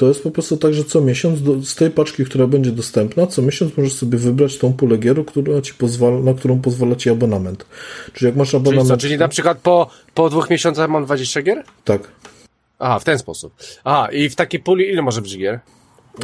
To 0.00 0.08
jest 0.08 0.22
po 0.22 0.30
prostu 0.30 0.56
tak, 0.56 0.74
że 0.74 0.84
co 0.84 1.00
miesiąc 1.00 1.42
do, 1.42 1.62
z 1.62 1.74
tej 1.74 1.90
paczki, 1.90 2.24
która 2.24 2.46
będzie 2.46 2.72
dostępna, 2.72 3.26
co 3.26 3.42
miesiąc 3.42 3.76
możesz 3.76 3.92
sobie 3.92 4.18
wybrać 4.18 4.58
tą 4.58 4.72
pulę 4.72 4.98
gier, 4.98 5.24
która 5.26 5.60
ci 5.60 5.74
pozwala, 5.74 6.20
na 6.20 6.34
którą 6.34 6.60
pozwala 6.60 6.96
ci 6.96 7.10
abonament. 7.10 7.66
Czyli 8.12 8.26
jak 8.26 8.36
masz 8.36 8.54
abonament... 8.54 8.88
Czyli, 8.88 8.98
co, 8.98 9.02
czyli 9.02 9.18
na 9.18 9.28
przykład 9.28 9.58
po, 9.58 9.90
po 10.14 10.30
dwóch 10.30 10.50
miesiącach 10.50 10.90
mam 10.90 11.04
20 11.04 11.42
gier? 11.42 11.64
Tak. 11.84 12.12
Aha, 12.78 12.98
w 12.98 13.04
ten 13.04 13.18
sposób. 13.18 13.54
Aha, 13.84 14.08
i 14.12 14.28
w 14.28 14.36
takiej 14.36 14.60
puli 14.60 14.88
ile 14.88 15.02
może 15.02 15.22
być 15.22 15.38
gier? 15.38 15.60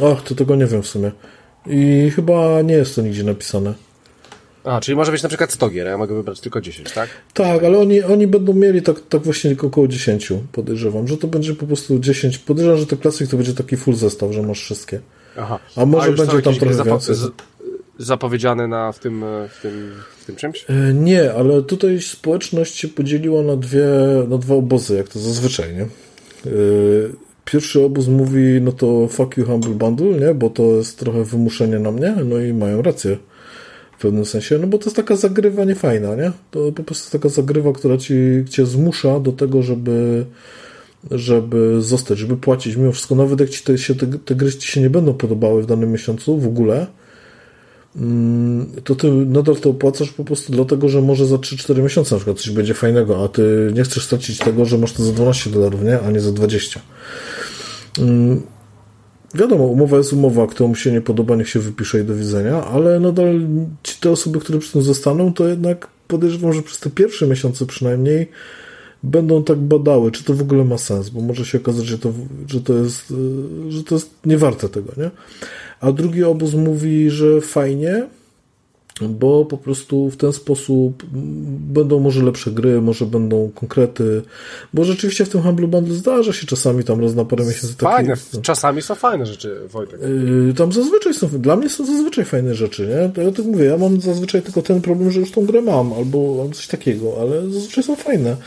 Ach, 0.03 0.23
to 0.23 0.35
tego 0.35 0.55
nie 0.55 0.65
wiem 0.65 0.83
w 0.83 0.87
sumie. 0.87 1.11
I 1.65 2.11
chyba 2.15 2.61
nie 2.61 2.73
jest 2.73 2.95
to 2.95 3.01
nigdzie 3.01 3.23
napisane. 3.23 3.73
A, 4.67 4.81
czyli 4.81 4.95
może 4.95 5.11
być 5.11 5.23
na 5.23 5.29
przykład 5.29 5.51
100 5.51 5.69
gier, 5.69 5.87
a 5.87 5.89
ja 5.89 5.97
mogę 5.97 6.15
wybrać 6.15 6.39
tylko 6.39 6.61
10, 6.61 6.91
tak? 6.91 7.09
Tak, 7.33 7.63
ale 7.63 7.79
oni, 7.79 8.03
oni 8.03 8.27
będą 8.27 8.53
mieli 8.53 8.81
tak, 8.81 8.95
tak 9.09 9.21
właśnie 9.21 9.55
około 9.63 9.87
10, 9.87 10.33
podejrzewam, 10.51 11.07
że 11.07 11.17
to 11.17 11.27
będzie 11.27 11.55
po 11.55 11.67
prostu 11.67 11.99
10. 11.99 12.37
Podejrzewam, 12.37 12.79
że 12.79 12.85
to 12.85 12.97
klasyk 12.97 13.29
to 13.29 13.37
będzie 13.37 13.53
taki 13.53 13.77
full 13.77 13.95
zestaw, 13.95 14.31
że 14.31 14.41
masz 14.41 14.61
wszystkie. 14.61 14.99
Aha. 15.37 15.59
A 15.75 15.85
może 15.85 16.09
a 16.09 16.11
będzie 16.11 16.41
tam 16.41 16.55
trochę 16.55 16.83
więcej. 16.83 17.15
zapowiedziane 17.99 18.67
na, 18.67 18.91
w, 18.91 18.99
tym, 18.99 19.25
w, 19.49 19.61
tym, 19.61 19.91
w 20.19 20.25
tym 20.25 20.35
czymś? 20.35 20.65
E, 20.69 20.93
nie, 20.93 21.33
ale 21.33 21.61
tutaj 21.61 22.01
społeczność 22.01 22.75
się 22.75 22.87
podzieliła 22.87 23.43
na, 23.43 23.55
dwie, 23.55 23.87
na 24.27 24.37
dwa 24.37 24.55
obozy, 24.55 24.95
jak 24.95 25.07
to 25.09 25.19
zazwyczaj, 25.19 25.73
nie? 25.75 25.81
E, 25.81 25.87
pierwszy 27.45 27.83
obóz 27.83 28.07
mówi, 28.07 28.61
no 28.61 28.71
to 28.71 29.07
fuck 29.07 29.37
you 29.37 29.45
Humble 29.45 29.73
Bundle, 29.73 30.27
nie? 30.27 30.33
Bo 30.33 30.49
to 30.49 30.63
jest 30.63 30.99
trochę 30.99 31.23
wymuszenie 31.23 31.79
na 31.79 31.91
mnie, 31.91 32.15
no 32.25 32.39
i 32.39 32.53
mają 32.53 32.81
rację 32.81 33.17
w 33.97 34.01
pewnym 34.01 34.25
sensie, 34.25 34.57
no 34.57 34.67
bo 34.67 34.77
to 34.77 34.85
jest 34.85 34.95
taka 34.95 35.15
zagrywa 35.15 35.63
niefajna, 35.63 36.15
nie? 36.15 36.31
To 36.51 36.71
po 36.71 36.83
prostu 36.83 37.11
taka 37.11 37.29
zagrywa, 37.29 37.73
która 37.73 37.97
ci, 37.97 38.13
cię 38.49 38.65
zmusza 38.65 39.19
do 39.19 39.31
tego, 39.31 39.63
żeby 39.63 40.25
żeby 41.11 41.81
zostać, 41.81 42.17
żeby 42.17 42.37
płacić 42.37 42.75
mimo 42.75 42.91
wszystko, 42.91 43.15
nawet 43.15 43.39
jak 43.39 43.49
ci 43.49 43.63
te, 43.63 43.77
się, 43.77 43.95
te, 43.95 44.07
te 44.07 44.35
gry 44.35 44.53
ci 44.53 44.67
się 44.71 44.81
nie 44.81 44.89
będą 44.89 45.13
podobały 45.13 45.63
w 45.63 45.65
danym 45.65 45.91
miesiącu 45.91 46.37
w 46.37 46.47
ogóle, 46.47 46.87
mm, 47.95 48.71
to 48.83 48.95
ty 48.95 49.11
nadal 49.11 49.55
to 49.55 49.69
opłacasz 49.69 50.11
po 50.11 50.23
prostu 50.23 50.53
dlatego, 50.53 50.89
że 50.89 51.01
może 51.01 51.25
za 51.25 51.35
3-4 51.35 51.83
miesiące 51.83 52.15
na 52.15 52.19
przykład 52.19 52.37
coś 52.37 52.49
będzie 52.49 52.73
fajnego, 52.73 53.23
a 53.23 53.27
ty 53.27 53.71
nie 53.75 53.83
chcesz 53.83 54.03
stracić 54.03 54.37
tego, 54.37 54.65
że 54.65 54.77
masz 54.77 54.93
to 54.93 55.03
za 55.03 55.11
12 55.11 55.49
dolarów, 55.49 55.83
nie? 55.83 55.99
A 55.99 56.11
nie 56.11 56.19
za 56.19 56.31
20. 56.31 56.79
Wiadomo, 59.35 59.63
umowa 59.63 59.97
jest 59.97 60.13
umowa, 60.13 60.47
kto 60.47 60.67
mu 60.67 60.75
się 60.75 60.91
nie 60.91 61.01
podoba, 61.01 61.35
niech 61.35 61.49
się 61.49 61.59
wypisze 61.59 62.01
i 62.01 62.03
do 62.03 62.15
widzenia, 62.15 62.65
ale 62.65 62.99
nadal 62.99 63.39
ci 63.83 63.99
te 63.99 64.11
osoby, 64.11 64.39
które 64.39 64.59
przy 64.59 64.71
tym 64.71 64.81
zostaną, 64.81 65.33
to 65.33 65.47
jednak 65.47 65.87
podejrzewam, 66.07 66.53
że 66.53 66.61
przez 66.61 66.79
te 66.79 66.89
pierwsze 66.89 67.27
miesiące 67.27 67.65
przynajmniej 67.65 68.27
będą 69.03 69.43
tak 69.43 69.57
badały, 69.57 70.11
czy 70.11 70.23
to 70.23 70.33
w 70.33 70.41
ogóle 70.41 70.63
ma 70.63 70.77
sens, 70.77 71.09
bo 71.09 71.21
może 71.21 71.45
się 71.45 71.57
okazać, 71.57 71.85
że 71.85 71.99
to, 71.99 72.13
że 72.47 72.61
to, 72.61 72.73
jest, 72.73 73.13
że 73.69 73.83
to 73.83 73.95
jest 73.95 74.09
niewarte 74.25 74.69
tego, 74.69 74.91
nie? 74.97 75.11
A 75.79 75.91
drugi 75.91 76.23
obóz 76.23 76.53
mówi, 76.53 77.09
że 77.09 77.41
fajnie, 77.41 78.07
bo 79.01 79.45
po 79.45 79.57
prostu 79.57 80.09
w 80.09 80.17
ten 80.17 80.33
sposób 80.33 81.03
będą 81.73 81.99
może 81.99 82.23
lepsze 82.23 82.51
gry, 82.51 82.81
może 82.81 83.05
będą 83.05 83.51
konkrety, 83.55 84.21
bo 84.73 84.83
rzeczywiście 84.83 85.25
w 85.25 85.29
tym 85.29 85.41
Humble 85.41 85.67
Bundle 85.67 85.95
zdarza 85.95 86.33
się 86.33 86.47
czasami 86.47 86.83
tam 86.83 87.01
raz 87.01 87.15
na 87.15 87.25
parę 87.25 87.45
miesięcy 87.45 87.75
Fajne, 87.75 88.15
takie, 88.15 88.41
czasami 88.41 88.81
są 88.81 88.95
fajne 88.95 89.25
rzeczy, 89.25 89.59
Wojtek. 89.67 89.99
Yy, 90.01 90.53
tam 90.53 90.71
zazwyczaj 90.71 91.13
są, 91.13 91.27
dla 91.27 91.55
mnie 91.55 91.69
są 91.69 91.85
zazwyczaj 91.85 92.25
fajne 92.25 92.55
rzeczy, 92.55 92.87
nie? 92.87 93.23
Ja 93.23 93.31
tak 93.31 93.45
mówię, 93.45 93.65
ja 93.65 93.77
mam 93.77 94.01
zazwyczaj 94.01 94.41
tylko 94.41 94.61
ten 94.61 94.81
problem, 94.81 95.11
że 95.11 95.19
już 95.19 95.31
tą 95.31 95.45
grę 95.45 95.61
mam, 95.61 95.93
albo 95.93 96.35
mam 96.35 96.51
coś 96.51 96.67
takiego, 96.67 97.13
ale 97.21 97.49
zazwyczaj 97.49 97.83
są 97.83 97.95
fajne. 97.95 98.37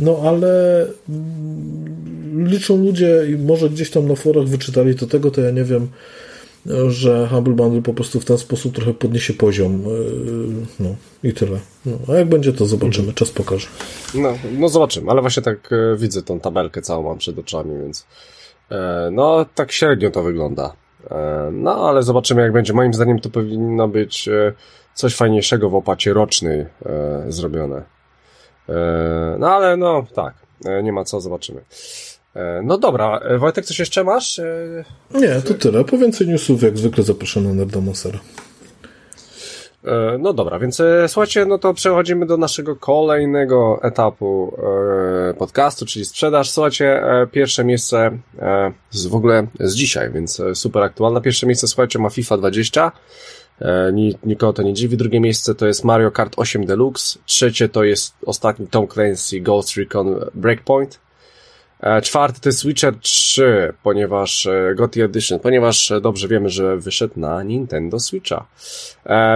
No 0.00 0.18
ale 0.24 0.86
mm, 1.08 2.48
liczą 2.48 2.84
ludzie 2.84 3.26
i 3.30 3.38
może 3.38 3.70
gdzieś 3.70 3.90
tam 3.90 4.08
na 4.08 4.14
forach 4.14 4.46
wyczytali 4.46 4.94
to 4.94 5.06
tego, 5.06 5.30
to 5.30 5.40
ja 5.40 5.50
nie 5.50 5.64
wiem, 5.64 5.88
że 6.88 7.28
Humble 7.28 7.54
Bundle 7.54 7.82
po 7.82 7.94
prostu 7.94 8.20
w 8.20 8.24
ten 8.24 8.38
sposób 8.38 8.74
trochę 8.74 8.94
podniesie 8.94 9.34
poziom. 9.34 9.74
E, 9.74 10.82
no 10.82 10.94
i 11.22 11.32
tyle. 11.32 11.58
No, 11.86 11.98
a 12.08 12.12
jak 12.12 12.28
będzie, 12.28 12.52
to 12.52 12.66
zobaczymy. 12.66 13.08
Mhm. 13.08 13.14
Czas 13.14 13.30
pokaże. 13.30 13.68
No, 14.14 14.34
no 14.58 14.68
zobaczymy, 14.68 15.10
ale 15.10 15.20
właśnie 15.20 15.42
tak 15.42 15.72
e, 15.72 15.96
widzę 15.96 16.22
tą 16.22 16.40
tabelkę 16.40 16.82
całą 16.82 17.02
mam 17.02 17.18
przed 17.18 17.38
oczami, 17.38 17.78
więc 17.78 18.06
e, 18.70 19.08
no 19.12 19.46
tak 19.54 19.72
średnio 19.72 20.10
to 20.10 20.22
wygląda. 20.22 20.72
No 21.52 21.88
ale 21.88 22.02
zobaczymy 22.02 22.42
jak 22.42 22.52
będzie. 22.52 22.72
Moim 22.72 22.94
zdaniem 22.94 23.20
to 23.20 23.30
powinno 23.30 23.88
być 23.88 24.28
coś 24.94 25.14
fajniejszego 25.14 25.70
w 25.70 25.74
opacie 25.74 26.12
rocznej 26.12 26.66
zrobione. 27.28 27.82
No 29.38 29.48
ale 29.48 29.76
no 29.76 30.06
tak, 30.14 30.34
nie 30.82 30.92
ma 30.92 31.04
co, 31.04 31.20
zobaczymy. 31.20 31.60
E, 32.36 32.62
no 32.64 32.78
dobra, 32.78 33.18
e, 33.18 33.38
Wojtek, 33.38 33.64
coś 33.64 33.78
jeszcze 33.78 34.04
masz? 34.04 34.38
E, 34.38 34.84
Nie, 35.14 35.40
to 35.40 35.54
tyle. 35.54 35.84
Po 35.84 35.98
więcej 35.98 36.28
newsów 36.28 36.62
jak 36.62 36.78
zwykle 36.78 37.04
zapraszam 37.04 37.44
na 37.44 37.54
Nerdomaser. 37.54 38.18
No 40.18 40.32
dobra, 40.32 40.58
więc 40.58 40.82
słuchajcie, 41.06 41.46
no 41.46 41.58
to 41.58 41.74
przechodzimy 41.74 42.26
do 42.26 42.36
naszego 42.36 42.76
kolejnego 42.76 43.78
etapu 43.82 44.56
podcastu, 45.38 45.86
czyli 45.86 46.04
sprzedaż. 46.04 46.50
Słuchajcie, 46.50 47.02
pierwsze 47.32 47.64
miejsce 47.64 48.18
z 48.90 49.06
w 49.06 49.14
ogóle 49.14 49.46
z 49.60 49.74
dzisiaj, 49.74 50.10
więc 50.12 50.42
super 50.54 50.82
aktualne. 50.82 51.20
Pierwsze 51.20 51.46
miejsce, 51.46 51.68
słuchajcie, 51.68 51.98
ma 51.98 52.10
FIFA 52.10 52.36
20. 52.36 52.92
Nikogo 54.26 54.52
to 54.52 54.62
nie 54.62 54.74
dziwi. 54.74 54.96
Drugie 54.96 55.20
miejsce 55.20 55.54
to 55.54 55.66
jest 55.66 55.84
Mario 55.84 56.10
Kart 56.10 56.32
8 56.36 56.66
Deluxe. 56.66 57.18
Trzecie 57.26 57.68
to 57.68 57.84
jest 57.84 58.14
ostatni 58.26 58.66
Tom 58.66 58.88
Clancy 58.88 59.40
Ghost 59.40 59.76
Recon 59.76 60.16
Breakpoint. 60.34 61.01
E, 61.82 62.02
czwarty 62.02 62.40
to 62.40 62.48
jest 62.48 62.66
Witcher 62.66 62.94
3, 63.00 63.72
ponieważ 63.82 64.46
e, 64.46 64.74
GOTY 64.74 65.04
Edition, 65.04 65.38
ponieważ 65.38 65.90
e, 65.90 66.00
dobrze 66.00 66.28
wiemy, 66.28 66.48
że 66.48 66.76
wyszedł 66.76 67.20
na 67.20 67.42
Nintendo 67.42 68.00
Switcha. 68.00 68.46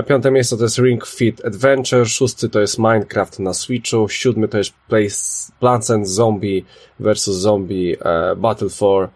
Piąte 0.07 0.31
miejsce 0.31 0.57
to 0.57 0.63
jest 0.63 0.79
Ring 0.79 1.07
Fit 1.07 1.45
Adventure, 1.45 2.07
szósty 2.07 2.49
to 2.49 2.61
jest 2.61 2.79
Minecraft 2.79 3.39
na 3.39 3.55
Switchu, 3.55 4.09
siódmy 4.09 4.49
to 4.49 4.59
jest 4.59 4.73
Plants 5.61 5.91
and 5.91 6.09
Zombie 6.09 6.65
vs. 7.01 7.25
Zombie 7.25 7.97
Battle 8.37 8.69
for 8.69 9.09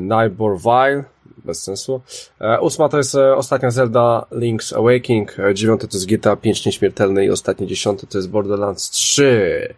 Neighborville, 0.00 1.04
bez 1.44 1.62
sensu. 1.62 2.00
E, 2.40 2.60
ósma 2.60 2.88
to 2.88 2.98
jest 2.98 3.14
e, 3.14 3.36
ostatnia 3.36 3.70
Zelda 3.70 4.26
Link's 4.32 4.78
Awakening, 4.78 5.38
e, 5.38 5.54
dziewiąte 5.54 5.88
to 5.88 5.96
jest 5.96 6.06
GTA 6.06 6.36
5 6.36 6.66
Nieśmiertelny 6.66 7.24
i 7.24 7.30
ostatnie 7.30 7.66
dziesiąte 7.66 8.06
to 8.06 8.18
jest 8.18 8.30
Borderlands 8.30 8.90
3. 8.90 9.74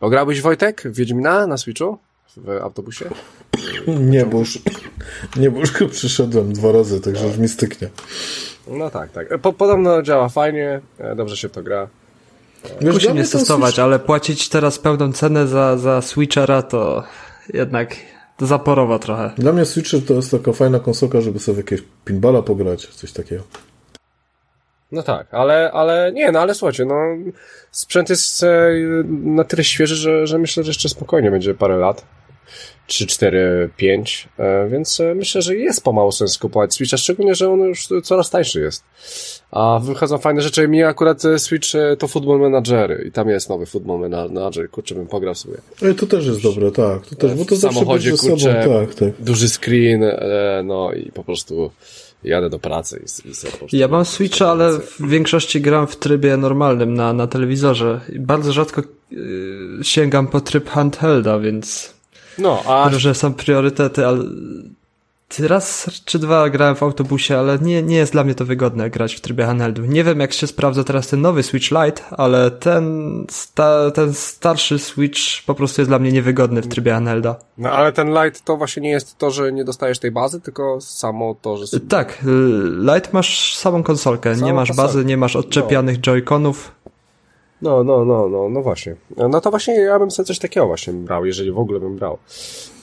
Pograłbyś 0.00 0.40
Wojtek 0.40 0.82
w 0.84 0.96
Wiedźmina 0.96 1.46
na 1.46 1.56
Switchu? 1.56 1.98
W 2.36 2.50
autobusie? 2.50 3.10
Nie, 4.10 4.26
bo 4.26 4.38
już, 4.38 4.58
nie, 5.36 5.50
bo 5.50 5.60
już 5.60 5.72
przyszedłem 5.90 6.52
dwa 6.52 6.72
razy, 6.72 7.00
także 7.00 7.26
już 7.26 7.36
mi 7.36 7.48
styknie. 7.48 7.88
No 8.68 8.90
tak, 8.90 9.12
tak. 9.12 9.38
Po, 9.38 9.52
podobno 9.52 10.02
działa 10.02 10.28
fajnie, 10.28 10.80
dobrze 11.16 11.36
się 11.36 11.48
to 11.48 11.62
gra. 11.62 11.88
Musi 12.80 13.10
mnie 13.10 13.24
testować, 13.24 13.70
Switch... 13.70 13.84
ale 13.84 13.98
płacić 13.98 14.48
teraz 14.48 14.78
pełną 14.78 15.12
cenę 15.12 15.46
za, 15.46 15.76
za 15.76 16.02
Switchera 16.02 16.62
to 16.62 17.04
jednak 17.54 17.96
zaporowa 18.40 18.98
trochę. 18.98 19.30
Dla 19.38 19.52
mnie 19.52 19.64
Switcher 19.64 20.00
to 20.06 20.14
jest 20.14 20.30
taka 20.30 20.52
fajna 20.52 20.80
konsolka, 20.80 21.20
żeby 21.20 21.38
sobie 21.38 21.58
jakieś 21.58 21.82
pinballa 22.04 22.42
pograć, 22.42 22.86
coś 22.86 23.12
takiego. 23.12 23.42
No 24.92 25.02
tak, 25.02 25.34
ale, 25.34 25.70
ale 25.72 26.12
nie, 26.14 26.32
no 26.32 26.40
ale 26.40 26.54
słuchajcie, 26.54 26.84
no 26.84 26.94
sprzęt 27.70 28.10
jest 28.10 28.42
e, 28.42 28.70
na 29.08 29.44
tyle 29.44 29.64
świeży, 29.64 29.96
że, 29.96 30.26
że 30.26 30.38
myślę, 30.38 30.64
że 30.64 30.70
jeszcze 30.70 30.88
spokojnie 30.88 31.30
będzie 31.30 31.54
parę 31.54 31.76
lat. 31.76 32.04
3, 32.86 33.06
4, 33.06 33.70
5, 33.76 34.28
więc 34.70 35.00
e, 35.00 35.14
myślę, 35.14 35.42
że 35.42 35.56
jest 35.56 35.84
pomału 35.84 36.12
sens 36.12 36.38
kupować 36.38 36.74
Switcha, 36.74 36.96
szczególnie, 36.96 37.34
że 37.34 37.50
on 37.50 37.60
już 37.60 37.88
coraz 38.04 38.30
tańszy 38.30 38.60
jest. 38.60 38.84
A 39.50 39.80
wychodzą 39.82 40.18
fajne 40.18 40.42
rzeczy. 40.42 40.68
Mi 40.68 40.82
akurat 40.82 41.24
e, 41.24 41.38
Switch 41.38 41.68
to 41.98 42.08
Football 42.08 42.40
Manager 42.40 43.06
i 43.06 43.12
tam 43.12 43.28
jest 43.28 43.48
nowy 43.48 43.66
Football 43.66 44.00
Manager, 44.00 44.70
kurczę, 44.70 44.94
bym 44.94 45.06
pograł 45.06 45.34
sobie. 45.34 45.56
Ale 45.82 45.94
to 45.94 46.06
też 46.06 46.26
jest 46.26 46.42
dobre, 46.42 46.70
tak. 46.70 47.06
To 47.06 47.16
też, 47.16 47.34
bo 47.34 47.44
to 47.44 47.56
w 47.56 47.58
samochodzie, 47.58 48.10
zawsze 48.10 48.28
kurczę, 48.28 48.62
sobą, 48.64 48.86
tak, 48.86 48.94
tak. 48.94 49.08
duży 49.18 49.48
screen, 49.48 50.04
no 50.64 50.92
i 50.92 51.12
po 51.12 51.24
prostu 51.24 51.70
jadę 52.24 52.50
do 52.50 52.58
pracy 52.58 53.02
i, 53.02 53.28
i 53.30 53.34
sobie 53.34 53.52
po 53.60 53.66
Ja 53.72 53.88
mam 53.88 54.04
Switcha, 54.04 54.50
ale 54.50 54.78
w 54.78 55.08
większości 55.08 55.60
gram 55.60 55.86
w 55.86 55.96
trybie 55.96 56.36
normalnym 56.36 56.94
na, 56.94 57.12
na 57.12 57.26
telewizorze. 57.26 58.00
Bardzo 58.18 58.52
rzadko 58.52 58.82
yy, 59.10 59.18
sięgam 59.82 60.26
po 60.26 60.40
tryb 60.40 60.68
handhelda, 60.68 61.38
więc 61.38 61.97
no, 62.38 62.62
a... 62.66 62.88
Różne 62.88 63.14
są 63.14 63.34
priorytety, 63.34 64.06
ale 64.06 64.24
raz 65.38 65.90
czy 66.04 66.18
dwa 66.18 66.50
grałem 66.50 66.76
w 66.76 66.82
autobusie, 66.82 67.38
ale 67.38 67.58
nie, 67.58 67.82
nie 67.82 67.96
jest 67.96 68.12
dla 68.12 68.24
mnie 68.24 68.34
to 68.34 68.44
wygodne 68.44 68.90
grać 68.90 69.14
w 69.14 69.20
trybie 69.20 69.44
handheldu. 69.44 69.82
Nie 69.82 70.04
wiem 70.04 70.20
jak 70.20 70.32
się 70.32 70.46
sprawdza 70.46 70.84
teraz 70.84 71.08
ten 71.08 71.20
nowy 71.20 71.42
Switch 71.42 71.70
Lite, 71.70 72.02
ale 72.10 72.50
ten, 72.50 73.26
sta, 73.30 73.90
ten 73.90 74.14
starszy 74.14 74.78
Switch 74.78 75.20
po 75.46 75.54
prostu 75.54 75.80
jest 75.80 75.90
dla 75.90 75.98
mnie 75.98 76.12
niewygodny 76.12 76.62
w 76.62 76.68
trybie 76.68 76.92
handhelda. 76.92 77.36
No 77.58 77.70
ale 77.70 77.92
ten 77.92 78.08
Lite 78.08 78.40
to 78.44 78.56
właśnie 78.56 78.82
nie 78.82 78.90
jest 78.90 79.18
to, 79.18 79.30
że 79.30 79.52
nie 79.52 79.64
dostajesz 79.64 79.98
tej 79.98 80.10
bazy, 80.10 80.40
tylko 80.40 80.80
samo 80.80 81.36
to, 81.42 81.56
że... 81.56 81.66
Sobie... 81.66 81.86
Tak, 81.86 82.24
Lite 82.78 83.08
masz 83.12 83.56
samą 83.56 83.82
konsolkę, 83.82 84.34
samą 84.34 84.46
nie 84.46 84.54
masz 84.54 84.68
konsolkę. 84.68 84.92
bazy, 84.92 85.04
nie 85.04 85.16
masz 85.16 85.36
odczepianych 85.36 85.96
no. 85.96 86.02
joyconów. 86.02 86.72
No, 87.62 87.84
no, 87.84 88.04
no, 88.04 88.28
no, 88.28 88.48
no 88.48 88.62
właśnie. 88.62 88.94
No 89.16 89.40
to 89.40 89.50
właśnie 89.50 89.74
ja 89.74 89.98
bym 89.98 90.10
sobie 90.10 90.26
coś 90.26 90.38
takiego 90.38 90.66
właśnie 90.66 90.92
brał, 90.92 91.26
jeżeli 91.26 91.52
w 91.52 91.58
ogóle 91.58 91.80
bym 91.80 91.96
brał. 91.96 92.18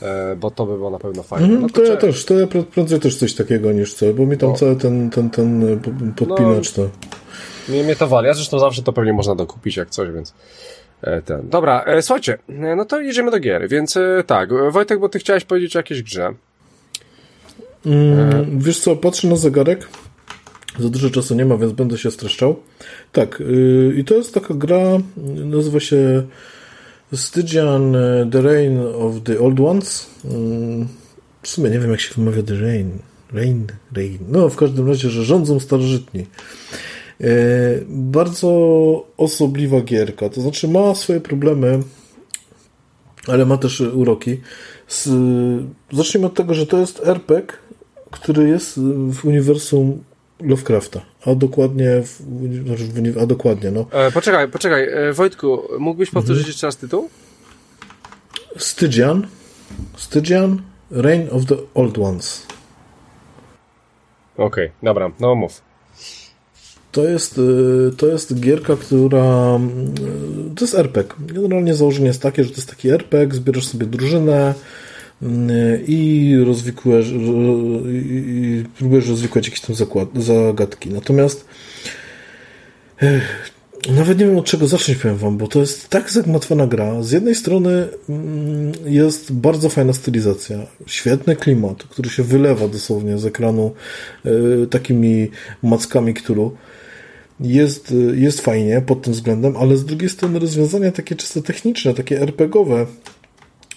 E, 0.02 0.36
bo 0.36 0.52
to 0.52 0.66
by 0.66 0.78
było 0.78 0.90
na 0.90 1.00
pewno 1.00 1.24
fajne. 1.24 1.48
Mm, 1.48 1.62
no, 1.62 1.68
to, 1.68 1.74
to 1.74 1.84
ja 1.84 1.98
też, 1.98 2.26
to 2.26 2.34
ja 2.34 2.48
prędzej 2.48 3.00
też 3.00 3.18
coś 3.18 3.34
takiego 3.34 3.72
niż 3.72 3.94
co, 3.94 4.14
bo 4.14 4.26
mi 4.26 4.38
tam 4.38 4.50
no. 4.50 4.56
cały 4.56 4.76
ten, 4.76 5.10
ten, 5.10 5.30
ten 5.30 5.74
e, 5.74 5.78
podpinacz 6.16 6.78
no, 6.78 6.84
to... 6.84 6.90
Mnie, 7.72 7.84
mnie 7.84 7.96
to 7.96 8.08
wali, 8.08 8.30
a 8.30 8.34
zresztą 8.34 8.60
zawsze 8.60 8.84
to 8.84 8.94
pewnie 8.94 9.14
można 9.14 9.36
dokupić 9.36 9.78
jak 9.78 9.90
coś, 9.90 10.12
więc... 10.12 10.34
E, 11.02 11.22
ten. 11.22 11.50
Dobra, 11.50 11.84
e, 11.84 12.02
słuchajcie, 12.02 12.38
no 12.78 12.86
to 12.86 13.02
jedziemy 13.02 13.32
do 13.32 13.40
gier, 13.40 13.70
więc 13.70 13.98
tak, 14.28 14.50
Wojtek, 14.72 15.00
bo 15.00 15.10
ty 15.10 15.20
chciałeś 15.20 15.46
powiedzieć 15.46 15.76
o 15.76 15.80
jakiejś 15.80 16.04
grze. 16.04 16.34
Mm, 17.86 18.60
wiesz 18.60 18.80
co, 18.80 18.96
patrzę 18.96 19.28
na 19.28 19.36
zegarek, 19.36 19.88
za 20.80 20.90
dużo 20.90 21.10
czasu 21.10 21.36
nie 21.36 21.46
ma, 21.46 21.58
więc 21.58 21.74
będę 21.74 21.98
się 21.98 22.12
streszczał. 22.12 22.56
Tak, 23.12 23.40
yy, 23.40 23.94
i 23.98 24.04
to 24.04 24.16
jest 24.16 24.34
taka 24.34 24.54
gra, 24.54 24.98
nazywa 25.46 25.80
się 25.80 26.24
Stygian 27.14 27.96
y, 27.96 28.28
The 28.32 28.42
Reign 28.42 28.80
of 28.80 29.14
the 29.24 29.40
Old 29.40 29.60
Ones. 29.60 30.10
W 31.42 31.48
sumie 31.48 31.70
nie 31.70 31.80
wiem, 31.80 31.92
jak 31.92 32.00
się 32.00 32.14
wymawia 32.16 32.44
The 32.44 32.56
Reign. 32.56 32.90
Reign, 33.34 33.68
Reign. 33.94 34.18
No, 34.28 34.50
w 34.50 34.56
każdym 34.56 34.88
razie, 34.88 35.10
że 35.10 35.24
rządzą 35.24 35.60
starożytni. 35.60 36.26
Bardzo 37.88 38.50
osobliwa 39.18 39.82
gierka, 39.82 40.30
to 40.30 40.42
znaczy 40.42 40.68
ma 40.68 40.96
swoje 40.96 41.22
problemy, 41.22 41.80
ale 43.28 43.46
ma 43.46 43.58
też 43.58 43.82
uroki. 43.82 44.42
Zacznijmy 45.92 46.28
od 46.28 46.34
tego, 46.34 46.54
że 46.54 46.66
to 46.66 46.78
jest 46.78 47.02
RPG, 47.08 47.58
który 48.12 48.48
jest 48.48 48.80
w 49.10 49.26
uniwersum 49.26 50.04
Lovecrafta, 50.46 51.02
a 51.26 51.36
dokładnie, 51.36 52.04
znaczy 52.66 53.22
a 53.22 53.26
dokładnie, 53.26 53.72
no. 53.72 53.86
E, 53.92 54.12
poczekaj, 54.12 54.48
poczekaj, 54.48 54.90
e, 54.90 55.14
Wojtku, 55.14 55.62
mógłbyś 55.80 56.12
powtórzyć 56.12 56.42
mhm. 56.42 56.52
jeszcze 56.52 56.68
raz 56.68 56.78
tytuł? 56.78 57.10
Stygian, 58.58 59.28
Stygian, 59.98 60.62
Reign 60.92 61.28
of 61.32 61.46
the 61.46 61.56
Old 61.74 61.98
Ones. 61.98 62.46
Okej, 64.38 64.66
okay, 64.66 64.72
dobra, 64.84 65.12
no 65.20 65.36
mów. 65.36 65.62
To 66.92 67.04
jest, 67.04 67.38
e, 67.38 67.96
to 67.96 68.08
jest 68.08 68.40
gierka, 68.40 68.76
która. 68.76 69.24
E, 69.24 69.60
to 70.56 70.66
jest 70.66 70.76
RPG. 70.76 71.16
Generalnie 71.20 71.76
założenie 71.76 72.08
jest 72.08 72.22
takie, 72.22 72.44
że 72.44 72.50
to 72.50 72.56
jest 72.56 72.70
taki 72.70 72.90
RPG, 72.90 73.36
zbierasz 73.36 73.68
sobie 73.68 73.86
drużynę, 73.86 74.54
i 75.88 76.36
rozwikujesz, 76.46 77.12
i 77.92 78.64
próbujesz 78.78 79.10
rozwikłać 79.10 79.48
jakieś 79.48 79.62
tam 79.62 79.76
zagadki. 80.16 80.90
Natomiast 80.90 81.46
nawet 83.90 84.20
nie 84.20 84.26
wiem 84.26 84.38
od 84.38 84.46
czego 84.46 84.68
zacząć, 84.68 84.98
powiem 84.98 85.18
wam, 85.18 85.38
bo 85.38 85.48
to 85.48 85.60
jest 85.60 85.90
tak 85.90 86.12
zagmatwana 86.12 86.68
gra. 86.68 87.04
Z 87.04 87.12
jednej 87.12 87.36
strony 87.36 87.88
mm, 88.10 88.72
jest 88.86 89.34
bardzo 89.34 89.70
fajna 89.70 89.94
stylizacja, 89.94 90.58
świetny 90.86 91.36
klimat, 91.36 91.84
który 91.84 92.10
się 92.10 92.24
wylewa 92.24 92.68
dosłownie 92.68 93.18
z 93.18 93.26
ekranu 93.26 93.72
e, 94.26 94.30
takimi 94.68 95.30
mackami, 95.64 96.14
którą 96.14 96.52
jest, 97.40 97.94
jest 98.14 98.42
fajnie 98.42 98.82
pod 98.82 99.02
tym 99.02 99.14
względem, 99.14 99.58
ale 99.58 99.78
z 99.78 99.86
drugiej 99.86 100.10
strony 100.10 100.40
rozwiązania 100.40 100.92
takie 100.92 101.16
czysto 101.16 101.42
techniczne, 101.42 101.94
takie 101.94 102.22
RPGowe, 102.22 102.86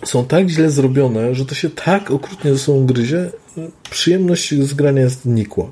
są 0.04 0.24
tak 0.24 0.48
źle 0.48 0.70
zrobione, 0.70 1.34
że 1.34 1.46
to 1.46 1.54
się 1.54 1.70
tak 1.70 2.10
okrutnie 2.10 2.52
ze 2.52 2.58
sobą 2.58 2.86
gryzie, 2.86 3.30
przyjemność 3.90 4.54
z 4.54 4.74
grania 4.74 5.02
jest 5.02 5.26
nikła. 5.26 5.70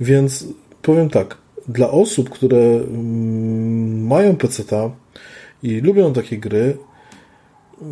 Więc 0.00 0.46
powiem 0.82 1.10
tak, 1.10 1.36
dla 1.68 1.90
osób, 1.90 2.30
które 2.30 2.58
mm, 2.58 4.06
mają 4.06 4.36
PC-ta 4.36 4.90
i 5.62 5.80
lubią 5.80 6.12
takie 6.12 6.38
gry, 6.38 6.76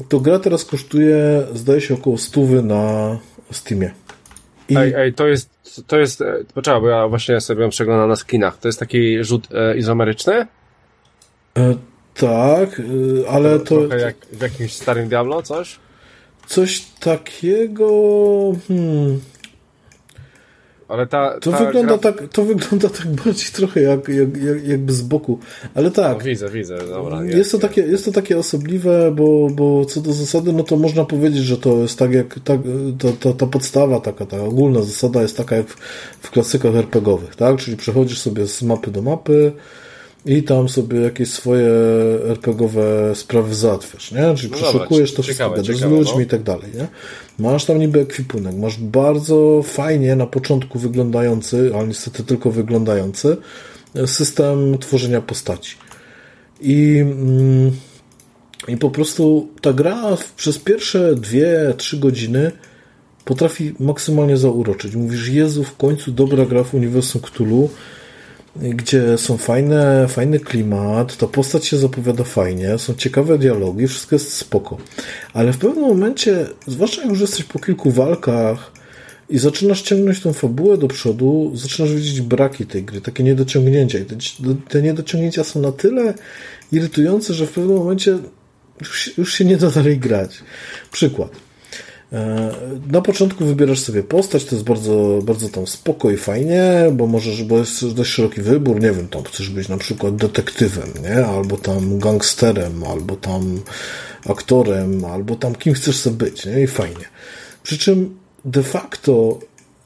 to 0.09 0.21
gra 0.21 0.39
teraz 0.39 0.65
kosztuje, 0.65 1.43
zdaje 1.55 1.81
się, 1.81 1.95
około 1.95 2.19
100 2.19 2.41
na 2.63 3.19
Steamie. 3.51 3.91
I... 4.69 4.77
Ej, 4.77 4.95
ej, 4.97 5.15
to 5.15 5.27
jest, 5.27 5.51
to 5.87 5.99
jest, 5.99 6.21
e, 6.21 6.35
poczekaj, 6.55 6.81
bo 6.81 6.89
ja 6.89 7.09
właśnie 7.09 7.41
sobie 7.41 7.69
przeglądam 7.69 8.09
na 8.09 8.17
skinach. 8.17 8.59
To 8.59 8.69
jest 8.69 8.81
taki 8.81 9.25
rzut 9.25 9.49
e, 9.53 9.77
izomeryczny? 9.77 10.47
E, 11.59 11.75
tak, 12.15 12.81
y, 12.81 13.25
ale 13.29 13.59
to... 13.59 13.65
Trochę 13.65 14.01
jak 14.01 14.17
w 14.33 14.43
jakimś 14.43 14.73
starym 14.73 15.09
Diablo, 15.09 15.43
coś? 15.43 15.79
Coś 16.47 16.85
takiego... 17.01 17.89
Hmm. 18.69 19.21
Ale 20.89 21.07
ta, 21.07 21.41
to, 21.41 21.51
ta 21.51 21.65
wygląda 21.65 21.99
gra... 21.99 22.13
tak, 22.13 22.29
to 22.29 22.45
wygląda 22.45 22.89
tak 22.89 23.07
bardziej 23.25 23.51
trochę 23.53 23.81
jak, 23.81 24.09
jak, 24.09 24.37
jak, 24.37 24.69
jakby 24.69 24.93
z 24.93 25.03
boku. 25.03 25.39
Ale 25.75 25.91
tak. 25.91 26.19
No, 26.19 26.25
widzę, 26.25 26.51
widzę, 26.51 26.79
dobra. 26.79 27.25
Jest, 27.25 27.37
jest, 27.37 27.53
to 27.53 27.59
takie, 27.59 27.81
jest 27.81 28.05
to 28.05 28.13
takie 28.13 28.39
osobliwe, 28.39 29.13
bo, 29.13 29.51
bo 29.51 29.85
co 29.85 30.01
do 30.01 30.13
zasady, 30.13 30.53
no 30.53 30.63
to 30.63 30.77
można 30.77 31.05
powiedzieć, 31.05 31.45
że 31.45 31.57
to 31.57 31.77
jest 31.79 31.99
tak 31.99 32.13
jak 32.13 32.41
tak, 32.45 32.61
to, 32.99 33.13
to, 33.13 33.33
ta 33.33 33.47
podstawa, 33.47 34.01
taka 34.01 34.27
ta 34.27 34.43
ogólna 34.43 34.83
zasada 34.83 35.23
jest 35.23 35.37
taka 35.37 35.57
jak 35.57 35.67
w, 35.67 35.77
w 36.21 36.31
klasykach 36.31 36.75
RPGowych, 36.75 37.37
tak? 37.37 37.57
Czyli 37.57 37.77
przechodzisz 37.77 38.21
sobie 38.21 38.47
z 38.47 38.63
mapy 38.63 38.91
do 38.91 39.03
mapy, 39.03 39.53
i 40.27 40.43
tam 40.43 40.69
sobie 40.69 41.01
jakieś 41.01 41.31
swoje 41.31 41.69
RPGowe 42.25 43.15
sprawy 43.15 43.55
załatwiasz, 43.55 44.13
nie? 44.13 44.35
Czyli 44.37 44.51
no 44.51 44.57
przeszukujesz 44.57 45.15
to 45.15 45.23
wszystko, 45.23 45.51
gadasz 45.51 45.77
z 45.77 45.83
ludźmi 45.83 46.17
no. 46.17 46.23
i 46.23 46.27
tak 46.27 46.43
dalej, 46.43 46.71
nie? 46.75 46.87
Masz 47.39 47.65
tam 47.65 47.79
niby 47.79 48.01
ekwipunek, 48.01 48.57
masz 48.57 48.79
bardzo 48.79 49.63
fajnie 49.63 50.17
na 50.17 50.27
początku 50.27 50.79
wyglądający, 50.79 51.73
ale 51.75 51.87
niestety 51.87 52.25
tylko 52.25 52.51
wyglądający 52.51 53.37
system 54.07 54.79
tworzenia 54.79 55.21
postaci. 55.21 55.77
I, 56.61 56.99
mm, 57.01 57.73
i 58.69 58.77
po 58.77 58.91
prostu 58.91 59.49
ta 59.61 59.73
gra 59.73 60.17
przez 60.37 60.59
pierwsze 60.59 61.15
dwie, 61.15 61.75
trzy 61.77 61.99
godziny 61.99 62.53
potrafi 63.25 63.75
maksymalnie 63.81 64.37
zauroczyć. 64.37 64.95
Mówisz, 64.95 65.29
Jezu, 65.29 65.65
w 65.65 65.77
końcu 65.77 66.13
dobra 66.13 66.47
gra 66.47 66.65
w 66.65 66.75
uniwersum 66.75 67.21
Cthulhu, 67.21 67.71
gdzie 68.57 69.19
są 69.19 69.37
fajne, 69.37 70.09
fajny 70.09 70.41
klimat, 70.41 71.17
ta 71.17 71.27
postać 71.27 71.67
się 71.67 71.79
zapowiada 71.79 72.25
fajnie, 72.25 72.79
są 72.79 72.95
ciekawe 72.95 73.39
dialogi, 73.39 73.89
wszystko 73.89 74.17
jest 74.17 74.33
spoko. 74.33 74.79
Ale 75.33 75.53
w 75.53 75.59
pewnym 75.59 75.85
momencie, 75.85 76.47
zwłaszcza 76.67 77.03
jak 77.03 77.11
już 77.11 77.21
jesteś 77.21 77.45
po 77.45 77.59
kilku 77.59 77.91
walkach 77.91 78.73
i 79.31 79.39
zaczynasz 79.39 79.83
ciągnąć 79.83 80.21
tą 80.21 80.33
fabułę 80.33 80.79
do 80.79 80.89
przodu, 80.89 81.53
zaczynasz 81.55 81.93
widzieć 81.93 82.21
braki 82.21 82.67
tej 82.67 82.85
gry, 82.85 83.01
takie 83.01 83.25
niedociągnięcia. 83.25 83.99
I 83.99 84.05
te, 84.05 84.17
te 84.69 84.83
niedociągnięcia 84.83 85.45
są 85.45 85.61
na 85.61 85.73
tyle 85.73 86.15
irytujące, 86.73 87.35
że 87.35 87.47
w 87.47 87.51
pewnym 87.51 87.77
momencie 87.77 88.19
już, 88.81 89.19
już 89.19 89.35
się 89.35 89.45
nie 89.45 89.57
da 89.57 89.71
dalej 89.71 89.99
grać. 89.99 90.39
Przykład. 90.93 91.44
E, 92.15 92.51
na 92.93 93.01
początku 93.01 93.45
wybierasz 93.45 93.81
sobie 93.81 94.03
postać, 94.03 94.45
to 94.45 94.55
jest 94.55 94.67
bardzo, 94.67 95.21
bardzo 95.23 95.49
tam 95.49 95.67
spoko 95.67 96.11
i 96.11 96.17
fajnie, 96.17 96.91
bo 96.93 97.07
możesz, 97.07 97.45
bo 97.45 97.59
jest 97.59 97.93
dość 97.93 98.11
szeroki 98.11 98.41
wybór, 98.41 98.81
nie 98.81 98.93
wiem, 98.93 99.09
tam 99.09 99.23
chcesz 99.23 99.51
być 99.51 99.69
na 99.69 99.77
przykład 99.77 100.17
detektywem, 100.17 100.89
nie? 101.03 101.27
Albo 101.27 101.57
tam 101.57 101.99
gangsterem, 101.99 102.85
albo 102.85 103.17
tam 103.17 103.61
aktorem, 104.27 105.05
albo 105.05 105.37
tam 105.37 105.55
kim 105.55 105.75
chcesz 105.75 105.97
sobie 105.97 106.17
być, 106.17 106.47
nie? 106.47 106.63
I 106.63 106.67
fajnie. 106.67 107.05
Przy 107.63 107.79
czym 107.79 108.17
de 108.45 108.63
facto 108.63 109.39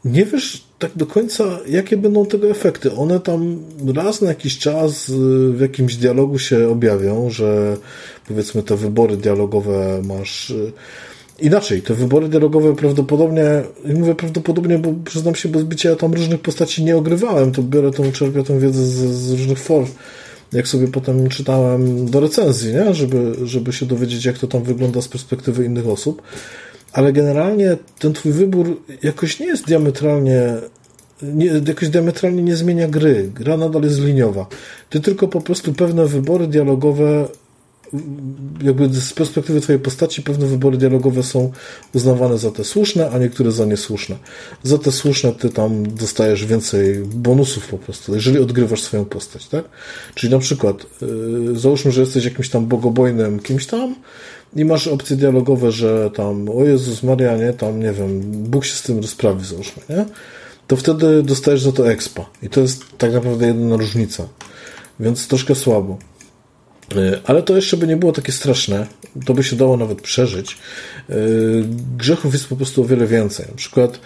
nie 0.05 0.25
wiesz 0.25 0.69
tak 0.79 0.91
do 0.97 1.07
końca, 1.07 1.45
jakie 1.69 1.97
będą 1.97 2.27
tego 2.27 2.51
efekty. 2.51 2.93
One 2.93 3.21
tam 3.21 3.65
raz 3.95 4.23
na 4.23 4.29
jakiś 4.29 4.59
czas 4.59 5.09
y, 5.09 5.13
w 5.53 5.61
jakimś 5.61 5.97
dialogu 5.97 6.39
się 6.39 6.69
objawią, 6.69 7.31
że 7.31 7.77
powiedzmy 8.29 8.63
te 8.63 8.77
wybory 8.77 9.17
dialogowe 9.17 10.03
masz 10.05 10.51
y, 10.51 10.73
inaczej. 11.40 11.82
Te 11.82 11.94
wybory 11.94 12.28
dialogowe 12.28 12.77
prawdopodobnie, 12.77 13.62
mówię 13.94 14.15
prawdopodobnie, 14.15 14.78
bo 14.78 14.94
przyznam 15.05 15.35
się, 15.35 15.48
bo 15.48 15.60
zbicia 15.60 15.90
ja 15.90 15.97
tam 15.97 16.12
różnych 16.12 16.40
postaci 16.40 16.85
nie 16.85 16.97
ogrywałem, 16.97 17.52
to 17.52 17.62
biorę 17.62 17.90
tą, 17.90 18.12
czerpię 18.12 18.43
tą 18.43 18.59
wiedzę 18.59 18.82
z, 18.82 18.94
z 19.15 19.32
różnych 19.32 19.59
form 19.59 19.86
jak 20.52 20.69
sobie 20.69 20.89
potem 20.89 21.28
czytałem 21.28 22.10
do 22.10 22.20
recenzji, 22.20 22.74
nie? 22.74 22.94
Żeby, 22.94 23.35
żeby 23.44 23.73
się 23.73 23.86
dowiedzieć, 23.86 24.24
jak 24.24 24.39
to 24.39 24.47
tam 24.47 24.62
wygląda 24.62 25.02
z 25.02 25.09
perspektywy 25.09 25.65
innych 25.65 25.89
osób 25.89 26.23
ale 26.93 27.12
generalnie 27.12 27.77
ten 27.98 28.12
twój 28.12 28.32
wybór 28.32 28.82
jakoś 29.02 29.40
nie 29.40 29.47
jest 29.47 29.66
diametralnie 29.66 30.55
nie, 31.23 31.47
jakoś 31.66 31.89
diametralnie 31.89 32.43
nie 32.43 32.56
zmienia 32.56 32.89
gry. 32.89 33.31
Gra 33.35 33.56
nadal 33.56 33.82
jest 33.82 34.01
liniowa. 34.01 34.47
Ty 34.90 35.01
tylko 35.01 35.28
po 35.28 35.40
prostu 35.40 35.73
pewne 35.73 36.06
wybory 36.06 36.47
dialogowe 36.47 37.28
jakby 38.62 38.89
z 38.89 39.12
perspektywy 39.12 39.60
twojej 39.60 39.81
postaci 39.81 40.23
pewne 40.23 40.47
wybory 40.47 40.77
dialogowe 40.77 41.23
są 41.23 41.52
uznawane 41.94 42.39
za 42.39 42.51
te 42.51 42.65
słuszne, 42.65 43.10
a 43.10 43.19
niektóre 43.19 43.52
za 43.52 43.65
niesłuszne. 43.65 44.16
Za 44.62 44.78
te 44.78 44.93
słuszne 44.93 45.32
ty 45.32 45.51
tam 45.51 45.94
dostajesz 45.94 46.47
więcej 46.47 46.94
bonusów 47.05 47.69
po 47.69 47.78
prostu, 47.78 48.15
jeżeli 48.15 48.39
odgrywasz 48.39 48.82
swoją 48.82 49.05
postać, 49.05 49.47
tak? 49.48 49.65
Czyli 50.15 50.32
na 50.32 50.39
przykład 50.39 50.86
yy, 51.02 51.59
załóżmy, 51.59 51.93
że 51.93 52.01
jesteś 52.01 52.24
jakimś 52.24 52.48
tam 52.48 52.66
bogobojnym 52.66 53.40
kimś 53.40 53.66
tam, 53.66 53.94
i 54.56 54.65
masz 54.65 54.89
opcje 54.89 55.16
dialogowe, 55.16 55.73
że 55.73 56.10
tam, 56.15 56.48
o 56.48 56.65
Jezus 56.65 57.02
Maria, 57.02 57.36
nie, 57.36 57.52
tam, 57.52 57.81
nie 57.81 57.93
wiem, 57.93 58.20
Bóg 58.23 58.65
się 58.65 58.74
z 58.74 58.82
tym 58.82 58.97
rozprawi, 58.97 59.47
załóżmy, 59.47 59.82
nie? 59.89 60.05
To 60.66 60.77
wtedy 60.77 61.23
dostajesz 61.23 61.62
za 61.62 61.73
to 61.73 61.90
expa. 61.90 62.27
I 62.43 62.48
to 62.48 62.60
jest 62.60 62.85
tak 62.98 63.12
naprawdę 63.12 63.47
jedyna 63.47 63.77
różnica. 63.77 64.28
Więc 65.01 65.28
troszkę 65.28 65.55
słabo. 65.55 65.98
Y, 66.97 67.20
ale 67.24 67.43
to 67.43 67.56
jeszcze 67.56 67.77
by 67.77 67.86
nie 67.86 67.97
było 67.97 68.12
takie 68.12 68.32
straszne. 68.32 68.86
To 69.24 69.35
by 69.35 69.44
się 69.44 69.56
dało 69.56 69.77
nawet 69.77 70.02
przeżyć. 70.02 70.56
Y, 71.10 71.65
grzechów 71.97 72.32
jest 72.32 72.47
po 72.47 72.56
prostu 72.56 72.82
o 72.82 72.85
wiele 72.85 73.06
więcej. 73.06 73.47
Na 73.48 73.56
przykład 73.56 74.01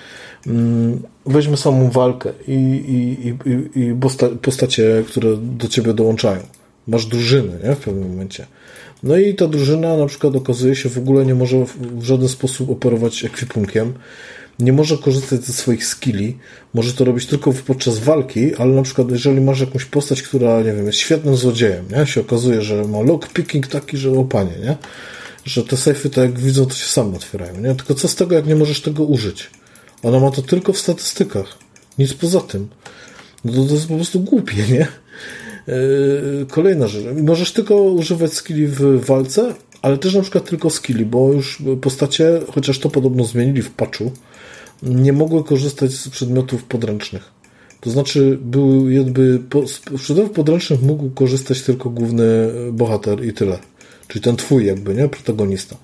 mm, 0.46 1.02
weźmy 1.26 1.56
samą 1.56 1.90
walkę 1.90 2.32
i, 2.48 2.52
i, 2.52 3.28
i, 3.50 3.80
i 3.80 3.94
postacie, 4.42 5.04
które 5.08 5.36
do 5.36 5.68
ciebie 5.68 5.94
dołączają. 5.94 6.40
Masz 6.88 7.06
drużyny 7.06 7.58
nie? 7.64 7.74
w 7.74 7.78
pewnym 7.78 8.10
momencie. 8.10 8.46
No 9.02 9.16
i 9.16 9.34
ta 9.34 9.46
drużyna 9.46 9.96
na 9.96 10.06
przykład 10.06 10.36
okazuje 10.36 10.76
się 10.76 10.88
w 10.88 10.98
ogóle 10.98 11.26
nie 11.26 11.34
może 11.34 11.56
w 11.80 12.02
żaden 12.02 12.28
sposób 12.28 12.70
operować 12.70 13.24
ekwipunkiem, 13.24 13.92
nie 14.62 14.72
może 14.72 14.98
korzystać 14.98 15.44
ze 15.44 15.52
swoich 15.52 15.86
skilli, 15.86 16.38
może 16.74 16.92
to 16.92 17.04
robić 17.04 17.26
tylko 17.26 17.52
podczas 17.52 17.98
walki, 17.98 18.54
ale 18.54 18.72
na 18.72 18.82
przykład 18.82 19.10
jeżeli 19.10 19.40
masz 19.40 19.60
jakąś 19.60 19.84
postać, 19.84 20.22
która, 20.22 20.58
nie 20.58 20.72
wiem, 20.72 20.86
jest 20.86 20.98
świetnym 20.98 21.36
złodziejem, 21.36 21.84
nie? 21.96 22.06
się 22.06 22.20
okazuje, 22.20 22.62
że 22.62 22.84
ma 22.84 23.00
lockpicking 23.00 23.66
taki, 23.66 23.96
że 23.96 24.10
opanie, 24.10 24.52
nie? 24.64 24.76
Że 25.44 25.64
te 25.64 25.76
sejfy, 25.76 26.10
tak 26.10 26.24
jak 26.24 26.38
widzą, 26.38 26.66
to 26.66 26.74
się 26.74 26.86
same 26.86 27.16
otwierają, 27.16 27.60
nie? 27.60 27.74
Tylko 27.74 27.94
co 27.94 28.08
z 28.08 28.14
tego, 28.14 28.34
jak 28.34 28.46
nie 28.46 28.56
możesz 28.56 28.80
tego 28.80 29.04
użyć? 29.04 29.50
Ona 30.02 30.20
ma 30.20 30.30
to 30.30 30.42
tylko 30.42 30.72
w 30.72 30.78
statystykach. 30.78 31.58
Nic 31.98 32.14
poza 32.14 32.40
tym. 32.40 32.68
No 33.44 33.52
to, 33.52 33.64
to 33.64 33.74
jest 33.74 33.88
po 33.88 33.94
prostu 33.94 34.20
głupie, 34.20 34.56
nie? 34.56 34.86
Yy, 35.66 36.46
kolejna 36.50 36.88
rzecz. 36.88 37.04
Możesz 37.22 37.52
tylko 37.52 37.82
używać 37.82 38.32
skilli 38.32 38.66
w 38.66 39.04
walce, 39.04 39.54
ale 39.82 39.98
też 39.98 40.14
na 40.14 40.22
przykład 40.22 40.44
tylko 40.44 40.70
skilli, 40.70 41.06
bo 41.06 41.32
już 41.32 41.62
postacie, 41.80 42.40
chociaż 42.54 42.78
to 42.78 42.90
podobno 42.90 43.24
zmienili 43.24 43.62
w 43.62 43.70
patchu, 43.70 44.12
nie 44.82 45.12
mogły 45.12 45.44
korzystać 45.44 45.92
z 45.92 46.08
przedmiotów 46.08 46.64
podręcznych. 46.64 47.30
To 47.80 47.90
znaczy, 47.90 48.38
był 48.42 48.90
jakby, 48.90 49.40
z 49.66 50.00
przedmiotów 50.00 50.32
podręcznych 50.32 50.82
mógł 50.82 51.10
korzystać 51.10 51.62
tylko 51.62 51.90
główny 51.90 52.48
bohater 52.72 53.24
i 53.24 53.32
tyle. 53.32 53.58
Czyli 54.08 54.24
ten 54.24 54.36
twój 54.36 54.66
jakby, 54.66 54.94
nie? 54.94 55.08
Protagonista. 55.08 55.76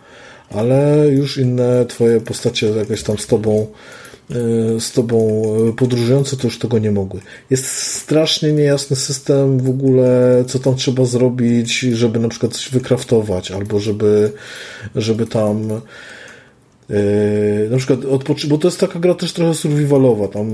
Ale 0.50 1.08
już 1.10 1.36
inne 1.36 1.86
twoje 1.86 2.20
postacie 2.20 2.66
jakoś 2.66 3.02
tam 3.02 3.18
z 3.18 3.26
tobą 3.26 3.66
E, 4.30 4.80
z 4.80 4.92
tobą 4.92 5.42
e, 5.68 5.72
podróżujące, 5.72 6.36
to 6.36 6.46
już 6.46 6.58
tego 6.58 6.78
nie 6.78 6.90
mogły. 6.90 7.20
Jest 7.50 7.66
strasznie 7.76 8.52
niejasny 8.52 8.96
system 8.96 9.58
w 9.58 9.68
ogóle, 9.68 10.44
co 10.46 10.58
tam 10.58 10.74
trzeba 10.74 11.04
zrobić, 11.04 11.78
żeby 11.78 12.18
na 12.18 12.28
przykład 12.28 12.52
coś 12.52 12.70
wykraftować, 12.70 13.50
albo 13.50 13.80
żeby, 13.80 14.32
żeby 14.96 15.26
tam 15.26 15.80
Yy, 16.90 17.68
na 17.70 17.76
przykład 17.76 18.00
bo 18.48 18.58
to 18.58 18.68
jest 18.68 18.80
taka 18.80 18.98
gra 18.98 19.14
też 19.14 19.32
trochę 19.32 19.54
survivalowa, 19.54 20.28
tam 20.28 20.48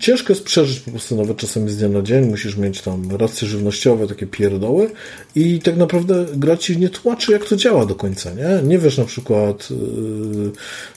ciężko 0.00 0.32
jest 0.32 0.44
przeżyć 0.44 0.80
po 0.80 0.90
prostu 0.90 1.16
nawet 1.16 1.36
czasami 1.36 1.70
z 1.70 1.76
dnia 1.76 1.88
na 1.88 2.02
dzień, 2.02 2.26
musisz 2.26 2.56
mieć 2.56 2.80
tam 2.80 3.16
racje 3.16 3.48
żywnościowe, 3.48 4.06
takie 4.06 4.26
pierdoły 4.26 4.90
i 5.34 5.58
tak 5.58 5.76
naprawdę 5.76 6.26
gra 6.34 6.56
ci 6.56 6.78
nie 6.78 6.88
tłumaczy 6.88 7.32
jak 7.32 7.44
to 7.44 7.56
działa 7.56 7.86
do 7.86 7.94
końca, 7.94 8.30
nie? 8.30 8.68
Nie 8.68 8.78
wiesz 8.78 8.98
na 8.98 9.04
przykład 9.04 9.68
yy, 9.70 10.50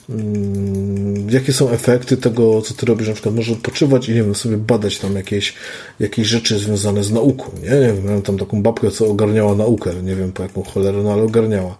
yy, 0.08 1.30
jakie 1.30 1.52
są 1.52 1.70
efekty 1.70 2.16
tego, 2.16 2.62
co 2.62 2.74
ty 2.74 2.86
robisz, 2.86 3.08
na 3.08 3.14
przykład 3.14 3.34
możesz 3.34 3.56
odpoczywać 3.56 4.08
i 4.08 4.14
nie 4.14 4.22
wiem, 4.22 4.34
sobie 4.34 4.56
badać 4.56 4.98
tam 4.98 5.16
jakieś, 5.16 5.54
jakieś 6.00 6.26
rzeczy 6.26 6.58
związane 6.58 7.04
z 7.04 7.12
nauką, 7.12 7.50
nie? 7.62 7.70
Nie 7.70 7.86
wiem, 7.86 8.04
miałem 8.04 8.22
tam 8.22 8.38
taką 8.38 8.62
babkę, 8.62 8.90
co 8.90 9.06
ogarniała 9.06 9.54
naukę, 9.54 9.90
nie 10.02 10.16
wiem 10.16 10.32
po 10.32 10.42
jaką 10.42 10.62
cholerę, 10.62 11.02
no 11.02 11.12
ale 11.12 11.22
ogarniała. 11.22 11.78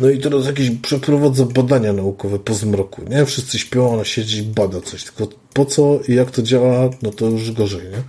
No 0.00 0.10
i 0.10 0.18
teraz 0.18 0.46
jakieś 0.46 0.70
przeprowadza 0.70 1.44
badania 1.44 1.92
naukowe 1.92 2.38
po 2.38 2.54
zmroku, 2.54 3.02
nie? 3.10 3.26
Wszyscy 3.26 3.58
śpią, 3.58 3.90
ona 3.92 4.04
siedzi 4.04 4.38
i 4.38 4.42
bada 4.42 4.80
coś, 4.80 5.04
tylko 5.04 5.28
po 5.54 5.64
co 5.64 6.00
i 6.08 6.14
jak 6.14 6.30
to 6.30 6.42
działa, 6.42 6.90
no 7.02 7.10
to 7.10 7.26
już 7.26 7.52
gorzej, 7.52 7.82
nie? 7.82 8.02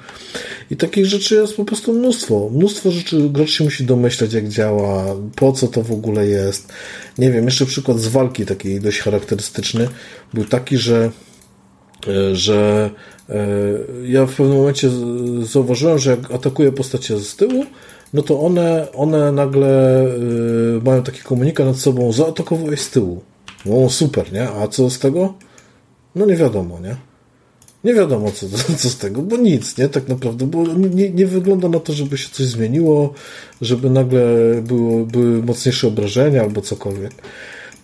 I 0.70 0.78
takich 0.78 1.06
rzeczy 1.06 1.36
jest 1.36 1.56
po 1.56 1.66
prostu 1.66 1.94
mnóstwo. 1.94 2.50
Mnóstwo 2.54 2.92
rzeczy 2.92 3.30
gracz 3.30 3.50
się 3.50 3.64
musi 3.64 3.84
domyślać, 3.84 4.34
jak 4.34 4.48
działa, 4.48 5.16
po 5.36 5.52
co 5.52 5.68
to 5.68 5.84
w 5.84 5.92
ogóle 5.92 6.28
jest. 6.28 6.74
Nie 7.18 7.32
wiem, 7.32 7.46
jeszcze 7.46 7.66
przykład 7.66 8.00
z 8.00 8.08
walki 8.08 8.46
taki 8.46 8.80
dość 8.80 9.00
charakterystyczny 9.00 9.88
był 10.34 10.46
taki, 10.46 10.78
że 10.78 11.12
e, 12.08 12.36
że 12.36 12.90
e, 13.30 13.36
ja 14.06 14.26
w 14.26 14.36
pewnym 14.36 14.58
momencie 14.58 14.90
zauważyłem, 15.44 16.00
że 16.00 16.12
jak 16.12 16.32
atakuję 16.32 16.72
postacie 16.72 17.20
z 17.20 17.36
tyłu, 17.36 17.66
no 18.14 18.22
to 18.22 18.42
one, 18.42 18.92
one 18.92 19.32
nagle 19.32 20.06
y, 20.78 20.82
mają 20.84 21.04
taki 21.04 21.22
komunikat 21.22 21.66
nad 21.66 21.78
sobą, 21.78 22.12
zaatakowałeś 22.12 22.82
z 22.82 22.90
tyłu. 22.90 23.22
O, 23.72 23.90
super, 23.90 24.34
nie? 24.34 24.50
A 24.50 24.68
co 24.68 24.90
z 24.90 25.00
tego? 25.00 25.34
No 26.16 26.26
nie 26.26 26.36
wiadomo, 26.36 26.80
nie? 26.80 26.96
Nie 27.84 27.94
wiadomo, 27.94 28.32
co, 28.32 28.48
co 28.82 28.90
z 28.90 28.98
tego, 28.98 29.22
bo 29.22 29.38
nic, 29.38 29.78
nie? 29.78 29.90
Tak 29.90 30.08
naprawdę, 30.08 30.48
bo 30.48 30.64
nie, 30.74 31.10
nie 31.10 31.26
wygląda 31.28 31.70
na 31.70 31.80
to, 31.80 31.94
żeby 31.94 32.18
się 32.18 32.30
coś 32.30 32.46
zmieniło, 32.46 33.14
żeby 33.62 33.90
nagle 33.90 34.22
było, 34.62 35.06
były 35.06 35.44
mocniejsze 35.44 35.88
obrażenia 35.88 36.42
albo 36.42 36.62
cokolwiek. 36.62 37.12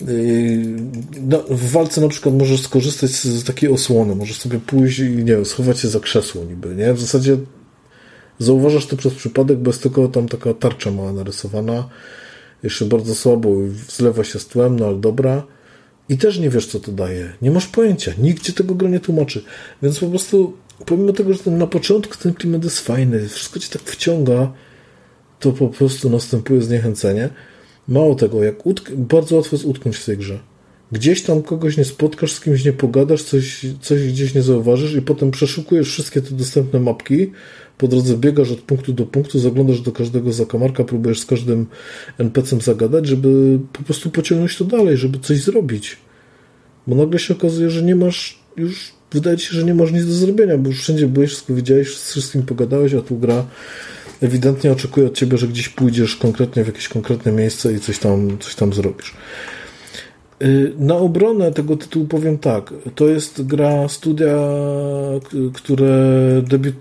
Y, 0.07 0.75
no, 1.21 1.43
w 1.49 1.71
walce 1.71 2.01
na 2.01 2.07
przykład 2.07 2.35
możesz 2.35 2.61
skorzystać 2.61 3.09
z 3.09 3.43
takiej 3.43 3.69
osłony, 3.69 4.15
możesz 4.15 4.37
sobie 4.37 4.59
pójść 4.59 4.99
i 4.99 5.09
nie 5.09 5.23
wiem, 5.23 5.45
schować 5.45 5.79
się 5.79 5.87
za 5.87 5.99
krzesło 5.99 6.43
niby, 6.43 6.75
nie? 6.75 6.93
W 6.93 6.99
zasadzie 6.99 7.37
Zauważasz 8.39 8.85
to 8.85 8.97
przez 8.97 9.13
przypadek, 9.13 9.57
bo 9.57 9.69
jest 9.69 9.83
tylko 9.83 10.07
tam 10.07 10.27
taka 10.27 10.53
tarcza 10.53 10.91
mała 10.91 11.13
narysowana. 11.13 11.89
Jeszcze 12.63 12.85
bardzo 12.85 13.15
słabo 13.15 13.49
zlewa 13.89 14.23
się 14.23 14.39
z 14.39 14.47
tłem, 14.47 14.79
no 14.79 14.85
ale 14.85 14.97
dobra. 14.97 15.43
I 16.09 16.17
też 16.17 16.39
nie 16.39 16.49
wiesz, 16.49 16.67
co 16.67 16.79
to 16.79 16.91
daje. 16.91 17.33
Nie 17.41 17.51
masz 17.51 17.67
pojęcia. 17.67 18.11
Nikt 18.17 18.43
ci 18.43 18.53
tego 18.53 18.75
gra 18.75 18.89
nie 18.89 18.99
tłumaczy. 18.99 19.43
Więc 19.81 19.99
po 19.99 20.07
prostu, 20.07 20.53
pomimo 20.85 21.13
tego, 21.13 21.33
że 21.33 21.39
ten, 21.39 21.57
na 21.57 21.67
początku 21.67 22.17
ten 22.17 22.33
klimat 22.33 22.63
jest 22.63 22.79
fajny, 22.79 23.27
wszystko 23.27 23.59
cię 23.59 23.69
tak 23.69 23.81
wciąga, 23.81 24.51
to 25.39 25.51
po 25.51 25.67
prostu 25.67 26.09
następuje 26.09 26.61
zniechęcenie. 26.61 27.29
Mało 27.87 28.15
tego, 28.15 28.43
jak 28.43 28.65
utk- 28.65 28.95
bardzo 28.95 29.35
łatwo 29.35 29.55
jest 29.55 29.65
utknąć 29.65 29.97
w 29.97 30.05
tej 30.05 30.17
grze. 30.17 30.39
Gdzieś 30.91 31.23
tam 31.23 31.43
kogoś 31.43 31.77
nie 31.77 31.85
spotkasz, 31.85 32.31
z 32.31 32.39
kimś 32.39 32.65
nie 32.65 32.73
pogadasz, 32.73 33.23
coś, 33.23 33.65
coś 33.81 34.07
gdzieś 34.07 34.33
nie 34.33 34.41
zauważysz 34.41 34.93
i 34.93 35.01
potem 35.01 35.31
przeszukujesz 35.31 35.89
wszystkie 35.89 36.21
te 36.21 36.31
dostępne 36.31 36.79
mapki, 36.79 37.31
po 37.77 37.87
drodze 37.87 38.17
biegasz 38.17 38.51
od 38.51 38.59
punktu 38.59 38.93
do 38.93 39.05
punktu, 39.05 39.39
zaglądasz 39.39 39.81
do 39.81 39.91
każdego 39.91 40.33
zakamarka, 40.33 40.83
próbujesz 40.83 41.19
z 41.19 41.25
każdym 41.25 41.65
NPC-em 42.17 42.61
zagadać, 42.61 43.07
żeby 43.07 43.59
po 43.73 43.83
prostu 43.83 44.09
pociągnąć 44.09 44.57
to 44.57 44.65
dalej, 44.65 44.97
żeby 44.97 45.19
coś 45.19 45.37
zrobić. 45.37 45.97
Bo 46.87 46.95
nagle 46.95 47.19
się 47.19 47.33
okazuje, 47.33 47.69
że 47.69 47.83
nie 47.83 47.95
masz 47.95 48.39
już, 48.57 48.91
wydaje 49.11 49.37
ci 49.37 49.47
się, 49.47 49.53
że 49.53 49.63
nie 49.63 49.73
masz 49.73 49.91
nic 49.91 50.05
do 50.05 50.13
zrobienia, 50.13 50.57
bo 50.57 50.69
już 50.69 50.79
wszędzie 50.79 51.07
byłeś, 51.07 51.29
wszystko 51.29 51.53
widziałeś, 51.53 51.97
z 51.97 52.11
wszystkim 52.11 52.43
pogadałeś, 52.43 52.93
a 52.93 53.01
tu 53.01 53.17
gra 53.17 53.45
ewidentnie 54.21 54.71
oczekuje 54.71 55.07
od 55.07 55.17
ciebie, 55.17 55.37
że 55.37 55.47
gdzieś 55.47 55.69
pójdziesz 55.69 56.15
konkretnie 56.15 56.63
w 56.63 56.67
jakieś 56.67 56.87
konkretne 56.87 57.31
miejsce 57.31 57.73
i 57.73 57.79
coś 57.79 57.99
tam, 57.99 58.37
coś 58.39 58.55
tam 58.55 58.73
zrobisz. 58.73 59.13
Y, 60.43 60.73
na 60.77 60.95
obronę 60.95 61.51
tego 61.51 61.77
tytułu 61.77 62.05
powiem 62.05 62.37
tak. 62.37 62.73
To 62.95 63.07
jest 63.07 63.45
gra 63.45 63.87
studia, 63.87 64.37
które 65.53 65.95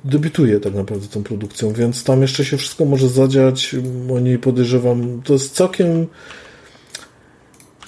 debiutuje 0.05 0.61
tak 0.61 0.75
naprawdę 0.75 1.07
tą 1.07 1.23
produkcją, 1.23 1.73
więc 1.73 2.05
tam 2.05 2.23
jeszcze 2.23 2.45
się 2.45 2.57
wszystko 2.57 2.85
może 2.85 3.09
zadziać. 3.09 3.77
Oni 4.13 4.39
podejrzewam, 4.39 5.23
to 5.25 5.33
jest 5.33 5.55
całkiem 5.55 6.07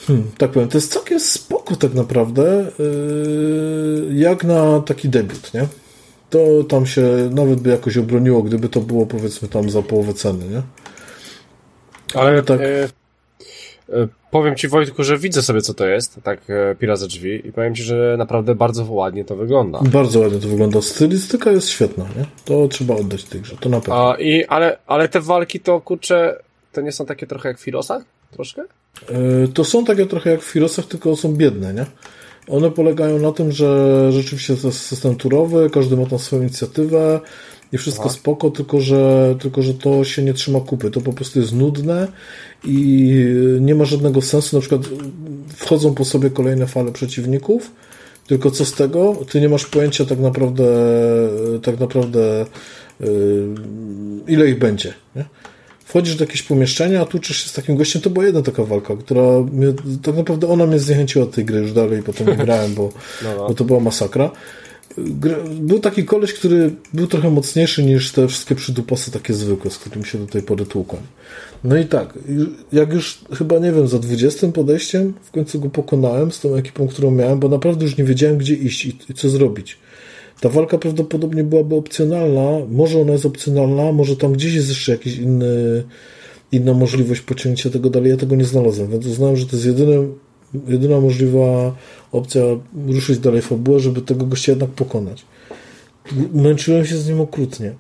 Hmm, 0.09 0.31
tak 0.39 0.51
powiem, 0.51 0.69
to 0.69 0.79
jest 0.79 0.93
całkiem 0.93 1.21
spoko 1.21 1.77
tak 1.77 1.95
naprawdę, 1.95 2.71
yy, 2.79 4.15
jak 4.15 4.45
na 4.45 4.81
taki 4.81 5.09
debiut, 5.09 5.55
nie? 5.55 5.67
To 6.31 6.65
tam 6.69 6.87
się 6.87 7.03
nawet 7.35 7.61
by 7.61 7.71
jakoś 7.71 7.97
obroniło, 7.97 8.43
gdyby 8.43 8.69
to 8.69 8.81
było 8.81 9.07
powiedzmy 9.07 9.49
tam 9.49 9.71
za 9.71 9.83
połowę 9.83 10.15
ceny, 10.15 10.45
nie? 10.49 10.63
Ale 12.15 12.43
tak. 12.43 12.61
E, 12.61 12.89
e, 13.89 14.09
powiem 14.31 14.57
ci 14.57 14.69
Wojtku, 14.69 15.05
że 15.05 15.19
widzę 15.19 15.43
sobie 15.43 15.61
co 15.61 15.75
to 15.75 15.87
jest, 15.87 16.21
tak 16.23 16.41
e, 16.51 16.75
pira 16.75 16.97
ze 16.97 17.07
drzwi 17.07 17.49
i 17.49 17.53
powiem 17.53 17.75
ci, 17.75 17.83
że 17.83 18.15
naprawdę 18.19 18.55
bardzo 18.55 18.85
ładnie 18.85 19.25
to 19.25 19.37
wygląda. 19.37 19.81
Bardzo 19.83 20.21
ładnie 20.21 20.41
to 20.41 20.49
wygląda. 20.49 20.83
Stylistyka 20.83 21.51
jest 21.51 21.69
świetna, 21.69 22.05
nie? 22.05 22.25
To 22.45 22.69
trzeba 22.69 22.95
oddać 22.95 23.25
tej 23.25 23.41
grze, 23.41 23.57
to 23.61 23.69
na 23.69 23.81
pewno. 23.81 24.11
A, 24.11 24.17
i, 24.17 24.45
ale, 24.45 24.79
ale 24.87 25.09
te 25.09 25.21
walki 25.21 25.61
to 25.61 25.81
kurczę, 25.81 26.43
to 26.73 26.81
nie 26.81 26.93
są 26.93 27.07
takie 27.07 27.27
trochę 27.27 27.49
jak 27.49 27.59
w 27.59 27.63
Firosach? 27.63 28.03
Troszkę? 28.31 28.63
E, 28.63 29.49
to 29.55 29.65
są 29.65 29.85
takie 29.85 30.07
trochę 30.07 30.31
jak 30.31 30.41
w 30.41 30.51
Firosach, 30.51 30.85
tylko 30.85 31.17
są 31.17 31.33
biedne, 31.35 31.75
nie? 31.75 31.87
One 32.49 32.71
polegają 32.71 33.19
na 33.19 33.33
tym, 33.33 33.53
że 33.53 34.13
rzeczywiście 34.13 34.57
to 34.57 34.67
jest 34.67 34.81
system 34.81 35.17
turowy, 35.17 35.71
każdy 35.71 35.97
ma 35.97 36.07
tam 36.07 36.19
swoją 36.19 36.43
inicjatywę 36.43 37.21
i 37.73 37.79
wszystko 37.79 38.05
Aha. 38.05 38.15
spoko, 38.15 38.51
tylko 38.51 38.81
że, 38.81 39.35
tylko 39.41 39.63
że 39.63 39.75
to 39.75 40.05
się 40.05 40.23
nie 40.23 40.35
trzyma 40.35 40.61
kupy. 40.61 40.91
To 40.91 41.01
po 41.01 41.13
prostu 41.13 41.41
jest 41.41 41.53
nudne 41.53 42.09
i 42.65 43.13
nie 43.61 43.75
ma 43.75 43.85
żadnego 43.85 44.23
sensu. 44.23 44.57
Na 44.57 44.61
przykład 44.61 44.83
wchodzą 45.57 45.95
po 45.95 46.05
sobie 46.05 46.31
kolejne 46.31 46.67
fale 46.67 46.93
przeciwników, 46.93 47.71
tylko 48.27 48.51
co 48.51 48.65
z 48.65 48.73
tego? 48.73 49.17
Ty 49.31 49.41
nie 49.41 49.49
masz 49.49 49.67
pojęcia 49.67 50.05
tak 50.05 50.19
naprawdę, 50.19 50.65
tak 51.63 51.81
naprawdę 51.81 52.47
yy, 53.01 53.07
ile 54.29 54.49
ich 54.49 54.59
będzie. 54.59 54.95
Nie? 55.17 55.25
wchodzisz 55.89 56.17
do 56.17 56.25
jakieś 56.25 56.43
pomieszczenia, 56.43 57.01
a 57.01 57.05
tłuczysz 57.05 57.43
się 57.43 57.49
z 57.49 57.53
takim 57.53 57.77
gościem, 57.77 58.03
to 58.03 58.11
była 58.11 58.27
jedna 58.27 58.43
taka 58.43 58.65
walka, 58.65 58.97
która 58.97 59.23
mnie, 59.53 59.73
tak 60.03 60.17
naprawdę 60.17 60.49
ona 60.49 60.67
mnie 60.67 60.79
zniechęciła 60.79 61.25
od 61.25 61.31
tej 61.31 61.45
gry 61.45 61.59
już 61.59 61.73
dalej, 61.73 62.03
potem 62.03 62.27
nie 62.27 62.37
grałem, 62.45 62.75
bo, 62.75 62.93
no, 63.25 63.35
no. 63.37 63.49
bo 63.49 63.55
to 63.55 63.65
była 63.65 63.81
masakra. 63.81 64.31
Był 65.61 65.79
taki 65.79 66.05
koleś, 66.05 66.33
który 66.33 66.71
był 66.95 67.07
trochę 67.07 67.31
mocniejszy 67.31 67.85
niż 67.85 68.13
te 68.13 68.29
wszystkie 68.29 68.55
przydupasy 68.55 69.11
takie 69.11 69.35
zwykłe, 69.35 69.71
z 69.71 69.79
którymi 69.79 70.05
się 70.05 70.19
do 70.19 70.27
tej 70.27 70.43
pory 70.43 70.67
tłukłem. 70.67 71.03
No 71.65 71.77
i 71.77 71.85
tak, 71.85 72.19
jak 72.73 72.93
już 72.93 73.21
chyba, 73.33 73.59
nie 73.59 73.73
wiem, 73.73 73.89
za 73.89 73.99
20 73.99 74.49
podejściem 74.49 75.15
w 75.23 75.31
końcu 75.31 75.61
go 75.61 75.71
pokonałem 75.71 76.33
z 76.33 76.41
tą 76.41 76.55
ekipą, 76.55 76.89
którą 76.89 77.11
miałem, 77.11 77.39
bo 77.39 77.49
naprawdę 77.49 77.85
już 77.85 77.97
nie 77.97 78.05
wiedziałem, 78.05 78.39
gdzie 78.39 78.55
iść 78.55 78.87
i, 78.87 78.99
i 79.09 79.15
co 79.15 79.29
zrobić. 79.29 79.79
Ta 80.41 80.49
walka 80.49 80.79
prawdopodobnie 80.79 81.45
byłaby 81.45 81.75
opcjonalna, 81.75 82.67
może 82.71 83.01
ona 83.01 83.13
jest 83.13 83.27
opcjonalna, 83.27 83.93
może 83.93 84.17
tam 84.17 84.33
gdzieś 84.33 84.55
jest 84.55 84.69
jeszcze 84.69 84.93
jakiś 84.93 85.17
inny, 85.17 85.85
inna 86.53 86.75
możliwość 86.75 87.21
pociągnięcia 87.21 87.71
tego 87.71 87.91
dalej, 87.91 88.11
ja 88.11 88.17
tego 88.17 88.37
nie 88.37 88.45
znalazłem, 88.45 88.91
więc 88.91 89.07
uznałem, 89.07 89.37
że 89.37 89.47
to 89.47 89.57
jest 89.57 89.67
jedyne, 89.67 90.09
jedyna 90.69 91.01
możliwa 91.01 91.77
opcja 92.13 92.43
ruszyć 92.87 93.19
dalej 93.19 93.43
fabułę, 93.43 93.81
żeby 93.81 94.03
tego 94.03 94.27
gościa 94.27 94.53
jednak 94.53 94.71
pokonać. 94.71 95.27
Męczyłem 96.33 96.87
się 96.87 96.97
z 96.97 97.09
nim 97.09 97.21
okrutnie. 97.21 97.75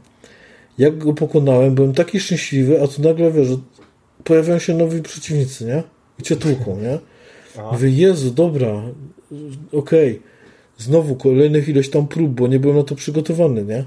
Jak 0.78 0.98
go 0.98 1.14
pokonałem, 1.14 1.74
byłem 1.74 1.92
taki 1.92 2.20
szczęśliwy, 2.20 2.82
a 2.82 2.88
tu 2.88 3.02
nagle, 3.02 3.32
wiesz, 3.32 3.48
pojawiają 4.24 4.58
się 4.58 4.74
nowi 4.74 5.02
przeciwnicy, 5.02 5.64
nie? 5.64 5.82
I 6.18 6.22
cię 6.22 6.36
tłuką, 6.36 6.80
nie? 6.80 6.98
Mówię, 7.72 7.90
Jezu, 7.90 8.30
dobra, 8.30 8.82
okej. 9.72 10.10
Okay 10.10 10.20
Znowu 10.78 11.16
kolejnych 11.16 11.68
ileś 11.68 11.90
tam 11.90 12.08
prób, 12.08 12.30
bo 12.30 12.48
nie 12.48 12.60
byłem 12.60 12.76
na 12.76 12.82
to 12.82 12.94
przygotowany, 12.94 13.64
nie? 13.64 13.84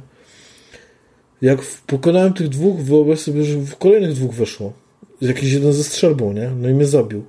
Jak 1.41 1.61
pokonałem 1.87 2.33
tych 2.33 2.49
dwóch, 2.49 2.79
wyobraź 2.79 3.19
sobie, 3.19 3.43
że 3.43 3.57
w 3.57 3.75
kolejnych 3.75 4.13
dwóch 4.13 4.33
weszło. 4.33 4.73
Jakiś 5.21 5.53
jeden 5.53 5.73
ze 5.73 5.83
strzelbą, 5.83 6.33
nie? 6.33 6.51
No 6.61 6.69
i 6.69 6.73
mnie 6.73 6.85
zabił. 6.85 7.23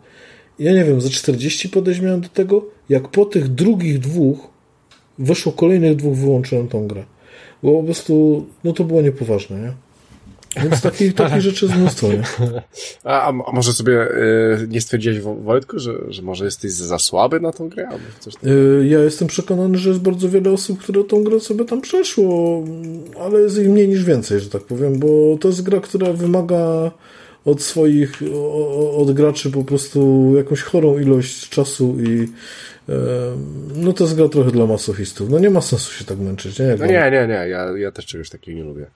Ja 0.62 0.72
nie 0.72 0.84
wiem, 0.84 1.00
za 1.00 1.10
40 1.10 1.68
podejść 1.68 2.00
miałem 2.00 2.20
do 2.20 2.28
tego, 2.28 2.64
jak 2.88 3.08
po 3.08 3.24
tych 3.24 3.48
drugich 3.48 3.98
dwóch 3.98 4.38
weszło 5.18 5.52
kolejnych 5.52 5.96
dwóch, 5.96 6.16
wyłączyłem 6.16 6.68
tą 6.68 6.86
grę. 6.86 7.04
Bo 7.62 7.72
po 7.72 7.82
prostu, 7.82 8.46
no 8.64 8.72
to 8.72 8.84
było 8.84 9.02
niepoważne, 9.02 9.60
nie? 9.60 9.72
Więc 10.62 10.82
takich, 10.82 11.14
takich 11.24 11.40
rzeczy 11.40 11.66
jest 11.66 11.78
mnóstwo, 11.78 12.08
nie? 12.12 12.22
A, 13.04 13.28
a 13.28 13.32
może 13.32 13.72
sobie 13.72 14.10
y, 14.10 14.68
nie 14.68 14.80
stwierdziłeś, 14.80 15.20
Wojtku, 15.20 15.78
że, 15.78 15.92
że 16.08 16.22
może 16.22 16.44
jesteś 16.44 16.72
za 16.72 16.98
słaby 16.98 17.40
na 17.40 17.52
tą 17.52 17.68
grę? 17.68 17.88
Albo 17.88 18.04
coś 18.20 18.34
y, 18.34 18.86
ja 18.88 18.98
jestem 18.98 19.28
przekonany, 19.28 19.78
że 19.78 19.88
jest 19.88 20.00
bardzo 20.00 20.28
wiele 20.28 20.50
osób, 20.50 20.78
które 20.78 21.04
tą 21.04 21.24
grę 21.24 21.40
sobie 21.40 21.64
tam 21.64 21.80
przeszło, 21.80 22.64
ale 23.20 23.40
jest 23.40 23.58
ich 23.58 23.68
mniej 23.68 23.88
niż 23.88 24.04
więcej, 24.04 24.40
że 24.40 24.50
tak 24.50 24.62
powiem, 24.62 24.98
bo 24.98 25.36
to 25.40 25.48
jest 25.48 25.62
gra, 25.62 25.80
która 25.80 26.12
wymaga 26.12 26.90
od 27.44 27.62
swoich, 27.62 28.20
od 28.96 29.12
graczy 29.12 29.50
po 29.50 29.64
prostu 29.64 30.32
jakąś 30.36 30.62
chorą 30.62 30.98
ilość 30.98 31.48
czasu 31.48 31.96
i 32.00 32.28
no 33.74 33.92
to 33.92 34.04
jest 34.04 34.16
gra 34.16 34.28
trochę 34.28 34.50
dla 34.50 34.66
masochistów. 34.66 35.30
No 35.30 35.38
nie 35.38 35.50
ma 35.50 35.60
sensu 35.60 35.92
się 35.92 36.04
tak 36.04 36.18
męczyć, 36.18 36.58
nie? 36.58 36.64
Jak 36.64 36.78
no 36.78 36.86
nie, 36.86 37.10
nie, 37.12 37.26
nie, 37.26 37.48
ja, 37.48 37.78
ja 37.78 37.92
też 37.92 38.06
czegoś 38.06 38.30
takiego 38.30 38.58
nie 38.58 38.64
lubię. 38.64 38.86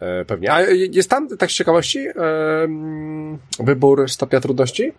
E, 0.00 0.24
pewnie. 0.24 0.52
A 0.52 0.60
jest 0.70 1.10
tam, 1.10 1.36
tak 1.36 1.50
z 1.50 1.54
ciekawości, 1.54 1.98
e, 1.98 2.12
wybór 3.58 4.10
stopnia 4.10 4.40
trudności? 4.40 4.92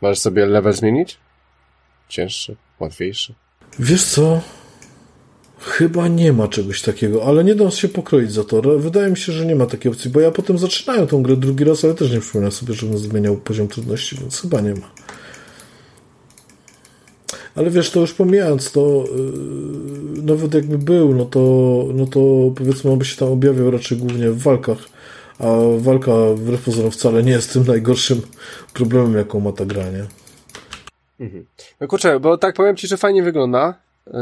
Możesz 0.00 0.18
sobie 0.18 0.46
level 0.46 0.72
zmienić? 0.72 1.18
Cięższy, 2.08 2.56
łatwiejszy? 2.80 3.34
Wiesz 3.78 4.04
co? 4.04 4.40
Chyba 5.66 6.08
nie 6.08 6.32
ma 6.32 6.48
czegoś 6.48 6.82
takiego, 6.82 7.24
ale 7.24 7.44
nie 7.44 7.54
da 7.54 7.70
się 7.70 7.88
pokroić 7.88 8.32
za 8.32 8.44
to. 8.44 8.62
Wydaje 8.62 9.10
mi 9.10 9.16
się, 9.16 9.32
że 9.32 9.46
nie 9.46 9.56
ma 9.56 9.66
takiej 9.66 9.92
opcji, 9.92 10.10
bo 10.10 10.20
ja 10.20 10.30
potem 10.30 10.58
zaczynają 10.58 11.06
tą 11.06 11.22
grę 11.22 11.36
drugi 11.36 11.64
raz, 11.64 11.84
ale 11.84 11.94
też 11.94 12.12
nie 12.12 12.20
przypominam 12.20 12.52
sobie, 12.52 12.74
żebym 12.74 12.98
zmieniał 12.98 13.36
poziom 13.36 13.68
trudności, 13.68 14.16
więc 14.16 14.40
chyba 14.40 14.60
nie 14.60 14.74
ma. 14.74 14.90
Ale 17.54 17.70
wiesz, 17.70 17.90
to 17.90 18.00
już 18.00 18.14
pomijając 18.14 18.72
to, 18.72 19.04
yy, 20.14 20.22
nawet 20.22 20.54
jakby 20.54 20.78
był, 20.78 21.14
no 21.14 21.24
to, 21.24 21.40
no 21.94 22.06
to 22.06 22.20
powiedzmy, 22.56 22.90
on 22.90 22.98
by 22.98 23.04
się 23.04 23.16
tam 23.16 23.28
objawiał 23.28 23.70
raczej 23.70 23.98
głównie 23.98 24.30
w 24.30 24.42
walkach, 24.42 24.78
a 25.38 25.46
walka 25.78 26.12
wbrew 26.34 26.64
pozorom 26.64 26.90
wcale 26.90 27.22
nie 27.22 27.32
jest 27.32 27.52
tym 27.52 27.64
najgorszym 27.64 28.22
problemem, 28.72 29.14
jaką 29.14 29.40
ma 29.40 29.52
ta 29.52 29.64
gra, 29.64 29.84
nie? 29.90 30.06
Mhm. 31.20 31.46
No 31.80 31.88
kurczę, 31.88 32.20
bo 32.20 32.38
tak 32.38 32.54
powiem 32.54 32.76
Ci, 32.76 32.86
że 32.86 32.96
fajnie 32.96 33.22
wygląda. 33.22 33.74
Yy, 34.06 34.12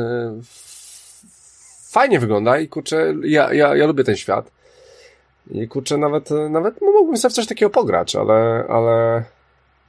fajnie 1.95 2.19
wygląda 2.19 2.59
i 2.59 2.69
kurczę, 2.69 3.15
ja, 3.25 3.53
ja, 3.53 3.77
ja 3.77 3.87
lubię 3.87 4.05
ten 4.05 4.17
świat. 4.17 4.51
I 5.51 5.69
kurczę, 5.69 5.99
nawet, 5.99 6.31
nawet 6.51 6.81
no, 6.81 6.93
mógłbym 6.93 7.17
sobie 7.17 7.33
w 7.33 7.35
coś 7.35 7.47
takiego 7.47 7.71
pograć, 7.71 8.17
ale, 8.17 8.65
ale, 8.69 9.25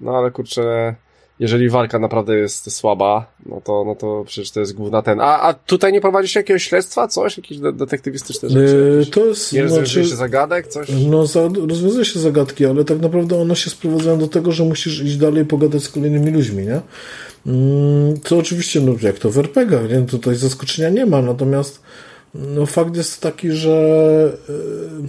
no 0.02 0.18
ale 0.18 0.32
kurczę, 0.32 0.96
jeżeli 1.40 1.70
walka 1.70 2.00
naprawdę 2.00 2.38
jest 2.38 2.72
słaba, 2.72 3.26
no 3.46 3.62
to, 3.62 3.84
no 3.86 3.96
to 3.96 4.24
przecież 4.28 4.52
to 4.52 4.60
jest 4.60 4.74
główna 4.74 5.02
ten. 5.02 5.20
A, 5.20 5.42
a 5.42 5.54
tutaj 5.54 5.94
nie 5.94 6.02
prowadzisz 6.02 6.36
jakiegoś 6.36 6.64
śledztwa, 6.64 7.08
coś? 7.08 7.38
Jakieś 7.38 7.58
detektywistyczne 7.58 8.50
rzeczy? 8.50 8.98
Yy, 9.00 9.06
to 9.06 9.26
jest, 9.26 9.54
nie 9.54 9.62
rozwiązuje 9.62 9.88
znaczy, 9.88 10.10
się 10.10 10.16
zagadek, 10.16 10.68
coś? 10.68 10.88
No, 11.10 11.26
za, 11.26 11.50
rozwiązuje 11.68 12.06
się 12.06 12.20
zagadki, 12.20 12.66
ale 12.66 12.86
tak 12.86 13.00
naprawdę 13.00 13.42
one 13.42 13.56
się 13.56 13.70
sprowadzają 13.70 14.20
do 14.20 14.28
tego, 14.28 14.52
że 14.52 14.64
musisz 14.64 15.02
iść 15.02 15.18
dalej 15.18 15.46
pogadać 15.46 15.84
z 15.84 15.90
kolejnymi 15.90 16.32
ludźmi, 16.32 16.66
nie? 16.66 16.82
Mm, 17.46 18.20
to 18.20 18.38
oczywiście, 18.38 18.82
no 18.82 18.94
jak 19.02 19.20
to 19.20 19.32
w 19.32 19.38
RPGach, 19.38 19.90
nie? 19.90 20.02
Tutaj 20.02 20.36
zaskoczenia 20.36 20.90
nie 20.90 21.06
ma, 21.06 21.22
natomiast 21.22 21.82
no 22.34 22.66
fakt 22.66 22.96
jest 22.96 23.22
taki, 23.22 23.52
że 23.52 24.38
yy, 24.50 25.08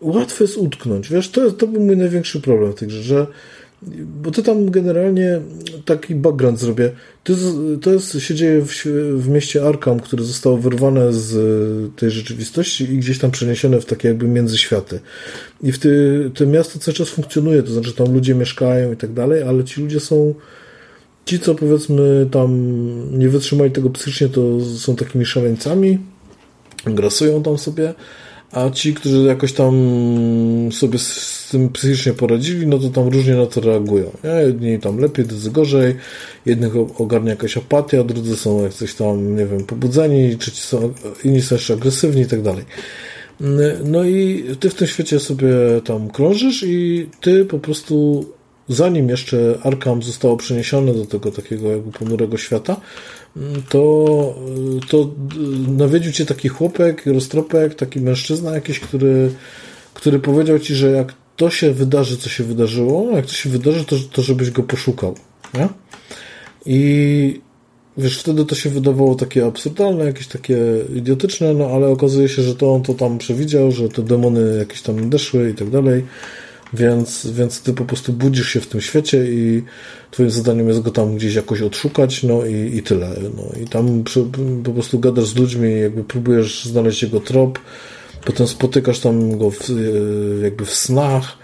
łatwo 0.00 0.44
jest 0.44 0.56
utknąć. 0.56 1.08
Wiesz, 1.08 1.30
to, 1.30 1.50
to 1.50 1.66
był 1.66 1.80
mój 1.80 1.96
największy 1.96 2.40
problem 2.40 2.72
w 2.72 2.74
tej 2.74 2.88
grze, 2.88 3.02
że 3.02 3.26
bo 4.22 4.30
to 4.30 4.42
tam 4.42 4.70
generalnie 4.70 5.40
taki 5.84 6.14
background 6.14 6.60
zrobię. 6.60 6.90
To 7.24 7.32
jest, 7.32 7.46
to 7.82 7.92
jest 7.92 8.20
się 8.20 8.34
dzieje 8.34 8.62
w, 8.62 8.84
w 9.16 9.28
mieście 9.28 9.66
Arkham, 9.66 10.00
które 10.00 10.24
zostało 10.24 10.58
wyrwane 10.58 11.12
z 11.12 11.96
tej 11.96 12.10
rzeczywistości 12.10 12.84
i 12.84 12.98
gdzieś 12.98 13.18
tam 13.18 13.30
przeniesione 13.30 13.80
w 13.80 13.84
takie 13.84 14.08
jakby 14.08 14.28
międzyświaty. 14.28 15.00
I 15.62 15.72
w 15.72 15.78
ty, 15.78 16.30
to 16.34 16.46
miasto 16.46 16.78
cały 16.78 16.94
czas 16.94 17.08
funkcjonuje, 17.08 17.62
to 17.62 17.72
znaczy 17.72 17.92
tam 17.92 18.14
ludzie 18.14 18.34
mieszkają 18.34 18.92
i 18.92 18.96
tak 18.96 19.12
dalej, 19.12 19.42
ale 19.42 19.64
ci 19.64 19.80
ludzie 19.80 20.00
są 20.00 20.34
ci, 21.24 21.40
co 21.40 21.54
powiedzmy 21.54 22.26
tam 22.30 22.50
nie 23.18 23.28
wytrzymali 23.28 23.70
tego 23.70 23.90
psychicznie, 23.90 24.28
to 24.28 24.60
są 24.60 24.96
takimi 24.96 25.26
szaleńcami, 25.26 25.98
grasują 26.86 27.42
tam 27.42 27.58
sobie, 27.58 27.94
a 28.54 28.70
ci, 28.70 28.94
którzy 28.94 29.16
jakoś 29.16 29.52
tam 29.52 29.74
sobie 30.72 30.98
z 30.98 31.48
tym 31.50 31.68
psychicznie 31.68 32.12
poradzili, 32.12 32.66
no 32.66 32.78
to 32.78 32.88
tam 32.88 33.08
różnie 33.08 33.34
na 33.34 33.46
to 33.46 33.60
reagują. 33.60 34.10
Jedni 34.46 34.78
tam 34.78 34.98
lepiej, 34.98 35.24
drudzy 35.24 35.50
gorzej, 35.50 35.96
jednych 36.46 36.72
ogarnia 37.00 37.30
jakaś 37.30 37.56
apatia, 37.56 38.04
drudzy 38.04 38.36
są 38.36 38.62
jak 38.62 38.74
coś 38.74 38.94
tam, 38.94 39.36
nie 39.36 39.46
wiem, 39.46 39.64
pobudzeni, 39.64 40.36
trzeci 40.36 40.60
są, 40.60 40.92
inni 41.24 41.42
są 41.42 41.54
jeszcze 41.54 41.74
agresywni 41.74 42.22
i 42.22 42.26
tak 42.26 42.42
dalej. 42.42 42.64
No 43.84 44.04
i 44.04 44.44
ty 44.60 44.70
w 44.70 44.74
tym 44.74 44.86
świecie 44.86 45.20
sobie 45.20 45.48
tam 45.84 46.10
krążysz 46.10 46.62
i 46.62 47.06
ty 47.20 47.44
po 47.44 47.58
prostu 47.58 48.26
zanim 48.68 49.08
jeszcze 49.08 49.58
Arkham 49.62 50.02
zostało 50.02 50.36
przeniesione 50.36 50.94
do 50.94 51.06
tego 51.06 51.30
takiego 51.30 51.70
jakby 51.70 51.92
ponurego 51.92 52.36
świata, 52.36 52.80
to, 53.68 54.34
to 54.88 55.10
nawiedził 55.68 56.12
cię 56.12 56.26
taki 56.26 56.48
chłopek, 56.48 57.06
roztropek, 57.06 57.74
taki 57.74 58.00
mężczyzna 58.00 58.54
jakiś, 58.54 58.80
który, 58.80 59.30
który 59.94 60.18
powiedział 60.18 60.58
ci, 60.58 60.74
że 60.74 60.90
jak 60.90 61.14
to 61.36 61.50
się 61.50 61.72
wydarzy, 61.72 62.16
co 62.16 62.28
się 62.28 62.44
wydarzyło, 62.44 63.10
jak 63.16 63.26
to 63.26 63.32
się 63.32 63.50
wydarzy, 63.50 63.84
to, 63.84 63.96
to 64.12 64.22
żebyś 64.22 64.50
go 64.50 64.62
poszukał. 64.62 65.14
Nie? 65.54 65.68
I 66.66 67.40
wiesz, 67.98 68.18
wtedy 68.18 68.44
to 68.44 68.54
się 68.54 68.70
wydawało 68.70 69.14
takie 69.14 69.46
absurdalne, 69.46 70.04
jakieś 70.04 70.26
takie 70.26 70.58
idiotyczne, 70.94 71.54
no 71.54 71.66
ale 71.66 71.88
okazuje 71.88 72.28
się, 72.28 72.42
że 72.42 72.54
to 72.54 72.74
on 72.74 72.82
to 72.82 72.94
tam 72.94 73.18
przewidział, 73.18 73.72
że 73.72 73.88
te 73.88 74.02
demony 74.02 74.56
jakieś 74.58 74.82
tam 74.82 75.00
nadeszły 75.00 75.50
i 75.50 75.54
tak 75.54 75.70
dalej. 75.70 76.04
Więc, 76.74 77.26
więc 77.26 77.60
ty 77.60 77.72
po 77.72 77.84
prostu 77.84 78.12
budzisz 78.12 78.48
się 78.48 78.60
w 78.60 78.66
tym 78.66 78.80
świecie 78.80 79.24
i 79.30 79.62
twoim 80.10 80.30
zadaniem 80.30 80.68
jest 80.68 80.80
go 80.80 80.90
tam 80.90 81.16
gdzieś 81.16 81.34
jakoś 81.34 81.62
odszukać, 81.62 82.22
no 82.22 82.46
i, 82.46 82.76
i 82.76 82.82
tyle. 82.82 83.10
No 83.36 83.60
i 83.62 83.68
tam 83.68 84.04
przy, 84.04 84.24
po 84.64 84.70
prostu 84.70 84.98
gadasz 84.98 85.26
z 85.26 85.36
ludźmi, 85.36 85.80
jakby 85.80 86.04
próbujesz 86.04 86.64
znaleźć 86.64 87.02
jego 87.02 87.20
trop, 87.20 87.58
potem 88.24 88.46
spotykasz 88.46 89.00
tam 89.00 89.38
go 89.38 89.50
w, 89.50 89.68
jakby 90.42 90.64
w 90.64 90.74
snach, 90.74 91.38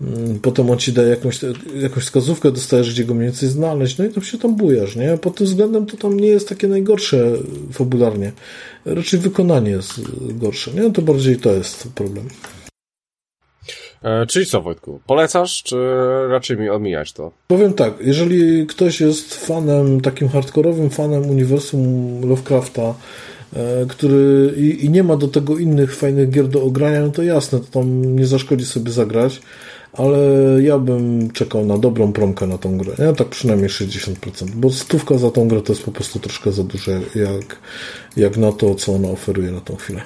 mm, 0.00 0.38
potem 0.38 0.70
on 0.70 0.78
ci 0.78 0.92
daje 0.92 1.08
jakąś, 1.08 1.40
jakąś 1.82 2.04
wskazówkę, 2.04 2.52
dostajesz 2.52 2.92
gdzie 2.92 3.04
go 3.04 3.14
mniej 3.14 3.26
więcej 3.26 3.48
znaleźć, 3.48 3.98
no 3.98 4.04
i 4.04 4.08
tam 4.10 4.24
się 4.24 4.38
tam 4.38 4.56
bujasz, 4.56 4.96
nie? 4.96 5.18
Pod 5.18 5.36
tym 5.36 5.46
względem 5.46 5.86
to 5.86 5.96
tam 5.96 6.20
nie 6.20 6.28
jest 6.28 6.48
takie 6.48 6.68
najgorsze 6.68 7.32
fabularnie. 7.72 8.32
Raczej 8.84 9.20
wykonanie 9.20 9.70
jest 9.70 10.00
gorsze, 10.18 10.70
nie? 10.70 10.92
To 10.92 11.02
bardziej 11.02 11.36
to 11.36 11.52
jest 11.52 11.88
problem. 11.94 12.28
E, 14.02 14.26
czyli 14.26 14.46
co, 14.46 14.62
Wojtku? 14.62 15.00
Polecasz, 15.06 15.62
czy 15.62 15.76
raczej 16.28 16.56
mi 16.56 16.68
omijać 16.68 17.12
to? 17.12 17.32
Powiem 17.46 17.72
tak, 17.74 17.94
jeżeli 18.00 18.66
ktoś 18.66 19.00
jest 19.00 19.34
fanem, 19.34 20.00
takim 20.00 20.28
hardkorowym 20.28 20.90
fanem 20.90 21.30
uniwersum 21.30 22.20
Lovecrafta, 22.28 22.94
e, 23.56 23.86
który 23.88 24.54
i, 24.56 24.84
i, 24.84 24.90
nie 24.90 25.02
ma 25.02 25.16
do 25.16 25.28
tego 25.28 25.58
innych 25.58 25.96
fajnych 25.96 26.30
gier 26.30 26.48
do 26.48 26.62
ogrania, 26.62 27.00
no 27.00 27.10
to 27.10 27.22
jasne, 27.22 27.60
to 27.60 27.66
tam 27.66 28.16
nie 28.16 28.26
zaszkodzi 28.26 28.64
sobie 28.64 28.90
zagrać, 28.90 29.40
ale 29.92 30.18
ja 30.62 30.78
bym 30.78 31.30
czekał 31.30 31.66
na 31.66 31.78
dobrą 31.78 32.12
promkę 32.12 32.46
na 32.46 32.58
tą 32.58 32.78
grę. 32.78 32.92
Ja 32.98 33.12
tak 33.12 33.28
przynajmniej 33.28 33.68
60%, 33.68 34.50
bo 34.54 34.70
stówka 34.70 35.18
za 35.18 35.30
tą 35.30 35.48
grę 35.48 35.62
to 35.62 35.72
jest 35.72 35.84
po 35.84 35.92
prostu 35.92 36.18
troszkę 36.18 36.52
za 36.52 36.62
duże, 36.62 36.92
jak, 37.14 37.58
jak 38.16 38.36
na 38.36 38.52
to, 38.52 38.74
co 38.74 38.94
ona 38.94 39.08
oferuje 39.08 39.50
na 39.50 39.60
tą 39.60 39.76
chwilę. 39.76 40.00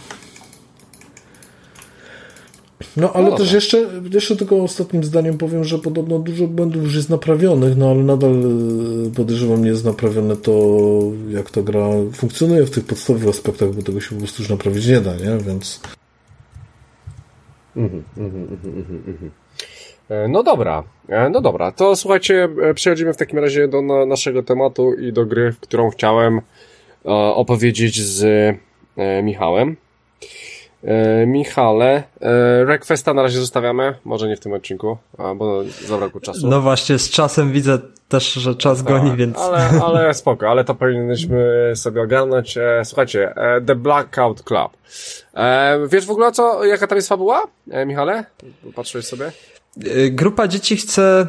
No 2.96 3.12
ale 3.12 3.30
no 3.30 3.36
też 3.36 3.52
jeszcze, 3.52 3.86
jeszcze 4.12 4.36
tylko 4.36 4.62
ostatnim 4.62 5.04
zdaniem 5.04 5.38
powiem, 5.38 5.64
że 5.64 5.78
podobno 5.78 6.18
dużo 6.18 6.46
błędów 6.46 6.82
już 6.82 6.94
jest 6.96 7.10
naprawionych, 7.10 7.76
no 7.76 7.90
ale 7.90 8.02
nadal 8.02 8.30
e, 8.32 9.10
podejrzewam 9.16 9.64
nie 9.64 9.70
jest 9.70 9.84
naprawione 9.84 10.36
to, 10.36 10.52
jak 11.28 11.50
ta 11.50 11.62
gra 11.62 11.88
funkcjonuje 12.12 12.64
w 12.64 12.70
tych 12.70 12.84
podstawowych 12.84 13.28
aspektach, 13.28 13.70
bo 13.70 13.82
tego 13.82 14.00
się 14.00 14.10
po 14.10 14.16
prostu 14.16 14.42
już 14.42 14.50
naprawić 14.50 14.86
nie 14.86 15.00
da, 15.00 15.14
nie? 15.16 15.38
Więc... 15.46 15.80
Mhm, 17.76 18.02
mhm, 18.16 18.48
mhm, 19.06 19.30
e, 20.08 20.28
no 20.28 20.42
dobra, 20.42 20.82
e, 21.08 21.30
no 21.30 21.40
dobra, 21.40 21.72
to 21.72 21.96
słuchajcie, 21.96 22.48
przechodzimy 22.74 23.12
w 23.12 23.16
takim 23.16 23.38
razie 23.38 23.68
do 23.68 23.82
naszego 24.06 24.42
tematu 24.42 24.94
i 24.94 25.12
do 25.12 25.26
gry, 25.26 25.52
w 25.52 25.60
którą 25.60 25.90
chciałem 25.90 26.40
opowiedzieć 27.34 28.00
z 28.00 28.24
Michałem. 29.22 29.76
E, 30.84 31.26
Michale, 31.26 32.02
e, 32.20 32.64
Requesta 32.64 33.14
na 33.14 33.22
razie 33.22 33.40
zostawiamy, 33.40 33.94
może 34.04 34.28
nie 34.28 34.36
w 34.36 34.40
tym 34.40 34.52
odcinku, 34.52 34.96
bo 35.36 35.62
zabrakło 35.86 36.20
czasu. 36.20 36.48
No 36.48 36.60
właśnie, 36.60 36.98
z 36.98 37.10
czasem 37.10 37.52
widzę 37.52 37.78
też, 38.08 38.32
że 38.32 38.54
czas 38.54 38.78
tak, 38.78 38.86
goni, 38.86 39.16
więc... 39.16 39.38
Ale, 39.38 39.70
ale 39.84 40.14
spoko, 40.14 40.48
ale 40.48 40.64
to 40.64 40.74
powinniśmy 40.74 41.72
sobie 41.74 42.02
ogarnąć. 42.02 42.56
E, 42.56 42.82
słuchajcie, 42.84 43.34
The 43.66 43.74
Blackout 43.74 44.42
Club. 44.42 44.72
Wiesz 45.88 46.06
w 46.06 46.10
ogóle 46.10 46.32
co, 46.32 46.64
jaka 46.64 46.86
tam 46.86 46.96
jest 46.96 47.08
fabuła, 47.08 47.42
Michale? 47.86 48.24
Patrzyłeś 48.74 49.06
sobie? 49.06 49.32
Grupa 50.10 50.48
dzieci 50.48 50.76
chce 50.76 51.26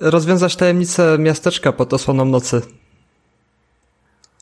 rozwiązać 0.00 0.56
tajemnicę 0.56 1.18
miasteczka 1.18 1.72
pod 1.72 1.92
osłoną 1.92 2.24
nocy. 2.24 2.62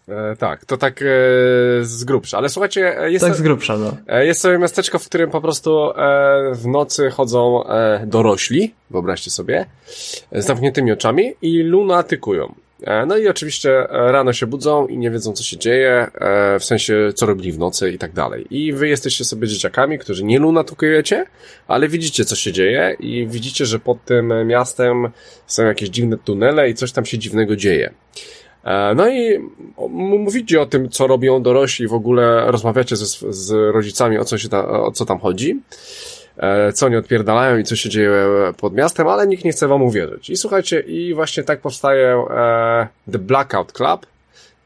E, 0.08 0.36
tak, 0.36 0.64
to 0.64 0.76
tak 0.76 1.02
e, 1.02 1.04
z 1.82 2.04
grubsza. 2.04 2.38
Ale 2.38 2.48
słuchajcie, 2.48 3.00
e, 3.00 3.12
jest, 3.12 3.24
tak 3.24 3.34
z 3.34 3.42
grubsza, 3.42 3.76
no. 3.76 3.96
E, 4.06 4.26
jest 4.26 4.40
sobie 4.40 4.58
miasteczko, 4.58 4.98
w 4.98 5.06
którym 5.06 5.30
po 5.30 5.40
prostu 5.40 5.90
e, 5.90 5.94
w 6.54 6.66
nocy 6.66 7.10
chodzą 7.10 7.64
dorośli, 8.06 8.74
wyobraźcie 8.90 9.30
sobie, 9.30 9.66
z 10.32 10.46
zamkniętymi 10.46 10.92
oczami 10.92 11.34
i 11.42 11.62
lunatykują. 11.62 12.54
No 13.06 13.16
i 13.16 13.28
oczywiście 13.28 13.86
rano 13.90 14.32
się 14.32 14.46
budzą 14.46 14.86
i 14.86 14.98
nie 14.98 15.10
wiedzą, 15.10 15.32
co 15.32 15.44
się 15.44 15.56
dzieje, 15.56 16.06
w 16.60 16.64
sensie, 16.64 17.12
co 17.14 17.26
robili 17.26 17.52
w 17.52 17.58
nocy 17.58 17.90
i 17.90 17.98
tak 17.98 18.12
dalej. 18.12 18.46
I 18.50 18.72
wy 18.72 18.88
jesteście 18.88 19.24
sobie 19.24 19.48
dzieciakami, 19.48 19.98
którzy 19.98 20.24
nie 20.24 20.38
lunatykujecie, 20.38 21.26
ale 21.68 21.88
widzicie, 21.88 22.24
co 22.24 22.36
się 22.36 22.52
dzieje 22.52 22.96
i 23.00 23.26
widzicie, 23.26 23.66
że 23.66 23.78
pod 23.78 24.04
tym 24.04 24.32
miastem 24.46 25.08
są 25.46 25.64
jakieś 25.64 25.88
dziwne 25.88 26.16
tunele 26.18 26.70
i 26.70 26.74
coś 26.74 26.92
tam 26.92 27.04
się 27.04 27.18
dziwnego 27.18 27.56
dzieje. 27.56 27.90
E, 28.64 28.94
no 28.94 29.08
i 29.08 29.38
mówicie 29.90 30.60
o 30.60 30.66
tym, 30.66 30.88
co 30.88 31.06
robią 31.06 31.42
dorośli, 31.42 31.88
w 31.88 31.94
ogóle 31.94 32.50
rozmawiacie 32.50 32.96
z, 32.96 33.18
z 33.20 33.74
rodzicami, 33.74 34.18
o 34.18 34.24
co, 34.24 34.38
się 34.38 34.48
ta, 34.48 34.68
o 34.68 34.92
co 34.92 35.04
tam 35.04 35.18
chodzi, 35.18 35.60
e, 36.36 36.72
co 36.72 36.86
oni 36.86 36.96
odpierdalają 36.96 37.58
i 37.58 37.64
co 37.64 37.76
się 37.76 37.88
dzieje 37.88 38.12
pod 38.56 38.74
miastem, 38.74 39.08
ale 39.08 39.26
nikt 39.26 39.44
nie 39.44 39.52
chce 39.52 39.68
wam 39.68 39.82
uwierzyć. 39.82 40.30
I 40.30 40.36
słuchajcie, 40.36 40.80
i 40.80 41.14
właśnie 41.14 41.42
tak 41.42 41.60
powstaje 41.60 42.24
e, 42.30 42.88
The 43.12 43.18
Blackout 43.18 43.72
Club, 43.72 44.06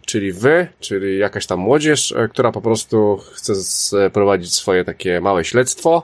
czyli 0.07 0.33
wy, 0.33 0.67
czyli 0.81 1.19
jakaś 1.19 1.47
tam 1.47 1.59
młodzież, 1.59 2.15
która 2.31 2.53
po 2.53 2.61
prostu 2.61 3.21
chce 3.33 4.11
prowadzić 4.11 4.55
swoje 4.55 4.85
takie 4.85 5.21
małe 5.21 5.45
śledztwo 5.45 6.03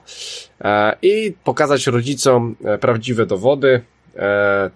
i 1.03 1.35
pokazać 1.45 1.87
rodzicom 1.87 2.57
prawdziwe 2.81 3.27
dowody, 3.27 3.81
E, 3.81 3.98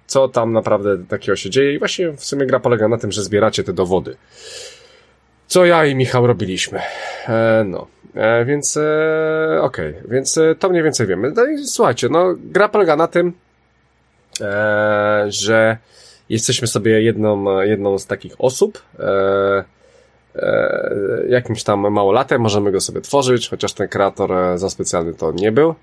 co 0.06 0.28
tam 0.28 0.52
naprawdę 0.52 0.98
takiego 1.08 1.36
się 1.36 1.50
dzieje 1.50 1.74
i 1.74 1.78
właśnie 1.78 2.12
w 2.12 2.24
sumie 2.24 2.46
gra 2.46 2.60
polega 2.60 2.88
na 2.88 2.98
tym, 2.98 3.12
że 3.12 3.22
zbieracie 3.22 3.64
te 3.64 3.72
dowody. 3.72 4.16
Co 5.46 5.64
ja 5.64 5.86
i 5.86 5.94
Michał 5.94 6.26
robiliśmy. 6.26 6.80
E, 7.28 7.64
no, 7.66 7.86
e, 8.14 8.44
więc 8.44 8.78
okej, 9.60 9.90
okay. 9.90 10.02
więc 10.08 10.38
to 10.58 10.68
mniej 10.68 10.82
więcej 10.82 11.06
wiemy. 11.06 11.32
No 11.36 11.46
i 11.46 11.66
słuchajcie, 11.66 12.08
no 12.08 12.34
gra 12.38 12.68
polega 12.68 12.96
na 12.96 13.08
tym, 13.08 13.32
że 15.28 15.76
jesteśmy 16.28 16.66
sobie 16.66 17.02
jedną, 17.02 17.60
jedną 17.60 17.98
z 17.98 18.06
takich 18.06 18.32
osób, 18.38 18.82
jakimś 21.28 21.64
tam 21.64 21.80
małolatem, 21.80 22.40
możemy 22.40 22.72
go 22.72 22.80
sobie 22.80 23.00
tworzyć, 23.00 23.48
chociaż 23.48 23.72
ten 23.72 23.88
kreator 23.88 24.58
za 24.58 24.70
specjalny 24.70 25.14
to 25.14 25.32
nie 25.32 25.52
był. 25.52 25.74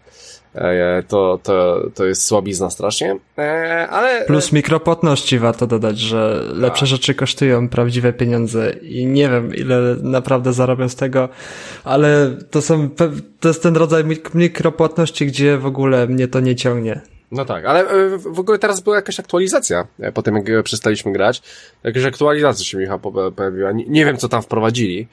E, 0.55 1.03
to, 1.07 1.39
to, 1.43 1.85
to 1.95 2.05
jest 2.05 2.25
słabizna 2.25 2.69
strasznie, 2.69 3.17
e, 3.37 3.87
ale... 3.89 4.25
Plus 4.25 4.51
mikropłatności 4.51 5.39
warto 5.39 5.67
dodać, 5.67 5.99
że 5.99 6.43
lepsze 6.53 6.79
tak. 6.79 6.89
rzeczy 6.89 7.15
kosztują 7.15 7.69
prawdziwe 7.69 8.13
pieniądze 8.13 8.69
i 8.81 9.05
nie 9.05 9.29
wiem 9.29 9.55
ile 9.55 9.95
naprawdę 10.01 10.53
zarobią 10.53 10.89
z 10.89 10.95
tego, 10.95 11.29
ale 11.83 12.37
to 12.51 12.61
są, 12.61 12.89
to 13.39 13.47
jest 13.47 13.63
ten 13.63 13.77
rodzaj 13.77 14.03
mikropłatności, 14.33 15.25
gdzie 15.25 15.57
w 15.57 15.65
ogóle 15.65 16.07
mnie 16.07 16.27
to 16.27 16.39
nie 16.39 16.55
ciągnie. 16.55 17.01
No 17.31 17.45
tak, 17.45 17.65
ale 17.65 17.89
e, 17.89 18.17
w 18.17 18.39
ogóle 18.39 18.59
teraz 18.59 18.79
była 18.79 18.95
jakaś 18.95 19.19
aktualizacja 19.19 19.87
po 20.13 20.21
tym, 20.21 20.35
jak 20.35 20.63
przestaliśmy 20.63 21.11
grać. 21.11 21.41
Jakaś 21.83 22.03
aktualizacja 22.03 22.65
się 22.65 22.77
Michał 22.77 22.99
pojawiła. 23.35 23.71
Nie, 23.71 23.85
nie 23.87 24.05
wiem, 24.05 24.17
co 24.17 24.29
tam 24.29 24.41
wprowadzili 24.41 25.07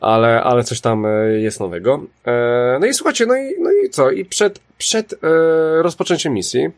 ale, 0.00 0.42
ale 0.42 0.64
coś 0.64 0.80
tam 0.80 1.06
e, 1.06 1.28
jest 1.40 1.60
nowego. 1.60 2.00
E, 2.26 2.78
no 2.80 2.86
i 2.86 2.94
słuchajcie, 2.94 3.26
no 3.26 3.36
i, 3.36 3.54
no 3.60 3.70
i 3.72 3.90
co? 3.90 4.10
I 4.10 4.24
przed, 4.24 4.60
przed 4.78 5.12
e, 5.12 5.16
rozpoczęciem 5.82 6.32
misji 6.32 6.68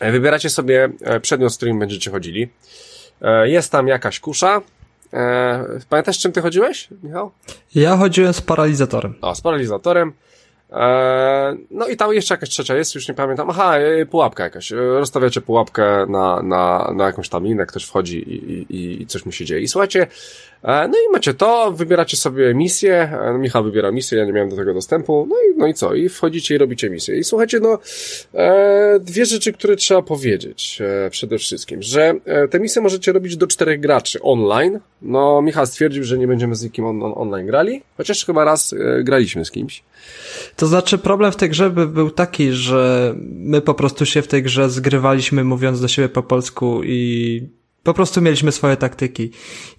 wybieracie 0.00 0.50
sobie 0.50 0.88
przedmiot, 1.22 1.52
z 1.52 1.56
którym 1.56 1.78
będziecie 1.78 2.10
chodzili. 2.10 2.48
Jest 3.44 3.72
tam 3.72 3.88
jakaś 3.88 4.20
kusza. 4.20 4.62
Pamiętasz, 5.88 6.18
czym 6.18 6.32
ty 6.32 6.40
chodziłeś, 6.40 6.88
Michał? 7.02 7.30
Ja 7.74 7.96
chodziłem 7.96 8.32
z 8.32 8.40
paralizatorem. 8.40 9.14
O, 9.20 9.34
z 9.34 9.40
paralizatorem. 9.40 10.12
No 11.70 11.88
i 11.88 11.96
tam 11.96 12.14
jeszcze 12.14 12.34
jakaś 12.34 12.48
trzecia 12.48 12.76
jest, 12.76 12.94
już 12.94 13.08
nie 13.08 13.14
pamiętam. 13.14 13.50
Aha, 13.50 13.74
pułapka 14.10 14.44
jakaś. 14.44 14.70
Rozstawiacie 14.70 15.40
pułapkę 15.40 16.06
na, 16.08 16.42
na, 16.42 16.92
na 16.96 17.06
jakąś 17.06 17.28
tam 17.28 17.44
linę, 17.44 17.66
ktoś 17.66 17.84
wchodzi 17.84 18.18
i, 18.18 18.74
i, 18.76 19.02
i 19.02 19.06
coś 19.06 19.26
mu 19.26 19.32
się 19.32 19.44
dzieje. 19.44 19.60
I 19.60 19.68
słuchajcie, 19.68 20.06
E, 20.62 20.88
no 20.88 20.94
i 21.08 21.12
macie 21.12 21.34
to, 21.34 21.72
wybieracie 21.72 22.16
sobie 22.16 22.54
misję, 22.54 23.18
e, 23.22 23.38
Michał 23.38 23.64
wybiera 23.64 23.90
misję, 23.90 24.18
ja 24.18 24.24
nie 24.24 24.32
miałem 24.32 24.50
do 24.50 24.56
tego 24.56 24.74
dostępu, 24.74 25.26
no 25.28 25.36
i, 25.36 25.58
no 25.58 25.66
i 25.66 25.74
co? 25.74 25.94
I 25.94 26.08
wchodzicie 26.08 26.54
i 26.54 26.58
robicie 26.58 26.90
misję. 26.90 27.18
I 27.18 27.24
słuchajcie, 27.24 27.60
no, 27.60 27.78
e, 28.34 29.00
dwie 29.00 29.26
rzeczy, 29.26 29.52
które 29.52 29.76
trzeba 29.76 30.02
powiedzieć 30.02 30.78
e, 31.06 31.10
przede 31.10 31.38
wszystkim, 31.38 31.82
że 31.82 32.14
e, 32.24 32.48
te 32.48 32.60
misje 32.60 32.82
możecie 32.82 33.12
robić 33.12 33.36
do 33.36 33.46
czterech 33.46 33.80
graczy 33.80 34.22
online. 34.22 34.80
No, 35.02 35.42
Michał 35.42 35.66
stwierdził, 35.66 36.04
że 36.04 36.18
nie 36.18 36.26
będziemy 36.26 36.54
z 36.54 36.62
nikim 36.62 36.84
on, 36.84 37.02
on, 37.02 37.12
online 37.16 37.46
grali, 37.46 37.82
chociaż 37.96 38.26
chyba 38.26 38.44
raz 38.44 38.72
e, 38.72 39.02
graliśmy 39.02 39.44
z 39.44 39.50
kimś. 39.50 39.82
To 40.56 40.66
znaczy, 40.66 40.98
problem 40.98 41.32
w 41.32 41.36
tej 41.36 41.50
grze 41.50 41.70
by 41.70 41.86
był 41.86 42.10
taki, 42.10 42.52
że 42.52 43.14
my 43.22 43.60
po 43.60 43.74
prostu 43.74 44.06
się 44.06 44.22
w 44.22 44.28
tej 44.28 44.42
grze 44.42 44.70
zgrywaliśmy 44.70 45.44
mówiąc 45.44 45.80
do 45.80 45.88
siebie 45.88 46.08
po 46.08 46.22
polsku 46.22 46.80
i 46.84 47.42
Po 47.82 47.94
prostu 47.94 48.20
mieliśmy 48.20 48.52
swoje 48.52 48.76
taktyki. 48.76 49.30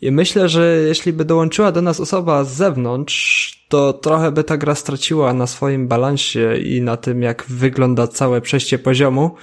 I 0.02 0.12
myślę, 0.12 0.50
że 0.50 0.82
jeśli 0.88 1.14
by 1.14 1.26
dołączyła 1.26 1.72
do 1.72 1.82
nas 1.82 2.00
osoba 2.00 2.44
z 2.44 2.54
zewnątrz, 2.54 3.66
to 3.68 3.94
trochę 3.94 4.32
by 4.32 4.44
ta 4.44 4.58
gra 4.58 4.76
straciła 4.76 5.34
na 5.34 5.48
swoim 5.48 5.88
balansie 5.88 6.58
i 6.58 6.82
na 6.82 6.98
tym, 6.98 7.22
jak 7.22 7.46
wygląda 7.50 8.08
całe 8.08 8.42
przejście 8.42 8.80
poziomu, 8.80 9.36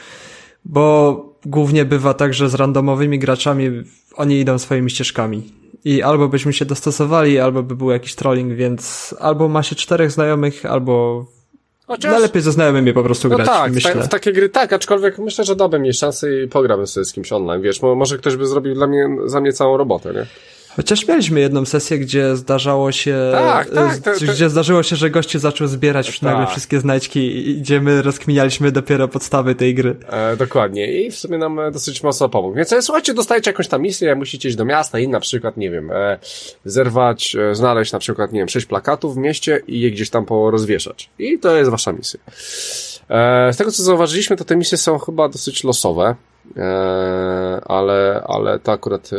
bo 0.64 1.38
głównie 1.44 1.84
bywa 1.84 2.14
tak, 2.14 2.34
że 2.34 2.50
z 2.50 2.54
randomowymi 2.54 3.18
graczami 3.18 3.70
oni 4.14 4.40
idą 4.40 4.58
swoimi 4.58 4.90
ścieżkami. 4.90 5.52
I 5.86 6.02
albo 6.02 6.28
byśmy 6.28 6.52
się 6.52 6.64
dostosowali, 6.64 7.38
albo 7.38 7.62
by 7.62 7.76
był 7.76 7.90
jakiś 7.90 8.14
trolling, 8.14 8.52
więc 8.52 9.14
albo 9.20 9.48
ma 9.48 9.62
się 9.62 9.76
czterech 9.76 10.10
znajomych, 10.10 10.66
albo 10.66 11.26
Chociaż... 11.86 12.12
Najlepiej 12.12 12.42
ze 12.42 12.52
znajomymi 12.52 12.92
po 12.92 13.02
prostu 13.02 13.28
no 13.28 13.36
grać, 13.36 13.48
tak, 13.48 13.72
myślę. 13.72 13.94
w, 13.94 14.06
w 14.06 14.08
takie 14.08 14.32
gry 14.32 14.48
tak, 14.48 14.72
aczkolwiek 14.72 15.18
myślę, 15.18 15.44
że 15.44 15.56
dałbym 15.56 15.84
jej 15.84 15.94
szansę 15.94 16.42
i 16.42 16.48
pograłbym 16.48 16.86
sobie 16.86 17.04
z 17.04 17.12
kimś 17.12 17.32
online, 17.32 17.62
wiesz, 17.62 17.82
może 17.82 18.18
ktoś 18.18 18.36
by 18.36 18.46
zrobił 18.46 18.74
dla 18.74 18.86
mnie, 18.86 19.08
za 19.26 19.40
mnie 19.40 19.52
całą 19.52 19.76
robotę, 19.76 20.12
nie? 20.14 20.26
Chociaż 20.76 21.08
mieliśmy 21.08 21.40
jedną 21.40 21.64
sesję, 21.64 21.98
gdzie 21.98 22.36
zdarzało 22.36 22.92
się, 22.92 23.16
tak, 23.32 23.70
tak, 23.70 23.98
to, 23.98 24.10
to... 24.26 24.32
gdzie 24.32 24.50
zdarzyło 24.50 24.82
się, 24.82 24.96
że 24.96 25.10
gościu 25.10 25.38
zaczął 25.38 25.66
zbierać 25.66 26.12
tak. 26.12 26.22
nagle 26.22 26.46
wszystkie 26.46 26.80
znajdźki 26.80 27.50
i 27.50 27.60
gdzie 27.60 27.80
my 27.80 28.02
rozkminialiśmy 28.02 28.72
dopiero 28.72 29.08
podstawy 29.08 29.54
tej 29.54 29.74
gry. 29.74 29.96
E, 30.08 30.36
dokładnie 30.36 30.92
i 30.92 31.10
w 31.10 31.16
sumie 31.16 31.38
nam 31.38 31.58
e, 31.58 31.70
dosyć 31.70 32.02
mocno 32.02 32.28
pomógł. 32.28 32.54
Więc 32.54 32.72
e, 32.72 32.82
słuchajcie, 32.82 33.14
dostajecie 33.14 33.50
jakąś 33.50 33.68
tam 33.68 33.82
misję, 33.82 34.14
musicie 34.14 34.48
iść 34.48 34.56
do 34.56 34.64
miasta 34.64 34.98
i 34.98 35.08
na 35.08 35.20
przykład, 35.20 35.56
nie 35.56 35.70
wiem, 35.70 35.90
e, 35.90 36.18
zerwać, 36.64 37.36
e, 37.36 37.54
znaleźć 37.54 37.92
na 37.92 37.98
przykład, 37.98 38.32
nie 38.32 38.40
wiem, 38.40 38.48
sześć 38.48 38.66
plakatów 38.66 39.14
w 39.14 39.18
mieście 39.18 39.62
i 39.68 39.80
je 39.80 39.90
gdzieś 39.90 40.10
tam 40.10 40.24
porozwieszać. 40.24 41.10
I 41.18 41.38
to 41.38 41.56
jest 41.56 41.70
wasza 41.70 41.92
misja. 41.92 42.20
E, 43.08 43.52
z 43.52 43.56
tego 43.56 43.72
co 43.72 43.82
zauważyliśmy, 43.82 44.36
to 44.36 44.44
te 44.44 44.56
misje 44.56 44.78
są 44.78 44.98
chyba 44.98 45.28
dosyć 45.28 45.64
losowe. 45.64 46.14
Eee, 46.56 47.60
ale, 47.66 48.22
ale 48.26 48.58
to 48.58 48.72
akurat, 48.72 49.10
e, 49.12 49.16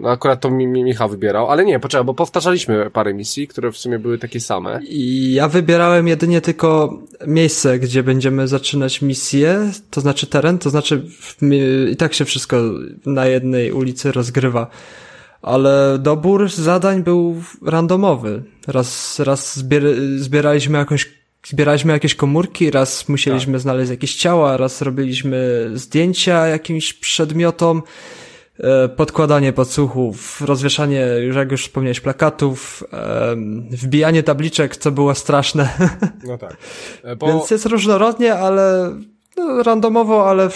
no 0.00 0.08
akurat 0.10 0.40
to 0.40 0.50
mi, 0.50 0.66
mi 0.66 0.84
Michał 0.84 1.08
wybierał, 1.08 1.50
ale 1.50 1.64
nie, 1.64 1.80
poczekaj, 1.80 2.04
bo 2.04 2.14
powtarzaliśmy 2.14 2.90
parę 2.90 3.14
misji, 3.14 3.48
które 3.48 3.72
w 3.72 3.76
sumie 3.76 3.98
były 3.98 4.18
takie 4.18 4.40
same. 4.40 4.80
I 4.82 5.32
ja 5.34 5.48
wybierałem 5.48 6.08
jedynie 6.08 6.40
tylko 6.40 6.98
miejsce, 7.26 7.78
gdzie 7.78 8.02
będziemy 8.02 8.48
zaczynać 8.48 9.02
misję, 9.02 9.70
to 9.90 10.00
znaczy 10.00 10.26
teren, 10.26 10.58
to 10.58 10.70
znaczy 10.70 11.02
i 11.90 11.96
tak 11.96 12.14
się 12.14 12.24
wszystko 12.24 12.56
na 13.06 13.26
jednej 13.26 13.72
ulicy 13.72 14.12
rozgrywa. 14.12 14.66
Ale 15.42 15.98
dobór 15.98 16.50
zadań 16.50 17.02
był 17.02 17.42
randomowy. 17.66 18.42
Raz, 18.66 19.18
raz 19.18 19.56
zbier 19.58 19.82
zbieraliśmy 20.16 20.78
jakąś 20.78 21.19
zbieraliśmy 21.44 21.92
jakieś 21.92 22.14
komórki, 22.14 22.70
raz 22.70 23.08
musieliśmy 23.08 23.52
tak. 23.52 23.60
znaleźć 23.60 23.90
jakieś 23.90 24.16
ciała, 24.16 24.56
raz 24.56 24.82
robiliśmy 24.82 25.70
zdjęcia 25.74 26.46
jakimś 26.46 26.92
przedmiotom, 26.92 27.82
e, 28.58 28.88
podkładanie 28.88 29.52
podsłuchów, 29.52 30.40
rozwieszanie, 30.40 31.06
już 31.20 31.36
jak 31.36 31.50
już 31.50 31.62
wspomniałeś, 31.62 32.00
plakatów, 32.00 32.84
wbijanie 33.70 34.22
tabliczek, 34.22 34.76
co 34.76 34.90
było 34.90 35.14
straszne. 35.14 35.68
No 36.24 36.38
tak. 36.38 36.56
E, 37.02 37.16
bo... 37.16 37.26
Więc 37.26 37.50
jest 37.50 37.66
różnorodnie, 37.66 38.34
ale 38.34 38.94
no, 39.36 39.62
randomowo, 39.62 40.28
ale 40.30 40.48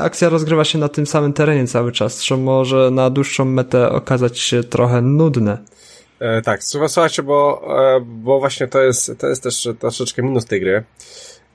akcja 0.00 0.28
rozgrywa 0.28 0.64
się 0.64 0.78
na 0.78 0.88
tym 0.88 1.06
samym 1.06 1.32
terenie 1.32 1.66
cały 1.66 1.92
czas, 1.92 2.16
co 2.16 2.36
może 2.36 2.90
na 2.90 3.10
dłuższą 3.10 3.44
metę 3.44 3.90
okazać 3.90 4.38
się 4.38 4.64
trochę 4.64 5.02
nudne. 5.02 5.58
E, 6.22 6.42
tak, 6.42 6.64
słuchajcie, 6.64 7.22
bo, 7.22 7.62
e, 7.96 8.00
bo 8.00 8.38
właśnie 8.38 8.66
to 8.66 8.80
jest, 8.80 9.12
to 9.18 9.28
jest 9.28 9.42
też 9.42 9.68
troszeczkę 9.78 10.22
minus 10.22 10.44
tej 10.44 10.60
gry. 10.60 10.84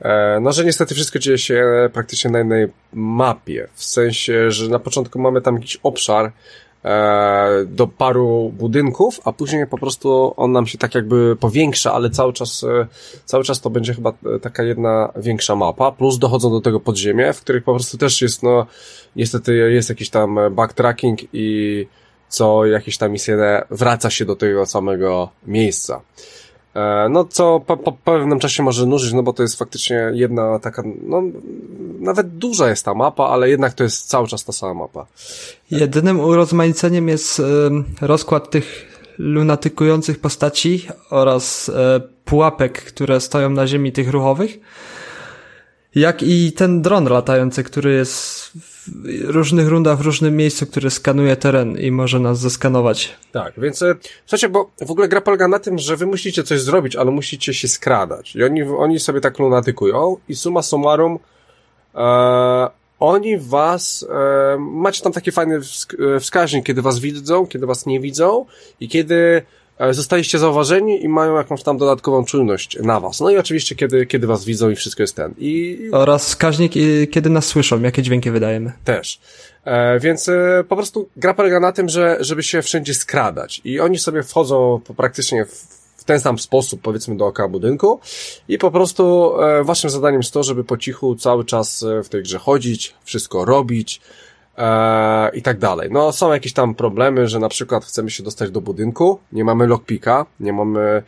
E, 0.02 0.40
no, 0.42 0.52
że 0.52 0.66
niestety 0.66 0.96
wszystko 0.96 1.20
dzieje 1.20 1.38
się 1.38 1.90
praktycznie 1.94 2.32
na 2.32 2.38
jednej 2.38 2.68
mapie. 2.94 3.68
W 3.74 3.84
sensie, 3.84 4.52
że 4.52 4.70
na 4.70 4.80
początku 4.80 5.20
mamy 5.20 5.42
tam 5.42 5.56
jakiś 5.56 5.78
obszar 5.84 6.32
e, 6.86 7.66
do 7.66 7.88
paru 7.88 8.54
budynków, 8.58 9.20
a 9.26 9.32
później 9.32 9.68
po 9.68 9.78
prostu 9.78 10.34
on 10.38 10.52
nam 10.52 10.68
się 10.68 10.78
tak 10.78 10.96
jakby 10.96 11.36
powiększa, 11.36 11.94
ale 11.94 12.10
cały 12.10 12.34
czas, 12.34 12.64
e, 12.64 12.88
cały 13.26 13.44
czas 13.44 13.62
to 13.62 13.70
będzie 13.70 13.94
chyba 13.94 14.14
taka 14.42 14.64
jedna 14.64 15.14
większa 15.16 15.56
mapa, 15.56 15.92
plus 15.92 16.18
dochodzą 16.18 16.50
do 16.50 16.62
tego 16.62 16.80
podziemie, 16.80 17.34
w 17.34 17.42
których 17.42 17.64
po 17.64 17.74
prostu 17.74 17.98
też 17.98 18.22
jest, 18.22 18.44
no, 18.44 18.66
niestety 19.16 19.56
jest 19.56 19.90
jakiś 19.90 20.10
tam 20.10 20.40
backtracking 20.52 21.20
i 21.34 21.88
co 22.30 22.66
jakieś 22.66 22.98
tam 22.98 23.12
misje 23.12 23.62
wraca 23.70 24.10
się 24.10 24.26
do 24.26 24.36
tego 24.36 24.66
samego 24.66 25.30
miejsca. 25.48 26.02
E, 26.76 27.08
no, 27.10 27.26
co 27.26 27.60
po, 27.60 27.78
po 27.78 27.92
pewnym 27.92 28.40
czasie 28.40 28.64
może 28.64 28.86
nużyć, 28.86 29.14
no 29.14 29.24
bo 29.24 29.34
to 29.34 29.44
jest 29.44 29.60
faktycznie 29.60 30.12
jedna 30.14 30.60
taka, 30.60 30.84
no, 31.02 31.22
nawet 32.00 32.38
duża 32.38 32.70
jest 32.70 32.86
ta 32.86 32.94
mapa, 32.94 33.28
ale 33.28 33.50
jednak 33.50 33.74
to 33.74 33.84
jest 33.84 34.08
cały 34.08 34.28
czas 34.28 34.46
ta 34.46 34.52
sama 34.52 34.74
mapa. 34.74 35.06
Jedynym 35.72 36.20
urozmaiceniem 36.20 37.08
jest 37.08 37.42
rozkład 38.02 38.50
tych 38.50 38.98
lunatykujących 39.18 40.20
postaci 40.20 40.88
oraz 41.10 41.70
e, 41.70 42.00
pułapek, 42.26 42.84
które 42.84 43.22
stoją 43.22 43.50
na 43.50 43.68
ziemi 43.68 43.92
tych 43.92 44.10
ruchowych. 44.10 44.60
Jak 45.96 46.24
i 46.24 46.52
ten 46.52 46.82
dron 46.82 47.06
latający, 47.06 47.64
który 47.64 47.94
jest 47.94 48.37
w 48.88 49.30
różnych 49.30 49.68
rundach 49.68 49.98
w 49.98 50.02
różnym 50.02 50.36
miejscu, 50.36 50.68
który 50.68 50.90
skanuje 50.90 51.36
teren 51.36 51.78
i 51.78 51.92
może 51.92 52.20
nas 52.20 52.40
zeskanować. 52.40 53.16
Tak, 53.32 53.54
więc 53.58 53.82
e, 53.82 53.96
słuchajcie, 54.26 54.50
bo 54.50 54.72
w 54.86 54.92
ogóle 54.92 55.08
gra 55.08 55.22
polega 55.22 55.48
na 55.48 55.60
tym, 55.60 55.80
że 55.80 55.98
wy 55.98 56.06
musicie 56.06 56.44
coś 56.44 56.62
zrobić, 56.62 56.96
ale 56.96 57.12
musicie 57.12 57.54
się 57.54 57.68
skradać. 57.68 58.36
I 58.36 58.44
oni, 58.44 58.64
oni 58.64 59.00
sobie 59.00 59.22
tak 59.22 59.40
lunatykują 59.40 60.18
i 60.30 60.36
suma 60.36 60.62
summarum 60.62 61.20
e, 61.96 62.78
oni 63.00 63.38
was, 63.38 64.06
e, 64.10 64.58
macie 64.60 65.04
tam 65.04 65.14
taki 65.14 65.32
fajny 65.32 65.60
e, 66.16 66.20
wskaźnik, 66.20 66.66
kiedy 66.66 66.82
was 66.82 67.00
widzą, 67.00 67.48
kiedy 67.48 67.66
was 67.66 67.86
nie 67.86 68.00
widzą 68.00 68.46
i 68.80 68.90
kiedy 68.90 69.42
zostaliście 69.92 70.40
zauważeni 70.40 71.04
i 71.04 71.10
mają 71.10 71.36
jakąś 71.36 71.64
tam 71.64 71.78
dodatkową 71.78 72.26
czujność 72.26 72.78
na 72.82 73.00
was. 73.00 73.20
No 73.20 73.30
i 73.30 73.38
oczywiście, 73.38 73.76
kiedy, 73.76 74.06
kiedy 74.06 74.28
was 74.28 74.46
widzą 74.46 74.70
i 74.70 74.76
wszystko 74.76 75.04
jest 75.04 75.16
ten. 75.16 75.34
I... 75.38 75.80
Oraz 75.92 76.26
wskaźnik, 76.28 76.74
kiedy 77.12 77.30
nas 77.30 77.46
słyszą, 77.46 77.82
jakie 77.82 78.02
dźwięki 78.02 78.32
wydajemy. 78.32 78.72
Też. 78.84 79.20
E, 79.66 80.00
więc 80.00 80.30
e, 80.30 80.64
po 80.70 80.76
prostu 80.76 81.10
gra 81.18 81.34
polega 81.34 81.60
na 81.60 81.72
tym, 81.72 81.90
że 81.90 82.18
żeby 82.20 82.44
się 82.44 82.62
wszędzie 82.62 82.94
skradać. 82.94 83.62
I 83.64 83.80
oni 83.80 84.00
sobie 84.00 84.24
wchodzą 84.24 84.82
po 84.88 84.94
praktycznie 84.94 85.46
w, 85.46 86.04
ten 86.08 86.20
sam 86.20 86.40
sposób, 86.40 86.82
powiedzmy, 86.82 87.18
dookoła 87.18 87.50
budynku 87.50 88.00
i 88.48 88.58
po 88.58 88.72
prostu 88.72 89.34
e, 89.42 89.64
waszym 89.64 89.90
zadaniem 89.90 90.22
jest 90.22 90.34
to, 90.34 90.44
żeby 90.44 90.64
po 90.64 90.78
cichu 90.78 91.16
cały 91.16 91.46
czas 91.46 91.84
e, 91.84 92.04
w 92.04 92.10
tej 92.10 92.24
grze 92.24 92.38
chodzić, 92.38 92.96
wszystko 93.04 93.46
robić, 93.46 94.02
e, 94.58 95.30
i 95.30 95.42
tak 95.42 95.58
dalej. 95.60 95.90
No, 95.92 96.12
są 96.12 96.34
jakieś 96.34 96.54
tam 96.54 96.76
problemy, 96.76 97.28
że 97.28 97.40
na 97.40 97.50
przykład 97.50 97.86
chcemy 97.86 98.12
się 98.12 98.24
dostać 98.24 98.52
do 98.52 98.62
budynku, 98.62 99.20
nie 99.32 99.44
mamy 99.44 99.68
lockpicka, 99.68 100.26
nie 100.40 100.54
mamy 100.54 101.04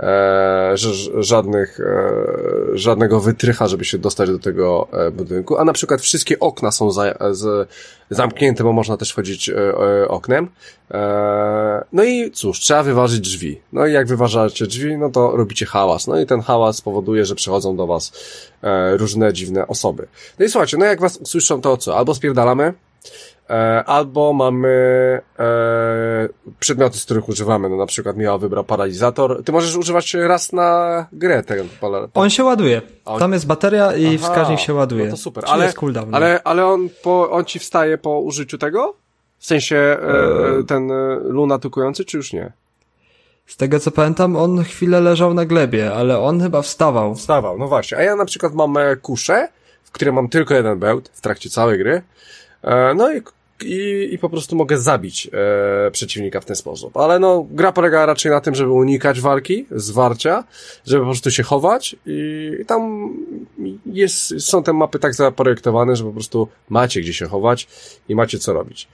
e, 0.00 0.74
żadnych, 1.18 1.80
e, 1.80 2.78
żadnego 2.78 3.20
wytrycha, 3.20 3.68
żeby 3.68 3.84
się 3.84 3.98
dostać 3.98 4.30
do 4.30 4.38
tego 4.38 4.88
e, 4.92 5.10
budynku, 5.10 5.56
a 5.56 5.64
na 5.64 5.72
przykład 5.72 6.00
wszystkie 6.00 6.40
okna 6.40 6.70
są 6.70 6.90
za, 6.90 7.14
z, 7.30 7.68
zamknięte, 8.10 8.64
bo 8.64 8.72
można 8.72 8.96
też 8.96 9.10
wchodzić 9.10 9.48
e, 9.48 9.54
e, 9.56 10.08
oknem. 10.08 10.48
E, 10.90 11.84
no 11.92 12.04
i 12.04 12.30
cóż, 12.30 12.60
trzeba 12.60 12.82
wyważyć 12.82 13.20
drzwi. 13.20 13.60
No 13.72 13.86
i 13.86 13.92
jak 13.92 14.06
wyważacie 14.06 14.66
drzwi, 14.66 14.96
no 14.96 15.10
to 15.10 15.36
robicie 15.36 15.66
hałas. 15.66 16.06
No 16.06 16.20
i 16.20 16.26
ten 16.26 16.40
hałas 16.40 16.80
powoduje, 16.80 17.24
że 17.24 17.34
przychodzą 17.34 17.76
do 17.76 17.86
was 17.86 18.12
e, 18.62 18.96
różne 18.96 19.32
dziwne 19.32 19.66
osoby. 19.66 20.06
No 20.38 20.46
i 20.46 20.48
słuchajcie, 20.48 20.76
no 20.76 20.84
jak 20.84 21.00
was 21.00 21.16
usłyszą, 21.16 21.60
to 21.60 21.76
co? 21.76 21.96
Albo 21.96 22.14
spierdalamy, 22.14 22.74
albo 23.86 24.32
mamy 24.32 24.68
e, 25.38 26.28
przedmioty, 26.60 26.98
z 26.98 27.04
których 27.04 27.28
używamy. 27.28 27.68
No 27.68 27.76
na 27.76 27.86
przykład 27.86 28.16
Miała 28.16 28.38
wybrał 28.38 28.64
paralizator. 28.64 29.44
Ty 29.44 29.52
możesz 29.52 29.76
używać 29.76 30.14
raz 30.14 30.52
na 30.52 31.06
grę 31.12 31.42
tego 31.42 31.64
On 32.14 32.30
się 32.30 32.44
ładuje. 32.44 32.82
On... 33.04 33.18
Tam 33.18 33.32
jest 33.32 33.46
bateria 33.46 33.96
i 33.96 34.06
Aha, 34.06 34.28
wskaźnik 34.28 34.60
się 34.60 34.74
ładuje. 34.74 35.04
No 35.04 35.10
to 35.10 35.16
super. 35.16 35.44
ale, 35.46 35.72
ale, 36.12 36.40
ale 36.44 36.66
on, 36.66 36.88
po, 37.02 37.30
on 37.30 37.44
ci 37.44 37.58
wstaje 37.58 37.98
po 37.98 38.20
użyciu 38.20 38.58
tego? 38.58 38.94
W 39.38 39.46
sensie 39.46 39.76
e, 39.76 40.58
e 40.58 40.64
ten 40.64 40.90
e, 40.90 41.18
lunatykujący, 41.22 42.04
czy 42.04 42.16
już 42.16 42.32
nie? 42.32 42.52
Z 43.46 43.56
tego 43.56 43.80
co 43.80 43.90
pamiętam, 43.90 44.36
on 44.36 44.64
chwilę 44.64 45.00
leżał 45.00 45.34
na 45.34 45.44
glebie, 45.44 45.94
ale 45.94 46.18
on 46.18 46.42
chyba 46.42 46.62
wstawał. 46.62 47.14
Wstawał, 47.14 47.58
no 47.58 47.68
właśnie. 47.68 47.98
A 47.98 48.02
ja 48.02 48.16
na 48.16 48.24
przykład 48.24 48.54
mam 48.54 48.76
kuszę, 49.02 49.48
w 49.82 49.90
której 49.90 50.14
mam 50.14 50.28
tylko 50.28 50.54
jeden 50.54 50.78
bełt 50.78 51.08
w 51.08 51.20
trakcie 51.20 51.50
całej 51.50 51.78
gry. 51.78 52.02
E, 52.64 52.94
no 52.94 53.14
i, 53.14 53.22
i, 53.64 54.08
i 54.12 54.18
po 54.18 54.28
prostu 54.28 54.56
mogę 54.56 54.78
zabić 54.78 55.30
e, 55.86 55.90
przeciwnika 55.90 56.40
w 56.40 56.44
ten 56.44 56.56
sposób. 56.56 56.96
Ale 56.96 57.18
no, 57.18 57.46
gra 57.50 57.72
polega 57.72 58.06
raczej 58.06 58.32
na 58.32 58.40
tym, 58.40 58.54
żeby 58.54 58.70
unikać 58.70 59.20
walki, 59.20 59.66
zwarcia, 59.70 60.44
żeby 60.86 61.00
po 61.00 61.06
prostu 61.06 61.30
się 61.30 61.42
chować 61.42 61.96
i, 62.06 62.50
tam 62.66 63.10
jest, 63.86 64.40
są 64.40 64.62
te 64.62 64.72
mapy 64.72 64.98
tak 64.98 65.14
zaprojektowane, 65.14 65.96
że 65.96 66.04
po 66.04 66.12
prostu 66.12 66.48
macie 66.68 67.00
gdzie 67.00 67.14
się 67.14 67.26
chować 67.26 67.68
i 68.08 68.14
macie 68.14 68.38
co 68.38 68.52
robić. 68.52 68.88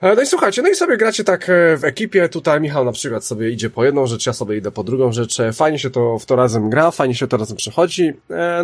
E, 0.00 0.14
no 0.14 0.22
i 0.22 0.26
słuchajcie, 0.26 0.62
no 0.62 0.68
i 0.68 0.74
sobie 0.74 0.96
gracie 0.96 1.24
tak 1.24 1.50
w 1.76 1.84
ekipie, 1.84 2.28
tutaj 2.28 2.60
Michał 2.60 2.84
na 2.84 2.92
przykład 2.92 3.24
sobie 3.24 3.50
idzie 3.50 3.70
po 3.70 3.84
jedną 3.84 4.06
rzecz, 4.06 4.26
ja 4.26 4.32
sobie 4.32 4.56
idę 4.56 4.70
po 4.70 4.84
drugą 4.84 5.12
rzecz, 5.12 5.38
fajnie 5.52 5.78
się 5.78 5.90
to 5.90 6.18
w 6.18 6.26
to 6.26 6.36
razem 6.36 6.70
gra, 6.70 6.90
fajnie 6.90 7.14
się 7.14 7.26
to 7.26 7.36
razem 7.36 7.56
przechodzi, 7.56 8.12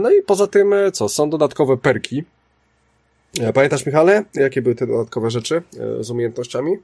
no 0.00 0.10
i 0.10 0.22
poza 0.22 0.46
tym, 0.46 0.74
co, 0.92 1.08
są 1.08 1.30
dodatkowe 1.30 1.76
perki, 1.76 2.24
Pamiętasz, 3.54 3.86
Michale, 3.86 4.24
jakie 4.34 4.62
były 4.62 4.74
te 4.74 4.86
dodatkowe 4.86 5.30
rzeczy 5.30 5.62
z 6.00 6.10
umiejętnościami? 6.10 6.76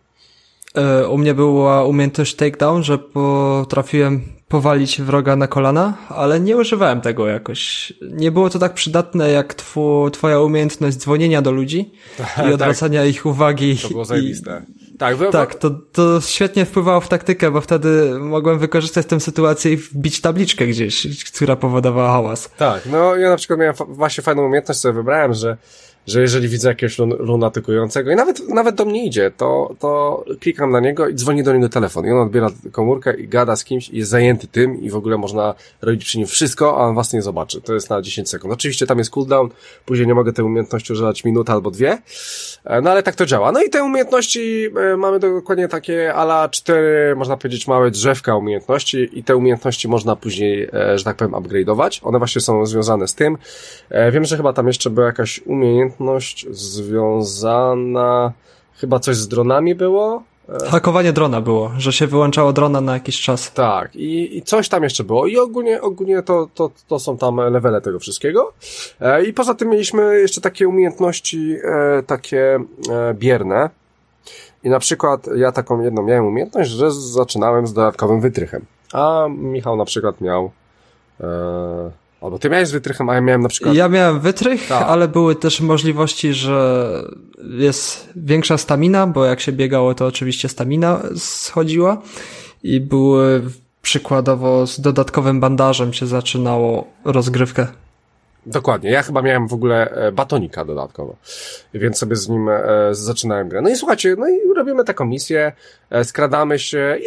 U 1.10 1.18
mnie 1.18 1.34
była 1.34 1.84
umiejętność 1.84 2.34
takedown, 2.34 2.82
że 2.82 2.98
potrafiłem 2.98 4.22
powalić 4.48 5.02
wroga 5.02 5.36
na 5.36 5.46
kolana, 5.46 5.94
ale 6.08 6.40
nie 6.40 6.56
używałem 6.56 7.00
tego 7.00 7.26
jakoś. 7.26 7.92
Nie 8.02 8.30
było 8.30 8.50
to 8.50 8.58
tak 8.58 8.74
przydatne 8.74 9.30
jak 9.30 9.54
twu, 9.54 10.10
twoja 10.10 10.40
umiejętność 10.40 10.96
dzwonienia 10.96 11.42
do 11.42 11.50
ludzi 11.50 11.92
i 12.48 12.52
odwracania 12.52 13.00
tak. 13.00 13.10
ich 13.10 13.26
uwagi. 13.26 13.78
To 13.78 13.88
było 13.88 14.04
zajebiste. 14.04 14.62
Tak, 14.98 15.16
wy... 15.16 15.30
tak 15.30 15.54
to, 15.54 15.70
to 15.70 16.20
świetnie 16.20 16.64
wpływało 16.64 17.00
w 17.00 17.08
taktykę, 17.08 17.50
bo 17.50 17.60
wtedy 17.60 18.18
mogłem 18.18 18.58
wykorzystać 18.58 19.06
tę 19.06 19.20
sytuację 19.20 19.72
i 19.72 19.76
wbić 19.76 20.20
tabliczkę 20.20 20.66
gdzieś, 20.66 21.24
która 21.32 21.56
powodowała 21.56 22.12
hałas. 22.12 22.50
Tak, 22.56 22.86
no 22.86 23.16
ja 23.16 23.30
na 23.30 23.36
przykład 23.36 23.58
miałem 23.58 23.74
właśnie 23.88 24.22
fajną 24.22 24.46
umiejętność, 24.46 24.80
sobie 24.80 24.94
wybrałem, 24.94 25.34
że 25.34 25.56
że 26.06 26.20
jeżeli 26.20 26.48
widzę 26.48 26.68
jakiegoś 26.68 26.98
lunatykującego 26.98 28.10
i 28.10 28.16
nawet, 28.16 28.48
nawet 28.48 28.74
do 28.74 28.84
mnie 28.84 29.06
idzie, 29.06 29.30
to, 29.36 29.74
to 29.78 30.24
klikam 30.40 30.70
na 30.70 30.80
niego 30.80 31.08
i 31.08 31.14
dzwoni 31.14 31.42
do 31.42 31.52
niego 31.52 31.68
telefon 31.68 32.06
i 32.06 32.10
on 32.10 32.18
odbiera 32.18 32.50
komórkę 32.72 33.16
i 33.16 33.28
gada 33.28 33.56
z 33.56 33.64
kimś 33.64 33.88
i 33.88 33.96
jest 33.96 34.10
zajęty 34.10 34.46
tym 34.46 34.82
i 34.82 34.90
w 34.90 34.96
ogóle 34.96 35.18
można 35.18 35.54
robić 35.82 36.04
przy 36.04 36.18
nim 36.18 36.26
wszystko, 36.26 36.78
a 36.78 36.80
on 36.80 36.94
was 36.94 37.12
nie 37.12 37.22
zobaczy. 37.22 37.60
To 37.60 37.74
jest 37.74 37.90
na 37.90 38.02
10 38.02 38.30
sekund. 38.30 38.54
Oczywiście 38.54 38.86
tam 38.86 38.98
jest 38.98 39.10
cooldown, 39.10 39.48
później 39.84 40.06
nie 40.06 40.14
mogę 40.14 40.32
tej 40.32 40.44
umiejętności 40.44 40.92
używać 40.92 41.24
minutę 41.24 41.52
albo 41.52 41.70
dwie, 41.70 41.98
e, 42.64 42.80
no 42.80 42.90
ale 42.90 43.02
tak 43.02 43.14
to 43.14 43.26
działa. 43.26 43.52
No 43.52 43.62
i 43.62 43.70
te 43.70 43.84
umiejętności 43.84 44.68
e, 44.92 44.96
mamy 44.96 45.18
dokładnie 45.18 45.68
takie 45.68 46.14
ala 46.14 46.48
cztery, 46.48 47.16
można 47.16 47.36
powiedzieć, 47.36 47.68
małe 47.68 47.90
drzewka 47.90 48.36
umiejętności 48.36 49.08
i 49.12 49.24
te 49.24 49.36
umiejętności 49.36 49.88
można 49.88 50.16
później, 50.16 50.68
e, 50.72 50.98
że 50.98 51.04
tak 51.04 51.16
powiem, 51.16 51.32
upgrade'ować. 51.32 52.00
One 52.02 52.18
właśnie 52.18 52.40
są 52.40 52.66
związane 52.66 53.08
z 53.08 53.14
tym. 53.14 53.38
Wiem, 54.12 54.24
że 54.24 54.36
chyba 54.36 54.52
tam 54.52 54.66
jeszcze 54.66 54.90
była 54.90 55.06
jakaś 55.06 55.40
umiejętność 55.46 55.95
umiejętność 56.00 56.46
związana, 56.50 58.32
chyba 58.74 58.98
coś 58.98 59.16
z 59.16 59.28
dronami 59.28 59.74
było? 59.74 60.22
Hakowanie 60.68 61.12
drona 61.12 61.40
było, 61.40 61.70
że 61.78 61.92
się 61.92 62.06
wyłączało 62.06 62.52
drona 62.52 62.80
na 62.80 62.94
jakiś 62.94 63.20
czas. 63.20 63.52
Tak, 63.52 63.96
i, 63.96 64.36
i 64.36 64.42
coś 64.42 64.68
tam 64.68 64.82
jeszcze 64.82 65.04
było. 65.04 65.26
I 65.26 65.38
ogólnie, 65.38 65.80
ogólnie 65.80 66.22
to, 66.22 66.48
to, 66.54 66.70
to 66.88 66.98
są 66.98 67.18
tam 67.18 67.36
levele 67.36 67.80
tego 67.80 67.98
wszystkiego. 67.98 68.52
E, 69.00 69.24
I 69.24 69.32
poza 69.32 69.54
tym 69.54 69.68
mieliśmy 69.68 70.20
jeszcze 70.20 70.40
takie 70.40 70.68
umiejętności, 70.68 71.56
e, 71.64 72.02
takie 72.02 72.58
e, 72.90 73.14
bierne. 73.14 73.70
I 74.64 74.68
na 74.68 74.78
przykład 74.78 75.26
ja 75.36 75.52
taką 75.52 75.82
jedną 75.82 76.02
miałem 76.02 76.26
umiejętność, 76.26 76.70
że 76.70 76.90
zaczynałem 76.90 77.66
z 77.66 77.72
dodatkowym 77.72 78.20
wytrychem. 78.20 78.64
A 78.92 79.26
Michał 79.28 79.76
na 79.76 79.84
przykład 79.84 80.20
miał 80.20 80.50
e, 81.20 81.26
Albo 82.26 82.38
ty 82.38 82.50
miałeś 82.50 82.70
wytrychem, 82.70 83.08
a 83.08 83.14
ja 83.14 83.20
miałem 83.20 83.42
na 83.42 83.48
przykład... 83.48 83.74
Ja 83.74 83.88
miałem 83.88 84.20
wytrych, 84.20 84.68
tak. 84.68 84.82
ale 84.88 85.08
były 85.08 85.34
też 85.34 85.60
możliwości, 85.60 86.34
że 86.34 86.88
jest 87.58 88.08
większa 88.16 88.58
stamina, 88.58 89.06
bo 89.06 89.24
jak 89.24 89.40
się 89.40 89.52
biegało, 89.52 89.94
to 89.94 90.06
oczywiście 90.06 90.48
stamina 90.48 91.02
schodziła 91.16 92.02
i 92.62 92.80
były 92.80 93.42
przykładowo 93.82 94.66
z 94.66 94.80
dodatkowym 94.80 95.40
bandażem 95.40 95.92
się 95.92 96.06
zaczynało 96.06 96.86
rozgrywkę. 97.04 97.66
Dokładnie. 98.46 98.90
Ja 98.90 99.02
chyba 99.02 99.22
miałem 99.22 99.48
w 99.48 99.52
ogóle 99.52 99.90
e, 99.90 100.12
batonika 100.12 100.64
dodatkowo, 100.64 101.16
więc 101.74 101.98
sobie 101.98 102.16
z 102.16 102.28
nim 102.28 102.48
e, 102.48 102.60
zaczynałem 102.90 103.48
grę. 103.48 103.60
No 103.60 103.68
i 103.68 103.76
słuchajcie, 103.76 104.16
no 104.18 104.28
i 104.28 104.54
robimy 104.56 104.84
taką 104.84 105.04
misję, 105.04 105.52
skradamy 106.04 106.58
się, 106.58 106.98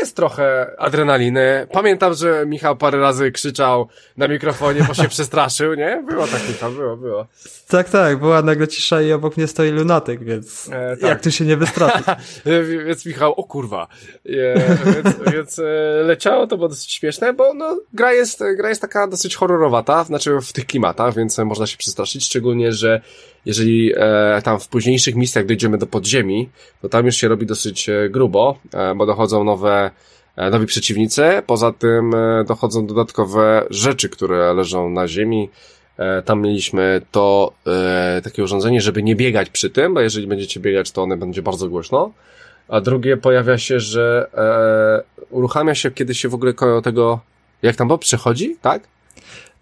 jest 0.00 0.16
trochę 0.16 0.74
adrenaliny. 0.78 1.66
Pamiętam, 1.72 2.14
że 2.14 2.44
Michał 2.46 2.76
parę 2.76 2.98
razy 3.00 3.32
krzyczał 3.32 3.88
na 4.16 4.28
mikrofonie, 4.28 4.84
bo 4.88 4.94
się 4.94 5.08
przestraszył, 5.08 5.74
nie? 5.74 6.04
Było 6.08 6.26
tak, 6.26 6.40
tam 6.60 6.74
było, 6.74 6.96
było. 6.96 7.26
Tak, 7.68 7.88
tak, 7.88 8.18
była 8.18 8.42
nagle 8.42 8.68
cisza 8.68 9.02
i 9.02 9.12
obok 9.12 9.36
mnie 9.36 9.46
stoi 9.46 9.70
lunatyk, 9.70 10.24
więc 10.24 10.68
e, 10.72 10.96
tak. 10.96 11.10
jak 11.10 11.22
tu 11.22 11.30
się 11.30 11.44
nie 11.44 11.56
wystraszyć? 11.56 12.06
więc 12.86 13.06
Michał, 13.06 13.32
o 13.32 13.44
kurwa. 13.44 13.88
E, 14.26 14.32
więc, 14.94 15.32
więc 15.32 15.60
leciało, 16.02 16.46
to 16.46 16.56
było 16.56 16.68
dosyć 16.68 16.92
śmieszne, 16.92 17.32
bo 17.32 17.54
no, 17.54 17.80
gra 17.92 18.12
jest, 18.12 18.42
gra 18.56 18.68
jest 18.68 18.80
taka 18.80 19.06
dosyć 19.06 19.36
horrorowata, 19.36 20.04
znaczy 20.04 20.38
w 20.42 20.52
tych 20.52 20.66
klimatach, 20.66 21.14
więc 21.14 21.38
można 21.38 21.66
się 21.66 21.76
przestraszyć, 21.76 22.24
szczególnie, 22.24 22.72
że 22.72 23.00
jeżeli 23.46 23.92
e, 23.96 24.42
tam 24.44 24.60
w 24.60 24.68
późniejszych 24.68 25.14
misjach 25.14 25.46
dojdziemy 25.46 25.78
do 25.78 25.86
podziemi, 25.86 26.48
to 26.82 26.88
tam 26.88 27.06
już 27.06 27.16
się 27.16 27.28
robi 27.28 27.46
dosyć 27.46 27.88
e, 27.88 28.08
grubo, 28.10 28.58
e, 28.74 28.94
bo 28.94 29.06
dochodzą 29.06 29.44
nowe 29.44 29.90
e, 30.36 30.50
nowi 30.50 30.66
przeciwnicy, 30.66 31.42
poza 31.46 31.72
tym 31.72 32.14
e, 32.14 32.44
dochodzą 32.44 32.86
dodatkowe 32.86 33.66
rzeczy, 33.70 34.08
które 34.08 34.54
leżą 34.54 34.90
na 34.90 35.08
ziemi, 35.08 35.48
tam 36.24 36.42
mieliśmy 36.42 37.02
to 37.10 37.52
takie 38.24 38.44
urządzenie, 38.44 38.80
żeby 38.80 39.02
nie 39.02 39.16
biegać 39.16 39.50
przy 39.50 39.70
tym, 39.70 39.94
bo 39.94 40.00
jeżeli 40.00 40.26
będziecie 40.26 40.60
biegać, 40.60 40.90
to 40.90 41.02
one 41.02 41.16
będzie 41.16 41.42
bardzo 41.42 41.68
głośno. 41.68 42.12
A 42.68 42.80
drugie 42.80 43.16
pojawia 43.16 43.58
się, 43.58 43.80
że 43.80 44.30
uruchamia 45.30 45.74
się, 45.74 45.90
kiedy 45.90 46.14
się 46.14 46.28
w 46.28 46.34
ogóle 46.34 46.52
koło 46.52 46.82
tego, 46.82 47.20
jak 47.62 47.76
tam 47.76 47.88
Bob 47.88 48.00
przechodzi, 48.00 48.56
tak? 48.62 48.82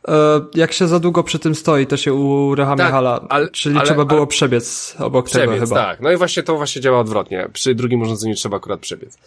E, 0.09 0.41
jak 0.55 0.73
się 0.73 0.89
za 0.89 1.01
długo 1.01 1.23
przy 1.23 1.39
tym 1.39 1.55
stoi, 1.55 1.87
to 1.87 1.97
się 1.97 2.15
uruchamia 2.15 2.85
tak, 2.85 2.93
hala, 2.93 3.21
ale, 3.29 3.49
czyli 3.49 3.77
ale, 3.77 3.87
trzeba 3.87 4.05
było 4.05 4.21
ale, 4.21 4.27
przebiec 4.27 4.95
obok 4.99 5.27
przebiec, 5.27 5.49
tego 5.51 5.67
chyba. 5.67 5.77
tak. 5.77 6.01
No 6.01 6.13
i 6.13 6.17
właśnie 6.17 6.43
to 6.43 6.57
właśnie 6.57 6.83
działa 6.83 7.01
odwrotnie. 7.01 7.49
Przy 7.53 7.75
drugim 7.75 8.03
urządzeniu 8.03 8.35
trzeba 8.35 8.57
akurat 8.57 8.81
przebiec. 8.81 9.19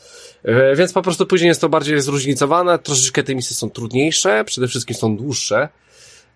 E, 0.43 0.75
więc 0.75 0.93
po 0.93 1.01
prostu 1.01 1.25
później 1.25 1.47
jest 1.47 1.61
to 1.61 1.69
bardziej 1.69 2.01
zróżnicowane, 2.01 2.79
troszeczkę 2.79 3.23
te 3.23 3.35
misje 3.35 3.55
są 3.55 3.69
trudniejsze, 3.69 4.43
przede 4.45 4.67
wszystkim 4.67 4.95
są 4.95 5.17
dłuższe. 5.17 5.69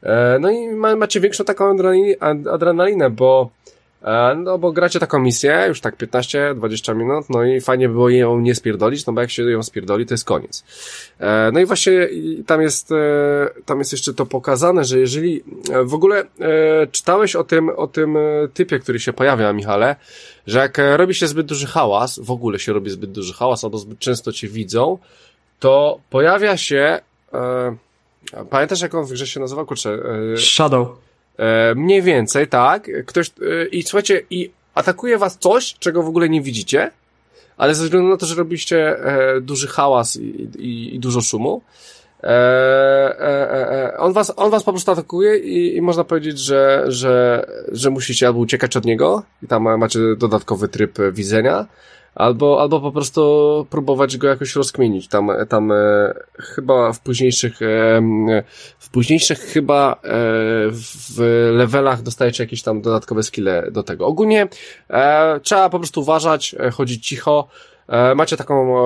E, 0.03 0.37
no 0.39 0.51
i 0.51 0.67
macie 0.97 1.19
większą 1.19 1.43
taką 1.43 1.77
adrenalinę, 2.51 3.09
bo 3.09 3.49
no 4.35 4.57
bo 4.57 4.71
gracie 4.71 4.99
taką 4.99 5.19
misję, 5.19 5.65
już 5.67 5.81
tak 5.81 5.97
15-20 5.97 6.95
minut, 6.95 7.25
no 7.29 7.43
i 7.43 7.61
fajnie 7.61 7.89
było 7.89 8.09
ją 8.09 8.39
nie 8.39 8.55
spierdolić, 8.55 9.05
no 9.05 9.13
bo 9.13 9.21
jak 9.21 9.31
się 9.31 9.43
ją 9.43 9.63
spierdoli, 9.63 10.05
to 10.05 10.13
jest 10.13 10.25
koniec. 10.25 10.63
E, 11.19 11.49
no 11.53 11.59
i 11.59 11.65
właśnie 11.65 12.09
tam 12.47 12.61
jest, 12.61 12.91
e, 12.91 12.95
tam 13.65 13.79
jest 13.79 13.91
jeszcze 13.91 14.13
to 14.13 14.25
pokazane, 14.25 14.85
że 14.85 14.99
jeżeli 14.99 15.43
w 15.83 15.93
ogóle 15.93 16.23
czytałeś 16.91 17.35
o 17.35 17.43
tym, 17.43 17.69
o 17.69 17.87
tym 17.87 18.17
typie, 18.53 18.79
który 18.79 18.99
się 18.99 19.13
pojawia, 19.13 19.53
Michale, 19.53 19.95
że 20.47 20.59
jak 20.59 20.77
robi 20.95 21.15
się 21.15 21.27
zbyt 21.27 21.47
duży 21.47 21.67
hałas, 21.67 22.19
w 22.19 22.31
ogóle 22.31 22.59
się 22.59 22.73
robi 22.73 22.89
zbyt 22.89 23.11
duży 23.11 23.33
hałas, 23.33 23.63
albo 23.63 23.77
zbyt 23.77 23.99
często 23.99 24.31
cię 24.31 24.47
widzą, 24.47 24.97
to 25.59 25.99
pojawia 26.09 26.57
się, 26.57 26.99
pamiętasz 28.49 28.81
jak 28.81 28.95
on 28.95 29.05
w 29.05 29.11
grze 29.11 29.27
się 29.27 29.39
nazywał? 29.39 29.65
Kurczę, 29.65 29.99
Shadow. 30.37 31.10
E, 31.37 31.75
mniej 31.75 32.01
więcej, 32.01 32.47
tak. 32.47 32.89
Ktoś, 33.05 33.27
e, 33.29 33.65
i 33.65 33.83
słuchajcie, 33.83 34.21
i 34.29 34.51
atakuje 34.75 35.17
was 35.17 35.37
coś, 35.37 35.75
czego 35.79 36.03
w 36.03 36.07
ogóle 36.07 36.29
nie 36.29 36.41
widzicie, 36.41 36.91
ale 37.57 37.75
ze 37.75 37.83
względu 37.83 38.09
na 38.09 38.17
to, 38.17 38.25
że 38.25 38.35
robiliście 38.35 39.05
e, 39.05 39.41
duży 39.41 39.67
hałas 39.67 40.15
i, 40.15 40.49
i, 40.59 40.95
i 40.95 40.99
dużo 40.99 41.21
szumu, 41.21 41.61
on, 43.97 44.13
was, 44.13 44.33
on 44.35 44.51
was 44.51 44.63
po 44.63 44.71
prostu 44.71 44.91
atakuje 44.91 45.37
i, 45.37 45.77
i 45.77 45.81
można 45.81 46.03
powiedzieć, 46.03 46.39
że, 46.39 46.83
że, 46.87 47.45
że 47.71 47.89
musicie 47.89 48.27
albo 48.27 48.39
uciekać 48.39 48.77
od 48.77 48.85
niego 48.85 49.23
i 49.43 49.47
tam 49.47 49.77
macie 49.77 49.99
dodatkowy 50.17 50.67
tryb 50.67 50.97
widzenia, 51.11 51.65
albo, 52.15 52.61
albo 52.61 52.81
po 52.81 52.91
prostu 52.91 53.67
próbować 53.69 54.17
go 54.17 54.27
jakoś 54.27 54.55
rozkmienić. 54.55 55.07
Tam, 55.07 55.31
tam 55.49 55.71
e, 55.71 55.75
chyba 56.37 56.93
w 56.93 56.99
późniejszych, 56.99 57.61
e, 57.61 58.01
w 58.79 58.89
późniejszych 58.91 59.39
chyba 59.39 59.93
e, 59.93 59.97
w 60.71 61.19
levelach 61.53 62.01
dostajecie 62.01 62.43
jakieś 62.43 62.61
tam 62.61 62.81
dodatkowe 62.81 63.23
skille 63.23 63.67
do 63.71 63.83
tego. 63.83 64.07
Ogólnie 64.07 64.47
e, 64.89 65.39
trzeba 65.39 65.69
po 65.69 65.79
prostu 65.79 66.01
uważać, 66.01 66.55
e, 66.59 66.71
chodzić 66.71 67.07
cicho, 67.07 67.47
E, 67.91 68.15
macie 68.15 68.37
taką 68.37 68.77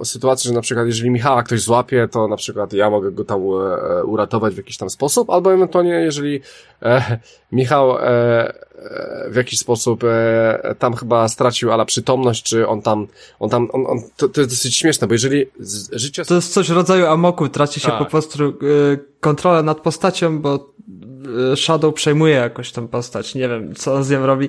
e, 0.00 0.04
sytuację, 0.04 0.48
że 0.48 0.54
na 0.54 0.60
przykład 0.60 0.86
jeżeli 0.86 1.10
Michała 1.10 1.42
ktoś 1.42 1.60
złapie, 1.60 2.08
to 2.08 2.28
na 2.28 2.36
przykład 2.36 2.72
ja 2.72 2.90
mogę 2.90 3.12
go 3.12 3.24
tam 3.24 3.40
e, 3.40 4.04
uratować 4.04 4.54
w 4.54 4.56
jakiś 4.56 4.76
tam 4.76 4.90
sposób, 4.90 5.30
albo 5.30 5.54
ewentualnie 5.54 5.90
jeżeli 5.90 6.40
e, 6.82 7.18
Michał 7.52 7.98
e, 7.98 8.02
e 8.02 9.26
w 9.30 9.36
jakiś 9.36 9.58
sposób 9.58 10.04
e, 10.04 10.74
tam 10.78 10.94
chyba 10.94 11.28
stracił 11.28 11.72
ala 11.72 11.84
przytomność, 11.84 12.42
czy 12.42 12.68
on 12.68 12.82
tam, 12.82 13.06
on 13.40 13.50
tam, 13.50 13.68
on, 13.72 13.86
on 13.86 13.98
to, 14.16 14.28
to 14.28 14.40
jest 14.40 14.52
dosyć 14.52 14.76
śmieszne, 14.76 15.06
bo 15.06 15.14
jeżeli 15.14 15.46
życie... 15.92 16.24
To 16.24 16.34
jest 16.34 16.52
coś 16.52 16.68
w 16.68 16.74
rodzaju 16.74 17.06
amoku, 17.06 17.48
traci 17.48 17.80
się 17.80 17.88
tak. 17.88 17.98
po 17.98 18.04
prostu 18.04 18.44
e, 18.44 18.52
kontrolę 19.20 19.62
nad 19.62 19.80
postacią, 19.80 20.38
bo 20.38 20.75
Shadow 21.56 21.94
przejmuje 21.94 22.34
jakoś 22.34 22.72
tą 22.72 22.88
postać. 22.88 23.34
Nie 23.34 23.48
wiem, 23.48 23.74
co 23.74 23.94
on 23.94 24.04
z 24.04 24.10
nią 24.10 24.26
robi, 24.26 24.48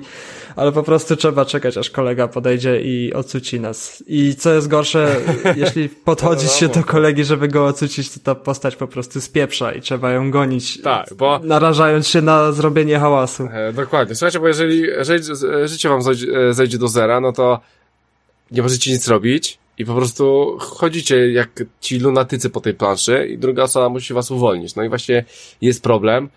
ale 0.56 0.72
po 0.72 0.82
prostu 0.82 1.16
trzeba 1.16 1.44
czekać, 1.44 1.76
aż 1.76 1.90
kolega 1.90 2.28
podejdzie 2.28 2.80
i 2.80 3.14
ocuci 3.14 3.60
nas. 3.60 4.04
I 4.06 4.34
co 4.34 4.54
jest 4.54 4.68
gorsze, 4.68 5.16
jeśli 5.56 5.88
podchodzić 5.88 6.52
się 6.52 6.68
do 6.68 6.84
kolegi, 6.84 7.24
żeby 7.24 7.48
go 7.48 7.66
ocucić, 7.66 8.10
to 8.10 8.20
ta 8.20 8.34
postać 8.34 8.76
po 8.76 8.88
prostu 8.88 9.20
spieprza 9.20 9.72
i 9.72 9.80
trzeba 9.80 10.12
ją 10.12 10.30
gonić. 10.30 10.82
Tak, 10.82 11.14
bo... 11.14 11.40
Narażając 11.44 12.08
się 12.08 12.22
na 12.22 12.52
zrobienie 12.52 12.98
hałasu. 12.98 13.48
E, 13.52 13.72
dokładnie. 13.72 14.14
Słuchajcie, 14.14 14.40
bo 14.40 14.48
jeżeli, 14.48 14.80
jeżeli 14.80 15.24
życie 15.64 15.88
wam 15.88 16.02
zejdzie, 16.02 16.48
e, 16.48 16.54
zejdzie 16.54 16.78
do 16.78 16.88
zera, 16.88 17.20
no 17.20 17.32
to 17.32 17.60
nie 18.50 18.62
możecie 18.62 18.92
nic 18.92 19.08
robić 19.08 19.58
i 19.78 19.84
po 19.84 19.94
prostu 19.94 20.56
chodzicie 20.60 21.32
jak 21.32 21.64
ci 21.80 21.98
lunatycy 21.98 22.50
po 22.50 22.60
tej 22.60 22.74
planszy 22.74 23.26
i 23.26 23.38
druga 23.38 23.62
osoba 23.62 23.88
musi 23.88 24.14
was 24.14 24.30
uwolnić. 24.30 24.74
No 24.74 24.82
i 24.82 24.88
właśnie 24.88 25.24
jest 25.60 25.82
problem, 25.82 26.28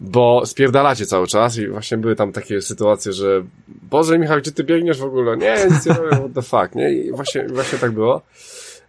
bo 0.00 0.46
spierdalacie 0.46 1.06
cały 1.06 1.26
czas 1.26 1.58
i 1.58 1.68
właśnie 1.68 1.96
były 1.96 2.16
tam 2.16 2.32
takie 2.32 2.62
sytuacje, 2.62 3.12
że 3.12 3.42
Boże 3.68 4.18
Michał, 4.18 4.38
gdzie 4.38 4.52
ty 4.52 4.64
biegniesz 4.64 4.98
w 4.98 5.04
ogóle? 5.04 5.36
Nie, 5.36 5.56
nic 5.70 5.86
nie 5.86 5.92
robię, 5.92 6.16
what 6.16 6.32
the 6.34 6.42
fuck, 6.42 6.74
nie? 6.74 6.92
I 6.92 7.12
właśnie, 7.12 7.46
właśnie 7.48 7.78
tak 7.78 7.90
było. 7.90 8.22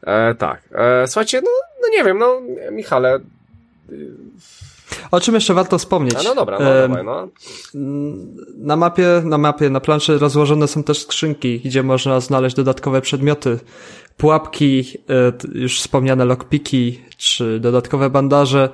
E, 0.02 0.36
tak. 0.36 0.62
E, 0.72 1.08
słuchajcie, 1.08 1.42
no, 1.42 1.52
no 1.82 1.88
nie 1.98 2.04
wiem, 2.04 2.18
no 2.18 2.42
Michale, 2.72 3.20
o 5.12 5.22
czym 5.22 5.36
jeszcze 5.36 5.54
warto 5.54 5.78
wspomnieć? 5.78 6.16
A 6.16 6.24
no 6.24 6.36
dobra, 6.36 6.60
no, 6.60 6.76
e, 6.76 6.88
dawaj, 6.88 7.04
no. 7.04 7.28
Na 8.58 8.76
mapie, 8.76 9.22
na 9.24 9.38
mapie, 9.38 9.70
na 9.70 9.80
planszy 9.80 10.18
rozłożone 10.18 10.68
są 10.68 10.84
też 10.84 11.02
skrzynki, 11.02 11.60
gdzie 11.60 11.84
można 11.84 12.20
znaleźć 12.20 12.56
dodatkowe 12.56 13.02
przedmioty, 13.02 13.60
pułapki, 14.18 14.84
e, 15.10 15.60
już 15.60 15.80
wspomniane 15.80 16.26
lockpiki, 16.26 17.02
czy 17.18 17.60
dodatkowe 17.60 18.10
bandaże, 18.10 18.70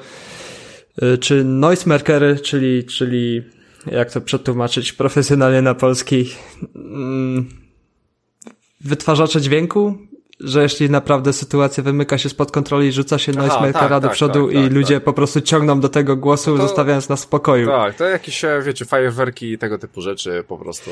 czy 1.20 1.44
noise 1.44 1.90
markery, 1.90 2.40
czyli, 2.40 2.84
czyli 2.84 3.44
jak 3.92 4.12
to 4.12 4.22
przetłumaczyć 4.22 4.94
profesjonalnie 4.94 5.62
na 5.62 5.76
polski, 5.76 6.32
mm, 6.76 7.50
wytwarzacze 8.82 9.42
dźwięku, 9.42 9.98
że 10.40 10.64
jeśli 10.64 10.90
naprawdę 10.90 11.34
sytuacja 11.34 11.84
wymyka 11.84 12.18
się 12.18 12.30
spod 12.30 12.52
kontroli, 12.52 12.92
rzuca 12.92 13.18
się 13.18 13.32
noisemakera 13.32 13.90
tak, 13.90 14.02
do 14.02 14.08
tak, 14.08 14.12
przodu 14.12 14.48
tak, 14.48 14.56
i 14.56 14.64
tak, 14.64 14.74
ludzie 14.74 14.96
tak. 14.96 15.04
po 15.04 15.14
prostu 15.14 15.42
ciągną 15.42 15.80
do 15.80 15.90
tego 15.90 16.16
głosu, 16.16 16.52
no 16.52 16.58
to, 16.58 16.68
zostawiając 16.68 17.10
nas 17.10 17.20
w 17.20 17.24
spokoju. 17.24 17.68
Tak, 17.68 17.96
to 17.96 18.04
jakieś, 18.04 18.46
e, 18.46 18.62
wiecie, 18.66 18.86
fajerwerki 18.86 19.52
i 19.52 19.58
tego 19.58 19.78
typu 19.78 20.02
rzeczy 20.02 20.44
po 20.48 20.58
prostu. 20.58 20.92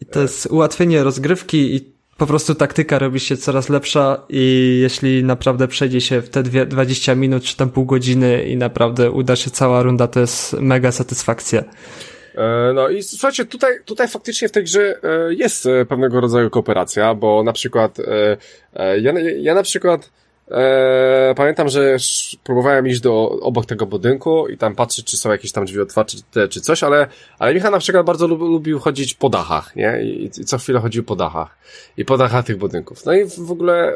I 0.00 0.06
to 0.06 0.22
jest 0.22 0.46
ułatwienie 0.46 1.04
rozgrywki 1.04 1.74
i 1.74 1.95
po 2.16 2.26
prostu 2.26 2.54
taktyka 2.54 2.98
robi 2.98 3.20
się 3.20 3.36
coraz 3.36 3.68
lepsza 3.68 4.22
i 4.28 4.78
jeśli 4.82 5.24
naprawdę 5.24 5.68
przejdzie 5.68 6.00
się 6.00 6.22
w 6.22 6.28
te 6.28 6.42
dwie, 6.42 6.66
20 6.66 7.14
minut 7.14 7.44
czy 7.44 7.56
tam 7.56 7.70
pół 7.70 7.84
godziny 7.84 8.44
i 8.44 8.56
naprawdę 8.56 9.10
uda 9.10 9.36
się 9.36 9.50
cała 9.50 9.82
runda, 9.82 10.08
to 10.08 10.20
jest 10.20 10.52
mega 10.52 10.92
satysfakcja. 10.92 11.64
E, 12.36 12.72
no 12.74 12.88
i 12.88 13.02
słuchajcie, 13.02 13.44
tutaj, 13.44 13.72
tutaj 13.84 14.08
faktycznie 14.08 14.48
w 14.48 14.52
tej 14.52 14.64
grze 14.64 14.98
e, 15.02 15.34
jest 15.34 15.66
e, 15.66 15.84
pewnego 15.84 16.20
rodzaju 16.20 16.50
kooperacja, 16.50 17.14
bo 17.14 17.42
na 17.42 17.52
przykład 17.52 17.98
ja, 19.00 19.12
ja 19.20 19.54
na 19.54 19.62
przykład 19.62 20.10
e, 20.50 21.34
pamiętam, 21.36 21.68
że 21.68 21.96
próbowałem 22.44 22.86
iść 22.86 23.00
do 23.00 23.30
obok 23.40 23.66
tego 23.66 23.86
budynku 23.86 24.48
i 24.48 24.58
tam 24.58 24.74
patrzeć, 24.74 25.06
czy 25.06 25.16
są 25.16 25.30
jakieś 25.30 25.52
tam 25.52 25.64
drzwi 25.64 25.80
otwarte, 25.80 26.16
czy, 26.32 26.48
czy 26.48 26.60
coś, 26.60 26.82
ale, 26.82 27.06
ale 27.38 27.54
Michał 27.54 27.72
na 27.72 27.78
przykład 27.78 28.06
bardzo 28.06 28.26
lub, 28.26 28.40
lubił 28.40 28.78
chodzić 28.78 29.14
po 29.14 29.28
dachach, 29.28 29.76
nie? 29.76 30.02
I, 30.02 30.24
I 30.24 30.30
co 30.30 30.58
chwilę 30.58 30.80
chodził 30.80 31.04
po 31.04 31.16
dachach. 31.16 31.58
I 31.96 32.04
po 32.04 32.18
dachach 32.18 32.44
tych 32.44 32.58
budynków. 32.58 33.04
No 33.04 33.12
i 33.12 33.24
w 33.24 33.50
ogóle, 33.50 33.94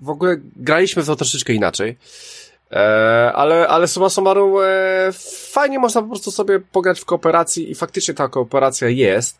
w 0.00 0.10
ogóle 0.10 0.36
graliśmy 0.56 1.04
to 1.04 1.16
troszeczkę 1.16 1.52
inaczej. 1.52 1.96
E, 2.72 3.32
ale, 3.34 3.68
ale 3.68 3.88
summa 3.88 4.08
summarum 4.08 4.54
e, 4.62 5.12
fajnie 5.52 5.78
można 5.78 6.02
po 6.02 6.08
prostu 6.08 6.30
sobie 6.30 6.60
pograć 6.60 7.00
w 7.00 7.04
kooperacji 7.04 7.70
i 7.70 7.74
faktycznie 7.74 8.14
ta 8.14 8.28
kooperacja 8.28 8.88
jest. 8.88 9.38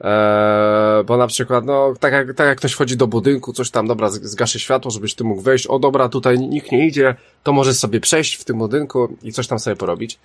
E, 0.00 1.04
bo 1.06 1.16
na 1.16 1.26
przykład, 1.26 1.64
no, 1.64 1.94
tak 2.00 2.12
jak, 2.12 2.34
tak 2.34 2.46
jak 2.46 2.58
ktoś 2.58 2.72
wchodzi 2.72 2.96
do 2.96 3.06
budynku, 3.06 3.52
coś 3.52 3.70
tam, 3.70 3.86
dobra, 3.86 4.10
zgaszę 4.10 4.58
światło, 4.58 4.90
żebyś 4.90 5.14
ty 5.14 5.24
mógł 5.24 5.40
wejść, 5.40 5.66
o 5.66 5.78
dobra, 5.78 6.08
tutaj 6.08 6.38
nikt 6.38 6.72
nie 6.72 6.86
idzie, 6.86 7.14
to 7.42 7.52
możesz 7.52 7.76
sobie 7.76 8.00
przejść 8.00 8.34
w 8.34 8.44
tym 8.44 8.58
budynku 8.58 9.16
i 9.22 9.32
coś 9.32 9.46
tam 9.46 9.58
sobie 9.58 9.76
porobić. 9.76 10.18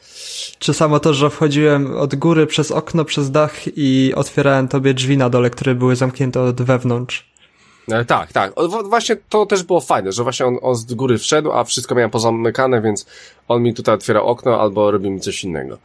Czy 0.59 0.73
samo 0.73 0.99
to, 0.99 1.13
że 1.13 1.29
wchodziłem 1.29 1.97
od 1.97 2.15
góry 2.15 2.47
przez 2.47 2.71
okno, 2.71 3.05
przez 3.05 3.31
dach 3.31 3.53
i 3.77 4.13
otwierałem 4.15 4.67
tobie 4.67 4.93
drzwi 4.93 5.17
na 5.17 5.29
dole, 5.29 5.49
które 5.49 5.75
były 5.75 5.95
zamknięte 5.95 6.41
od 6.41 6.61
wewnątrz. 6.61 7.31
E, 7.91 8.05
tak, 8.05 8.33
tak. 8.33 8.53
Właśnie 8.89 9.17
to 9.29 9.45
też 9.45 9.63
było 9.63 9.81
fajne, 9.81 10.11
że 10.11 10.23
właśnie 10.23 10.45
on, 10.45 10.57
on 10.61 10.75
z 10.75 10.93
góry 10.93 11.17
wszedł, 11.17 11.51
a 11.51 11.63
wszystko 11.63 11.95
miałem 11.95 12.11
pozamykane, 12.11 12.81
więc 12.81 13.05
on 13.47 13.63
mi 13.63 13.73
tutaj 13.73 13.95
otwiera 13.95 14.21
okno 14.21 14.61
albo 14.61 14.91
robi 14.91 15.11
mi 15.11 15.19
coś 15.19 15.43
innego. 15.43 15.77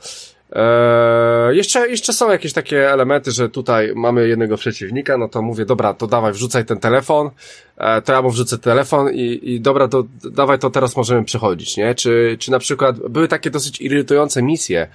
Eee, 0.52 1.56
jeszcze, 1.56 1.89
jeszcze 1.89 2.12
są 2.12 2.31
jakieś 2.31 2.52
takie 2.52 2.90
elementy, 2.90 3.31
że 3.31 3.48
tutaj 3.48 3.93
mamy 3.94 4.28
jednego 4.28 4.56
przeciwnika, 4.56 5.18
no 5.18 5.28
to 5.28 5.43
mówię, 5.43 5.64
dobra, 5.64 5.94
to 5.94 6.06
dawaj, 6.06 6.32
wrzucaj 6.32 6.64
ten 6.64 6.78
telefon, 6.78 7.31
eee, 7.78 8.02
to 8.02 8.12
ja 8.12 8.23
mu 8.23 8.31
wrzucę 8.31 8.59
telefon 8.59 9.10
i, 9.14 9.40
i 9.43 9.60
dobra, 9.60 9.89
to 9.89 10.05
dawaj, 10.24 10.59
to 10.59 10.70
teraz 10.70 10.97
możemy 10.97 11.24
przechodzić, 11.24 11.77
nie? 11.77 11.94
Czy, 11.94 12.36
czy 12.40 12.51
na 12.51 12.59
przykład 12.59 12.98
były 12.98 13.28
takie 13.28 13.51
dosyć 13.51 13.81
irytujące 13.81 14.43
misje 14.43 14.89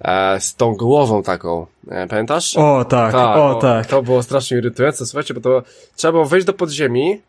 eee, 0.00 0.40
z 0.40 0.56
tą 0.56 0.74
głową 0.74 1.22
taką, 1.22 1.66
e, 1.88 2.06
pamiętasz? 2.06 2.56
O, 2.56 2.84
tak, 2.84 3.12
tak 3.12 3.36
o, 3.36 3.50
o, 3.50 3.54
tak. 3.54 3.86
To 3.86 4.02
było 4.02 4.22
strasznie 4.22 4.58
irytujące, 4.58 5.06
słuchajcie, 5.06 5.34
bo 5.34 5.40
to 5.40 5.62
trzeba 5.96 6.12
było 6.12 6.24
wejść 6.24 6.46
do 6.46 6.52
podziemi, 6.52 7.20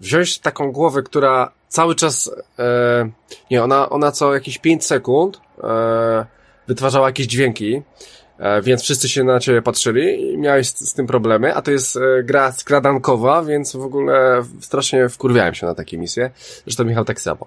wziąć 0.00 0.38
taką 0.38 0.72
głowę, 0.72 1.02
która 1.02 1.50
cały 1.68 1.94
czas, 1.94 2.30
e, 2.58 3.10
nie, 3.50 3.64
ona, 3.64 3.90
ona 3.90 4.12
co 4.12 4.34
jakieś 4.34 4.58
5 4.58 4.84
sekund, 4.84 5.40
e, 5.64 6.39
wytwarzała 6.68 7.06
jakieś 7.06 7.26
dźwięki, 7.26 7.82
e, 8.38 8.62
więc 8.62 8.82
wszyscy 8.82 9.08
się 9.08 9.24
na 9.24 9.40
ciebie 9.40 9.62
patrzyli 9.62 10.32
i 10.32 10.38
miałeś 10.38 10.68
z, 10.68 10.94
tym 10.94 11.06
problemy, 11.06 11.54
a 11.54 11.62
to 11.62 11.70
jest 11.70 11.96
e, 11.96 12.22
gra 12.22 12.52
skradankowa, 12.52 13.42
więc 13.42 13.76
w 13.76 13.82
ogóle 13.82 14.42
strasznie 14.60 15.08
wkurwiałem 15.08 15.54
się 15.54 15.66
na 15.66 15.74
takie 15.74 15.98
misje. 15.98 16.30
Zresztą 16.64 16.84
Michał 16.84 17.04
tak 17.04 17.20
samo. 17.20 17.46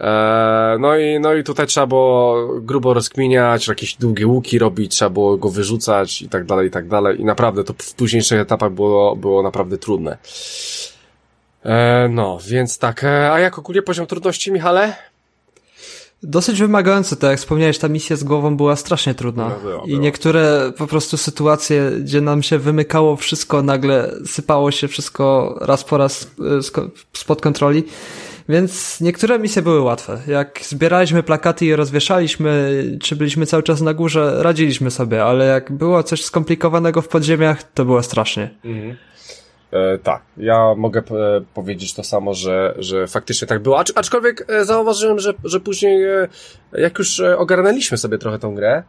E, 0.00 0.76
no 0.80 0.96
i, 0.96 1.20
no 1.20 1.34
i 1.34 1.44
tutaj 1.44 1.66
trzeba 1.66 1.86
było 1.86 2.48
grubo 2.60 2.94
rozkminiać, 2.94 3.68
jakieś 3.68 3.94
długie 3.94 4.26
łuki 4.26 4.58
robić, 4.58 4.92
trzeba 4.92 5.10
było 5.10 5.36
go 5.36 5.48
wyrzucać 5.48 6.22
i 6.22 6.28
tak 6.28 6.44
dalej, 6.44 6.68
i 6.68 6.70
tak 6.70 6.88
dalej. 6.88 7.20
I 7.20 7.24
naprawdę 7.24 7.64
to 7.64 7.74
w 7.78 7.94
późniejszych 7.94 8.40
etapach 8.40 8.72
było, 8.72 9.16
było 9.16 9.42
naprawdę 9.42 9.78
trudne. 9.78 10.18
no, 12.10 12.38
więc 12.48 12.78
tak. 12.78 13.04
a 13.04 13.40
jak 13.40 13.58
ogólnie 13.58 13.82
poziom 13.82 14.06
trudności, 14.06 14.52
Michale? 14.52 15.09
Dosyć 16.22 16.60
wymagające, 16.60 17.16
tak 17.16 17.30
jak 17.30 17.38
wspomniałeś, 17.38 17.78
ta 17.78 17.88
misja 17.88 18.16
z 18.16 18.24
głową 18.24 18.56
była 18.56 18.76
strasznie 18.76 19.14
trudna. 19.14 19.48
No, 19.48 19.70
było, 19.70 19.84
I 19.86 19.98
niektóre 19.98 20.72
po 20.78 20.86
prostu 20.86 21.16
sytuacje, 21.16 21.90
gdzie 22.00 22.20
nam 22.20 22.42
się 22.42 22.58
wymykało 22.58 23.16
wszystko, 23.16 23.62
nagle 23.62 24.14
sypało 24.26 24.70
się 24.70 24.88
wszystko 24.88 25.56
raz 25.60 25.84
po 25.84 25.96
raz 25.96 26.30
e, 26.40 26.82
spod 27.12 27.40
kontroli. 27.40 27.84
Więc 28.48 29.00
niektóre 29.00 29.38
misje 29.38 29.62
były 29.62 29.80
łatwe. 29.80 30.18
Jak 30.26 30.60
zbieraliśmy 30.64 31.22
plakaty 31.22 31.66
i 31.66 31.74
rozwieszaliśmy, 31.74 32.82
czy 33.02 33.16
byliśmy 33.16 33.46
cały 33.46 33.62
czas 33.62 33.80
na 33.80 33.94
górze, 33.94 34.42
radziliśmy 34.42 34.90
sobie, 34.90 35.24
ale 35.24 35.46
jak 35.46 35.72
było 35.72 36.02
coś 36.02 36.24
skomplikowanego 36.24 37.02
w 37.02 37.08
podziemiach, 37.08 37.62
to 37.62 37.84
było 37.84 38.02
strasznie. 38.02 38.50
Mhm. 38.64 38.96
E, 39.72 39.98
tak, 39.98 40.22
ja 40.36 40.74
mogę 40.76 41.00
e, 41.00 41.40
powiedzieć 41.54 41.94
to 41.94 42.04
samo, 42.04 42.34
że, 42.34 42.74
że 42.78 43.06
faktycznie 43.06 43.48
tak 43.48 43.62
było. 43.62 43.78
Acz, 43.78 43.92
aczkolwiek 43.94 44.44
e, 44.48 44.64
zauważyłem, 44.64 45.18
że, 45.18 45.34
że 45.44 45.60
później, 45.60 46.04
e, 46.04 46.28
jak 46.72 46.98
już 46.98 47.20
e, 47.20 47.38
ogarnęliśmy 47.38 47.98
sobie 47.98 48.18
trochę 48.18 48.38
tą 48.38 48.54
grę, 48.54 48.82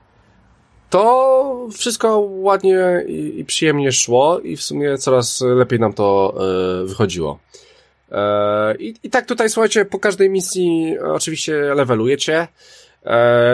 to 0.90 1.68
wszystko 1.74 2.20
ładnie 2.20 3.04
i, 3.08 3.40
i 3.40 3.46
przyjemnie 3.46 3.92
szło 3.92 4.40
i 4.40 4.58
w 4.58 4.62
sumie 4.62 4.98
coraz 4.98 5.42
lepiej 5.42 5.80
nam 5.80 5.94
to 5.94 6.34
e, 6.82 6.86
wychodziło. 6.86 7.40
I, 8.80 8.96
I 9.04 9.10
tak 9.10 9.26
tutaj, 9.26 9.50
słuchajcie, 9.50 9.86
po 9.86 10.00
każdej 10.00 10.30
misji 10.30 11.00
oczywiście 11.00 11.54
levelujecie. 11.54 12.48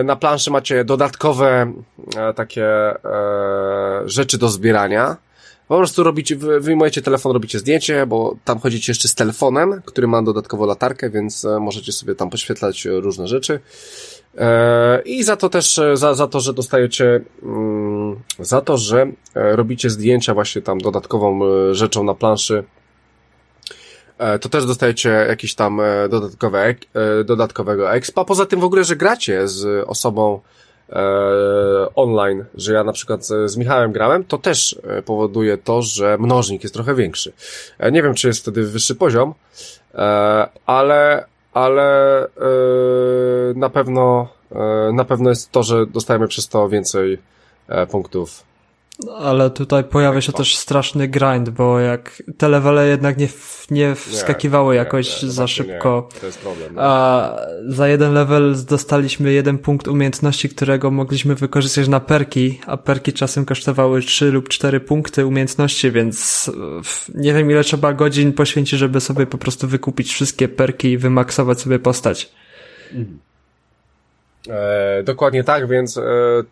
Na 0.04 0.16
planszy 0.16 0.52
macie 0.52 0.84
dodatkowe 0.84 1.74
takie 2.36 2.68
rzeczy 4.06 4.38
do 4.38 4.50
zbierania 4.50 5.18
po 5.68 5.78
prostu 5.78 6.04
robicie, 6.04 6.36
wyjmujecie 6.60 7.02
telefon, 7.02 7.32
robicie 7.32 7.60
zdjęcie, 7.60 8.06
bo 8.06 8.36
tam 8.46 8.60
chodzicie 8.60 8.92
jeszcze 8.92 9.08
z 9.08 9.16
telefonem, 9.16 9.82
który 9.86 10.08
ma 10.08 10.22
dodatkowo 10.24 10.66
latarkę, 10.66 11.10
więc 11.10 11.46
e, 11.46 11.60
możecie 11.60 11.92
sobie 11.92 12.16
tam 12.16 12.30
poświetlać 12.30 12.86
różne 12.86 13.28
rzeczy. 13.28 13.60
E, 14.38 15.02
I 15.02 15.24
za 15.24 15.38
to 15.38 15.50
też, 15.50 15.80
e, 15.80 15.98
za, 15.98 16.14
za 16.14 16.28
to, 16.28 16.40
że 16.40 16.54
dostajecie, 16.54 17.22
mm, 17.44 18.20
za 18.40 18.62
to, 18.62 18.78
że 18.78 19.12
robicie 19.36 19.90
zdjęcia 19.90 20.34
właśnie 20.34 20.62
tam 20.62 20.78
dodatkową 20.78 21.40
rzeczą 21.72 22.04
na 22.04 22.14
planszy, 22.14 22.64
to 24.42 24.50
też 24.50 24.66
dostajecie 24.66 25.10
jakiś 25.10 25.56
tam 25.56 25.82
dodatkowe, 26.10 26.76
dodatkowego 27.26 27.94
expa. 27.94 28.26
Poza 28.26 28.46
tym 28.46 28.60
w 28.60 28.64
ogóle, 28.64 28.84
że 28.84 28.96
gracie 28.96 29.48
z 29.48 29.88
osobą, 29.88 30.36
e, 30.36 30.67
online, 31.96 32.46
że 32.56 32.74
ja 32.74 32.84
na 32.84 32.92
przykład 32.92 33.26
z, 33.26 33.52
z 33.52 33.58
Michałem 33.58 33.92
grałem, 33.92 34.24
to 34.24 34.38
też 34.38 34.80
e, 34.84 35.02
powoduje 35.02 35.58
to, 35.58 35.82
że 35.82 36.18
mnożnik 36.18 36.64
jest 36.64 36.74
trochę 36.74 36.96
większy. 36.96 37.34
E, 37.80 37.92
nie 37.92 38.04
wiem, 38.04 38.14
czy 38.14 38.28
jest 38.28 38.40
wtedy 38.40 38.64
wyższy 38.64 38.96
poziom, 38.96 39.34
e, 39.94 40.48
ale, 40.66 41.26
ale 41.54 42.24
e, 42.24 42.30
na 43.56 43.70
pewno 43.70 44.28
e, 44.52 44.92
na 44.94 45.06
pewno 45.06 45.30
jest 45.30 45.52
to, 45.52 45.64
że 45.64 45.86
dostajemy 45.86 46.28
przez 46.28 46.48
to 46.48 46.70
więcej 46.70 47.18
punktów 47.92 48.47
ale 49.20 49.50
tutaj 49.50 49.84
pojawia 49.84 50.22
się 50.22 50.32
też 50.32 50.58
straszny 50.58 51.08
grind, 51.08 51.50
bo 51.50 51.80
jak 51.80 52.24
te 52.38 52.50
levele 52.50 52.88
jednak 52.88 53.18
nie, 53.18 53.28
nie 53.72 53.96
wskakiwały 53.96 54.74
nie, 54.74 54.78
jakoś 54.78 55.24
nie, 55.24 55.30
za 55.30 55.48
szybko. 55.48 56.10
To 56.20 56.26
jest 56.26 56.40
problem. 56.40 56.76
No. 56.76 56.82
A 56.82 57.36
za 57.68 57.88
jeden 57.88 58.14
level 58.14 58.56
dostaliśmy 58.70 59.34
jeden 59.34 59.58
punkt 59.58 59.88
umiejętności, 59.88 60.50
którego 60.50 60.92
mogliśmy 60.92 61.36
wykorzystać 61.36 61.88
na 61.88 62.00
perki, 62.00 62.60
a 62.66 62.78
perki 62.78 63.14
czasem 63.14 63.46
kosztowały 63.46 64.02
3 64.02 64.32
lub 64.32 64.50
4 64.50 64.80
punkty 64.80 65.26
umiejętności, 65.26 65.92
więc 65.92 66.52
nie 67.16 67.34
wiem 67.34 67.52
ile 67.52 67.64
trzeba 67.64 67.94
godzin 67.94 68.34
poświęcić, 68.34 68.80
żeby 68.80 69.02
sobie 69.02 69.26
po 69.26 69.38
prostu 69.38 69.68
wykupić 69.68 70.14
wszystkie 70.14 70.48
perki 70.48 70.88
i 70.88 70.98
wymaksować 70.98 71.62
sobie 71.62 71.80
postać. 71.80 72.32
Mhm. 72.94 73.27
E, 74.50 75.04
dokładnie 75.04 75.44
tak, 75.44 75.68
więc 75.68 75.98
e, 75.98 76.04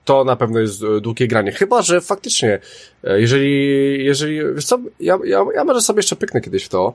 to 0.05 0.23
na 0.23 0.35
pewno 0.35 0.59
jest 0.59 0.81
długie 1.01 1.27
granie. 1.27 1.51
Chyba, 1.51 1.81
że 1.81 2.01
faktycznie, 2.01 2.59
e, 3.03 3.21
jeżeli, 3.21 4.05
jeżeli, 4.05 4.39
wiesz 4.55 4.65
co, 4.65 4.79
ja, 4.99 5.19
ja, 5.23 5.45
ja 5.55 5.63
może 5.63 5.81
sobie 5.81 5.99
jeszcze 5.99 6.15
pyknę 6.15 6.41
kiedyś 6.41 6.63
w 6.63 6.69
to, 6.69 6.93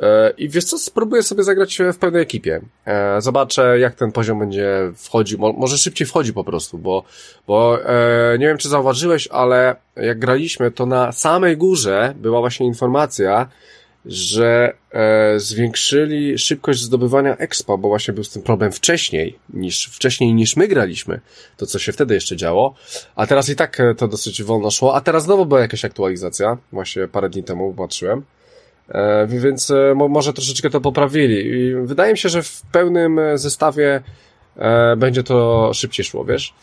e, 0.00 0.30
i 0.30 0.48
wiesz 0.48 0.64
co, 0.64 0.78
spróbuję 0.78 1.22
sobie 1.22 1.42
zagrać 1.42 1.78
w 1.92 1.98
pełnej 1.98 2.22
ekipie. 2.22 2.60
E, 2.86 3.20
zobaczę, 3.20 3.78
jak 3.78 3.94
ten 3.94 4.12
poziom 4.12 4.38
będzie 4.38 4.92
wchodził. 4.96 5.38
Mo 5.38 5.52
może 5.52 5.78
szybciej 5.78 6.06
wchodzi 6.06 6.32
po 6.32 6.44
prostu, 6.44 6.78
bo, 6.78 7.04
bo 7.46 7.84
e, 7.84 8.38
nie 8.38 8.46
wiem, 8.46 8.58
czy 8.58 8.68
zauważyłeś, 8.68 9.28
ale 9.28 9.76
jak 9.96 10.18
graliśmy, 10.18 10.70
to 10.70 10.86
na 10.86 11.12
samej 11.12 11.56
górze 11.56 12.14
była 12.16 12.40
właśnie 12.40 12.66
informacja, 12.66 13.48
że 14.06 14.74
e, 14.92 15.40
zwiększyli 15.40 16.38
szybkość 16.38 16.80
zdobywania 16.80 17.36
expa, 17.36 17.76
bo 17.76 17.88
właśnie 17.88 18.14
był 18.14 18.24
z 18.24 18.30
tym 18.30 18.42
problem 18.42 18.72
wcześniej 18.72 19.38
niż, 19.54 19.86
wcześniej 19.86 20.34
niż 20.34 20.56
my 20.56 20.68
graliśmy, 20.68 21.20
to 21.56 21.66
co 21.66 21.78
się 21.78 21.92
wtedy 21.92 22.14
jeszcze 22.14 22.36
działo, 22.36 22.74
a 23.14 23.26
teraz 23.26 23.48
i 23.48 23.56
tak 23.56 23.80
e, 23.80 23.94
to 23.94 24.08
dosyć 24.08 24.42
wolno 24.42 24.70
szło, 24.70 24.94
a 24.94 25.00
teraz 25.00 25.24
znowu 25.24 25.46
była 25.46 25.60
jakaś 25.60 25.84
aktualizacja, 25.84 26.56
właśnie 26.72 27.08
parę 27.08 27.30
dni 27.30 27.42
temu 27.42 27.74
patrzyłem, 27.74 28.22
e, 28.88 29.26
więc 29.26 29.70
e, 29.70 29.94
mo, 29.94 30.08
może 30.08 30.32
troszeczkę 30.32 30.70
to 30.70 30.80
poprawili 30.80 31.46
i 31.46 31.74
wydaje 31.74 32.12
mi 32.12 32.18
się, 32.18 32.28
że 32.28 32.42
w 32.42 32.62
pełnym 32.72 33.18
e, 33.18 33.38
zestawie 33.38 34.02
e, 34.56 34.96
będzie 34.96 35.22
to 35.22 35.70
szybciej 35.74 36.04
szło, 36.04 36.24
wiesz? 36.24 36.54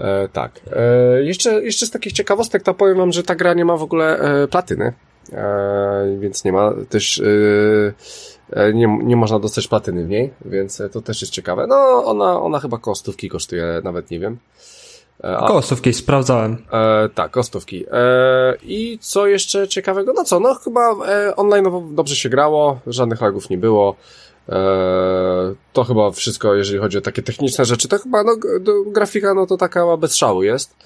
E, 0.00 0.28
tak. 0.28 0.60
E, 0.72 1.22
jeszcze, 1.22 1.64
jeszcze 1.64 1.86
z 1.86 1.90
takich 1.90 2.12
ciekawostek 2.12 2.62
to 2.62 2.74
powiem 2.74 2.96
wam, 2.96 3.12
że 3.12 3.22
ta 3.22 3.34
gra 3.34 3.54
nie 3.54 3.64
ma 3.64 3.76
w 3.76 3.82
ogóle 3.82 4.18
e, 4.18 4.48
platyny. 4.48 4.92
E, 5.32 6.16
więc 6.20 6.44
nie 6.44 6.52
ma 6.52 6.72
też 6.88 7.20
e, 7.20 7.24
e, 8.50 8.72
nie, 8.72 8.98
nie 9.02 9.16
można 9.16 9.38
dostać 9.38 9.68
platyny 9.68 10.04
w 10.04 10.08
niej, 10.08 10.32
więc 10.44 10.82
to 10.92 11.02
też 11.02 11.20
jest 11.20 11.32
ciekawe. 11.32 11.66
No, 11.66 12.04
ona, 12.04 12.40
ona 12.40 12.60
chyba 12.60 12.78
kostówki 12.78 13.28
kosztuje, 13.28 13.80
nawet 13.84 14.10
nie 14.10 14.20
wiem. 14.20 14.38
A, 15.22 15.48
kostówki, 15.48 15.92
sprawdzałem. 15.92 16.56
E, 16.72 17.08
tak, 17.08 17.30
kostówki. 17.30 17.84
E, 17.92 18.56
I 18.62 18.98
co 19.00 19.26
jeszcze 19.26 19.68
ciekawego? 19.68 20.12
No 20.12 20.24
co, 20.24 20.40
no 20.40 20.54
chyba 20.54 20.94
e, 21.08 21.36
online 21.36 21.94
dobrze 21.94 22.16
się 22.16 22.28
grało, 22.28 22.80
żadnych 22.86 23.20
lagów 23.20 23.50
nie 23.50 23.58
było. 23.58 23.96
To 25.72 25.84
chyba 25.84 26.10
wszystko, 26.10 26.54
jeżeli 26.54 26.78
chodzi 26.78 26.98
o 26.98 27.00
takie 27.00 27.22
techniczne 27.22 27.64
rzeczy, 27.64 27.88
to 27.88 27.98
chyba 27.98 28.22
no, 28.22 28.32
grafika 28.86 29.34
no 29.34 29.46
to 29.46 29.56
taka 29.56 29.96
bez 29.96 30.16
szału 30.16 30.42
jest. 30.42 30.76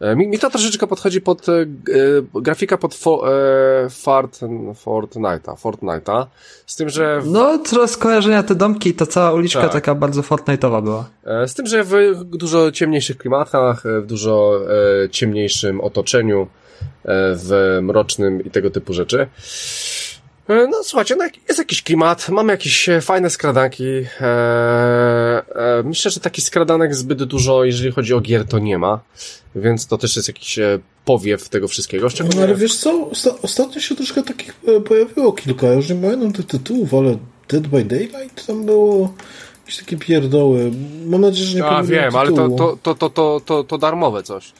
E, 0.00 0.16
mi, 0.16 0.28
mi 0.28 0.38
to 0.38 0.50
troszeczkę 0.50 0.86
podchodzi 0.86 1.20
pod 1.20 1.48
e, 1.48 1.52
e 1.52 1.66
grafika 2.34 2.78
pod 2.78 2.94
fo, 2.94 3.32
e, 3.32 3.90
Fort, 3.90 4.40
Fortnite'a, 4.84 5.56
Fortnite'a, 5.56 6.26
z 6.66 6.76
tym, 6.76 6.88
że... 6.88 7.20
W... 7.20 7.30
No, 7.30 7.58
trochę 7.58 7.88
skojarzenia 7.88 8.42
te 8.42 8.54
domki, 8.54 8.94
ta 8.94 9.06
cała 9.06 9.32
uliczka 9.32 9.60
tak. 9.60 9.72
taka 9.72 9.94
bardzo 9.94 10.22
Fortnite'owa 10.22 10.82
była. 10.82 11.08
E, 11.24 11.48
z 11.48 11.54
tym, 11.54 11.66
że 11.66 11.84
w 11.84 12.24
dużo 12.24 12.72
ciemniejszych 12.72 13.18
klimatach, 13.18 13.86
e, 13.86 14.00
w 14.00 14.06
dużo 14.06 14.60
e, 15.04 15.10
ciemniejszym 15.10 15.80
otoczeniu, 15.80 16.46
w 17.36 17.78
mrocznym 17.82 18.44
i 18.44 18.50
tego 18.50 18.70
typu 18.70 18.92
rzeczy. 18.92 19.26
No 20.48 20.82
słuchajcie, 20.82 21.16
no 21.16 21.24
jest 21.48 21.58
jakiś 21.58 21.82
klimat, 21.82 22.28
mamy 22.28 22.52
jakieś 22.52 22.88
fajne 23.02 23.30
skradanki. 23.30 23.84
Eee, 23.84 24.06
e, 24.20 25.82
myślę, 25.84 26.10
że 26.10 26.20
taki 26.20 26.42
skradanek 26.42 26.94
zbyt 26.94 27.24
dużo, 27.24 27.64
jeżeli 27.64 27.92
chodzi 27.92 28.14
o 28.14 28.20
gier, 28.20 28.44
to 28.48 28.58
nie 28.58 28.78
ma. 28.78 29.00
Więc 29.56 29.86
to 29.86 29.98
też 29.98 30.16
jest 30.16 30.28
jakiś 30.28 30.58
e, 30.58 30.78
powiew 31.04 31.48
tego 31.48 31.68
wszystkiego. 31.68 32.10
Szczególnie... 32.10 32.40
No 32.40 32.46
ale 32.46 32.54
wiesz 32.54 32.76
co, 32.76 33.10
Osta 33.10 33.30
ostatnio 33.42 33.80
się 33.80 33.96
troszkę 33.96 34.22
takich 34.22 34.54
e, 34.68 34.80
pojawiło 34.80 35.32
kilka. 35.32 35.66
Ja 35.66 35.72
już 35.72 35.88
nie 35.88 35.96
pamiętam 35.96 36.32
tych 36.32 36.46
tytułów, 36.46 36.94
ale 36.94 37.16
Dead 37.48 37.66
by 37.66 37.84
Daylight 37.84 38.46
tam 38.46 38.66
było 38.66 39.14
jakieś 39.60 39.78
takie 39.78 39.96
pierdoły. 39.96 40.70
Mam 41.06 41.20
nadzieję, 41.20 41.46
że 41.46 41.56
nie 41.58 41.64
A 41.64 41.82
wiem, 41.82 42.12
tytułu. 42.12 42.18
ale 42.18 42.30
to, 42.58 42.76
to, 42.82 42.94
to, 42.94 43.10
to, 43.10 43.40
to, 43.44 43.64
to 43.64 43.78
darmowe 43.78 44.22
coś. 44.22 44.52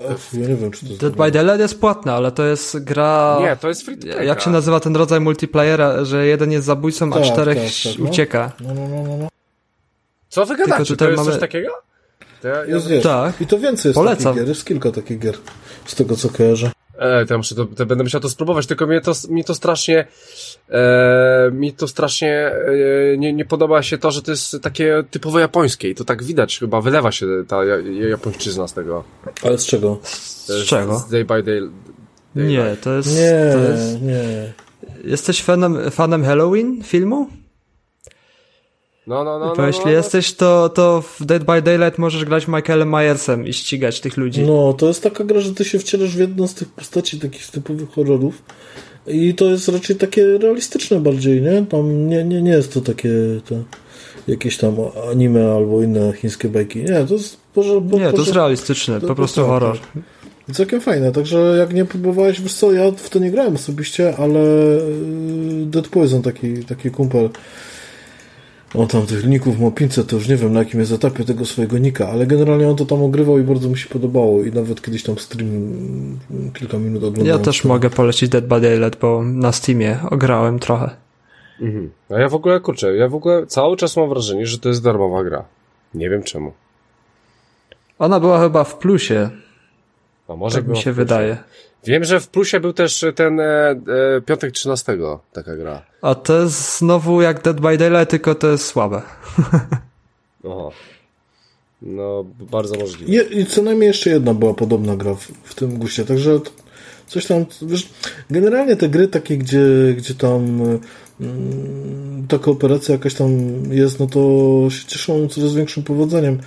Ech, 0.00 0.34
ja 0.34 0.48
nie 0.48 0.56
wiem, 0.56 0.70
czy 0.70 0.86
to 0.86 0.94
Dead 0.94 1.16
by 1.16 1.30
Daylight 1.30 1.60
jest 1.60 1.80
płatna, 1.80 2.14
ale 2.14 2.32
to 2.32 2.44
jest 2.44 2.84
gra... 2.84 3.38
Nie, 3.40 3.56
to 3.56 3.68
jest 3.68 3.82
free 3.82 3.98
to 3.98 4.22
Jak 4.22 4.40
się 4.40 4.50
nazywa 4.50 4.80
ten 4.80 4.96
rodzaj 4.96 5.20
multiplayera, 5.20 6.04
że 6.04 6.26
jeden 6.26 6.52
jest 6.52 6.66
zabójcą, 6.66 7.10
tak, 7.10 7.22
a 7.22 7.24
czterech 7.24 7.58
tak, 7.58 7.92
tak, 7.92 7.98
no. 7.98 8.10
ucieka. 8.10 8.52
No, 8.60 8.74
no, 8.74 8.88
no, 8.88 9.16
no. 9.16 9.28
Co 10.28 10.46
wy 10.46 10.56
gadacie? 10.56 10.96
To 10.96 11.04
jest 11.04 11.16
mamy... 11.16 11.30
coś 11.30 11.40
takiego? 11.40 11.70
Ja, 12.44 12.64
jest, 12.64 12.90
jest. 12.90 13.04
Tak. 13.04 13.40
I 13.40 13.46
to 13.46 13.58
więcej 13.58 13.88
jest 13.88 13.94
Polecam. 13.94 14.24
takich 14.24 14.42
gier, 14.42 14.48
jest 14.48 14.64
kilka 14.64 14.90
takich 14.90 15.18
gier, 15.18 15.34
z 15.86 15.94
tego 15.94 16.16
co 16.16 16.28
kojarzę. 16.28 16.70
E, 16.98 17.26
to, 17.26 17.38
muszę, 17.38 17.54
to, 17.54 17.64
to 17.64 17.86
będę 17.86 18.04
musiał 18.04 18.20
to 18.20 18.28
spróbować, 18.28 18.66
tylko 18.66 18.86
mnie 18.86 19.00
to, 19.00 19.12
mi 19.28 19.44
to 19.44 19.54
strasznie 19.54 20.06
e, 20.70 21.50
mi 21.52 21.72
to 21.72 21.88
strasznie 21.88 22.32
e, 22.32 23.18
nie, 23.18 23.32
nie 23.32 23.44
podoba 23.44 23.82
się 23.82 23.98
to, 23.98 24.10
że 24.10 24.22
to 24.22 24.30
jest 24.30 24.56
takie 24.62 25.04
typowo 25.10 25.38
japońskie 25.38 25.88
i 25.88 25.94
to 25.94 26.04
tak 26.04 26.22
widać, 26.22 26.58
chyba 26.58 26.80
wylewa 26.80 27.12
się 27.12 27.26
ta 27.48 27.64
japońszczyzna 28.10 28.68
z 28.68 28.74
tego. 28.74 29.04
Ale 29.42 29.58
z 29.58 29.66
czego? 29.66 29.98
Z, 30.02 30.46
z 30.46 30.64
czego? 30.64 30.98
Z 30.98 31.10
day 31.10 31.24
by 31.24 31.42
day. 31.42 31.60
day 32.34 32.46
nie, 32.46 32.76
to 32.82 32.92
jest... 32.92 33.16
Nie, 33.16 33.50
to 33.52 33.58
jest... 33.58 34.02
nie. 34.02 34.52
Jesteś 35.04 35.42
fanem, 35.42 35.90
fanem 35.90 36.24
Halloween 36.24 36.82
filmu? 36.82 37.28
No, 39.06 39.24
no, 39.24 39.38
no. 39.38 39.48
Bo 39.48 39.62
no, 39.62 39.66
jeśli 39.66 39.84
no, 39.84 39.90
jesteś, 39.90 40.32
to, 40.32 40.68
to 40.68 41.02
w 41.02 41.24
Dead 41.24 41.44
by 41.44 41.62
Daylight 41.62 41.98
możesz 41.98 42.24
grać 42.24 42.48
Michaelem 42.48 42.90
Myersem 42.90 43.46
i 43.46 43.52
ścigać 43.52 44.00
tych 44.00 44.16
ludzi. 44.16 44.42
No, 44.42 44.72
to 44.72 44.88
jest 44.88 45.02
taka 45.02 45.24
gra, 45.24 45.40
że 45.40 45.54
ty 45.54 45.64
się 45.64 45.78
wcielasz 45.78 46.16
w 46.16 46.18
jedną 46.18 46.46
z 46.46 46.54
tych 46.54 46.68
postaci 46.68 47.20
takich 47.20 47.46
typowych 47.46 47.90
horrorów 47.90 48.42
i 49.06 49.34
to 49.34 49.44
jest 49.44 49.68
raczej 49.68 49.96
takie 49.96 50.38
realistyczne 50.38 51.00
bardziej, 51.00 51.42
nie? 51.42 51.66
Tam 51.66 52.08
nie, 52.08 52.24
nie, 52.24 52.42
nie 52.42 52.50
jest 52.50 52.74
to 52.74 52.80
takie 52.80 53.10
to, 53.48 53.54
jakieś 54.28 54.56
tam 54.56 54.76
anime 55.10 55.52
albo 55.52 55.82
inne 55.82 56.12
chińskie 56.12 56.48
bajki. 56.48 56.78
Nie, 56.78 57.04
to 57.04 57.14
jest... 57.14 57.36
Boże, 57.54 57.80
bo, 57.80 57.98
nie, 57.98 58.12
to 58.12 58.18
jest 58.18 58.32
realistyczne, 58.32 59.00
to, 59.00 59.06
po 59.06 59.14
prostu 59.14 59.40
tak, 59.40 59.50
horror. 59.50 59.78
Tak. 59.78 60.02
Całkiem 60.52 60.80
fajne, 60.80 61.12
także 61.12 61.56
jak 61.58 61.74
nie 61.74 61.84
próbowałeś, 61.84 62.40
wiesz 62.40 62.54
co, 62.54 62.72
ja 62.72 62.90
w 62.90 63.10
to 63.10 63.18
nie 63.18 63.30
grałem 63.30 63.54
osobiście, 63.54 64.16
ale 64.16 64.40
y, 64.40 65.66
Dead 65.66 65.88
Poison, 65.88 66.22
taki, 66.22 66.64
taki 66.64 66.90
kumpel, 66.90 67.30
on 68.74 68.86
tam 68.86 69.06
tych 69.06 69.26
ników 69.26 69.60
ma 69.60 69.70
500, 69.70 70.06
to 70.06 70.16
już 70.16 70.28
nie 70.28 70.36
wiem 70.36 70.52
na 70.52 70.58
jakim 70.58 70.80
jest 70.80 70.92
etapie 70.92 71.24
tego 71.24 71.44
swojego 71.44 71.78
nika, 71.78 72.08
ale 72.08 72.26
generalnie 72.26 72.68
on 72.68 72.76
to 72.76 72.86
tam 72.86 73.02
ogrywał 73.02 73.38
i 73.38 73.42
bardzo 73.42 73.68
mi 73.68 73.78
się 73.78 73.88
podobało 73.88 74.42
i 74.42 74.52
nawet 74.52 74.82
kiedyś 74.82 75.02
tam 75.02 75.18
stream 75.18 75.50
kilka 76.54 76.78
minut 76.78 77.04
oglądałem. 77.04 77.38
Ja 77.38 77.44
też 77.44 77.60
to... 77.60 77.68
mogę 77.68 77.90
polecić 77.90 78.28
Dead 78.28 78.46
by 78.46 78.60
Daylight, 78.60 79.00
bo 79.00 79.22
na 79.22 79.52
Steamie 79.52 79.98
ograłem 80.10 80.58
trochę. 80.58 80.90
Mhm. 81.60 81.90
A 82.10 82.18
ja 82.18 82.28
w 82.28 82.34
ogóle, 82.34 82.60
kurczę, 82.60 82.96
ja 82.96 83.08
w 83.08 83.14
ogóle 83.14 83.46
cały 83.46 83.76
czas 83.76 83.96
mam 83.96 84.08
wrażenie, 84.08 84.46
że 84.46 84.58
to 84.58 84.68
jest 84.68 84.82
darmowa 84.82 85.24
gra. 85.24 85.44
Nie 85.94 86.10
wiem 86.10 86.22
czemu. 86.22 86.52
Ona 87.98 88.20
była 88.20 88.40
chyba 88.40 88.64
w 88.64 88.78
plusie. 88.78 89.30
A 90.28 90.36
może 90.36 90.58
tak 90.58 90.68
mi 90.68 90.76
się 90.76 90.92
wydaje. 90.92 91.36
Wiem, 91.84 92.04
że 92.04 92.20
w 92.20 92.28
plusie 92.28 92.60
był 92.60 92.72
też 92.72 93.04
ten 93.14 93.40
e, 93.40 93.44
e, 93.44 93.76
piątek 94.26 94.52
13 94.52 94.98
taka 95.32 95.56
gra. 95.56 95.82
A 96.02 96.14
to 96.14 96.42
jest 96.42 96.78
znowu 96.78 97.22
jak 97.22 97.42
Dead 97.42 97.60
by 97.60 97.78
Daylight, 97.78 98.10
tylko 98.10 98.34
to 98.34 98.48
jest 98.48 98.66
słabe. 98.66 99.02
Oho. 100.44 100.72
No, 101.82 102.24
bardzo 102.50 102.78
możliwe. 102.78 103.24
I 103.24 103.46
co 103.46 103.62
najmniej 103.62 103.86
jeszcze 103.86 104.10
jedna 104.10 104.34
była 104.34 104.54
podobna 104.54 104.96
gra 104.96 105.14
w, 105.14 105.20
w 105.22 105.54
tym 105.54 105.78
guście, 105.78 106.04
także 106.04 106.40
coś 107.06 107.26
tam, 107.26 107.46
wiesz, 107.62 107.88
generalnie 108.30 108.76
te 108.76 108.88
gry 108.88 109.08
takie, 109.08 109.38
gdzie, 109.38 109.94
gdzie 109.96 110.14
tam 110.14 110.60
Mm, 110.60 110.80
ta 112.28 112.38
kooperacja 112.38 112.92
jakaś 112.92 113.14
tam 113.14 113.30
jest, 113.70 114.00
no 114.00 114.06
to 114.06 114.20
się 114.70 114.86
cieszą 114.86 115.28
coraz 115.28 115.54
większym 115.54 115.82
powodzeniem. 115.82 116.38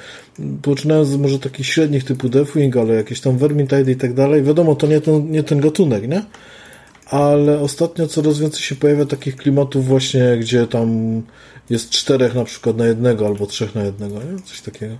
Poczynając 0.62 1.08
z 1.08 1.16
może 1.16 1.40
takich 1.40 1.66
średnich 1.66 2.04
typu 2.04 2.30
Deathwing, 2.30 2.78
ale 2.78 2.94
jakieś 2.94 3.22
tam 3.22 3.38
Vermintide 3.38 3.92
i 3.92 3.96
tak 3.96 4.14
dalej. 4.14 4.44
Wiadomo, 4.44 4.76
to 4.76 4.88
nie 4.88 5.02
ten, 5.02 5.32
nie 5.32 5.44
ten 5.44 5.60
gatunek, 5.60 6.08
nie? 6.08 6.24
Ale 7.06 7.60
ostatnio 7.60 8.08
coraz 8.08 8.40
więcej 8.40 8.62
się 8.62 8.76
pojawia 8.76 9.06
takich 9.06 9.36
klimatów 9.36 9.86
właśnie, 9.86 10.38
gdzie 10.40 10.68
tam 10.68 11.22
jest 11.70 11.90
czterech 11.90 12.36
na 12.36 12.44
przykład 12.44 12.78
na 12.78 12.86
jednego 12.86 13.28
albo 13.28 13.48
trzech 13.48 13.76
na 13.76 13.84
jednego, 13.84 14.16
nie? 14.16 14.42
Coś 14.46 14.62
takiego. 14.62 14.96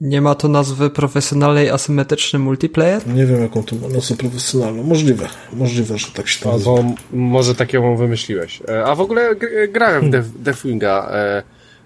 Nie 0.00 0.20
ma 0.20 0.34
to 0.34 0.48
nazwy 0.48 0.90
profesjonalnej 0.90 1.70
asymetryczny 1.70 2.38
multiplayer? 2.38 3.06
Nie 3.06 3.26
wiem, 3.26 3.42
jaką 3.42 3.62
to 3.62 3.76
ma 3.76 3.88
nazwę 3.88 4.16
profesjonalną. 4.16 4.82
Możliwe. 4.82 5.28
Możliwe, 5.52 5.98
że 5.98 6.06
tak 6.06 6.28
się 6.28 6.44
to 6.44 6.52
nazywa. 6.52 6.70
Albo 6.70 6.94
może 7.12 7.54
taką 7.54 7.96
wymyśliłeś. 7.96 8.62
E, 8.68 8.84
a 8.84 8.94
w 8.94 9.00
ogóle 9.00 9.36
grałem 9.68 10.22
w 10.22 10.42
Deathwinga, 10.42 11.08
e, 11.12 11.42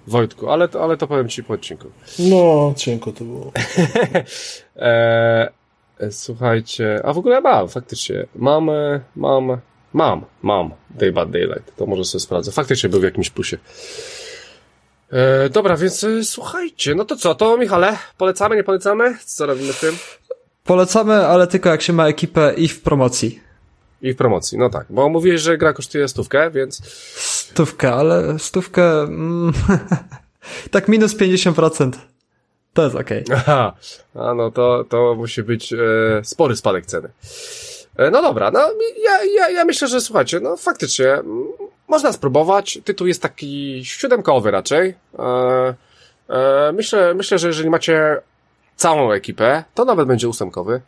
Wojtku, 0.06 0.50
ale, 0.50 0.68
ale 0.80 0.96
to 0.96 1.06
powiem 1.06 1.28
ci 1.28 1.44
po 1.44 1.54
odcinku. 1.54 1.88
No, 2.18 2.74
cienko 2.76 3.12
to 3.12 3.24
było. 3.24 3.52
e, 4.76 5.52
słuchajcie, 6.10 7.00
a 7.04 7.12
w 7.12 7.18
ogóle 7.18 7.40
mam, 7.40 7.68
faktycznie. 7.68 8.26
Mam, 8.36 8.70
mam, 9.16 9.56
mam, 9.92 10.24
mam 10.42 10.70
Day 10.90 11.12
by 11.12 11.26
Daylight. 11.26 11.76
To 11.76 11.86
może 11.86 12.04
sobie 12.04 12.20
sprawdzę. 12.20 12.52
Faktycznie 12.52 12.88
był 12.88 13.00
w 13.00 13.04
jakimś 13.04 13.30
plusie. 13.30 13.58
E, 15.12 15.48
dobra, 15.48 15.76
więc 15.76 16.04
e, 16.04 16.24
słuchajcie, 16.24 16.94
no 16.94 17.04
to 17.04 17.16
co, 17.16 17.34
to 17.34 17.56
Michale, 17.56 17.98
polecamy, 18.18 18.56
nie 18.56 18.64
polecamy? 18.64 19.16
Co 19.24 19.46
robimy 19.46 19.72
z 19.72 19.80
tym? 19.80 19.96
Polecamy, 20.64 21.26
ale 21.26 21.46
tylko 21.46 21.68
jak 21.68 21.82
się 21.82 21.92
ma 21.92 22.08
ekipę 22.08 22.54
i 22.56 22.68
w 22.68 22.82
promocji. 22.82 23.40
I 24.02 24.12
w 24.12 24.16
promocji, 24.16 24.58
no 24.58 24.70
tak, 24.70 24.86
bo 24.90 25.08
mówiłeś, 25.08 25.40
że 25.40 25.58
gra 25.58 25.72
kosztuje 25.72 26.08
stówkę, 26.08 26.50
więc... 26.50 26.80
Stówkę, 27.16 27.92
ale 27.92 28.38
stówkę... 28.38 29.02
Mm, 29.02 29.52
tak 30.70 30.88
minus 30.88 31.16
50%. 31.16 31.90
To 32.72 32.84
jest 32.84 32.96
okej. 32.96 33.24
Okay. 33.24 33.36
Aha, 33.36 33.74
a 34.14 34.34
no 34.34 34.50
to, 34.50 34.84
to 34.88 35.14
musi 35.14 35.42
być 35.42 35.72
e, 35.72 35.76
spory 36.24 36.56
spadek 36.56 36.86
ceny. 36.86 37.08
E, 37.96 38.10
no 38.10 38.22
dobra, 38.22 38.50
no 38.50 38.60
ja, 39.04 39.24
ja, 39.24 39.50
ja 39.50 39.64
myślę, 39.64 39.88
że 39.88 40.00
słuchajcie, 40.00 40.40
no 40.40 40.56
faktycznie 40.56 41.12
m, 41.12 41.44
można 41.90 42.12
spróbować. 42.12 42.78
Tytuł 42.84 43.06
jest 43.06 43.22
taki 43.22 43.80
siódemkowy 43.84 44.50
raczej. 44.50 44.94
E, 45.18 45.74
e, 46.28 46.72
myślę, 46.72 47.14
myślę, 47.14 47.38
że 47.38 47.46
jeżeli 47.46 47.70
macie 47.70 48.20
całą 48.76 49.12
ekipę, 49.12 49.64
to 49.74 49.84
nawet 49.84 50.08
będzie 50.08 50.28
ósemkowy. 50.28 50.80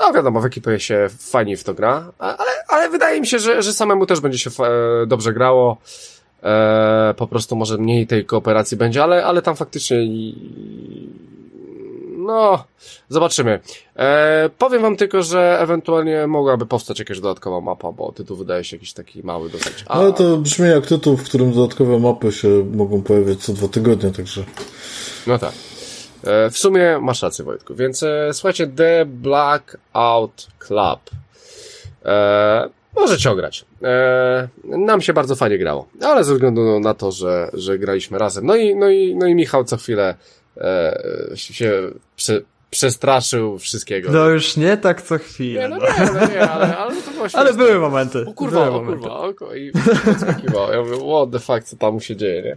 No 0.00 0.12
wiadomo, 0.12 0.40
w 0.40 0.44
ekipie 0.44 0.80
się 0.80 1.08
fajnie 1.18 1.56
w 1.56 1.64
to 1.64 1.74
gra, 1.74 2.12
ale, 2.18 2.50
ale 2.68 2.90
wydaje 2.90 3.20
mi 3.20 3.26
się, 3.26 3.38
że, 3.38 3.62
że 3.62 3.72
samemu 3.72 4.06
też 4.06 4.20
będzie 4.20 4.38
się 4.38 4.50
e, 4.50 5.06
dobrze 5.06 5.32
grało. 5.32 5.76
Po 7.16 7.26
prostu 7.26 7.56
może 7.56 7.78
mniej 7.78 8.06
tej 8.06 8.24
kooperacji 8.24 8.76
będzie, 8.76 9.02
ale, 9.02 9.26
ale 9.26 9.42
tam 9.42 9.56
faktycznie 9.56 9.98
no, 12.28 12.64
zobaczymy. 13.08 13.60
E, 13.96 14.50
powiem 14.58 14.82
wam 14.82 14.96
tylko, 14.96 15.22
że 15.22 15.58
ewentualnie 15.60 16.26
mogłaby 16.26 16.66
powstać 16.66 16.98
jakaś 16.98 17.20
dodatkowa 17.20 17.60
mapa, 17.60 17.92
bo 17.92 18.12
tytuł 18.12 18.36
wydaje 18.36 18.64
się 18.64 18.76
jakiś 18.76 18.92
taki 18.92 19.22
mały 19.22 19.50
dosyć. 19.50 19.84
A... 19.86 19.94
Ale 19.94 20.12
to 20.12 20.36
brzmi 20.36 20.68
jak 20.68 20.86
tytuł, 20.86 21.16
w 21.16 21.24
którym 21.24 21.52
dodatkowe 21.52 21.98
mapy 21.98 22.32
się 22.32 22.48
mogą 22.74 23.02
pojawiać 23.02 23.38
co 23.38 23.52
dwa 23.52 23.68
tygodnie, 23.68 24.10
także... 24.10 24.44
No 25.26 25.38
tak. 25.38 25.52
E, 26.24 26.50
w 26.50 26.58
sumie 26.58 26.98
masz 27.00 27.22
rację, 27.22 27.44
Wojtku. 27.44 27.74
Więc 27.74 28.02
e, 28.02 28.30
słuchajcie, 28.32 28.66
The 28.66 29.04
Blackout 29.06 30.46
Club. 30.58 31.00
E, 32.04 32.68
możecie 32.96 33.30
ograć. 33.30 33.64
E, 33.82 34.48
nam 34.64 35.00
się 35.00 35.12
bardzo 35.12 35.36
fajnie 35.36 35.58
grało, 35.58 35.88
ale 36.02 36.24
ze 36.24 36.32
względu 36.32 36.80
na 36.80 36.94
to, 36.94 37.12
że, 37.12 37.50
że 37.52 37.78
graliśmy 37.78 38.18
razem. 38.18 38.46
No 38.46 38.56
i, 38.56 38.74
no 38.74 38.88
i, 38.88 39.16
no 39.16 39.26
i 39.26 39.34
Michał 39.34 39.64
co 39.64 39.76
chwilę 39.76 40.14
e, 40.60 41.36
się 41.36 41.90
prze, 42.16 42.40
przestraszył 42.70 43.58
wszystkiego. 43.58 44.12
No 44.12 44.28
już 44.28 44.56
nie 44.56 44.76
tak 44.76 45.02
co 45.02 45.18
chwilę. 45.18 45.60
Nie, 45.60 45.68
no 45.68 45.76
nie, 45.76 46.10
no 46.14 46.26
nie, 46.26 46.50
ale, 46.50 46.76
ale 46.76 47.02
to 47.02 47.10
było 47.10 47.26
Ale 47.32 47.54
były 47.54 47.78
momenty. 47.78 48.24
O 48.26 48.32
kurwa, 48.32 48.64
były 48.64 48.76
o 48.76 48.86
kurwa, 48.86 49.10
o, 49.10 49.54
i 49.54 49.72
podskakiwał. 50.04 50.72
Ja 50.72 50.82
mówię, 50.82 50.96
what 50.96 51.30
the 51.32 51.38
fuck, 51.38 51.64
co 51.64 51.76
tam 51.76 52.00
się 52.00 52.16
dzieje, 52.16 52.42
nie? 52.42 52.56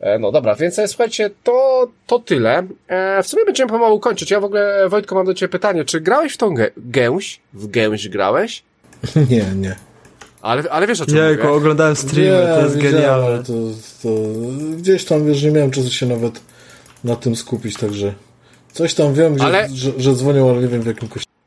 E, 0.00 0.18
no 0.18 0.32
dobra, 0.32 0.54
więc 0.54 0.78
e, 0.78 0.88
słuchajcie, 0.88 1.30
to, 1.44 1.88
to 2.06 2.18
tyle. 2.18 2.66
E, 2.88 3.22
w 3.22 3.26
sumie 3.28 3.44
będziemy 3.44 3.70
pomału 3.70 4.00
kończyć. 4.00 4.30
Ja 4.30 4.40
w 4.40 4.44
ogóle, 4.44 4.88
Wojtko, 4.88 5.14
mam 5.14 5.26
do 5.26 5.34
ciebie 5.34 5.52
pytanie. 5.52 5.84
Czy 5.84 6.00
grałeś 6.00 6.32
w 6.34 6.36
tą 6.36 6.54
gę 6.54 6.70
gęś? 6.76 7.40
W 7.52 7.66
gęś 7.66 8.08
grałeś? 8.08 8.62
Nie, 9.30 9.44
nie. 9.56 9.76
Ale, 10.42 10.62
ale 10.70 10.86
wiesz 10.86 11.00
o 11.00 11.06
czym 11.06 11.16
Jejku, 11.16 11.42
mówię? 11.42 11.56
oglądałem 11.56 11.96
streamy, 11.96 12.46
to 12.54 12.60
jest 12.60 12.78
genialne. 12.78 13.42
To, 13.44 13.52
to, 14.02 14.08
gdzieś 14.76 15.04
tam, 15.04 15.26
wiesz, 15.26 15.42
nie 15.42 15.50
miałem 15.50 15.70
czasu 15.70 15.90
się 15.90 16.06
nawet 16.06 16.40
na 17.04 17.16
tym 17.16 17.36
skupić, 17.36 17.76
także 17.76 18.14
coś 18.72 18.94
tam 18.94 19.14
wiem, 19.14 19.34
gdzie, 19.34 19.44
ale... 19.44 19.68
że, 19.68 19.92
że 19.98 20.14
dzwonią, 20.14 20.50
ale 20.50 20.60
nie 20.60 20.68
wiem 20.68 20.82
w 20.82 20.86
jakim 20.86 21.08
kościele. 21.08 21.38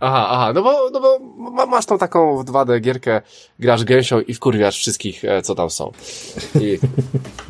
Aha, 0.00 0.26
aha, 0.30 0.52
no 0.52 0.62
bo, 0.62 0.90
no 0.90 1.00
bo 1.00 1.18
masz 1.66 1.86
tą 1.86 1.98
taką 1.98 2.38
w 2.38 2.44
2D 2.44 2.80
gierkę, 2.80 3.22
grasz 3.58 3.84
gęsią 3.84 4.20
i 4.20 4.34
wkurwiasz 4.34 4.76
wszystkich, 4.78 5.24
e, 5.24 5.42
co 5.42 5.54
tam 5.54 5.70
są. 5.70 5.92
I, 6.60 6.78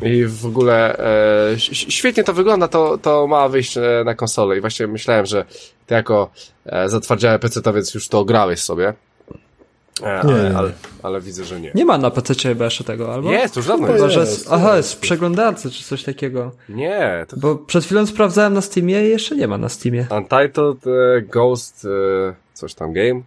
i 0.01 0.25
w 0.25 0.45
ogóle 0.45 0.97
e, 0.97 1.59
świetnie 1.73 2.23
to 2.23 2.33
wygląda, 2.33 2.67
to, 2.67 2.97
to 2.97 3.27
ma 3.27 3.49
wyjść 3.49 3.77
e, 3.77 3.81
na 4.05 4.15
konsolę 4.15 4.57
i 4.57 4.61
właśnie 4.61 4.87
myślałem, 4.87 5.25
że 5.25 5.45
ty 5.87 5.95
jako 5.95 6.29
e, 6.65 6.89
zatwardziałe 6.89 7.39
PC-towiec 7.39 7.95
już 7.95 8.07
to 8.07 8.25
grałeś 8.25 8.59
sobie. 8.59 8.93
E, 10.03 10.27
nie, 10.27 10.33
ale, 10.33 10.57
ale, 10.57 10.71
ale, 11.03 11.21
widzę, 11.21 11.43
że 11.43 11.61
nie. 11.61 11.71
Nie 11.75 11.85
ma 11.85 11.97
na 11.97 12.11
PC 12.11 12.33
chyba 12.35 12.65
jeszcze 12.65 12.83
tego, 12.83 13.13
albo? 13.13 13.31
Jest, 13.31 13.55
już 13.55 13.67
dawno 13.67 13.87
jest. 13.95 14.15
jest. 14.15 14.47
Aha, 14.51 14.77
jest 14.77 14.93
w 14.93 14.97
przeglądarce 14.97 15.69
czy 15.69 15.83
coś 15.83 16.03
takiego. 16.03 16.51
Nie. 16.69 17.25
To... 17.27 17.37
Bo 17.37 17.55
przed 17.55 17.85
chwilą 17.85 18.05
sprawdzałem 18.05 18.53
na 18.53 18.61
Steamie 18.61 19.05
i 19.05 19.09
jeszcze 19.09 19.35
nie 19.35 19.47
ma 19.47 19.57
na 19.57 19.69
Steamie. 19.69 20.07
Untitled 20.11 20.87
e, 20.87 21.21
Ghost 21.21 21.85
e, 21.85 22.33
coś 22.53 22.73
tam 22.73 22.93
game. 22.93 23.21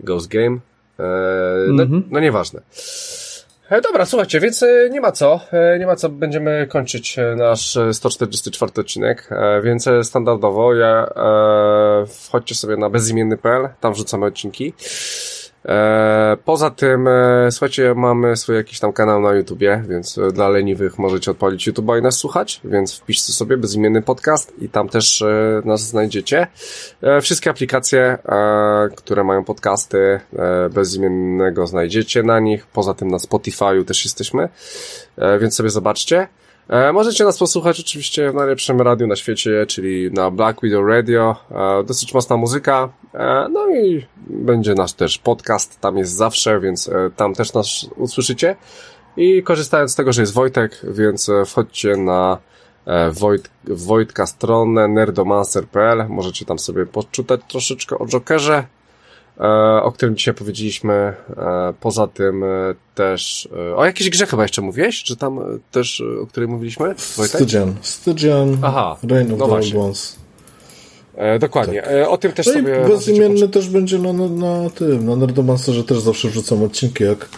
Ghost 0.00 0.28
Game. 0.28 0.58
E, 0.98 1.02
no, 1.68 1.84
-hmm. 1.84 2.02
no 2.10 2.20
nieważne. 2.20 2.60
E, 3.70 3.80
dobra, 3.80 4.06
słuchajcie, 4.06 4.40
więc 4.40 4.62
e, 4.62 4.90
nie 4.90 5.00
ma 5.00 5.12
co, 5.12 5.40
nie 5.78 5.86
ma 5.86 5.96
co, 5.96 6.08
będziemy 6.08 6.66
kończyć 6.70 7.16
nasz 7.36 7.78
144 7.92 8.72
odcinek, 8.78 9.30
więc 9.62 9.88
standardowo 10.02 10.74
ja 10.74 11.06
wchodźcie 12.08 12.54
sobie 12.54 12.76
na 12.76 12.90
bezimienny.pl, 12.90 13.68
tam 13.80 13.92
wrzucamy 13.92 14.26
odcinki. 14.26 14.72
E, 15.64 16.36
poza 16.44 16.70
tym, 16.70 17.08
e, 17.08 17.48
słuchajcie, 17.50 17.94
mamy 17.94 18.36
swój 18.36 18.56
jakiś 18.56 18.80
tam 18.80 18.92
kanał 18.92 19.20
na 19.20 19.32
YouTubie, 19.32 19.84
więc 19.88 20.18
e, 20.18 20.32
dla 20.32 20.48
leniwych 20.48 20.98
możecie 20.98 21.30
odpalić 21.30 21.68
YouTube'a 21.68 21.98
i 21.98 22.02
nas 22.02 22.16
słuchać, 22.16 22.60
więc 22.64 22.98
wpiszcie 22.98 23.32
sobie 23.32 23.56
bezimienny 23.56 24.02
podcast 24.02 24.52
i 24.58 24.68
tam 24.68 24.88
też 24.88 25.24
nas 25.64 25.80
znajdziecie. 25.80 26.46
Wszystkie 27.22 27.50
aplikacje, 27.50 28.18
które 28.96 29.24
mają 29.24 29.44
podcasty 29.44 30.20
bezimiennego 30.74 31.66
znajdziecie 31.66 32.22
na 32.22 32.40
nich, 32.40 32.66
poza 32.66 32.94
tym 32.94 33.08
na 33.08 33.16
Spotify'u 33.16 33.84
też 33.84 34.04
jesteśmy, 34.04 34.48
więc 35.40 35.54
sobie 35.54 35.70
zobaczcie. 35.70 36.28
E, 36.68 36.92
możecie 36.92 37.24
nas 37.24 37.38
posłuchać 37.38 37.80
oczywiście 37.80 38.30
w 38.30 38.34
najlepszym 38.34 38.80
radiu 38.80 39.06
na 39.06 39.16
świecie, 39.16 39.66
czyli 39.66 40.12
na 40.12 40.30
Black 40.30 40.60
Widow 40.62 40.88
Radio. 40.88 41.36
E, 41.50 41.84
dosyć 41.84 42.14
mocna 42.14 42.36
muzyka. 42.36 42.88
E, 43.14 43.48
no 43.50 43.70
i 43.70 44.06
będzie 44.26 44.74
nasz 44.74 44.92
też 44.92 45.18
podcast, 45.18 45.80
tam 45.80 45.98
jest 45.98 46.12
zawsze, 46.12 46.60
więc 46.60 46.90
tam 47.16 47.34
też 47.34 47.54
nas 47.54 47.86
usłyszycie. 47.96 48.56
I 49.16 49.42
korzystając 49.42 49.92
z 49.92 49.94
tego, 49.94 50.12
że 50.12 50.22
jest 50.22 50.32
Wojtek, 50.32 50.80
więc 50.84 51.30
wchodźcie 51.46 51.96
na 51.96 52.38
Wojt, 53.12 53.50
Wojtka 53.64 54.26
stronę 54.26 54.88
nerdomancer.pl. 54.88 56.06
Możecie 56.08 56.44
tam 56.44 56.58
sobie 56.58 56.86
poczytać 56.86 57.40
troszeczkę 57.48 57.98
o 57.98 58.06
Jokerze, 58.06 58.64
o 59.82 59.92
którym 59.92 60.16
dzisiaj 60.16 60.34
powiedzieliśmy. 60.34 60.92
E, 60.92 61.14
poza 61.80 62.06
tym 62.06 62.44
e, 62.44 62.46
też 62.94 63.48
o 63.76 63.84
jakiejś 63.84 64.10
grze 64.10 64.26
chyba 64.26 64.42
jeszcze 64.42 64.62
mówiłeś? 64.62 65.02
Czy 65.02 65.16
tam 65.16 65.60
też, 65.70 66.02
o 66.22 66.26
której 66.26 66.48
mówiliśmy? 66.48 66.94
Stygian. 66.96 67.74
Stygian. 67.82 68.58
Aha. 68.62 68.96
Reign 69.08 69.32
of 69.32 69.38
no 69.38 69.60
the 69.60 69.78
Ones. 69.78 70.16
E, 71.16 71.38
dokładnie. 71.38 71.82
Tak. 71.82 71.92
E, 71.92 72.08
o 72.08 72.18
tym 72.18 72.32
też 72.32 72.46
no 72.46 72.52
sobie... 72.52 72.84
Bezimienny 72.88 73.48
też 73.48 73.68
będzie 73.68 73.98
na, 73.98 74.12
na, 74.12 74.28
na 74.28 74.70
tym, 74.70 75.06
na 75.06 75.16
Nerdomasterze 75.16 75.84
też 75.84 75.98
zawsze 75.98 76.28
wrzucam 76.28 76.62
odcinki, 76.62 77.04
jak, 77.04 77.28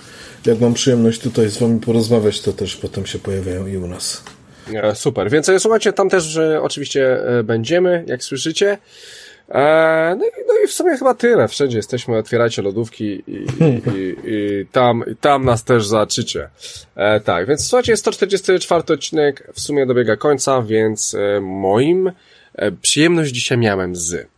jak 0.47 0.61
mam 0.61 0.75
przyjemność 0.75 1.21
tutaj 1.21 1.49
z 1.49 1.59
wami 1.59 1.81
porozmawiać, 1.81 2.41
to 2.41 2.53
też 2.53 2.77
potem 2.77 3.07
się 3.07 3.19
pojawiają 3.19 3.66
i 3.66 3.77
u 3.77 3.87
nas. 3.87 4.23
E, 4.75 4.95
super, 4.95 5.31
więc 5.31 5.51
słuchajcie, 5.59 5.93
tam 5.93 6.11
też 6.11 6.39
oczywiście 6.62 7.19
będziemy, 7.45 8.05
jak 8.07 8.25
słyszycie. 8.25 8.79
E, 9.49 10.16
no, 10.19 10.25
i, 10.25 10.31
no 10.49 10.55
i 10.65 10.66
w 10.66 10.73
sumie 10.73 10.97
chyba 10.97 11.15
tyle. 11.15 11.49
Wszędzie 11.49 11.77
jesteśmy, 11.77 12.19
otwierajcie 12.19 12.62
lodówki 12.62 13.05
i, 13.05 13.33
i, 13.33 14.16
i 14.25 14.66
tam, 14.73 15.05
i 15.12 15.16
tam 15.16 15.45
nas 15.45 15.65
też 15.65 15.87
zobaczycie. 15.87 16.49
E, 16.97 17.21
tak, 17.21 17.49
więc 17.49 17.66
słuchajcie, 17.66 17.97
144 17.97 18.83
odcinek 18.95 19.51
w 19.55 19.61
sumie 19.61 19.87
dobiega 19.87 20.16
końca, 20.16 20.62
więc 20.62 21.15
e, 21.15 21.41
moim 21.41 22.12
e, 22.55 22.73
przyjemność 22.73 23.33
dzisiaj 23.33 23.59
miałem 23.59 23.97
z... 23.97 24.29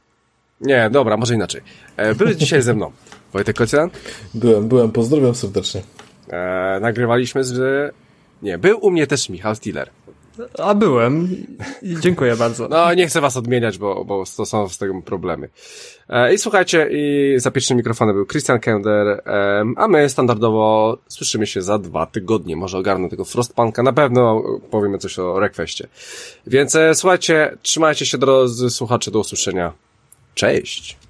Nie, 0.61 0.91
dobra, 0.91 1.16
może 1.16 1.35
inaczej. 1.35 1.61
E, 1.97 2.15
były 2.15 2.37
dzisiaj 2.37 2.62
ze 2.62 2.74
mną 2.74 2.93
Wojtek 3.33 3.57
Kocjan. 3.57 3.91
Byłem, 4.35 4.69
byłem, 4.69 4.93
pozdrawiam 4.93 5.35
serdecznie. 5.35 5.83
E, 6.31 6.78
nagrywaliśmy 6.81 7.45
z... 7.45 7.95
Nie, 8.43 8.59
był 8.59 8.78
u 8.87 8.91
mnie 8.91 9.07
też 9.07 9.28
Michał 9.28 9.55
Stiller. 9.55 9.91
A 10.58 10.74
byłem. 10.74 11.28
Dziękuję 11.82 12.36
bardzo. 12.36 12.68
No, 12.68 12.94
nie 12.94 13.06
chcę 13.06 13.20
was 13.20 13.36
odmieniać, 13.36 13.78
bo, 13.78 14.04
bo 14.04 14.24
to 14.36 14.46
są 14.46 14.68
z 14.68 14.78
tego 14.78 15.02
problemy. 15.02 15.48
E, 16.08 16.34
I 16.34 16.38
słuchajcie, 16.38 16.88
i 16.90 17.34
za 17.36 17.50
pierwszym 17.50 17.76
mikrofonem 17.76 18.14
był 18.14 18.26
Christian 18.26 18.60
Kender, 18.60 19.06
e, 19.08 19.64
a 19.76 19.88
my 19.88 20.08
standardowo 20.08 20.98
słyszymy 21.08 21.46
się 21.46 21.62
za 21.62 21.78
dwa 21.78 22.06
tygodnie. 22.06 22.56
Może 22.56 22.78
ogarnę 22.78 23.08
tego 23.08 23.24
Frostpunka, 23.24 23.82
na 23.82 23.92
pewno 23.92 24.42
powiemy 24.70 24.98
coś 24.98 25.18
o 25.18 25.40
Requestie. 25.40 25.88
Więc 26.46 26.74
e, 26.74 26.94
słuchajcie, 26.94 27.56
trzymajcie 27.62 28.06
się 28.06 28.18
drodzy 28.18 28.70
słuchacze, 28.70 29.10
do 29.10 29.18
usłyszenia. 29.18 29.72
Cześć! 30.34 31.06